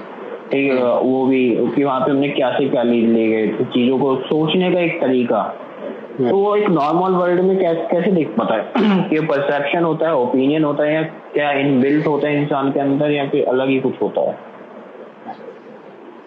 ठीक 0.51 0.71
है 0.71 0.83
वो 0.83 1.25
भी 1.25 1.71
कि 1.75 1.83
वहाँ 1.83 1.99
पे 1.99 2.11
हमने 2.11 2.29
क्या 2.29 2.51
से 2.51 2.69
क्या 2.69 2.83
ले 2.83 3.27
गए 3.27 3.47
चीज़ों 3.47 3.99
को 3.99 4.15
सोचने 4.15 4.71
का 4.71 4.79
एक 4.79 5.01
तरीका। 5.01 5.41
तो 6.19 6.37
वो 6.37 6.55
एक 6.55 6.69
नॉर्मल 6.69 7.11
वर्ल्ड 7.11 7.41
में 7.41 7.59
कैसे 7.59 7.87
कैसे 7.91 8.11
दिख 8.11 8.27
पाता 8.27 8.55
है? 8.55 8.63
कि 9.09 9.19
परसेप्शन 9.19 9.83
होता 9.83 10.07
है 10.07 10.15
ओपिनियन 10.15 10.63
होता 10.63 10.83
है 10.83 10.93
या 10.93 11.01
क्या 11.33 11.51
इन 11.51 11.67
इनबिल्ट 11.67 12.07
होता 12.07 12.27
है 12.27 12.41
इंसान 12.41 12.71
के 12.71 12.79
अंदर 12.79 13.11
या 13.11 13.27
फिर 13.29 13.45
अलग 13.45 13.69
ही 13.69 13.79
कुछ 13.79 14.01
होता 14.01 14.21
है? 14.21 14.37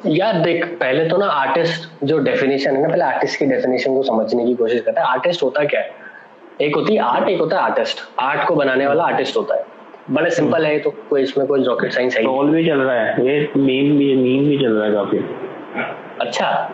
यार 0.07 0.39
देख 0.41 0.65
पहले 0.81 1.05
तो 1.05 1.17
ना 1.17 1.27
आर्टिस्ट 1.27 2.05
जो 2.05 2.19
डेफिनेशन 2.19 2.77
है 2.77 2.83
ना 2.83 2.89
पहले 2.89 3.05
आर्टिस्ट 3.05 3.39
की 3.39 3.47
डेफिनेशन 3.47 3.95
को 3.95 4.03
समझने 4.03 4.45
की 4.45 4.55
कोशिश 4.55 4.81
करता 4.81 5.01
है। 5.01 5.07
आर्टिस्ट 5.07 5.43
होता 5.43 5.65
क्या 5.65 5.81
है? 5.81 6.02
एक 6.61 6.77
होती 6.77 6.95
है 6.95 7.01
आर्ट 7.01 7.29
एक 7.29 7.41
होता 7.41 7.57
है 7.57 7.63
आर्टिस्ट 7.63 7.99
आर्ट 8.21 8.47
को 8.49 8.55
बनाने 8.55 8.87
वाला 8.87 9.05
आर्टिस्ट 9.05 9.37
होता 9.37 9.55
है। 9.55 9.65
बड़े 10.11 10.31
सिंपल 10.31 10.67
है 10.67 10.79
तो 10.79 10.91
कोई 11.11 11.23
इसमें 11.23 11.47
कोई 11.47 11.65
रॉकेट 11.65 11.93
साइंस 11.93 12.15
है 12.15 12.21
ही। 12.21 12.27
ट्रोल 12.27 12.51
भी 12.51 12.67
चल 12.67 12.81
रहा 12.81 12.95
है। 12.95 13.27
ये 13.27 13.53
मीम 13.57 13.99
भी 13.99 14.15
मीम 14.17 14.49
भी 14.49 14.59
चल 14.59 14.73
रहा 14.73 14.87
है 14.87 14.93
काफ़ी। 14.93 15.19
अच्छा। 16.21 16.71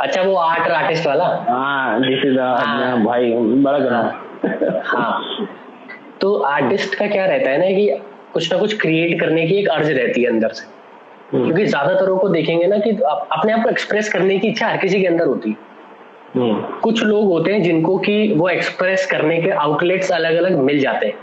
अच्छा 0.00 0.22
वो 0.22 0.34
आर्ट 0.34 0.62
और 0.62 0.72
आर्टिस्ट 0.72 1.06
वाला? 1.06 1.24
हाँ 1.48 2.00
दिस 2.00 2.24
इज़ 2.24 2.38
हाँ। 2.38 3.04
भाई 3.04 3.32
बड़ा 3.36 3.78
गना 3.78 4.22
हाँ। 4.86 5.48
तो 6.20 6.34
आर्टिस्ट 6.36 6.94
का 6.94 7.06
क्या 7.06 7.26
रहता 7.26 7.50
है 7.50 7.58
ना 7.58 7.66
कि 7.66 7.88
कुछ 8.32 8.52
ना 8.52 8.58
कुछ 8.58 8.80
क्रिएट 8.80 9.20
करने 9.20 9.46
की 9.46 9.54
एक 9.54 9.68
अर्ज़ 9.68 9.92
रहती 9.92 10.22
है 10.22 10.28
अंदर 10.28 10.48
से। 10.48 10.66
क्योंकि 11.30 11.66
ज्यादातरों 11.66 12.16
को 12.18 12.28
देखेंगे 12.28 12.66
ना 12.66 12.78
कि 12.78 12.90
अपने 12.90 13.52
आप 13.52 13.62
को 13.62 13.68
एक्सप्रेस 13.70 14.12
करने 14.12 14.38
की 14.38 14.48
इच्छा 14.48 14.68
हर 14.68 14.76
किसी 14.76 15.00
के 15.00 15.06
अंदर 15.06 15.26
होती 15.26 15.50
है। 15.50 15.56
हम्म, 15.56 15.69
कुछ 16.36 17.02
लोग 17.02 17.24
होते 17.24 17.52
हैं 17.52 17.62
जिनको 17.62 17.96
कि 17.98 18.32
वो 18.36 18.48
एक्सप्रेस 18.48 19.06
करने 19.06 19.40
के 19.42 19.50
आउटलेट्स 19.50 20.10
अलग 20.12 20.36
अलग 20.36 20.58
मिल 20.58 20.78
जाते 20.80 21.06
हैं। 21.06 21.14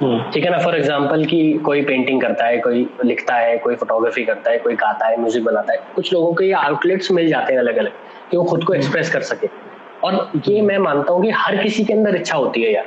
हम्म, 0.00 0.30
ठीक 0.32 0.44
है 0.44 0.50
ना? 0.50 0.58
फॉर 0.58 0.76
एग्ज़ाम्पल 0.76 1.24
कि 1.24 1.52
कोई 1.64 1.82
पेंटिंग 1.82 2.20
करता 2.20 2.46
है 2.46 2.58
कोई 2.58 2.86
लिखता 3.04 3.34
है 3.34 3.56
कोई 3.58 3.74
फोटोग्राफी 3.74 4.24
करता 4.24 4.50
है 4.50 4.58
कोई 4.58 4.74
गाता 4.74 5.06
है 5.06 5.20
म्यूज़िक 5.20 5.44
बनाता 5.44 5.72
है। 5.72 5.78
कुछ 5.94 6.12
लोगों 6.12 6.32
के 6.34 6.44
ये 6.44 6.52
आउटलेट्स 6.52 7.10
मिल 7.10 7.28
जाते 7.28 7.52
हैं 7.52 7.60
अलग 7.60 7.76
अलग 7.76 7.92
कि 8.30 8.36
वो 8.36 8.44
खुद 8.44 8.64
को 8.64 8.74
एक्सप्रेस 8.74 9.12
कर 9.12 9.20
सके। 9.20 9.48
और 10.04 10.30
ये 10.48 10.60
मैं 10.62 10.78
मानता 10.78 11.12
हूँ 11.12 11.22
कि 11.22 11.30
हर 11.30 11.56
किसी 11.56 11.84
के 11.84 11.92
अंदर 11.92 12.16
इच्छा 12.16 12.36
होती 12.36 12.62
है 12.62 12.72
यार। 12.72 12.86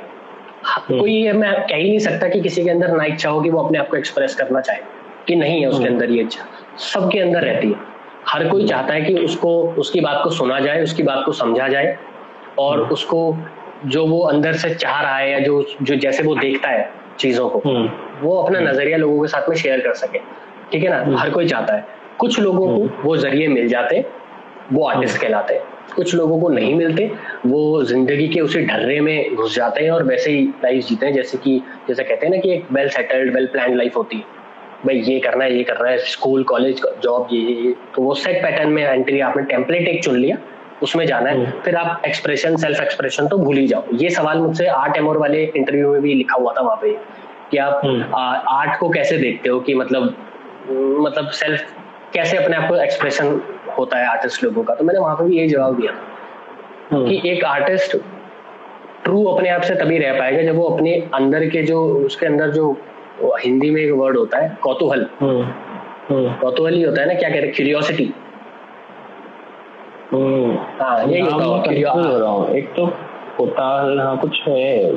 कोई 0.88 1.12
ये 1.12 1.32
मैं 1.32 1.52
कह 1.66 1.76
ही 1.76 1.88
नहीं 1.88 1.98
सकता 1.98 2.28
कि 2.28 2.40
किसी 2.40 2.64
के 2.64 2.70
अंदर 2.70 2.96
ना 2.96 3.04
इच्छा 3.04 3.30
हो 3.30 3.40
कि 3.40 3.50
वो 3.50 3.62
अपने 3.62 3.78
आप 3.78 3.88
को 3.88 3.96
एक्सप्रेस 3.96 4.34
करना 4.34 4.60
चाहे 4.60 4.80
कि 5.26 5.36
नहीं 5.36 5.60
है 5.60 5.68
उसके 5.68 5.86
अंदर 5.86 6.10
ये 6.10 6.22
इच्छा। 6.22 6.44
सबके 6.92 7.18
अंदर 7.18 7.42
रहती 7.42 7.68
है। 7.68 7.88
हर 8.28 8.48
कोई 8.48 8.66
चाहता 8.66 8.94
है 8.94 9.00
कि 9.02 9.14
उसको 9.14 9.50
उसकी 9.78 10.00
बात 10.00 10.20
को 10.24 10.30
सुना 10.30 10.58
जाए 10.60 10.82
उसकी 10.82 11.02
बात 11.02 11.24
को 11.26 11.32
समझा 11.32 11.68
जाए 11.68 11.96
और 12.58 12.80
उसको 12.92 13.36
जो 13.86 14.06
वो 14.06 14.20
अंदर 14.20 14.52
से 14.52 14.74
चाह 14.74 15.00
रहा 15.02 15.16
है 15.16 15.30
या 15.30 15.38
जो 15.38 15.64
जो 15.82 15.94
जैसे 15.96 16.22
वो 16.22 16.34
देखता 16.34 16.68
है 16.68 16.88
चीज़ों 17.18 17.48
को 17.48 17.58
हम्म, 17.68 17.88
वो 18.22 18.36
अपना 18.36 18.60
नज़रिया 18.60 18.96
लोगों 18.96 19.20
के 19.22 19.28
साथ 19.28 19.48
में 19.48 19.56
शेयर 19.56 19.80
कर 19.80 19.94
सके। 19.94 20.18
ठीक 20.72 20.82
है 20.82 20.90
ना? 20.90 21.18
हर 21.18 21.30
कोई 21.30 21.48
चाहता 21.48 21.74
है। 21.74 21.86
कुछ 22.18 22.38
लोगों 22.40 22.66
को 22.68 23.02
वो 23.02 23.16
ज़रिए 23.16 23.48
मिल 23.48 23.68
जाते 23.68 24.04
वो 24.72 24.86
आर्टिस्ट 24.86 25.20
कहलाते। 25.20 25.54
हैं 25.54 25.62
कुछ 25.94 26.14
लोगों 26.14 26.40
को 26.40 26.48
नहीं 26.48 26.74
मिलते 26.74 27.10
वो 27.46 27.82
ज़िंदगी 27.84 28.28
के 28.28 28.40
उसी 28.40 28.64
ढर्रे 28.66 29.00
में 29.00 29.34
घुस 29.34 29.54
जाते 29.56 29.84
हैं 29.84 29.90
और 29.90 30.02
वैसे 30.02 30.30
ही 30.30 30.44
लाइफ 30.64 30.84
जीते 30.86 31.06
हैं। 31.06 31.12
जैसे 31.14 31.38
कि 31.38 31.58
जैसे 31.88 32.04
कहते 32.04 32.26
हैं 32.26 32.32
ना 32.34 32.40
कि 32.40 32.52
एक 32.52 32.66
well 32.72 32.88
settled 32.88 33.34
well 33.34 33.46
plan 33.46 33.76
life 33.76 33.96
होती 33.96 34.16
है। 34.16 34.38
भाई 34.86 35.00
ये 35.00 35.18
करना 35.20 35.44
है 35.44 35.56
ये 35.56 35.62
करना 35.64 35.88
है 35.88 35.98
स्कूल 36.06 36.42
कॉलेज 36.44 36.80
जॉब 37.02 37.28
ये 37.32 37.40
ये। 37.40 37.74
तो 37.94 38.02
वो 38.02 38.14
सेट 38.14 38.42
पैटर्न 38.42 38.68
में 38.72 38.82
एंट्री 38.82 39.20
आपने 39.20 39.42
टेम्पलेट 39.46 39.88
एक 39.88 40.02
चुन 40.04 40.16
लिया 40.16 40.36
उसमें 40.82 41.04
जाना 41.06 41.30
है। 41.30 41.50
फिर 41.62 41.76
आप 41.76 42.02
एक्सप्रेशन 42.06 42.56
सेल्फ 42.56 42.80
एक्सप्रेशन 42.80 43.26
तो 43.28 43.38
भूल 43.38 43.56
ही 43.56 43.66
जाओ। 43.66 43.82
ये 43.94 44.10
सवाल 44.10 44.38
मुझसे 44.38 44.66
आर्ट 44.66 44.96
एमोर 44.96 45.16
वाले 45.18 45.44
इंटरव्यू 45.46 45.92
में 45.92 46.00
भी 46.02 46.14
लिखा 46.14 46.36
हुआ 46.36 46.52
था 46.52 46.60
वहाँ 46.60 46.76
पे 46.82 46.92
कि 47.50 47.58
आप 47.58 47.80
हम्म। 47.84 48.14
आर्ट 48.14 48.78
को 48.80 48.88
कैसे 48.90 49.18
देखते 49.18 49.48
हो 49.48 49.60
कि 49.60 49.74
मतलब 49.74 50.14
मतलब 50.70 51.28
सेल्फ 51.34 51.74
कैसे 52.14 52.36
अपने 52.36 52.56
आप 52.56 52.68
को 52.68 52.76
एक्सप्रेशन 52.76 53.40
होता 53.78 53.98
है 53.98 54.06
आर्टिस्ट 54.08 54.44
लोगों 54.44 54.62
का? 54.64 54.74
तो 54.74 54.84
मैंने 54.84 55.00
वहाँ 55.00 55.16
पे 55.16 55.24
भी 55.24 55.36
यही 55.38 55.48
जवाब 55.48 55.80
दिया 55.80 55.92
था 55.92 56.96
हम्म, 56.96 57.08
कि 57.08 57.30
एक 57.30 57.44
आर्टिस्ट 57.44 57.96
ट्रू 59.04 59.24
अपने 59.24 59.48
आप 59.48 59.62
से 59.62 59.74
तभी 59.74 59.98
रह 59.98 60.18
पाएगा 60.18 60.42
जब 60.42 60.56
वो 60.56 60.68
अपने 60.68 60.94
अंदर 61.14 61.48
के 61.48 61.62
जो 61.62 61.84
उसके 61.96 62.26
अंदर 62.26 62.50
जो 62.50 62.72
हिंदी 63.22 63.70
में 63.70 63.82
एक 63.82 63.92
वर्ड 63.92 64.16
होता 64.16 64.38
है 64.38 64.58
कौतूहल। 64.62 65.06
हम्म, 65.20 65.42
हम्म, 66.08 66.34
कौतूहल 66.34 66.74
ही 66.74 66.82
होता 66.82 67.00
है 67.02 67.08
ना 67.08 67.14
क्या 67.14 67.28
कहते 67.28 67.46
हैं? 67.46 67.52
Curiosity 67.54 68.14
hmm. 70.12 70.56
हाँ 70.82 71.04
यही 71.04 71.20
होता 71.20 71.70
है 71.70 71.82
हो 71.92 72.18
हूँ? 72.28 72.48
एक 72.50 72.68
तो 72.68 72.86
कोताल 73.38 74.00
हाँ 74.00 74.18
कुछ 74.18 74.40
है। 74.48 74.96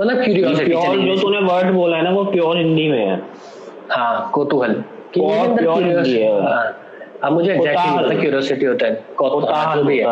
मतलब 0.00 0.24
क्यूरियोसिटी 0.24 0.72
जो 1.06 1.22
तूने 1.22 1.38
वर्ड 1.38 1.70
बोला 1.74 1.96
है 1.96 2.04
ना 2.04 2.10
वो 2.10 2.24
प्योर 2.24 2.56
हिंदी 2.56 2.88
में 2.88 3.06
है। 3.06 3.22
हाँ 3.90 4.30
कौतूहल। 4.34 4.84
है। 6.22 6.42
हाँ। 6.42 6.82
अब 7.24 7.32
मुझे 7.32 7.52
एग्जैक्टली 7.52 7.90
कोताहल। 7.90 8.20
क्यूरियोसिटी 8.20 8.66
होता 8.66 8.86
है। 8.86 9.04
कौतूहल 9.16 9.40
कोताहल 9.40 9.82
भी 9.84 9.98
है। 9.98 10.04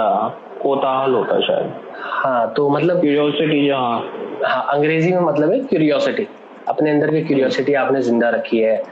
कोताहल 0.62 1.14
होता 1.14 1.34
है 1.34 1.42
शायद। 1.42 1.72
हाँ 2.00 2.52
तो 2.52 2.68
मतलब 2.68 3.00
क्यूरियोसिटी 3.00 3.68
हाँ। 3.68 4.10
हाँ 4.44 4.66
अंग्रेज़ी 4.70 5.12
में 5.12 5.20
मतलब 5.20 5.52
है 5.52 5.60
क्यूरियोसिटी 5.60 6.28
अपने 6.68 6.90
अंदर 6.90 7.10
की 7.10 7.22
क्यूरियोसिटी 7.22 7.74
आपने 7.74 8.02
ज़िंदा 8.02 8.28
रखी 8.30 8.58
है 8.58 8.82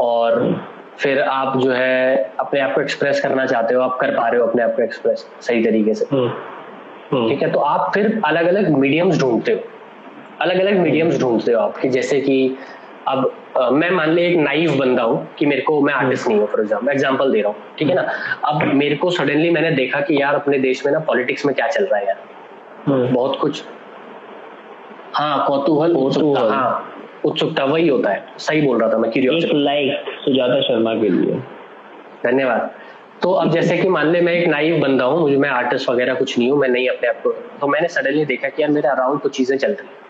और 0.00 0.40
फिर 0.98 1.20
आप 1.20 1.56
जो 1.58 1.70
है 1.72 2.34
अपने 2.40 2.60
आप 2.60 2.74
को 2.74 2.80
एक्सप्रेस 2.80 3.20
करना 3.20 3.46
चाहते 3.46 3.74
हो 3.74 3.82
आप 3.82 3.98
कर 4.00 4.10
पा 4.16 4.28
रहे 4.28 4.40
हो 4.40 4.46
अपने 4.46 4.62
आप 4.62 4.74
को 4.76 4.82
एक्सप्रेस 4.82 5.26
सही 5.40 5.64
तरीके 5.64 5.94
से। 5.94 6.06
हम्म, 6.12 6.28
हम्म। 7.12 7.28
ठीक 7.28 7.42
है 7.42 7.50
तो 7.50 7.58
आप 7.58 7.90
फिर 7.94 8.20
अलग 8.24 8.46
अलग 8.46 8.68
मीडियम्स 8.78 9.20
ढूंढते 9.20 9.52
हो। 9.52 9.60
अलग 10.40 10.60
अलग 10.60 10.78
मीडियम्स 10.78 11.20
ढूंढते 11.20 11.52
हो 11.52 11.60
आप 11.60 11.76
कि 11.76 11.88
जैसे 11.88 12.20
कि 12.20 12.56
अब 13.08 13.32
आ, 13.58 13.70
मैं 13.70 13.90
मान 13.90 14.10
ली 14.10 14.22
एक 14.22 14.36
नाइव 14.36 14.76
बंदा 14.78 15.02
हूँ 15.02 15.26
कि 15.38 15.46
मेरे 15.46 15.62
को 15.62 15.80
मैं 15.82 15.94
आर्टिस्ट 15.94 16.28
नहीं 16.28 16.38
हूँ 16.38 16.46
फॉर 16.46 16.60
एग्ज़ाम्पल 16.60 16.92
एग्ज़ाम्पल 16.92 17.32
दे 17.32 17.40
रहा 17.40 17.52
हूँ। 17.52 17.74
ठीक 17.78 17.88
है 17.88 17.94
ना? 17.94 18.02
अब 18.44 18.62
मेरे 18.74 18.96
को 18.96 19.10
सडनली 19.10 19.50
मैंने 19.50 19.70
देखा 19.70 20.00
कि 20.00 20.20
यार 20.22 20.34
अपने 20.34 20.58
देश 20.58 20.84
में 20.86 20.92
ना 20.92 20.98
पॉलिटिक्स 20.98 21.46
में 21.46 21.54
क्या 21.54 21.66
चल 21.68 21.84
रहा 21.84 21.98
है 21.98 22.06
यार। 22.06 22.16
हम्म। 22.86 23.12
बहुत 23.14 23.38
कुछ। 23.40 23.62
हाँ 25.14 25.44
कौतूहल 25.46 25.96
उत्सुकता 25.96 26.40
कौतूहल। 26.40 26.52
हाँ। 26.52 26.91
उत्सुकता 27.24 27.64
वही 27.64 27.88
होता 27.88 28.10
है। 28.10 28.24
सही 28.38 28.60
बोल 28.60 28.80
रहा 28.80 28.92
था 28.92 28.98
मैं 28.98 29.08
एक 29.08 29.12
क्यूरियोसिटी 29.12 29.62
लाइक 29.64 30.04
सुजाता 30.24 30.60
शर्मा 30.60 30.94
के 30.94 31.08
लिए। 31.08 31.38
धन्यवाद। 32.24 32.70
तो 33.22 33.32
अब 33.32 33.50
जैसे 33.50 33.76
कि 33.78 33.88
मान 33.88 34.06
ले 34.06 34.20
मैं 34.20 34.32
एक 34.32 34.46
नाइव 34.48 34.80
बंदा 34.80 35.04
हूँ 35.04 35.20
मुझे 35.20 35.36
मैं 35.36 35.48
आर्टिस्ट 35.50 35.90
वगैरह 35.90 36.14
कुछ 36.14 36.38
नहीं 36.38 36.50
हूँ 36.50 36.58
मैं 36.58 36.68
नहीं 36.68 36.88
अपने 36.88 37.08
आप 37.08 37.20
को 37.22 37.32
तो 37.60 37.66
मैंने 37.66 37.88
सडनली 37.88 38.24
देखा 38.24 38.48
कि 38.48 38.62
यार 38.62 38.70
मेरे 38.70 38.88
अराउंड 38.88 39.20
कुछ 39.20 39.36
चीज़ें 39.36 39.56
चल 39.58 39.68
रही 39.68 39.86
हैं। 39.86 40.00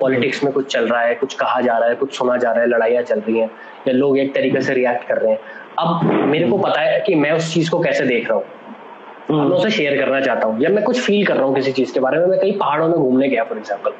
पॉलिटिक्स 0.00 0.42
में 0.44 0.52
कुछ 0.52 0.66
चल 0.66 0.86
रहा 0.88 1.00
है 1.00 1.14
कुछ 1.14 1.34
कहा 1.34 1.60
जा 1.60 1.76
रहा 1.78 1.88
है 1.88 1.94
कुछ 1.94 2.16
सुना 2.18 2.36
जा 2.36 2.52
रहा 2.52 2.60
है 2.60 2.68
लड़ाइयाँ 2.68 3.02
चल 3.02 3.20
रही 3.20 3.38
हैं 3.38 3.50
या 3.88 3.92
लोग 3.92 4.18
एक 4.18 4.34
तरीके 4.34 4.60
से 4.60 4.74
रिएक्ट 4.74 5.06
कर 5.08 5.18
रहे 5.18 5.32
हैं। 5.32 5.38
अब 5.78 6.28
मेरे 6.28 6.48
को 6.50 6.58
पता 6.58 6.80
है 6.80 7.00
कि 7.06 7.14
मैं 7.14 7.32
उस 7.32 7.52
चीज़ 7.54 7.70
को 7.70 7.78
कैसे 7.78 8.04
देख 8.06 8.28
रहा 8.30 8.38
हूँ। 8.38 8.44
मैं 9.30 9.56
उसे 9.56 9.70
शेयर 9.70 9.96
करना 9.98 10.20
चाहता 10.20 10.46
हूँ 10.46 10.62
या 10.62 10.70
मैं 10.70 10.84
कुछ 10.84 11.00
फील 11.00 11.26
कर 11.26 11.36
रहा 11.36 11.44
हूँ 11.44 11.54
किसी 11.54 11.72
चीज़ 11.72 11.92
के 11.94 12.00
बारे 12.00 12.18
में। 12.18 12.26
मैं 12.26 12.38
कहीं 12.40 12.56
पहाड़ों 12.58 12.88
में 12.88 12.96
घूमने 12.98 13.28
गया 13.28 13.44
फॉर 13.44 13.58
एग्ज़ाम्पल 13.58 13.92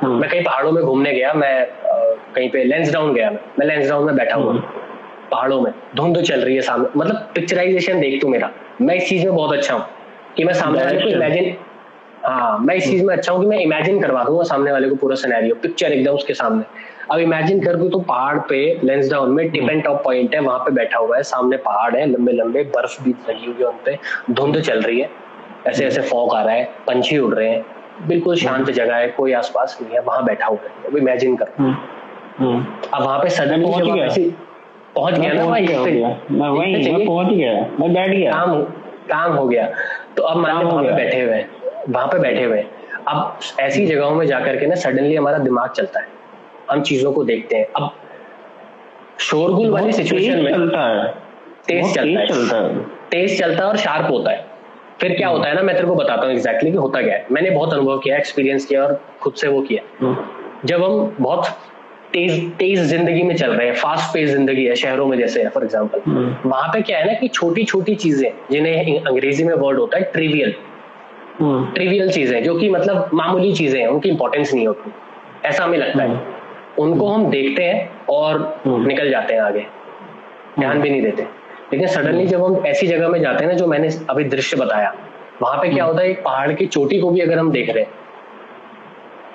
हम्म। 0.00 0.20
मैं 0.20 0.30
कहीं 0.30 0.42
पहाड़ों 0.44 0.72
में 0.72 0.82
घूमने 0.84 1.12
गया 1.14 1.32
मैं 1.32 1.66
कहीं 2.34 2.50
पे 2.50 2.64
लेंस 2.64 2.92
डाउन 2.92 3.14
गया 3.14 3.30
मैं। 3.30 3.40
मैं 3.58 3.66
लेंस 3.66 3.88
डाउन 3.88 4.06
में 4.06 4.16
बैठा 4.16 4.36
हुआ। 4.36 4.52
पहाड़ों 5.30 5.60
में। 5.60 5.72
धुंध 5.96 6.18
चल 6.18 6.40
रही 6.40 6.54
है 6.54 6.60
सामने। 6.60 6.88
मतलब 6.96 7.16
पिक्चराइजेशन 7.34 8.00
देख 8.00 8.20
तू 8.22 8.28
मेरा। 8.28 8.50
मैं 8.80 8.94
इस 8.94 9.08
चीज़ 9.08 9.24
में 9.26 9.34
बहुत 9.34 9.52
अच्छा 9.52 9.74
हूँ 9.74 9.86
कि 10.36 10.44
मैं 10.44 10.52
सामने 10.52 10.84
वाले 10.84 11.00
को 11.00 11.08
इमेजिन 11.08 11.56
हाँ 12.24 12.58
मैं 12.58 12.74
इस 12.74 12.84
चीज़ 12.84 13.04
में 13.04 13.16
अच्छा 13.16 13.32
हूँ 13.32 13.40
कि 13.40 13.46
मैं 13.46 13.58
इमेजिन 13.58 14.00
करवा 14.00 14.24
दूँगा 14.24 14.42
सामने 14.42 14.72
वाले 14.72 14.88
को 14.88 14.94
पूरा 14.94 15.16
सिनेरियो 15.16 15.54
पिक्चर 15.54 15.92
एकदम 15.92 16.12
उसके 16.12 16.34
सामने। 16.34 16.64
अब 17.12 17.18
इमेजिन 17.18 17.60
कर 17.60 17.76
तो 17.76 17.98
पहाड़ 17.98 18.38
पे 18.38 18.80
लेंस 18.84 19.10
डाउन 19.10 19.30
में 19.30 19.50
टिप 19.50 19.70
एंड 19.70 19.82
टॉप 19.84 20.04
पॉइंट 20.04 20.34
है 20.34 20.40
वहाँ 20.40 20.58
पे 20.58 20.70
बैठा 20.70 20.98
हुआ 20.98 21.16
है। 21.16 21.22
सामने 21.22 21.56
पहाड़ 21.56 21.96
है 21.96 22.06
लंबे 22.06 22.32
लंबे 22.32 22.62
बर्फ़ 22.62 23.02
भी 23.02 23.10
लगी 23.10 23.46
हुई 23.46 23.56
है 23.60 23.64
उन 23.64 23.76
पे। 23.84 23.98
धुंध 24.30 24.60
चल 24.60 24.80
रही 24.80 25.00
है। 25.00 25.10
ऐसे 25.66 25.86
ऐसे 25.86 26.00
फॉग 26.00 26.34
आ 26.34 26.42
रहा 26.42 26.54
है। 26.54 26.64
पंछी 26.64 27.18
उड़ 27.18 27.34
रहे 27.34 27.48
हैं। 27.48 27.64
बिल्कुल 28.08 28.36
शांत 28.36 28.70
जगह 28.70 28.94
है 28.94 29.08
कोई 29.08 29.32
आसपास 29.32 29.78
नहीं 29.82 29.94
है 29.94 30.00
वहाँ 30.00 30.24
बैठा 30.24 30.46
हुआ 30.46 30.58
है। 30.64 30.90
अब 30.90 30.96
इमेजिन 30.96 31.36
कर। 31.36 31.46
हम्म, 31.58 31.70
हम्म। 31.70 31.99
अब 32.38 33.02
वहाँ 33.02 33.18
पे 33.18 33.28
सडनली 33.30 33.64
पहुँच 33.64 33.84
गया। 33.84 34.08
पहुँच 34.94 35.14
गया 35.14 35.32
ना 35.32 35.46
भाई 35.46 35.66
तो 35.66 35.84
मैं 36.30 36.48
वही 36.48 36.74
देखते 36.74 36.92
मैं 36.92 37.06
पहुँच 37.06 37.26
गया 37.26 37.52
मैं 37.80 37.92
बैठ 37.94 38.10
गया। 38.10 38.30
काम 38.32 38.62
काम 39.08 39.32
हो 39.32 39.46
गया। 39.48 39.68
तो 40.16 40.22
अब 40.22 40.36
मान 40.36 40.62
लो 40.62 40.78
पे 40.78 40.92
बैठे 40.92 41.20
हुए 41.22 41.34
हैं 41.34 41.48
वहाँ 41.88 42.06
पे 42.06 42.18
बैठे 42.18 42.44
हुए 42.44 42.58
हैं। 42.58 42.68
अब 43.08 43.38
ऐसी 43.60 43.86
जगहों 43.86 44.14
में 44.14 44.26
जाकर 44.26 44.56
के 44.56 44.66
ना 44.66 44.74
सडनली 44.74 45.14
हमारा 45.14 45.38
दिमाग 45.38 45.70
चलता 45.70 46.00
है। 46.00 46.06
हम 46.70 46.82
चीज़ों 46.82 47.12
को 47.12 47.24
देखते 47.24 47.56
हैं। 47.56 47.66
अब 47.76 47.90
शोरगुल 49.20 49.70
वाली 49.70 49.92
सिचुएशन 49.92 50.42
में 50.42 50.52
चलता 50.52 50.86
है। 50.86 51.08
तेज 51.66 51.94
चलता 51.94 52.56
है। 52.56 52.84
तेज 53.10 53.38
चलता 53.40 53.62
है 53.62 53.68
और 53.68 53.76
शार्प 53.76 54.10
होता 54.10 54.30
है। 54.30 54.44
फिर 55.00 55.14
क्या 55.16 55.28
होता 55.28 55.48
है 55.48 55.54
ना 55.54 55.62
मैं 55.62 55.74
तेरे 55.76 55.88
को 55.88 55.94
बताता 55.94 56.26
हूँ 56.26 56.32
एग्जैक्टली 56.32 56.70
कि 56.70 56.76
होता 56.76 57.02
क्या 57.02 57.14
है। 57.14 57.26
मैंने 57.32 57.50
बहुत 57.50 57.72
अनुभव 57.72 57.98
किया 57.98 58.16
एक्सपीरियंस 58.16 58.66
किया 58.66 58.82
और 58.82 59.00
खुद 59.20 59.34
से 59.34 59.48
वो 59.48 59.60
किया। 59.62 59.82
हम्म, 60.00 60.16
जब 60.64 60.84
हम 60.84 61.16
बहुत 61.20 61.46
तेज 62.12 62.32
तेज 62.58 62.80
ज़िंदगी 62.80 63.22
में 63.22 63.34
चल 63.36 63.50
रहे 63.50 63.66
हैं 63.66 63.74
फास्ट 63.74 64.12
पेस 64.14 64.30
ज़िंदगी 64.30 64.64
है 64.64 64.74
शहरों 64.74 65.06
में 65.06 65.16
जैसे 65.18 65.42
है 65.42 65.48
फॉर 65.48 65.64
एग्ज़ाम्पल 65.64 66.00
हम्म। 66.06 66.50
वहाँ 66.50 66.68
पे 66.72 66.80
क्या 66.82 66.98
है 66.98 67.06
ना 67.06 67.12
कि 67.12 67.28
छोटी 67.28 67.64
छोटी 67.64 67.94
चीज़ें 67.94 68.30
जिन्हें 68.50 69.00
अंग्रेज़ी 69.00 69.44
में 69.44 69.54
वर्ड 69.54 69.78
होता 69.78 69.98
है 69.98 70.10
ट्रिवियल 70.12 70.54
हम्म, 71.40 71.72
ट्रिवियल 71.72 72.10
चीज़ें 72.10 72.42
जो 72.42 72.54
कि 72.58 72.68
मतलब 72.68 73.10
मामूली 73.14 73.52
चीज़ें 73.52 73.80
हैं 73.80 73.86
उनकी 73.88 74.08
इंपॉर्टेंस 74.08 74.54
नहीं 74.54 74.66
होती. 74.66 74.92
ऐसा 75.44 75.64
हमें 75.64 75.78
लगता 75.78 76.02
है. 76.02 76.20
उनको 76.78 77.06
हम 77.08 77.30
देखते 77.30 77.62
हैं 77.62 78.06
और 78.08 78.40
हम्म। 78.66 78.86
निकल 78.86 79.10
जाते 79.10 79.34
हैं 79.34 79.40
आगे. 79.40 79.64
ध्यान 80.58 80.80
भी 80.80 80.90
नहीं 80.90 81.02
देते. 81.02 81.22
लेकिन 81.72 81.86
सडनली 81.86 82.26
जब 82.26 82.44
हम 82.44 82.66
ऐसी 82.66 82.86
जगह 82.86 83.08
में 83.08 83.20
जाते 83.20 83.44
हैं 83.44 83.50
ना 83.52 83.56
जो 83.58 83.66
मैंने 83.66 83.88
अभी 84.10 84.24
दृश्य 84.24 84.56
बताया 84.56 84.92
वहाँ 85.42 85.58
पे 85.58 85.68
क्या 85.68 85.84
होता 85.84 86.02
है 86.02 86.10
एक 86.10 86.22
पहाड़ 86.24 86.52
की 86.52 86.66
चोटी 86.66 86.98
को 87.00 87.10
भी 87.10 87.20
अगर 87.20 87.38
हम 87.38 87.50
देख 87.50 87.70
रहे 87.70 87.84
हैं 87.84 87.90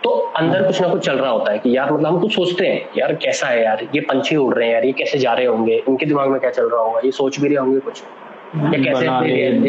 तो 0.06 0.10
अंदर 0.12 0.64
कुछ 0.64 0.82
ना 0.82 0.88
कुछ 0.88 1.06
चल 1.06 1.18
रहा 1.18 1.30
होता 1.32 1.52
है 1.52 1.60
कि 1.60 1.78
यार 1.78 1.94
मतलब 1.94 2.08
हम 2.08 2.20
कुछ 2.20 2.36
सोचते 2.36 2.68
हैं 2.68 2.90
यार 2.98 3.16
कैसा 3.16 3.48
है 3.48 3.64
यार 3.64 3.88
ये 3.96 4.02
पंछी 4.02 4.36
उड़ 4.36 4.56
रहे 4.56 4.68
हैं 4.68 4.74
यार 4.74 4.86
ये 4.86 4.92
कैसे 4.92 5.18
जा 5.18 5.34
रहे 5.34 5.46
होंगे 5.46 5.84
इनके 5.90 6.06
दिमाग 6.06 6.30
में 6.30 6.40
क्या 6.40 6.50
चल 6.50 6.70
रहा 6.70 6.82
होगा 6.82 7.02
ये 7.06 7.12
सोच 7.12 7.40
भी 7.40 7.48
रहे 7.48 7.58
होंगे 7.58 7.80
कुछ। 7.80 8.04
या 8.56 8.84
कैसे 8.84 9.08
दे 9.20 9.50
रहे- 9.50 9.62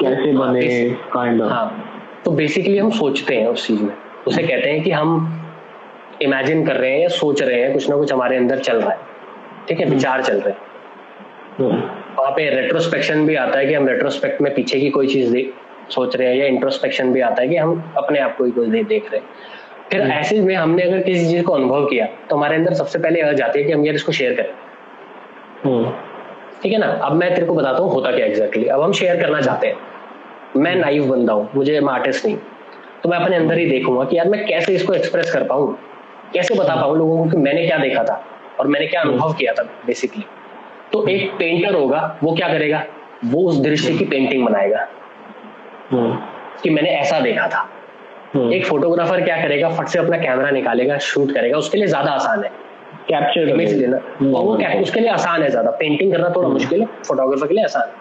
कैसे 0.00 0.32
बने 0.32 0.90
काइंड 0.90 1.42
ऑफ़ 1.42 1.52
हाँ 1.52 1.94
तो 2.24 2.30
बेसिकली 2.30 2.78
हम 2.78 2.90
सोचते 2.90 3.36
हैं 3.36 3.46
उस 3.46 3.66
चीज़ 3.66 3.82
में। 3.82 3.94
उसे 4.26 4.42
कहते 4.42 4.70
हैं 4.70 4.82
कि 4.82 4.90
हम 4.90 5.40
इमेजिन 6.22 6.66
कर 6.66 6.76
रहे 6.76 6.92
हैं 6.92 7.00
या 7.00 7.08
सोच 7.08 7.42
रहे 7.42 7.60
हैं 7.60 7.72
कुछ 7.72 7.90
ना 7.90 7.96
कुछ 7.96 8.12
हमारे 8.12 8.36
अंदर 8.36 8.58
चल 8.58 8.76
रहा 8.76 8.90
है। 8.90 8.98
ठीक 9.68 9.80
है 9.80 9.86
विचार 9.86 10.22
चल 10.22 10.40
रहे 10.40 10.50
हैं। 10.50 10.68
वहाँ 12.18 12.30
पे 12.30 12.50
रेट्रोस्पेक्शन 12.50 13.26
भी 13.26 13.34
आता 13.34 13.58
है 13.58 13.66
कि 13.66 13.74
हम 13.74 13.88
रेट्रोस्पेक्ट 13.88 14.42
में 14.42 14.54
पीछे 14.54 14.80
की 14.80 14.90
कोई 14.90 15.06
चीज़ 15.06 15.36
सोच 15.90 16.16
रहे 16.16 16.28
हैं 16.28 16.36
या 16.36 16.46
इंट्रोस्पेक्शन 16.46 17.12
भी 17.12 17.20
आता 17.20 17.42
है 17.42 17.48
कि 17.48 17.56
हम 17.56 17.92
अपने 17.96 18.18
आप 18.18 18.36
को 18.36 18.44
ही 18.44 18.50
दे, 18.50 18.82
देख 18.84 19.12
रहे 19.12 19.20
हैं। 19.20 19.26
फिर 19.90 20.00
ऐसे 20.00 20.40
में 20.40 20.54
हमने 20.54 20.82
अगर 20.82 21.02
किसी 21.02 21.26
चीज़ 21.26 21.42
को 21.44 21.52
अनुभव 21.52 21.84
किया 21.86 22.06
तो 22.30 22.36
हमारे 22.36 22.56
अंदर 22.56 22.72
सबसे 22.74 22.98
पहले 22.98 23.20
अर्ज़ 23.20 23.42
आती 23.42 23.58
है 23.58 23.64
कि 23.64 23.72
हम 23.72 23.84
यार 23.86 23.94
इसको 23.94 24.12
शेयर 24.12 24.34
करें। 24.34 24.52
ठीक 26.62 26.72
है 26.72 26.78
ना? 26.78 26.86
अब 26.86 27.12
मैं 27.12 27.34
तेरे 27.34 27.46
को 27.46 27.54
बताता 27.54 27.78
हूँ 27.78 27.92
होता 27.92 28.10
क्या 28.10 28.26
एग्जैक्टली 28.26 28.66
अब 28.66 28.82
हम 28.82 28.92
शेयर 28.92 29.20
करना 29.20 29.40
चाहते 29.40 29.66
हैं। 29.66 29.76
मैं 30.56 30.74
नाइव 30.76 31.08
बंदा 31.10 31.32
हूँ 31.32 31.48
मुझे 31.54 31.80
मैं 31.80 31.92
आर्टिस्ट 31.92 32.24
नहीं। 32.26 32.36
तो 33.02 33.08
मैं 33.08 33.18
अपने 33.18 33.36
अंदर 33.36 33.58
ही 33.58 33.66
देखूँगा 33.66 34.04
कि 34.04 34.16
यार 34.16 34.28
मैं 34.28 34.44
कैसे 34.46 34.74
इसको 34.74 34.92
एक्सप्रेस 34.94 35.32
कर 35.32 35.42
पाऊँ? 35.44 35.76
कैसे 36.32 36.54
बता 36.54 36.74
पाऊँ 36.74 36.96
लोगों 36.98 37.18
को 37.18 37.30
कि 37.30 37.36
मैंने 37.36 37.66
क्या 37.66 37.78
देखा 37.78 38.02
था 38.04 38.22
और 38.60 38.66
मैंने 38.66 38.86
क्या 38.86 39.00
अनुभव 39.00 39.32
किया 39.32 39.52
था 39.52 39.62
बेसिकली 39.86 40.24
तो 40.92 41.06
एक 41.08 41.30
पेंटर 41.38 41.74
होगा 41.74 42.18
वो 42.22 42.34
क्या 42.34 42.48
करेगा? 42.48 42.82
वो 43.24 43.48
उस 43.48 43.60
दृश्य 43.60 43.92
की 43.92 44.04
पेंटिंग 44.04 44.44
बनाएगा। 44.46 44.86
कि 45.92 46.70
मैंने 46.70 46.90
ऐसा 46.90 47.20
देखा 47.20 47.46
था। 47.48 47.68
एक 48.52 48.64
फोटोग्राफर 48.66 49.20
क्या 49.20 49.36
करेगा? 49.42 49.68
फट 49.70 49.86
से 49.88 49.98
अपना 49.98 50.16
कैमरा 50.16 50.50
निकालेगा 50.50 50.98
शूट 51.02 51.32
करेगा। 51.32 51.58
उसके 51.58 51.78
लिए 51.78 51.86
ज़्यादा 51.86 52.10
आसान 52.12 52.42
है। 52.44 52.50
कैप्चर 53.08 53.48
इमेज 53.48 53.72
लेना। 53.74 53.96
और 53.96 54.44
वो 54.44 54.56
उसके 54.80 55.00
लिए 55.00 55.10
आसान 55.10 55.42
है 55.42 55.48
ज़्यादा। 55.50 55.70
पेंटिंग 55.70 56.12
करना 56.12 56.28
थोड़ा 56.36 56.48
मुश्किल 56.48 56.80
है। 56.80 56.86
फोटोग्राफर 57.08 57.46
के 57.46 57.54
लिए 57.54 57.64
आसान 57.64 57.88
है। 57.88 57.94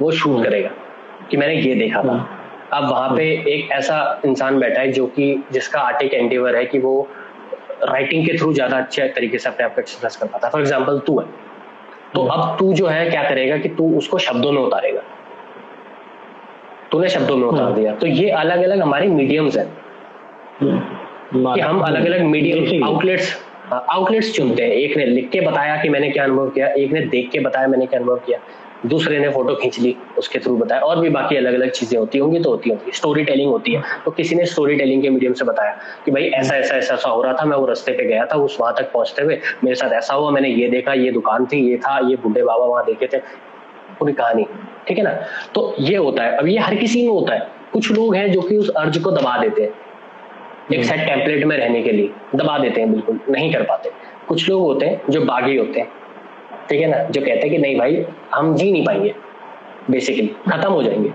वो 0.00 0.10
शूट 0.12 0.44
करेगा 0.44 0.70
कि 1.30 1.36
मैंने 1.36 1.54
ये 1.54 1.74
देखा 1.74 2.02
था। 2.02 2.16
अब 2.72 2.88
वहाँ 2.90 3.08
पे 3.16 3.24
एक 3.48 3.72
ऐसा 3.72 3.98
इंसान 4.24 4.58
बैठा 4.60 4.80
है 4.80 4.92
जो 4.92 5.06
कि 5.06 5.44
जिसका 5.52 5.80
आर्टिक 5.80 6.14
एंटीवर 6.14 6.56
है 6.56 6.64
कि 6.64 6.78
वो 6.78 7.08
राइटिंग 7.82 8.26
के 8.26 8.36
थ्रू 8.38 8.52
ज़्यादा 8.52 8.76
अच्छे 8.76 9.08
तरीके 9.08 9.38
से 9.38 9.48
अपने 9.48 9.64
आप 9.64 9.74
को 9.74 9.80
एक्सप्रेस 9.80 10.16
कर 10.16 10.26
पाता 10.26 10.46
है। 10.46 10.52
फॉर 10.52 10.60
एग्ज़ाम्पल 10.60 10.98
तू 10.98 11.18
है। 11.18 11.26
तो 12.14 12.24
अब 12.26 12.56
तू 12.58 12.72
जो 12.72 12.86
है 12.86 13.08
क्या 13.10 13.22
करेगा 13.28 13.56
कि 13.56 13.68
तू 13.68 13.96
उसको 13.98 14.18
शब्दों 14.18 14.52
में 14.52 14.60
उतारेगा। 14.62 15.00
तूने 16.94 17.08
शब्दों 17.08 17.36
में 17.36 17.46
उतार 17.46 17.72
दिया। 17.72 17.94
तो 17.94 18.06
ये 18.06 18.28
अलग 18.40 18.62
अलग 18.62 18.80
हमारी 18.80 19.06
मीडियम्स 19.10 19.56
है। 19.56 19.66
कि 20.62 21.60
हम 21.60 21.80
अलग 21.82 22.04
अलग 22.06 22.20
मीडियम 22.24 22.84
आउटलेट्स 22.84 23.36
आउटलेट्स 23.72 24.32
चुनते 24.34 24.62
हैं। 24.62 24.70
एक 24.72 24.96
ने 24.96 25.04
लिख 25.06 25.30
के 25.30 25.40
बताया 25.40 25.76
कि 25.76 25.88
मैंने 25.88 26.10
क्या 26.10 26.24
अनुभव 26.24 26.48
किया 26.50 26.66
एक 26.74 26.92
ने 26.92 27.00
देख 27.08 27.30
के 27.30 27.40
बताया 27.40 27.66
मैंने 27.68 27.86
क्या 27.86 28.00
अनुभव 28.00 28.16
किया 28.26 28.38
दूसरे 28.86 29.18
ने 29.18 29.28
फ़ोटो 29.30 29.54
खींच 29.54 29.78
ली 29.80 29.94
उसके 30.18 30.38
थ्रू 30.38 30.56
बताया 30.56 30.80
और 30.82 31.00
भी 31.00 31.08
बाकी 31.10 31.36
अलग 31.36 31.54
अलग 31.54 31.70
चीज़ें 31.70 31.98
होती 31.98 32.18
होंगी 32.18 32.40
तो 32.40 32.50
होती 32.50 32.70
होंगी। 32.70 32.92
स्टोरी 32.92 33.24
टेलिंग 33.24 33.50
होती 33.50 33.72
है। 33.74 33.82
तो 34.04 34.10
किसी 34.10 34.34
ने 34.34 34.44
स्टोरी 34.46 34.76
टेलिंग 34.76 35.02
के 35.02 35.10
मीडियम 35.10 35.32
से 35.32 35.44
बताया 35.44 35.76
कि 36.04 36.10
भाई 36.10 36.28
ऐसा 36.32 36.56
ऐसा 36.56 36.74
ऐसा 36.76 36.94
ऐसा 36.94 37.08
हो 37.08 37.22
रहा 37.22 37.32
था 37.32 37.44
मैं 37.44 37.56
वो 37.56 37.66
रस्ते 37.66 37.92
पे 37.92 38.04
गया 38.04 38.26
था 38.26 38.36
उस 38.38 38.56
वहाँ 38.60 38.74
तक 38.78 38.92
पहुँचते 38.92 39.22
हुए 39.22 39.38
मेरे 39.64 39.74
साथ 39.74 39.92
ऐसा 39.92 40.14
हुआ 40.14 40.30
मैंने 40.30 40.48
ये 40.50 40.68
देखा 40.70 40.92
ये 40.94 41.10
दुकान 41.12 41.46
थी 41.46 41.68
ये 41.70 41.76
था 41.76 41.98
ये 42.08 42.16
बुढ़े 42.16 42.42
बाबा 42.42 42.64
वहाँ 42.64 42.84
देखे 42.86 43.06
थे। 43.06 43.20
पूरी 43.98 44.12
कहानी 44.12 44.46
ठीक 44.88 44.98
है 44.98 45.04
ना? 45.04 45.10
तो 45.54 45.74
ये 45.80 45.96
होता 45.96 46.22
है। 46.22 46.36
अब 46.36 46.46
ये 46.46 46.58
हर 46.58 46.74
किसी 46.74 47.02
में 47.02 47.08
होता 47.08 47.34
है। 47.34 47.48
कुछ 47.72 47.92
लोग 47.92 48.14
हैं 48.14 48.32
जो 48.32 48.40
कि 48.40 48.56
उस 48.56 48.70
अर्ज़ 48.70 49.02
को 49.02 49.10
दबा 49.10 49.38
देते 49.38 49.62
हैं। 49.62 49.70
एक 50.72 50.84
सेट 50.84 51.00
टेम्पलेट 51.00 51.44
में 51.44 51.56
रहने 51.56 51.82
के 51.82 51.92
लिए 51.92 52.10
दबा 52.34 52.58
देते 52.58 52.80
हैं 52.80 52.92
बिल्कुल 52.92 53.20
नहीं 53.30 53.52
कर 53.52 53.62
पाते। 53.62 53.90
कुछ 54.28 54.48
लोग 54.48 54.62
होते 54.62 54.86
हैं 54.86 55.00
जो 55.10 55.20
बागी 55.20 55.56
होते 55.56 55.80
हैं 55.80 55.88
ठीक 56.70 56.80
है 56.80 56.86
ना? 56.86 57.02
जो 57.02 57.20
कहते 57.20 57.40
हैं 57.40 57.50
कि 57.50 57.58
नहीं 57.58 57.78
भाई 57.78 58.04
हम 58.34 58.54
जी 58.54 58.72
नहीं 58.72 58.86
पाएँगे। 58.86 59.14
बेसिकली 59.90 60.26
खत्म 60.26 60.72
हो 60.72 60.82
जाएँगे। 60.82 61.12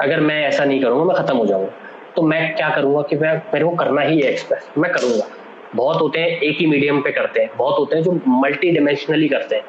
अगर 0.00 0.20
मैं 0.20 0.46
ऐसा 0.46 0.64
नहीं 0.64 0.80
करूँगा 0.82 1.04
मैं 1.04 1.16
खत्म 1.16 1.36
हो 1.36 1.46
जाऊँगा। 1.46 1.70
तो 2.16 2.22
मैं 2.22 2.54
क्या 2.56 2.70
करूँगा 2.70 3.02
कि 3.02 3.16
मैं 3.16 3.34
मेरे 3.54 3.64
को 3.64 3.70
करना 3.70 4.02
ही 4.02 4.20
है 4.20 4.30
एक्सप्रेस 4.30 4.70
मैं 4.78 4.92
करूँगा। 4.92 5.26
बहुत 5.74 6.00
होते 6.00 6.20
हैं 6.20 6.28
एक 6.28 6.56
ही 6.60 6.66
मीडियम 6.66 7.00
पे 7.00 7.12
करते 7.12 7.40
हैं। 7.40 7.50
बहुत 7.56 7.78
होते 7.78 7.96
हैं 7.96 8.02
जो 8.02 8.20
मल्टी 8.28 8.70
डिमेंशनली 8.70 9.28
करते 9.28 9.56
हैं। 9.56 9.64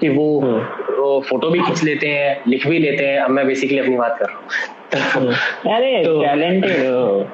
कि 0.00 0.08
वो, 0.08 0.40
वो 0.98 1.20
फ़ोटो 1.20 1.50
भी 1.50 1.60
खींच 1.60 1.84
लेते 1.84 2.06
हैं 2.06 2.42
लिख 2.48 2.66
भी 2.66 2.78
लेते 2.78 3.06
हैं। 3.06 3.20
अब 3.20 3.30
मैं 3.30 3.46
बेसिकली 3.46 3.78
अपनी 3.78 3.96
बात 3.96 4.18
कर 4.18 4.26
रहा 4.26 4.38
हूँ। 4.38 5.28
अरे 5.74 6.04
तो- 6.04 6.24
टैलेंटेड 6.24 6.86
हो। 6.86 7.26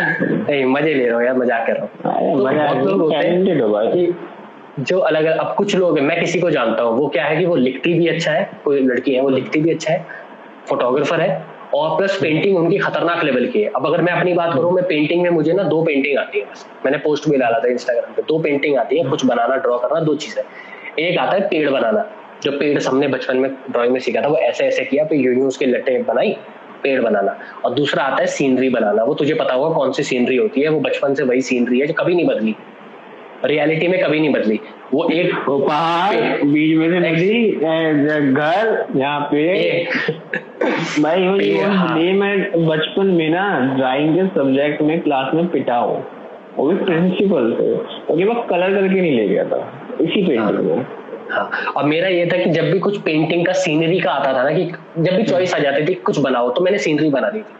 नहीं 0.00 0.64
मज़े 0.64 0.94
ले 0.94 1.06
रहा 1.06 1.16
हूँ 1.16 1.24
यार 1.26 1.36
मज़ाक 1.36 1.66
कर 1.66 1.72
रहा 1.72 1.82
हूँ। 1.82 2.32
तो 2.38 2.44
बहुत 2.74 2.86
लोग 2.86 3.00
होते 3.00 3.14
हैं 3.14 3.22
टैलेंटेड 3.24 3.62
हो 3.62 3.68
भाई। 3.68 4.14
जो 4.80 4.98
अलग 4.98 5.24
अलग 5.24 5.38
अब 5.38 5.54
कुछ 5.54 5.76
लोग 5.76 5.98
हैं 5.98 6.04
मैं 6.04 6.20
किसी 6.20 6.40
को 6.40 6.50
जानता 6.50 6.82
हूँ 6.82 6.98
वो 6.98 7.08
क्या 7.08 7.24
है 7.24 7.36
कि 7.36 7.44
वो 7.44 7.56
लिखती 7.56 7.94
भी 7.94 8.08
अच्छा 8.08 8.32
है 8.32 8.50
कोई 8.64 8.80
लड़की 8.80 9.14
है 9.14 9.20
वो 9.20 9.28
लिखती 9.28 9.60
भी 9.60 9.70
अच्छा 9.70 9.92
है 9.92 10.06
फोटोग्राफर 10.68 11.20
है 11.20 11.44
और 11.74 11.96
प्लस 11.98 12.18
पेंटिंग 12.22 12.56
उनकी 12.56 12.78
खतरनाक 12.78 13.24
लेवल 13.24 13.46
की 13.46 13.62
है। 13.62 13.70
अब 13.76 13.86
अगर 13.86 14.02
मैं 14.02 14.12
अपनी 14.12 14.34
बात 14.34 14.54
करूँ 14.54 14.72
मैं 14.72 14.84
पेंटिंग 14.84 15.22
में 15.22 15.30
मुझे 15.30 15.52
ना 15.52 15.62
दो 15.62 15.82
पेंटिंग 15.82 16.18
आती 16.18 16.38
है 16.38 16.44
बस। 16.44 16.66
मैंने 16.84 16.98
पोस्ट 16.98 17.28
भी 17.28 17.36
डाला 17.36 17.58
था 17.58 17.68
इंस्टाग्राम 17.68 18.12
पे 18.12 18.22
दो 18.22 18.38
पेंटिंग 18.38 18.76
आती 18.76 18.98
है 18.98 19.04
कुछ 19.10 19.24
बनाना 19.24 19.56
ड्रॉ 19.56 19.78
करना 19.78 20.00
दो 20.00 20.14
चीज़ें। 20.14 20.42
एक 20.98 21.18
आता 21.18 21.36
है 21.36 21.48
पेड़ 21.48 21.68
बनाना। 21.70 22.04
जो 22.42 22.50
पेड़ 22.52 22.82
हमने 22.82 23.08
बचपन 23.08 23.36
में 23.36 23.50
ड्राइंग 23.70 23.92
में 23.92 24.00
सीखा 24.00 24.20
था 24.22 24.28
वो 24.28 24.36
ऐसे 24.36 24.64
ऐसे 24.64 24.84
किया 24.84 25.04
फिर 25.04 25.20
यूँ 25.20 25.46
उसके 25.46 25.66
लटे 25.66 26.02
बनाई 26.02 26.36
पेड़ 26.82 27.00
बनाना। 27.00 27.36
और 27.64 27.74
दूसरा 27.74 28.04
आता 28.04 28.16
है 28.16 28.26
सीनरी 28.26 28.68
बनाना। 28.68 29.02
वो 29.04 29.14
तुझे 29.14 29.34
पता 29.34 29.54
होगा 29.54 29.74
कौन 29.74 29.92
सी 29.92 30.02
सीनरी 30.02 30.36
होती 30.36 30.60
है। 30.60 30.68
वो 30.68 30.80
बचपन 30.80 31.14
से 31.14 31.24
वही 31.24 31.40
सीनरी 31.40 31.80
है 31.80 31.86
जो 31.86 31.94
कभी 31.94 32.14
नहीं 32.14 32.26
बदली। 32.26 32.54
रियलिटी 33.44 33.88
में 33.88 34.02
कभी 34.02 34.20
नहीं 34.20 34.32
बदली। 34.32 34.58
वो 34.92 35.08
एक 35.10 35.34
पहाड़ 35.48 36.14
बीच 36.44 36.76
में 36.78 36.88
से 36.90 36.98
नदी 37.00 37.50
घर 38.32 38.86
यहाँ 38.96 39.20
पे। 39.32 39.84
भाई 41.02 41.22
ये 41.40 41.62
हाँ। 41.62 41.96
मैं 41.96 42.66
बचपन 42.66 43.06
में 43.06 43.28
ना 43.30 43.74
ड्राइंग 43.76 44.14
के 44.16 44.26
सब्जेक्ट 44.34 44.82
में 44.82 45.00
क्लास 45.00 45.34
में 45.34 45.46
पिटा 45.48 45.76
हूँ। 45.76 46.04
वो 46.56 46.66
भी 46.68 46.84
प्रिंसिपल 46.84 47.52
से 47.58 48.24
मैं 48.24 48.42
कलर 48.48 48.74
करके 48.74 49.00
नहीं 49.00 49.16
ले 49.16 49.28
गया 49.28 49.44
था। 49.44 49.81
इसी 50.02 50.26
पेंटिंग 50.26 50.58
में 50.60 50.84
हाँ। 51.30 51.50
और 51.76 51.84
मेरा 51.84 52.08
ये 52.08 52.26
था 52.26 52.36
कि 52.36 52.50
जब 52.50 52.70
भी 52.70 52.78
कुछ 52.78 53.00
पेंटिंग 53.00 53.46
का 53.46 53.52
सीनरी 53.52 54.00
का 54.00 54.10
आता 54.10 54.32
था 54.32 54.42
ना 54.42 54.50
कि 54.50 54.64
जब 54.98 55.16
भी 55.16 55.22
चॉइस 55.22 55.54
आ 55.54 55.58
जाती 55.58 55.86
थी 55.86 55.94
कुछ 55.94 56.18
बनाओ 56.18 56.50
तो 56.50 56.60
मैंने 56.60 56.78
सीनरी 56.78 57.10
बना 57.10 57.30
दी 57.30 57.38
थी। 57.38 57.54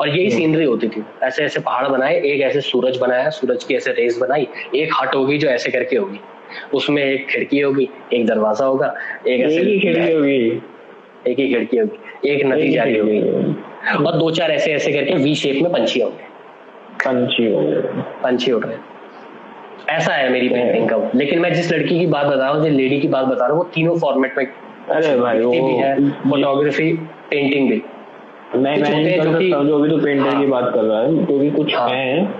और 0.00 0.08
यही 0.08 0.30
सीनरी 0.30 0.62
हम्म। 0.62 0.70
होती 0.70 0.88
थी। 0.88 1.02
ऐसे 1.22 1.44
ऐसे 1.44 1.60
पहाड़ 1.60 1.88
बनाए 1.88 2.20
एक 2.20 2.40
ऐसे 2.40 2.60
सूरज 2.60 2.96
बनाया 2.96 3.30
सूरज 3.30 3.64
की 3.64 3.74
ऐसे 3.74 3.92
रेस 3.92 4.18
बनाई 4.18 4.46
एक 4.74 4.92
हट 5.00 5.14
होगी 5.14 5.38
जो 5.38 5.48
ऐसे 5.48 5.70
करके 5.70 5.96
होगी। 5.96 6.20
उसमें 6.74 7.02
एक 7.04 7.26
खिड़की 7.28 7.60
होगी 7.60 7.88
एक 8.12 8.26
दरवाज़ा 8.26 8.66
होगा 8.66 8.94
एक 9.28 9.40
ऐसे 9.40 9.60
ही 9.60 9.78
खिड़की 9.80 10.12
होगी। 10.12 10.62
एक 11.28 11.38
ही 11.38 11.48
खिड़की 11.48 11.76
होगी 11.76 12.28
एक 12.30 12.44
नदी 12.46 12.72
जा 12.72 12.82
रही 12.82 12.98
होगी। 12.98 13.20
और 14.06 14.16
दो 14.18 14.30
चार 14.30 14.50
ऐसे 14.50 14.72
ऐसे 14.72 14.92
करके 14.92 15.14
वी 15.14 15.34
शेप 15.34 15.62
में 15.62 15.72
पंछी 15.72 16.00
होंगे 16.00 16.28
पंछी 17.04 17.52
होंगे 17.52 17.80
पंछी 18.22 18.52
उड़ 18.52 18.64
रहे। 18.64 18.76
ऐसा 19.90 20.12
है 20.12 20.28
मेरी 20.28 20.48
पेंटिंग 20.48 20.88
का 20.88 20.96
लेकिन 21.14 21.38
मैं 21.38 21.52
जिस 21.54 21.72
लड़की 21.72 21.98
की 21.98 22.06
बात 22.06 22.26
बता 22.26 22.36
रहा 22.36 22.48
हूँ 22.48 22.62
जिस 22.64 22.72
लेडी 22.72 23.00
की 23.00 23.08
बात 23.08 23.24
बता 23.24 23.46
रहा 23.46 23.48
हूँ 23.48 23.58
वो 23.58 23.64
तीनों 23.64 23.98
फॉर्मेट 23.98 24.38
में 24.38 24.46
अरे 24.46 25.16
भाई 25.16 25.40
वो 25.40 25.52
है 25.52 26.10
फोटोग्राफी 26.10 26.92
पेंटिंग 27.30 27.70
भी। 27.70 27.82
मैं 28.56 28.76
इमेजिन 28.76 29.22
कर 29.22 29.32
सकता 29.32 29.56
हूँ 29.56 29.66
जो 29.66 29.78
भी 29.78 29.88
तू 29.90 29.98
पेंटर 29.98 30.28
हाँ, 30.28 30.40
की 30.40 30.46
बात 30.46 30.70
कर 30.74 30.82
रहा 30.82 31.00
है 31.00 31.24
जो 31.26 31.38
भी 31.38 31.50
कुछ 31.50 31.74
हाँ, 31.74 31.88
हैं 31.88 32.34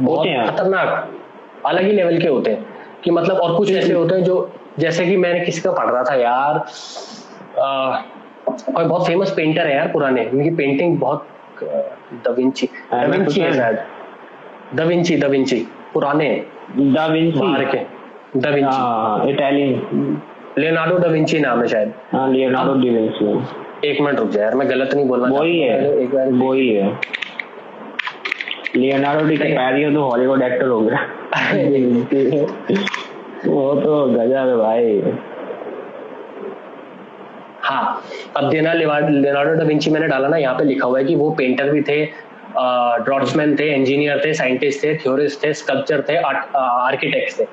बहुत 0.00 0.26
खतरनाक 0.28 1.12
अलग 1.66 1.82
ही 1.82 1.92
लेवल 1.92 2.18
के 2.18 2.28
होते 2.28 2.50
हैं। 2.50 2.66
कि 3.04 3.10
मतलब 3.10 3.36
और 3.36 3.56
कुछ 3.56 3.72
ऐसे 3.72 3.92
होते 3.92 4.14
हैं 4.14 4.24
जो 4.24 4.52
जैसे 4.78 5.06
कि 5.06 5.16
मैंने 5.16 5.40
किसी 5.40 5.60
का 5.60 5.72
पढ़ 5.72 5.90
रहा 5.90 6.02
था 6.04 6.14
यार 6.14 6.64
कोई 8.72 8.84
बहुत 8.84 9.06
फ़ेमस 9.06 9.30
पेंटर 9.30 9.66
है 9.66 9.74
यार 9.76 9.88
पुराने 9.88 10.24
उनकी 10.24 10.50
पेंटिंग 10.50 10.98
बहुत 10.98 11.26
दविंची 12.24 12.68
दविंची 12.94 13.40
है 13.40 13.52
शायद। 13.52 13.78
दविंची 14.74 15.16
दविंची 15.16 15.66
पुराने। 15.94 16.28
इटालियन 19.28 20.20
लियोनार्डो 20.58 20.96
डाविंची 20.98 21.38
नाम 21.40 21.60
है 21.60 21.66
शायद। 21.68 21.92
हाँ 22.12 22.30
लियोनार्डो 22.32 22.72
डाविंची 22.74 23.88
एक 23.88 24.00
मिनट 24.00 24.18
रुक 24.18 24.28
जा 24.30 24.42
यार 24.42 24.54
मैं 24.54 24.68
गलत 24.70 24.94
नहीं 24.94 25.06
बोल 25.08 25.20
रहा 25.20 25.40
वही 25.40 25.60
है 25.60 26.00
एक 26.02 26.14
बार 26.14 26.32
वही 26.32 26.68
है। 26.68 26.88
लियोनार्डो 28.76 29.26
डिकैप्रियो 29.28 29.90
तो 29.92 30.02
हॉलीवुड 30.02 30.42
एक्टर 30.42 30.66
हो 30.66 30.80
गया। 30.80 30.98
वो 33.46 33.74
तो 33.80 34.04
गजब 34.06 34.48
है 34.48 34.56
भाई। 34.56 35.02
हाँ 37.62 38.02
अब 38.36 38.50
देना 38.50 38.72
लियोनार्डो 38.72 39.54
डाविंची 39.54 39.90
मैंने 39.90 40.06
डाला 40.08 40.28
ना 40.28 40.36
यहाँ 40.36 40.54
पे 40.58 40.64
लिखा 40.64 40.86
हुआ 40.86 40.98
है 40.98 41.04
कि 41.04 41.14
वो 41.14 41.30
पेंटर 41.30 41.70
भी 41.70 41.82
थे 41.82 42.04
ड्रॉट्समैन 43.04 43.56
थे 43.56 43.72
इंजीनियर 43.74 44.22
थे 44.24 44.32
साइंटिस्ट 44.34 44.82
थे 44.84 44.94
थ्योरिस्ट 44.96 45.44
थे 45.44 45.52
स्कल्पचर 45.54 46.02
थे 46.08 46.16
आर्किटेक्ट 46.16 47.38
थे। 47.40 47.46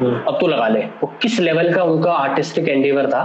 हम्म। 0.00 0.22
अब 0.28 0.38
तो 0.40 0.46
लगा 0.46 0.68
ले 0.68 0.80
वो 0.80 1.12
किस 1.22 1.38
लेवल 1.40 1.72
का 1.74 1.82
उनका 1.82 2.12
आर्टिस्टिक 2.12 2.68
एंडीवर 2.68 3.06
था 3.06 3.22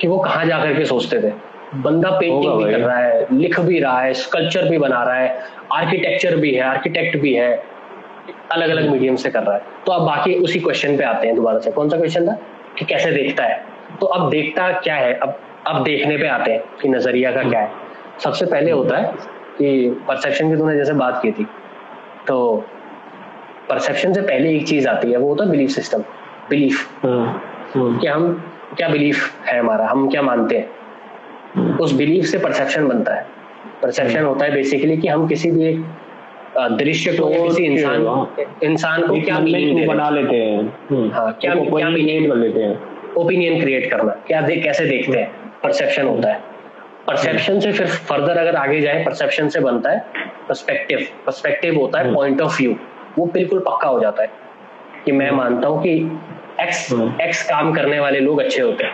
कि 0.00 0.08
वो 0.08 0.18
कहाँ 0.18 0.44
जाकर 0.46 0.74
के 0.74 0.84
सोचते 0.84 1.20
थे? 1.22 1.32
बंदा 1.74 2.10
पेंटिंग 2.10 2.52
भी 2.54 2.70
कर 2.72 2.78
रहा 2.78 2.98
है 2.98 3.26
लिख 3.32 3.58
भी 3.60 3.80
रहा 3.80 4.00
है 4.00 4.14
स्कल्पचर 4.14 4.68
भी 4.68 4.78
बना 4.78 5.02
रहा 5.04 5.14
है 5.14 5.42
आर्किटेक्चर 5.72 6.36
भी 6.36 6.54
है 6.54 6.62
आर्किटेक्ट 6.62 7.16
भी 7.16 7.34
है 7.34 7.50
अलग 8.52 8.70
अलग 8.70 8.88
मीडियम 8.90 9.16
से 9.16 9.30
कर 9.30 9.42
रहा 9.42 9.54
है। 9.54 9.62
तो 9.86 9.92
अब 9.92 10.06
बाकी 10.06 10.34
उसी 10.34 10.60
क्वेश्चन 10.60 10.96
पे 10.96 11.04
आते 11.04 11.26
हैं 11.26 11.36
दोबारा 11.36 11.58
से। 11.58 11.70
कौन 11.70 11.88
सा 11.88 11.96
क्वेश्चन 11.96 12.26
था? 12.28 12.38
कि 12.78 12.84
कैसे 12.84 13.12
देखता 13.12 13.44
है? 13.44 13.62
तो 14.00 14.06
अब 14.06 14.28
देखता 14.30 14.70
क्या 14.72 14.94
है? 14.94 15.12
अब 15.14 15.38
अब 15.66 15.82
देखने 15.84 16.16
पे 16.16 16.28
आते 16.28 16.52
हैं 16.52 16.62
कि 16.82 16.88
नज़रिया 16.88 17.32
का 17.32 17.42
क्या 17.42 17.60
है। 17.60 17.70
सबसे 18.24 18.46
पहले 18.46 18.70
होता 18.70 18.96
है 18.96 19.12
कि 19.58 19.90
परसेप्शन 20.08 20.50
की 20.50 20.56
तूने 20.56 20.76
जैसे 20.76 20.92
बात 20.92 21.22
की 21.22 21.32
थी 21.32 21.46
तो 22.28 22.64
परसेप्शन 23.70 24.12
से 24.12 24.20
पहले 24.20 24.56
एक 24.56 24.66
चीज़ 24.68 24.88
आती 24.88 25.10
है 25.10 25.16
वो 25.16 25.28
होता 25.28 25.44
है 25.44 25.50
बिलीफ 25.50 25.70
सिस्टम 25.70 26.02
बिलीफ 26.50 26.88
कि 27.76 28.06
हम 28.06 28.44
क्या 28.76 28.88
बिलीफ 28.88 29.44
है 29.46 29.58
हमारा 29.60 29.86
हम 29.86 30.08
क्या 30.10 30.22
मानते 30.22 30.56
हैं? 30.56 30.70
हम्म। 31.54 31.74
उस 31.74 31.92
बिलीफ 31.92 32.24
से 32.24 32.38
परसेप्शन 32.38 32.88
बनता 32.88 33.14
है। 33.14 33.26
Perception 33.82 34.18
hmm. 34.18 34.28
होता 34.28 34.44
है 34.44 34.52
बेसिकली 34.52 34.96
कि 34.96 35.08
हम 35.08 35.26
किसी 35.28 35.50
भी 35.50 35.64
एक 35.68 35.84
दृश्य 36.58 37.12
को 37.12 37.28
तो 37.34 37.48
किसी 37.48 37.64
इंसान 37.64 38.26
इंसान 38.62 39.06
को 39.06 39.20
क्या 39.20 39.38
मीनिंग 39.38 39.88
बना 39.88 40.10
लेते 40.10 40.36
हैं। 40.36 40.62
हम्म। 40.90 41.10
हाँ 41.12 41.32
क्या 41.40 41.54
क्या 41.54 41.90
मीनिंग 41.90 42.28
कर 42.30 42.36
लेते 42.36 42.60
हैं। 42.60 42.78
ओपिनियन 43.14 43.60
क्रिएट 43.60 43.90
करना 43.90 44.12
क्या 44.26 44.40
कैसे 44.40 44.86
देखते 44.86 45.18
हैं? 45.18 45.30
परसेप्शन 45.62 46.06
होता 46.06 46.28
है। 46.28 46.49
परसेप्शन 47.10 47.60
से 47.60 47.72
फिर 47.72 47.86
फर्दर 47.86 48.36
अगर 48.36 48.56
आगे 48.56 48.80
जाए 48.80 49.04
परसेप्शन 49.04 49.48
से 49.48 49.60
बनता 49.60 49.90
है 49.90 49.98
पर्सपेक्टिव 50.48 51.06
पर्सपेक्टिव 51.26 51.78
होता 51.78 51.98
है 51.98 52.14
पॉइंट 52.14 52.40
ऑफ़ 52.40 52.58
व्यू 52.58 52.76
वो 53.18 53.26
बिल्कुल 53.26 53.58
पक्का 53.58 53.88
हो 53.88 54.00
जाता 54.00 54.22
है 54.22 54.30
कि 55.04 55.12
मैं 55.12 55.30
मानता 55.30 55.68
हूँ 55.68 55.82
कि 55.82 56.18
एक्स 56.60 56.92
एक्स 57.22 57.42
काम 57.50 57.72
करने 57.74 58.00
वाले 58.00 58.20
लोग 58.20 58.40
अच्छे 58.40 58.62
होते 58.62 58.84
हैं। 58.84 58.92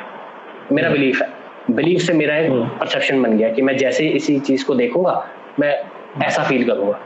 मेरा 0.73 0.91
बिलीफ 0.91 1.23
है। 1.23 1.29
बिलीफ 1.71 2.01
से 2.01 2.13
मेरा 2.13 2.37
एक 2.37 2.51
परसेप्शन 2.81 3.15
हम्म। 3.15 3.25
बन 3.25 3.37
गया 3.37 3.49
कि 3.49 3.63
मैं 3.63 3.77
जैसे 3.77 4.09
इसी 4.09 4.39
चीज़ 4.41 4.65
को 4.65 4.75
देखूँगा 4.75 5.29
मैं 5.61 5.85
ऐसा 6.23 6.43
फील 6.43 6.65
करूँगा 6.65 6.99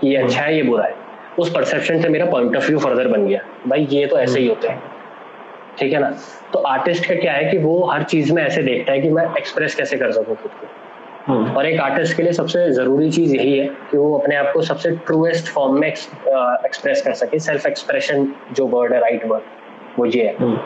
कि 0.00 0.08
ये 0.08 0.16
अच्छा 0.16 0.40
है 0.40 0.56
ये 0.56 0.62
बुरा 0.62 0.84
है। 0.84 0.94
उस 1.38 1.54
परसेप्शन 1.54 2.00
से 2.00 2.08
मेरा 2.08 2.26
पॉइंट 2.26 2.56
ऑफ़ 2.56 2.68
व्यू 2.68 2.78
फर्दर 2.78 3.08
बन 3.08 3.26
गया। 3.26 3.40
भाई 3.66 3.86
ये 3.90 4.06
तो 4.06 4.18
ऐसे 4.18 4.40
ही 4.40 4.48
होते 4.48 4.68
हैं। 4.68 4.82
ठीक 5.78 5.92
है 5.92 5.98
ना? 5.98 6.10
तो 6.52 6.58
आर्टिस्ट 6.58 7.06
का 7.06 7.14
क्या 7.14 7.32
है 7.32 7.50
कि 7.50 7.58
वो 7.58 7.84
हर 7.84 8.02
चीज़ 8.02 8.32
में 8.32 8.42
ऐसे 8.42 8.62
देखता 8.62 8.92
है 8.92 9.00
कि 9.00 9.10
मैं 9.10 9.24
एक्सप्रेस 9.38 9.74
कैसे 9.74 9.96
कर 9.96 10.12
सकूँ 10.12 10.36
खुद 10.36 10.50
को। 10.50 10.66
हम्म। 11.26 11.50
और 11.50 11.66
एक 11.66 11.80
आर्टिस्ट 11.80 12.16
के 12.16 12.22
लिए 12.22 12.32
सबसे 12.32 12.70
ज़रूरी 12.70 13.10
चीज़ 13.10 13.36
यही 13.36 13.58
है 13.58 13.66
कि 13.66 13.96
वो 13.96 14.18
अपने 14.18 14.36
आप 14.36 14.50
को 14.54 14.62
सबसे 14.62 14.90
ट्रूएस्ट 14.90 15.48
फॉर्म 15.48 15.80
में 15.80 15.88
एक्सप्रेस 15.88 17.02
कर 17.02 17.12
सके। 17.12 17.38
सेल्फ 17.38 17.66
एक्सप्रेशन 17.66 18.32
जो 18.52 18.66
वर्ड 18.66 18.92
है 18.92 19.00
राइट 19.00 19.26
वर्ड 19.26 19.42
वो 19.98 20.06
ये 20.06 20.24
है। 20.24 20.36
हम्म। 20.36 20.56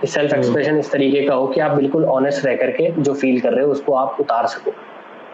कि 0.00 0.06
सेल्फ 0.06 0.34
एक्सप्रेशन 0.34 0.78
इस 0.78 0.92
तरीके 0.92 1.22
का 1.26 1.34
हो 1.34 1.46
कि 1.46 1.60
आप 1.60 1.70
बिल्कुल 1.70 2.04
ऑनेस्ट 2.04 2.46
रह 2.46 2.56
करके 2.56 2.90
जो 2.98 3.14
फील 3.14 3.40
कर 3.40 3.52
रहे 3.52 3.64
हो 3.64 3.70
उसको 3.72 3.94
आप 3.94 4.16
उतार 4.20 4.46
सको। 4.46 4.70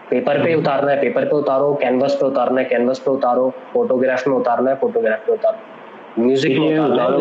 पेपर 0.09 0.43
पे 0.43 0.53
उतारना 0.55 0.91
है 0.91 1.01
पेपर 1.01 1.25
पे 1.25 1.35
उतारो 1.35 1.73
कैनवस 1.73 2.15
पे 2.15 2.25
उतारना 2.25 2.61
है 2.61 2.67
कैनवस 2.67 2.99
पे 2.99 3.11
उतारो 3.11 3.49
फोटोग्राफ 3.73 4.27
में 4.27 4.35
उतारना 4.35 4.69
है 4.69 4.75
फोटोग्राफ 4.75 5.25
पे 5.25 5.31
उतारो। 5.33 6.23
म्यूज़िक 6.23 6.57
में 6.57 6.79
उतार 6.79 7.11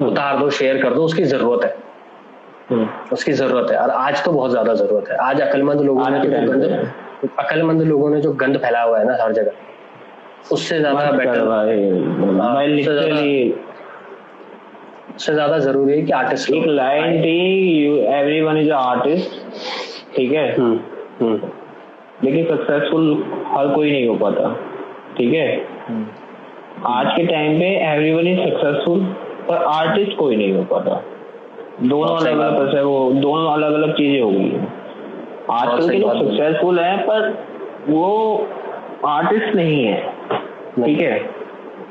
उतार 0.00 0.38
दो 0.38 0.50
शेयर 0.50 0.82
कर 0.82 0.94
दो 0.94 1.02
उसकी 1.04 1.24
ज़रूरत 1.24 1.64
है। 1.64 1.74
हम्म। 2.70 2.88
उसकी 3.12 3.32
ज़रूरत 3.32 3.70
है। 3.70 3.76
और 3.78 3.90
आज 3.90 4.24
तो 4.24 4.32
बहुत 4.32 4.50
ज़्यादा 4.50 4.74
ज़रूरत 4.74 5.08
है। 5.10 5.16
आज 5.18 5.40
अकलमंद 5.40 5.80
लोगों 5.80 6.08
ने 6.10 6.20
जो 6.20 6.30
गंद 6.30 6.88
अकलमंद 7.38 7.82
लोगों 7.82 8.10
ने 8.10 8.20
जो 8.20 8.32
गंद 8.32 8.56
फैला 8.58 8.82
हुआ 8.82 8.98
है 8.98 9.04
ना 9.06 9.16
हर 9.22 9.32
जगह 9.32 10.52
उससे 10.52 10.78
ज़्यादा 10.78 11.10
बेटर 11.10 11.48
हाँ, 12.40 12.64
उससे 15.16 15.32
ज़्यादा 15.32 15.58
ज़रूरी 15.58 15.92
है 15.92 16.02
कि 16.02 16.12
आर्टिस्ट 16.12 16.50
एक 16.50 16.66
लाइन 16.66 17.20
थी 17.22 17.36
एवरीवन 18.12 18.56
इज़ 18.58 18.70
आर्टिस्ट 18.72 19.30
ठीक 20.16 20.32
है? 20.32 20.46
हम्म, 20.56 20.78
हम्म। 21.20 21.50
लेकिन 22.24 22.44
सक्सेसफुल 22.46 23.12
हर 23.46 23.74
कोई 23.74 23.90
नहीं 23.90 24.06
हो 24.08 24.14
पाता 24.14 24.52
ठीक 25.16 25.34
है? 25.34 25.46
आज 26.88 27.06
के 27.16 27.26
टाइम 27.26 27.58
पे 27.60 27.66
एवरीवन 27.92 28.26
इज़ 28.28 28.40
सक्सेसफुल 28.40 29.00
पर 29.48 29.54
आर्टिस्ट 29.54 30.16
कोई 30.16 30.36
नहीं 30.36 30.52
हो 30.52 30.64
पाता। 30.64 31.02
दोनों 31.82 32.16
अलग 32.16 32.38
अलग 32.38 32.84
वो 32.84 33.12
दोनों 33.12 33.52
अलग 33.52 33.72
अलग 33.72 33.92
चीज़ें 33.92 34.20
हो 34.22 34.30
गई। 34.30 34.52
आजकल 35.50 35.90
के 35.90 35.98
लोग 35.98 36.12
सक्सेसफुल 36.12 36.78
है। 36.78 36.96
पर 36.98 37.44
वो 37.88 38.46
आर्टिस्ट 39.06 39.54
नहीं 39.54 39.84
है। 39.84 40.12
ठीक 40.84 41.00
है? 41.00 41.42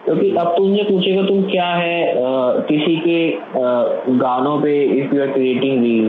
क्योंकि 0.06 0.36
अब 0.36 0.48
तुमने 0.58 0.84
पूछेगा 0.84 1.22
तुम 1.22 1.44
क्या 1.44 1.66
है 1.66 2.12
आ, 2.12 2.60
किसी 2.60 2.96
के 2.96 3.36
आ, 3.36 3.84
गानों 4.10 4.62
पे 4.62 4.84
if 4.84 5.16
you 5.16 5.22
are 5.22 5.28
creating 5.28 5.84
reel 5.84 6.08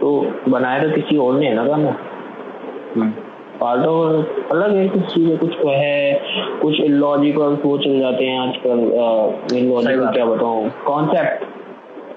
तो 0.00 0.32
बनाया 0.48 0.82
तो 0.82 0.90
किसी 0.90 1.16
और 1.16 1.34
ने 1.34 1.46
है 1.46 1.54
ना 1.54 1.64
गाना? 1.64 1.96
हम्म। 2.96 3.12
पार्ट 3.60 3.86
ऑफ़ 3.86 4.50
अलग 4.52 4.76
है 4.76 4.88
कुछ 4.88 5.02
चीज़ें 5.14 5.36
कुछ 5.38 5.54
है 5.66 6.58
कुछ 6.62 6.80
इलॉजिकल 6.80 7.56
वो 7.64 7.76
चल 7.78 7.98
जाते 8.00 8.24
हैं 8.24 8.38
आजकल 8.40 9.56
इलॉजिकल 9.58 10.06
क्या 10.12 10.24
बताऊँ? 10.26 10.70
कॉन्सेप्ट 10.86 11.46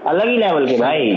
अलग 0.07 0.27
ही 0.27 0.37
लेवल 0.37 0.65
के 0.67 0.77
भाई। 0.77 1.11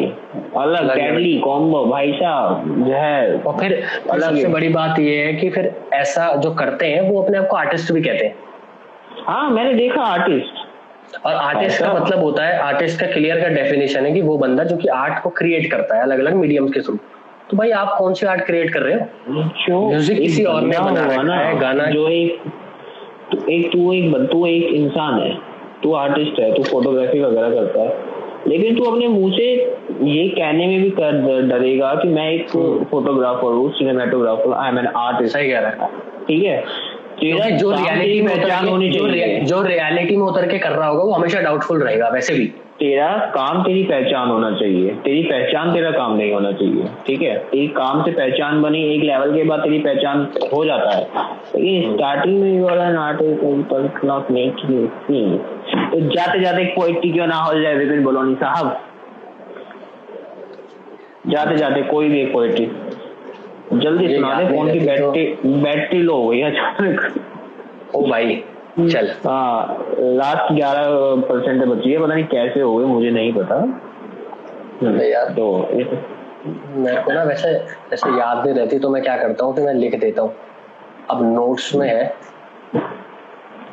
अलग 0.57 0.95
डेडली 0.95 1.39
कॉम्बो 1.41 1.85
भाई 1.87 2.13
साहब 2.13 2.75
जो 2.79 2.95
है 2.95 3.37
और 3.37 3.59
फिर 3.61 3.73
अलग 4.11 4.23
सबसे 4.23 4.49
बड़ी 4.49 4.69
बात 4.71 4.99
ये 4.99 5.17
है 5.17 5.33
कि 5.35 5.51
फिर 5.51 5.73
ऐसा 5.95 6.33
जो 6.37 6.51
करते 6.55 6.87
हैं 6.87 7.01
वो 7.11 7.23
अपने 7.23 7.39
आप 7.39 7.47
को 7.51 7.57
आर्टिस्ट 7.57 7.93
भी 7.93 8.03
कहते 8.03 8.25
हैं। 8.25 8.35
हाँ 9.27 9.51
मैंने 9.51 9.75
देखा 9.75 10.03
आर्टिस्ट 10.03 11.25
और 11.27 11.35
आर्टिस्ट 11.35 11.83
का 11.83 11.93
मतलब 11.95 12.23
होता 12.23 12.45
है 12.45 12.59
आर्टिस्ट 12.61 13.01
का 13.01 13.07
क्लियर 13.07 13.41
का 13.41 13.49
डेफिनेशन 13.55 14.07
है 14.07 14.13
कि 14.13 14.21
वो 14.23 14.37
बंदा 14.39 14.65
जो 14.65 14.77
कि 14.77 14.89
आर्ट 14.95 15.23
को 15.23 15.31
क्रिएट 15.39 15.71
करता 15.71 15.97
है 15.97 16.03
अलग 16.03 16.19
अलग 16.19 16.35
मीडियम 16.35 16.69
के 16.69 16.81
थ्रू 16.81 16.97
तो 17.55 17.59
भाई 17.59 17.70
आप 17.70 17.94
कौन 17.98 18.14
सी 18.14 18.26
आर्ट 18.26 18.40
क्रिएट 18.47 18.72
कर 18.74 18.82
रहे 18.82 18.94
हो? 18.94 19.01
म्यूज़िक 19.31 20.18
किसी 20.18 20.44
और 20.44 20.62
ने 20.62 20.78
बना 20.78 21.02
रखा 21.02 21.35
है 21.35 21.59
गाना 21.59 21.85
जो 21.86 22.09
एक 22.09 22.40
तू 23.32 23.36
एक 23.51 23.70
तू 23.72 23.93
एक 23.93 24.14
तू 24.32 24.47
एक 24.47 24.72
इंसान 24.74 25.20
है। 25.20 25.31
तू 25.82 25.93
आर्टिस्ट 25.94 26.40
है 26.40 26.51
तू 26.55 26.62
फोटोग्राफी 26.62 27.20
वगैरह 27.20 27.51
करता 27.51 27.82
है। 27.82 28.48
लेकिन 28.48 28.76
तू 28.76 28.85
अपने 28.85 29.09
मुँह 29.09 29.36
से 29.36 29.47
ये 30.09 30.26
कहने 30.31 30.66
में 30.66 30.82
भी 30.82 30.90
कर 30.98 31.20
डरेगा 31.48 31.94
कि 31.94 32.09
मैं 32.09 32.28
एक 32.31 32.51
फोटोग्राफर 32.90 33.52
हूँ 33.52 33.70
cinematographer 33.74 34.52
I 34.55 34.68
am 34.68 34.78
an 34.78 34.86
artist 34.97 35.32
सही 35.35 35.51
कह 35.51 35.60
रहा 35.60 35.85
है। 35.85 35.90
ठीक 36.26 36.44
है? 36.44 36.59
तेरा 37.20 37.48
जो 37.56 37.70
रियलिटी 37.72 38.20
में 38.22 38.35
होनी 38.70 38.93
चाहिए 38.93 39.40
जो 39.44 39.62
रियलिटी 39.62 40.16
में 40.16 40.26
उतर 40.26 40.48
के 40.48 40.59
कर 40.59 40.72
रहा 40.72 40.89
होगा 40.89 41.05
वो 41.05 41.12
हमेशा 41.12 41.40
डाउटफुल 41.40 41.82
रहेगा 41.82 42.09
वैसे 42.09 42.35
भी। 42.35 42.52
तेरा 42.79 43.09
काम 43.35 43.63
तेरी 43.63 43.83
पहचान 43.83 44.29
होना 44.29 44.51
चाहिए। 44.51 44.91
तेरी 44.91 45.23
पहचान 45.23 45.73
तेरा 45.73 45.91
काम 45.91 46.17
नहीं 46.17 46.33
होना 46.33 46.53
चाहिए। 46.53 46.87
ठीक 47.07 47.23
है? 47.23 47.49
एक 47.55 47.77
काम 47.77 48.05
से 48.05 48.11
पहचान 48.11 48.63
बनी 48.63 48.83
एक 48.95 49.03
लेवल 49.03 49.35
के 49.35 49.45
बाद 49.45 49.61
तेरी 49.61 49.79
पहचान 49.79 50.29
हो 50.55 50.65
जाता 50.65 50.91
है। 50.91 51.05
लेकिन 51.57 51.95
स्टार्टिंग 51.95 52.41
में 52.41 52.59
you 52.59 52.67
are 52.67 52.79
an 52.79 52.97
artist 52.97 54.05
not 54.05 54.31
making 54.31 54.89
तो 55.91 56.01
जाते 56.01 56.41
जाते 56.41 56.63
एक 56.63 56.75
पोइट्री 56.77 57.11
क्यों 57.11 57.27
ना 57.27 57.37
हो 57.37 57.61
जाए 57.61 57.75
विपिन 57.75 58.05
बोलोनी 58.05 58.35
साहब? 58.35 58.81
जाते 61.27 61.57
जाते 61.57 61.83
कोई 61.83 62.09
भी 62.09 62.21
एक 62.21 62.33
पोइट्री 62.33 62.67
जल्दी 63.73 64.15
सुना 64.15 64.35
दे 64.35 64.57
फ़ोन 64.57 64.73
की 64.73 64.81
बैटरी 64.81 65.37
बैटरी 65.63 65.99
लो 65.99 66.15
हो 66.15 66.29
गई 66.29 66.41
अचानक। 66.41 67.15
ओ 67.95 68.03
भाई। 68.07 68.43
चल। 68.79 69.11
हाँ 69.27 69.87
लास्ट 69.99 70.53
ग्यारह 70.53 70.87
परसेंट 71.29 71.65
बची 71.65 71.93
है 71.93 71.99
पता 71.99 72.15
नहीं 72.15 72.25
कैसे 72.25 72.61
हो 72.61 72.77
गए 72.77 72.85
मुझे 72.85 73.11
नहीं 73.11 73.33
पता। 73.33 73.57
यार। 75.05 75.29
तो 75.29 75.69
मेरे 76.77 77.03
को 77.03 77.13
ना 77.13 77.23
वैसे 77.23 77.53
जैसे 77.91 78.11
याद 78.19 78.45
नहीं 78.47 78.55
रहती 78.55 78.79
तो 78.79 78.91
मैं 78.91 79.03
क्या 79.03 79.17
करता 79.17 79.45
हूँ 79.45 79.55
कि 79.57 79.63
मैं 79.63 79.75
लिख 79.75 80.01
देता 80.01 80.23
हूँ। 80.23 80.35
अब 81.11 81.23
नोट्स 81.35 81.75
में 81.75 81.89
है। 81.89 82.15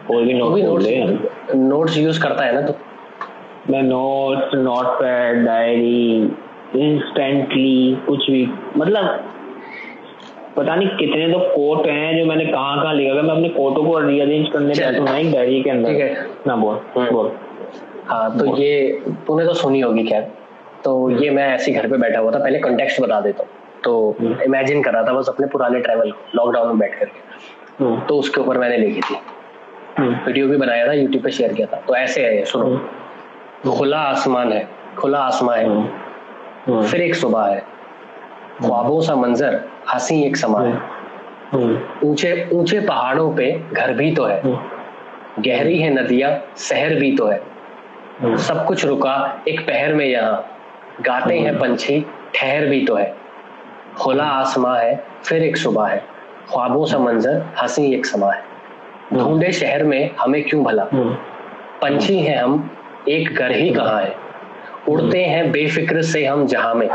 कोई 0.08 0.26
भी 0.26 0.34
नोट 0.34 0.60
नोट्स 0.60 1.56
नोट्स 1.56 1.98
यूज़ 1.98 2.22
करता 2.22 2.44
है 2.44 2.54
ना 2.54 2.62
तो? 2.62 2.74
मैं 3.70 3.84
notes 3.84 4.56
note 4.56 4.86
pad 4.86 5.46
diary 5.46 6.36
instantly 6.76 7.98
कुछ 8.08 8.30
भी 8.32 8.50
मतलब 8.78 9.31
पता 10.58 10.76
नहीं 10.76 10.88
कितने 10.90 11.28
तो 11.34 11.40
कोट 11.40 11.88
हैं 11.88 12.18
जो 12.18 12.26
मैंने 12.26 12.46
कहाँ 12.46 12.82
कहाँ 12.82 12.94
लिखा 12.94 13.18
था 13.18 13.22
मैं 13.22 13.36
अपने 13.36 13.50
कोटों 13.50 13.84
को 13.84 14.00
रीअरेंज 14.00 14.50
करने 14.50 14.74
डायरी 15.32 15.62
के 15.64 15.70
अंदर। 15.70 15.90
ठीक 15.90 16.02
है। 16.02 16.28
ना 16.48 16.56
बोल 16.56 16.76
हम्म। 16.98 17.12
बोल। 17.12 17.32
हाँ 18.06 18.38
तो 18.38 18.58
ये 18.58 19.02
तूने 19.28 19.46
तो 19.46 19.54
सुनी 19.54 19.80
होगी 19.80 20.04
खैर। 20.04 20.22
तो 20.84 21.10
ये 21.12 21.30
मैं 21.30 21.48
ऐसे 21.48 21.72
घर 21.72 21.88
पे 21.88 21.98
बैठा 21.98 22.20
हुआ 22.20 22.32
था। 22.32 22.40
पहले 22.40 22.60
कंटेक्स्ट 22.60 23.02
बता 23.02 23.22
देता 23.22 23.44
हूँ। 23.44 23.50
तो 23.84 24.16
इमेजिन 24.22 24.76
हम्म। 24.76 24.84
कर 24.84 24.94
रहा 24.94 25.04
था 25.04 25.14
बस 25.14 25.30
अपने 25.30 25.48
पुराने 25.48 25.80
ट्रैवल 25.80 26.14
लॉकडाउन 26.36 26.68
में 26.68 26.78
बैठ 26.78 27.00
करके। 27.00 27.84
हम्म। 27.84 28.00
तो 28.00 28.18
उसके 28.18 28.42
ऊपर 28.42 28.58
मैंने 28.58 28.78
लिखी 28.78 29.02
थी। 29.02 29.16
वीडियो 30.00 30.48
भी 30.48 30.58
बनाया 30.58 30.88
था 30.88 30.94
यूट्यूब 30.94 31.24
पे 31.24 31.32
शेयर 31.32 31.54
किया 31.54 31.68
था। 31.68 31.78
तो 31.88 31.96
ऐसे 31.96 32.26
है 32.26 32.46
सुनो। 32.46 33.72
खुला 33.72 34.00
आसमान 34.00 34.52
है। 34.54 34.68
खुला 34.98 35.20
आसमान 35.20 35.60
है। 35.60 36.84
फिर 36.84 37.02
एक 37.02 37.16
सुबह 37.16 37.44
है। 37.44 37.64
ख्वाबों 38.66 39.02
सा 39.02 39.16
मंजर 39.16 39.66
हँसी 39.94 40.24
एक 40.24 40.38
समा 40.38 40.62
है 40.62 40.80
हम्म। 41.54 42.10
ऊँचे 42.10 42.50
ऊँचे 42.54 42.80
पहाड़ों 42.80 43.36
पे 43.36 43.64
घर 43.74 43.94
भी 43.94 44.12
तो 44.12 44.24
है। 44.26 44.42
हम्म। 44.42 44.60
गहरी 45.42 45.80
है 45.80 46.04
नदियाँ 46.04 46.56
शहर 46.58 46.96
भी 46.96 47.16
तो 47.18 47.26
है। 47.26 47.44
हम्म। 48.20 48.36
सब 48.36 48.66
कुछ 48.66 48.86
रुका 48.86 49.44
एक 49.48 49.60
पहर 49.60 49.94
में 49.94 50.06
यहाँ। 50.06 50.58
गाते 51.02 51.40
हैं 51.40 51.60
पंछी 51.60 52.06
ठहर 52.36 52.66
भी 52.66 52.86
तो 52.86 52.96
है। 52.96 53.16
खुला 53.98 54.24
आसमां 54.24 54.80
है 54.80 55.04
फिर 55.26 55.44
एक 55.44 55.58
सुबह 55.58 55.88
है। 55.88 56.04
ख्वाबों 56.50 56.86
सा 56.86 56.98
मंजर 57.00 57.46
हँसी 57.62 57.94
एक 57.94 58.06
समा 58.06 58.32
है। 58.32 58.44
ढूंढे 59.14 59.52
शहर 59.52 59.84
में 59.84 60.12
हमें 60.20 60.44
क्यों 60.44 60.64
भला? 60.64 60.88
पंछी 61.82 62.20
हैं 62.20 62.44
हम 62.44 62.78
एक 63.10 63.34
घर 63.34 63.52
ही 63.52 63.70
कहाँ 63.70 64.02
है? 64.02 64.16
उड़ते 64.90 65.24
हैं 65.26 65.52
बेफिक्र 65.52 66.02
से 66.02 66.26
हम 66.26 66.46
जहाँ 66.46 66.76
में। 66.76 66.90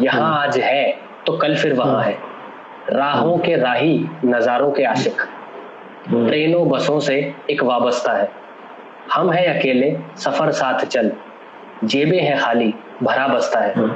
यहाँ 0.00 0.42
आज 0.42 0.58
है 0.58 0.98
तो 1.26 1.36
कल 1.36 1.56
फिर 1.56 1.74
वहाँ 1.74 2.02
है। 2.02 2.16
राहों 2.90 3.38
के 3.38 3.56
राही 3.56 4.06
नजारों 4.24 4.70
के 4.70 4.84
आशिक। 4.84 5.20
ट्रेनों 6.08 6.68
बसों 6.68 7.00
से 7.00 7.34
एक 7.50 7.62
वाबस्ता 7.62 8.12
है। 8.12 8.28
हम 9.12 9.30
है 9.32 9.58
अकेले 9.58 9.96
सफ़र 10.16 10.50
साथ 10.52 10.84
चल। 10.84 11.12
जेबें 11.84 12.20
हैं 12.20 12.38
खाली 12.38 12.74
भरा 13.02 13.28
बसता 13.28 13.60
है। 13.60 13.88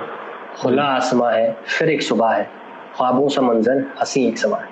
खुला 0.62 0.84
आसमां 0.84 1.34
है 1.34 1.56
फिर 1.78 1.90
एक 1.90 2.02
सुबह 2.02 2.30
है। 2.30 2.50
ख्वाबों 2.96 3.28
सा 3.28 3.42
मंजर 3.42 3.84
हँसी 4.00 4.26
एक 4.28 4.38
समा 4.38 4.56
है। 4.56 4.68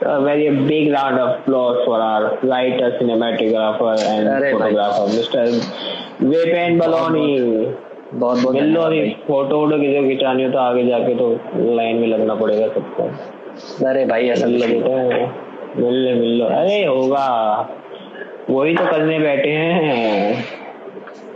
A 0.00 0.20
very 0.22 0.48
big 0.66 0.92
round 0.92 1.18
of 1.18 1.28
applause 1.28 1.78
for 1.84 2.00
our 2.00 2.28
writer, 2.48 2.90
cinematographer, 2.98 3.94
and 4.10 4.28
photographer, 4.44 5.06
Mr. 5.14 5.42
Vipen 6.20 6.78
Baloni. 6.78 7.87
बहुत 8.14 8.38
बहुत 8.42 8.54
मिल 8.54 8.64
लो 8.64 8.80
अभी 8.80 9.10
फ़ोटो 9.26 9.58
वोटो 9.58 9.78
की 9.78 9.92
जो 9.94 10.08
खिंचानी 10.08 10.44
हो 10.44 10.50
तो 10.50 10.58
आगे 10.58 10.86
जाके 10.86 11.14
तो 11.14 11.30
लाइन 11.74 11.96
में 11.96 12.06
लगना 12.08 12.34
पड़ेगा 12.34 12.68
सबको। 12.68 13.02
अरे 13.88 14.04
भाई 14.06 14.28
ऐसा 14.28 14.46
लगता 14.46 14.90
है 14.90 15.26
मिल 15.76 15.94
ले 15.94 16.14
मिल 16.14 16.38
लो। 16.38 16.44
अरे 16.44 16.84
होगा। 16.84 17.26
वही 18.50 18.74
तो 18.74 18.84
करने 18.84 19.18
बैठे 19.18 19.50
हैं। 19.50 20.44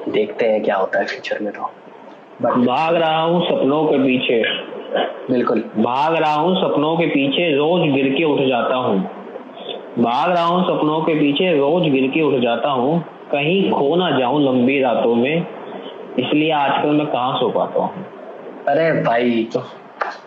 देखते 0.08 0.46
हैं 0.46 0.62
क्या 0.62 0.76
होता 0.76 0.98
है 0.98 1.04
फ्यूचर 1.06 1.38
में 1.40 1.52
तो। 1.52 1.70
भाग 2.42 2.96
रहा 2.96 3.20
हूँ 3.22 3.44
सपनों 3.46 3.84
के 3.84 3.98
पीछे। 3.98 4.42
बिल्कुल। 5.32 5.60
भाग 5.76 6.16
रहा 6.16 6.34
हूँ 6.34 6.56
सपनों 6.56 6.96
के 6.96 7.06
पीछे 7.06 7.56
रोज 7.56 7.88
गिर 7.92 8.12
के 8.14 8.24
उठ 8.24 8.40
जाता 8.40 8.74
हूँ। 8.74 8.98
भाग 9.98 10.30
रहा 10.30 10.44
हूँ 10.44 10.62
सपनों 10.64 11.00
के 11.00 11.14
पीछे 11.14 11.56
रोज 11.58 11.82
गिर 11.82 12.10
के 12.10 12.22
उठ 12.22 12.42
जाता 12.42 12.68
हूँ। 12.68 13.00
कहीं 13.32 13.70
खो 13.70 13.96
ना 13.96 14.18
जाऊँ 14.18 14.42
लंबी 14.42 14.80
रातों 14.80 15.14
में। 15.14 15.61
इसलिए 16.18 16.50
आजकल 16.52 16.90
मैं 16.90 17.06
कहाँ 17.06 17.38
सो 17.40 17.48
पाता 17.50 17.80
हूँ? 17.80 18.04
अरे 18.68 18.90
भाई 19.02 19.48
तो, 19.52 19.60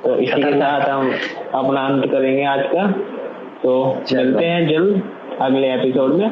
तो 0.04 0.16
इसी 0.18 0.42
के 0.44 0.52
साथ 0.52 0.88
हम 0.90 1.12
अपना 1.54 1.86
अंत 1.88 2.06
करेंगे 2.12 2.44
आज 2.46 2.62
का 2.74 2.88
तो 3.64 3.74
मिलते 4.14 4.46
हैं 4.46 4.68
जल्द 4.68 5.02
अगले 5.42 5.74
एपिसोड 5.74 6.14
में। 6.14 6.30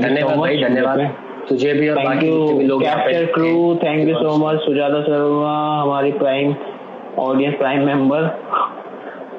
धन्यवाद 0.00 0.38
भाई 0.38 0.62
धन्यवाद। 0.62 1.00
तुझे 1.48 1.72
भी 1.72 1.88
और 1.88 1.98
thank 1.98 2.22
you 2.22 2.78
capture 2.80 3.24
crew 3.32 3.74
thank 3.82 4.08
you 4.08 4.14
so 4.14 4.36
much 4.38 4.60
Sujata 4.60 5.02
Sharma 5.02 5.56
हमारी 5.82 6.12
प्राइम 6.12 6.54
ऑडियंस 7.20 7.54
प्राइम 7.56 7.86
मेंबर 7.86 8.30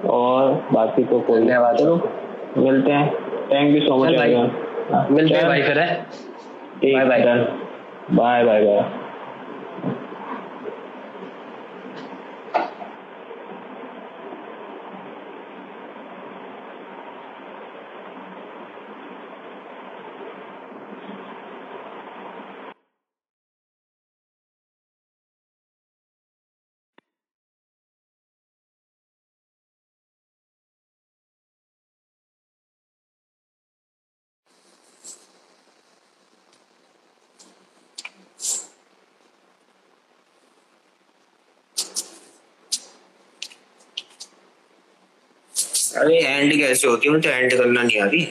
और 0.09 0.51
बाकी 0.73 1.03
तो 1.03 1.19
कोई 1.19 1.39
धन्यवाद। 1.39 1.77
चलो 1.77 1.95
मिलते 2.57 2.91
हैं। 2.91 3.07
थैंक 3.51 3.75
यू 3.75 3.81
सो 3.87 3.97
मच 3.97 4.09
मिलते 5.11 5.33
हैं 5.35 5.47
भाई 5.47 5.61
फिर 5.61 5.79
bye 6.83 7.05
bye 7.05 7.23
bye 8.11 8.43
bye 8.43 8.63
bye 8.65 9.03
अरे 46.05 46.17
एंड 46.17 46.57
कैसे 46.57 46.87
होती 46.87 47.07
है? 47.07 47.13
मुझे 47.13 47.29
एंड 47.29 47.53
करना 47.57 47.83
नहीं 47.83 47.99
आ 48.01 48.05
रही। 48.05 48.27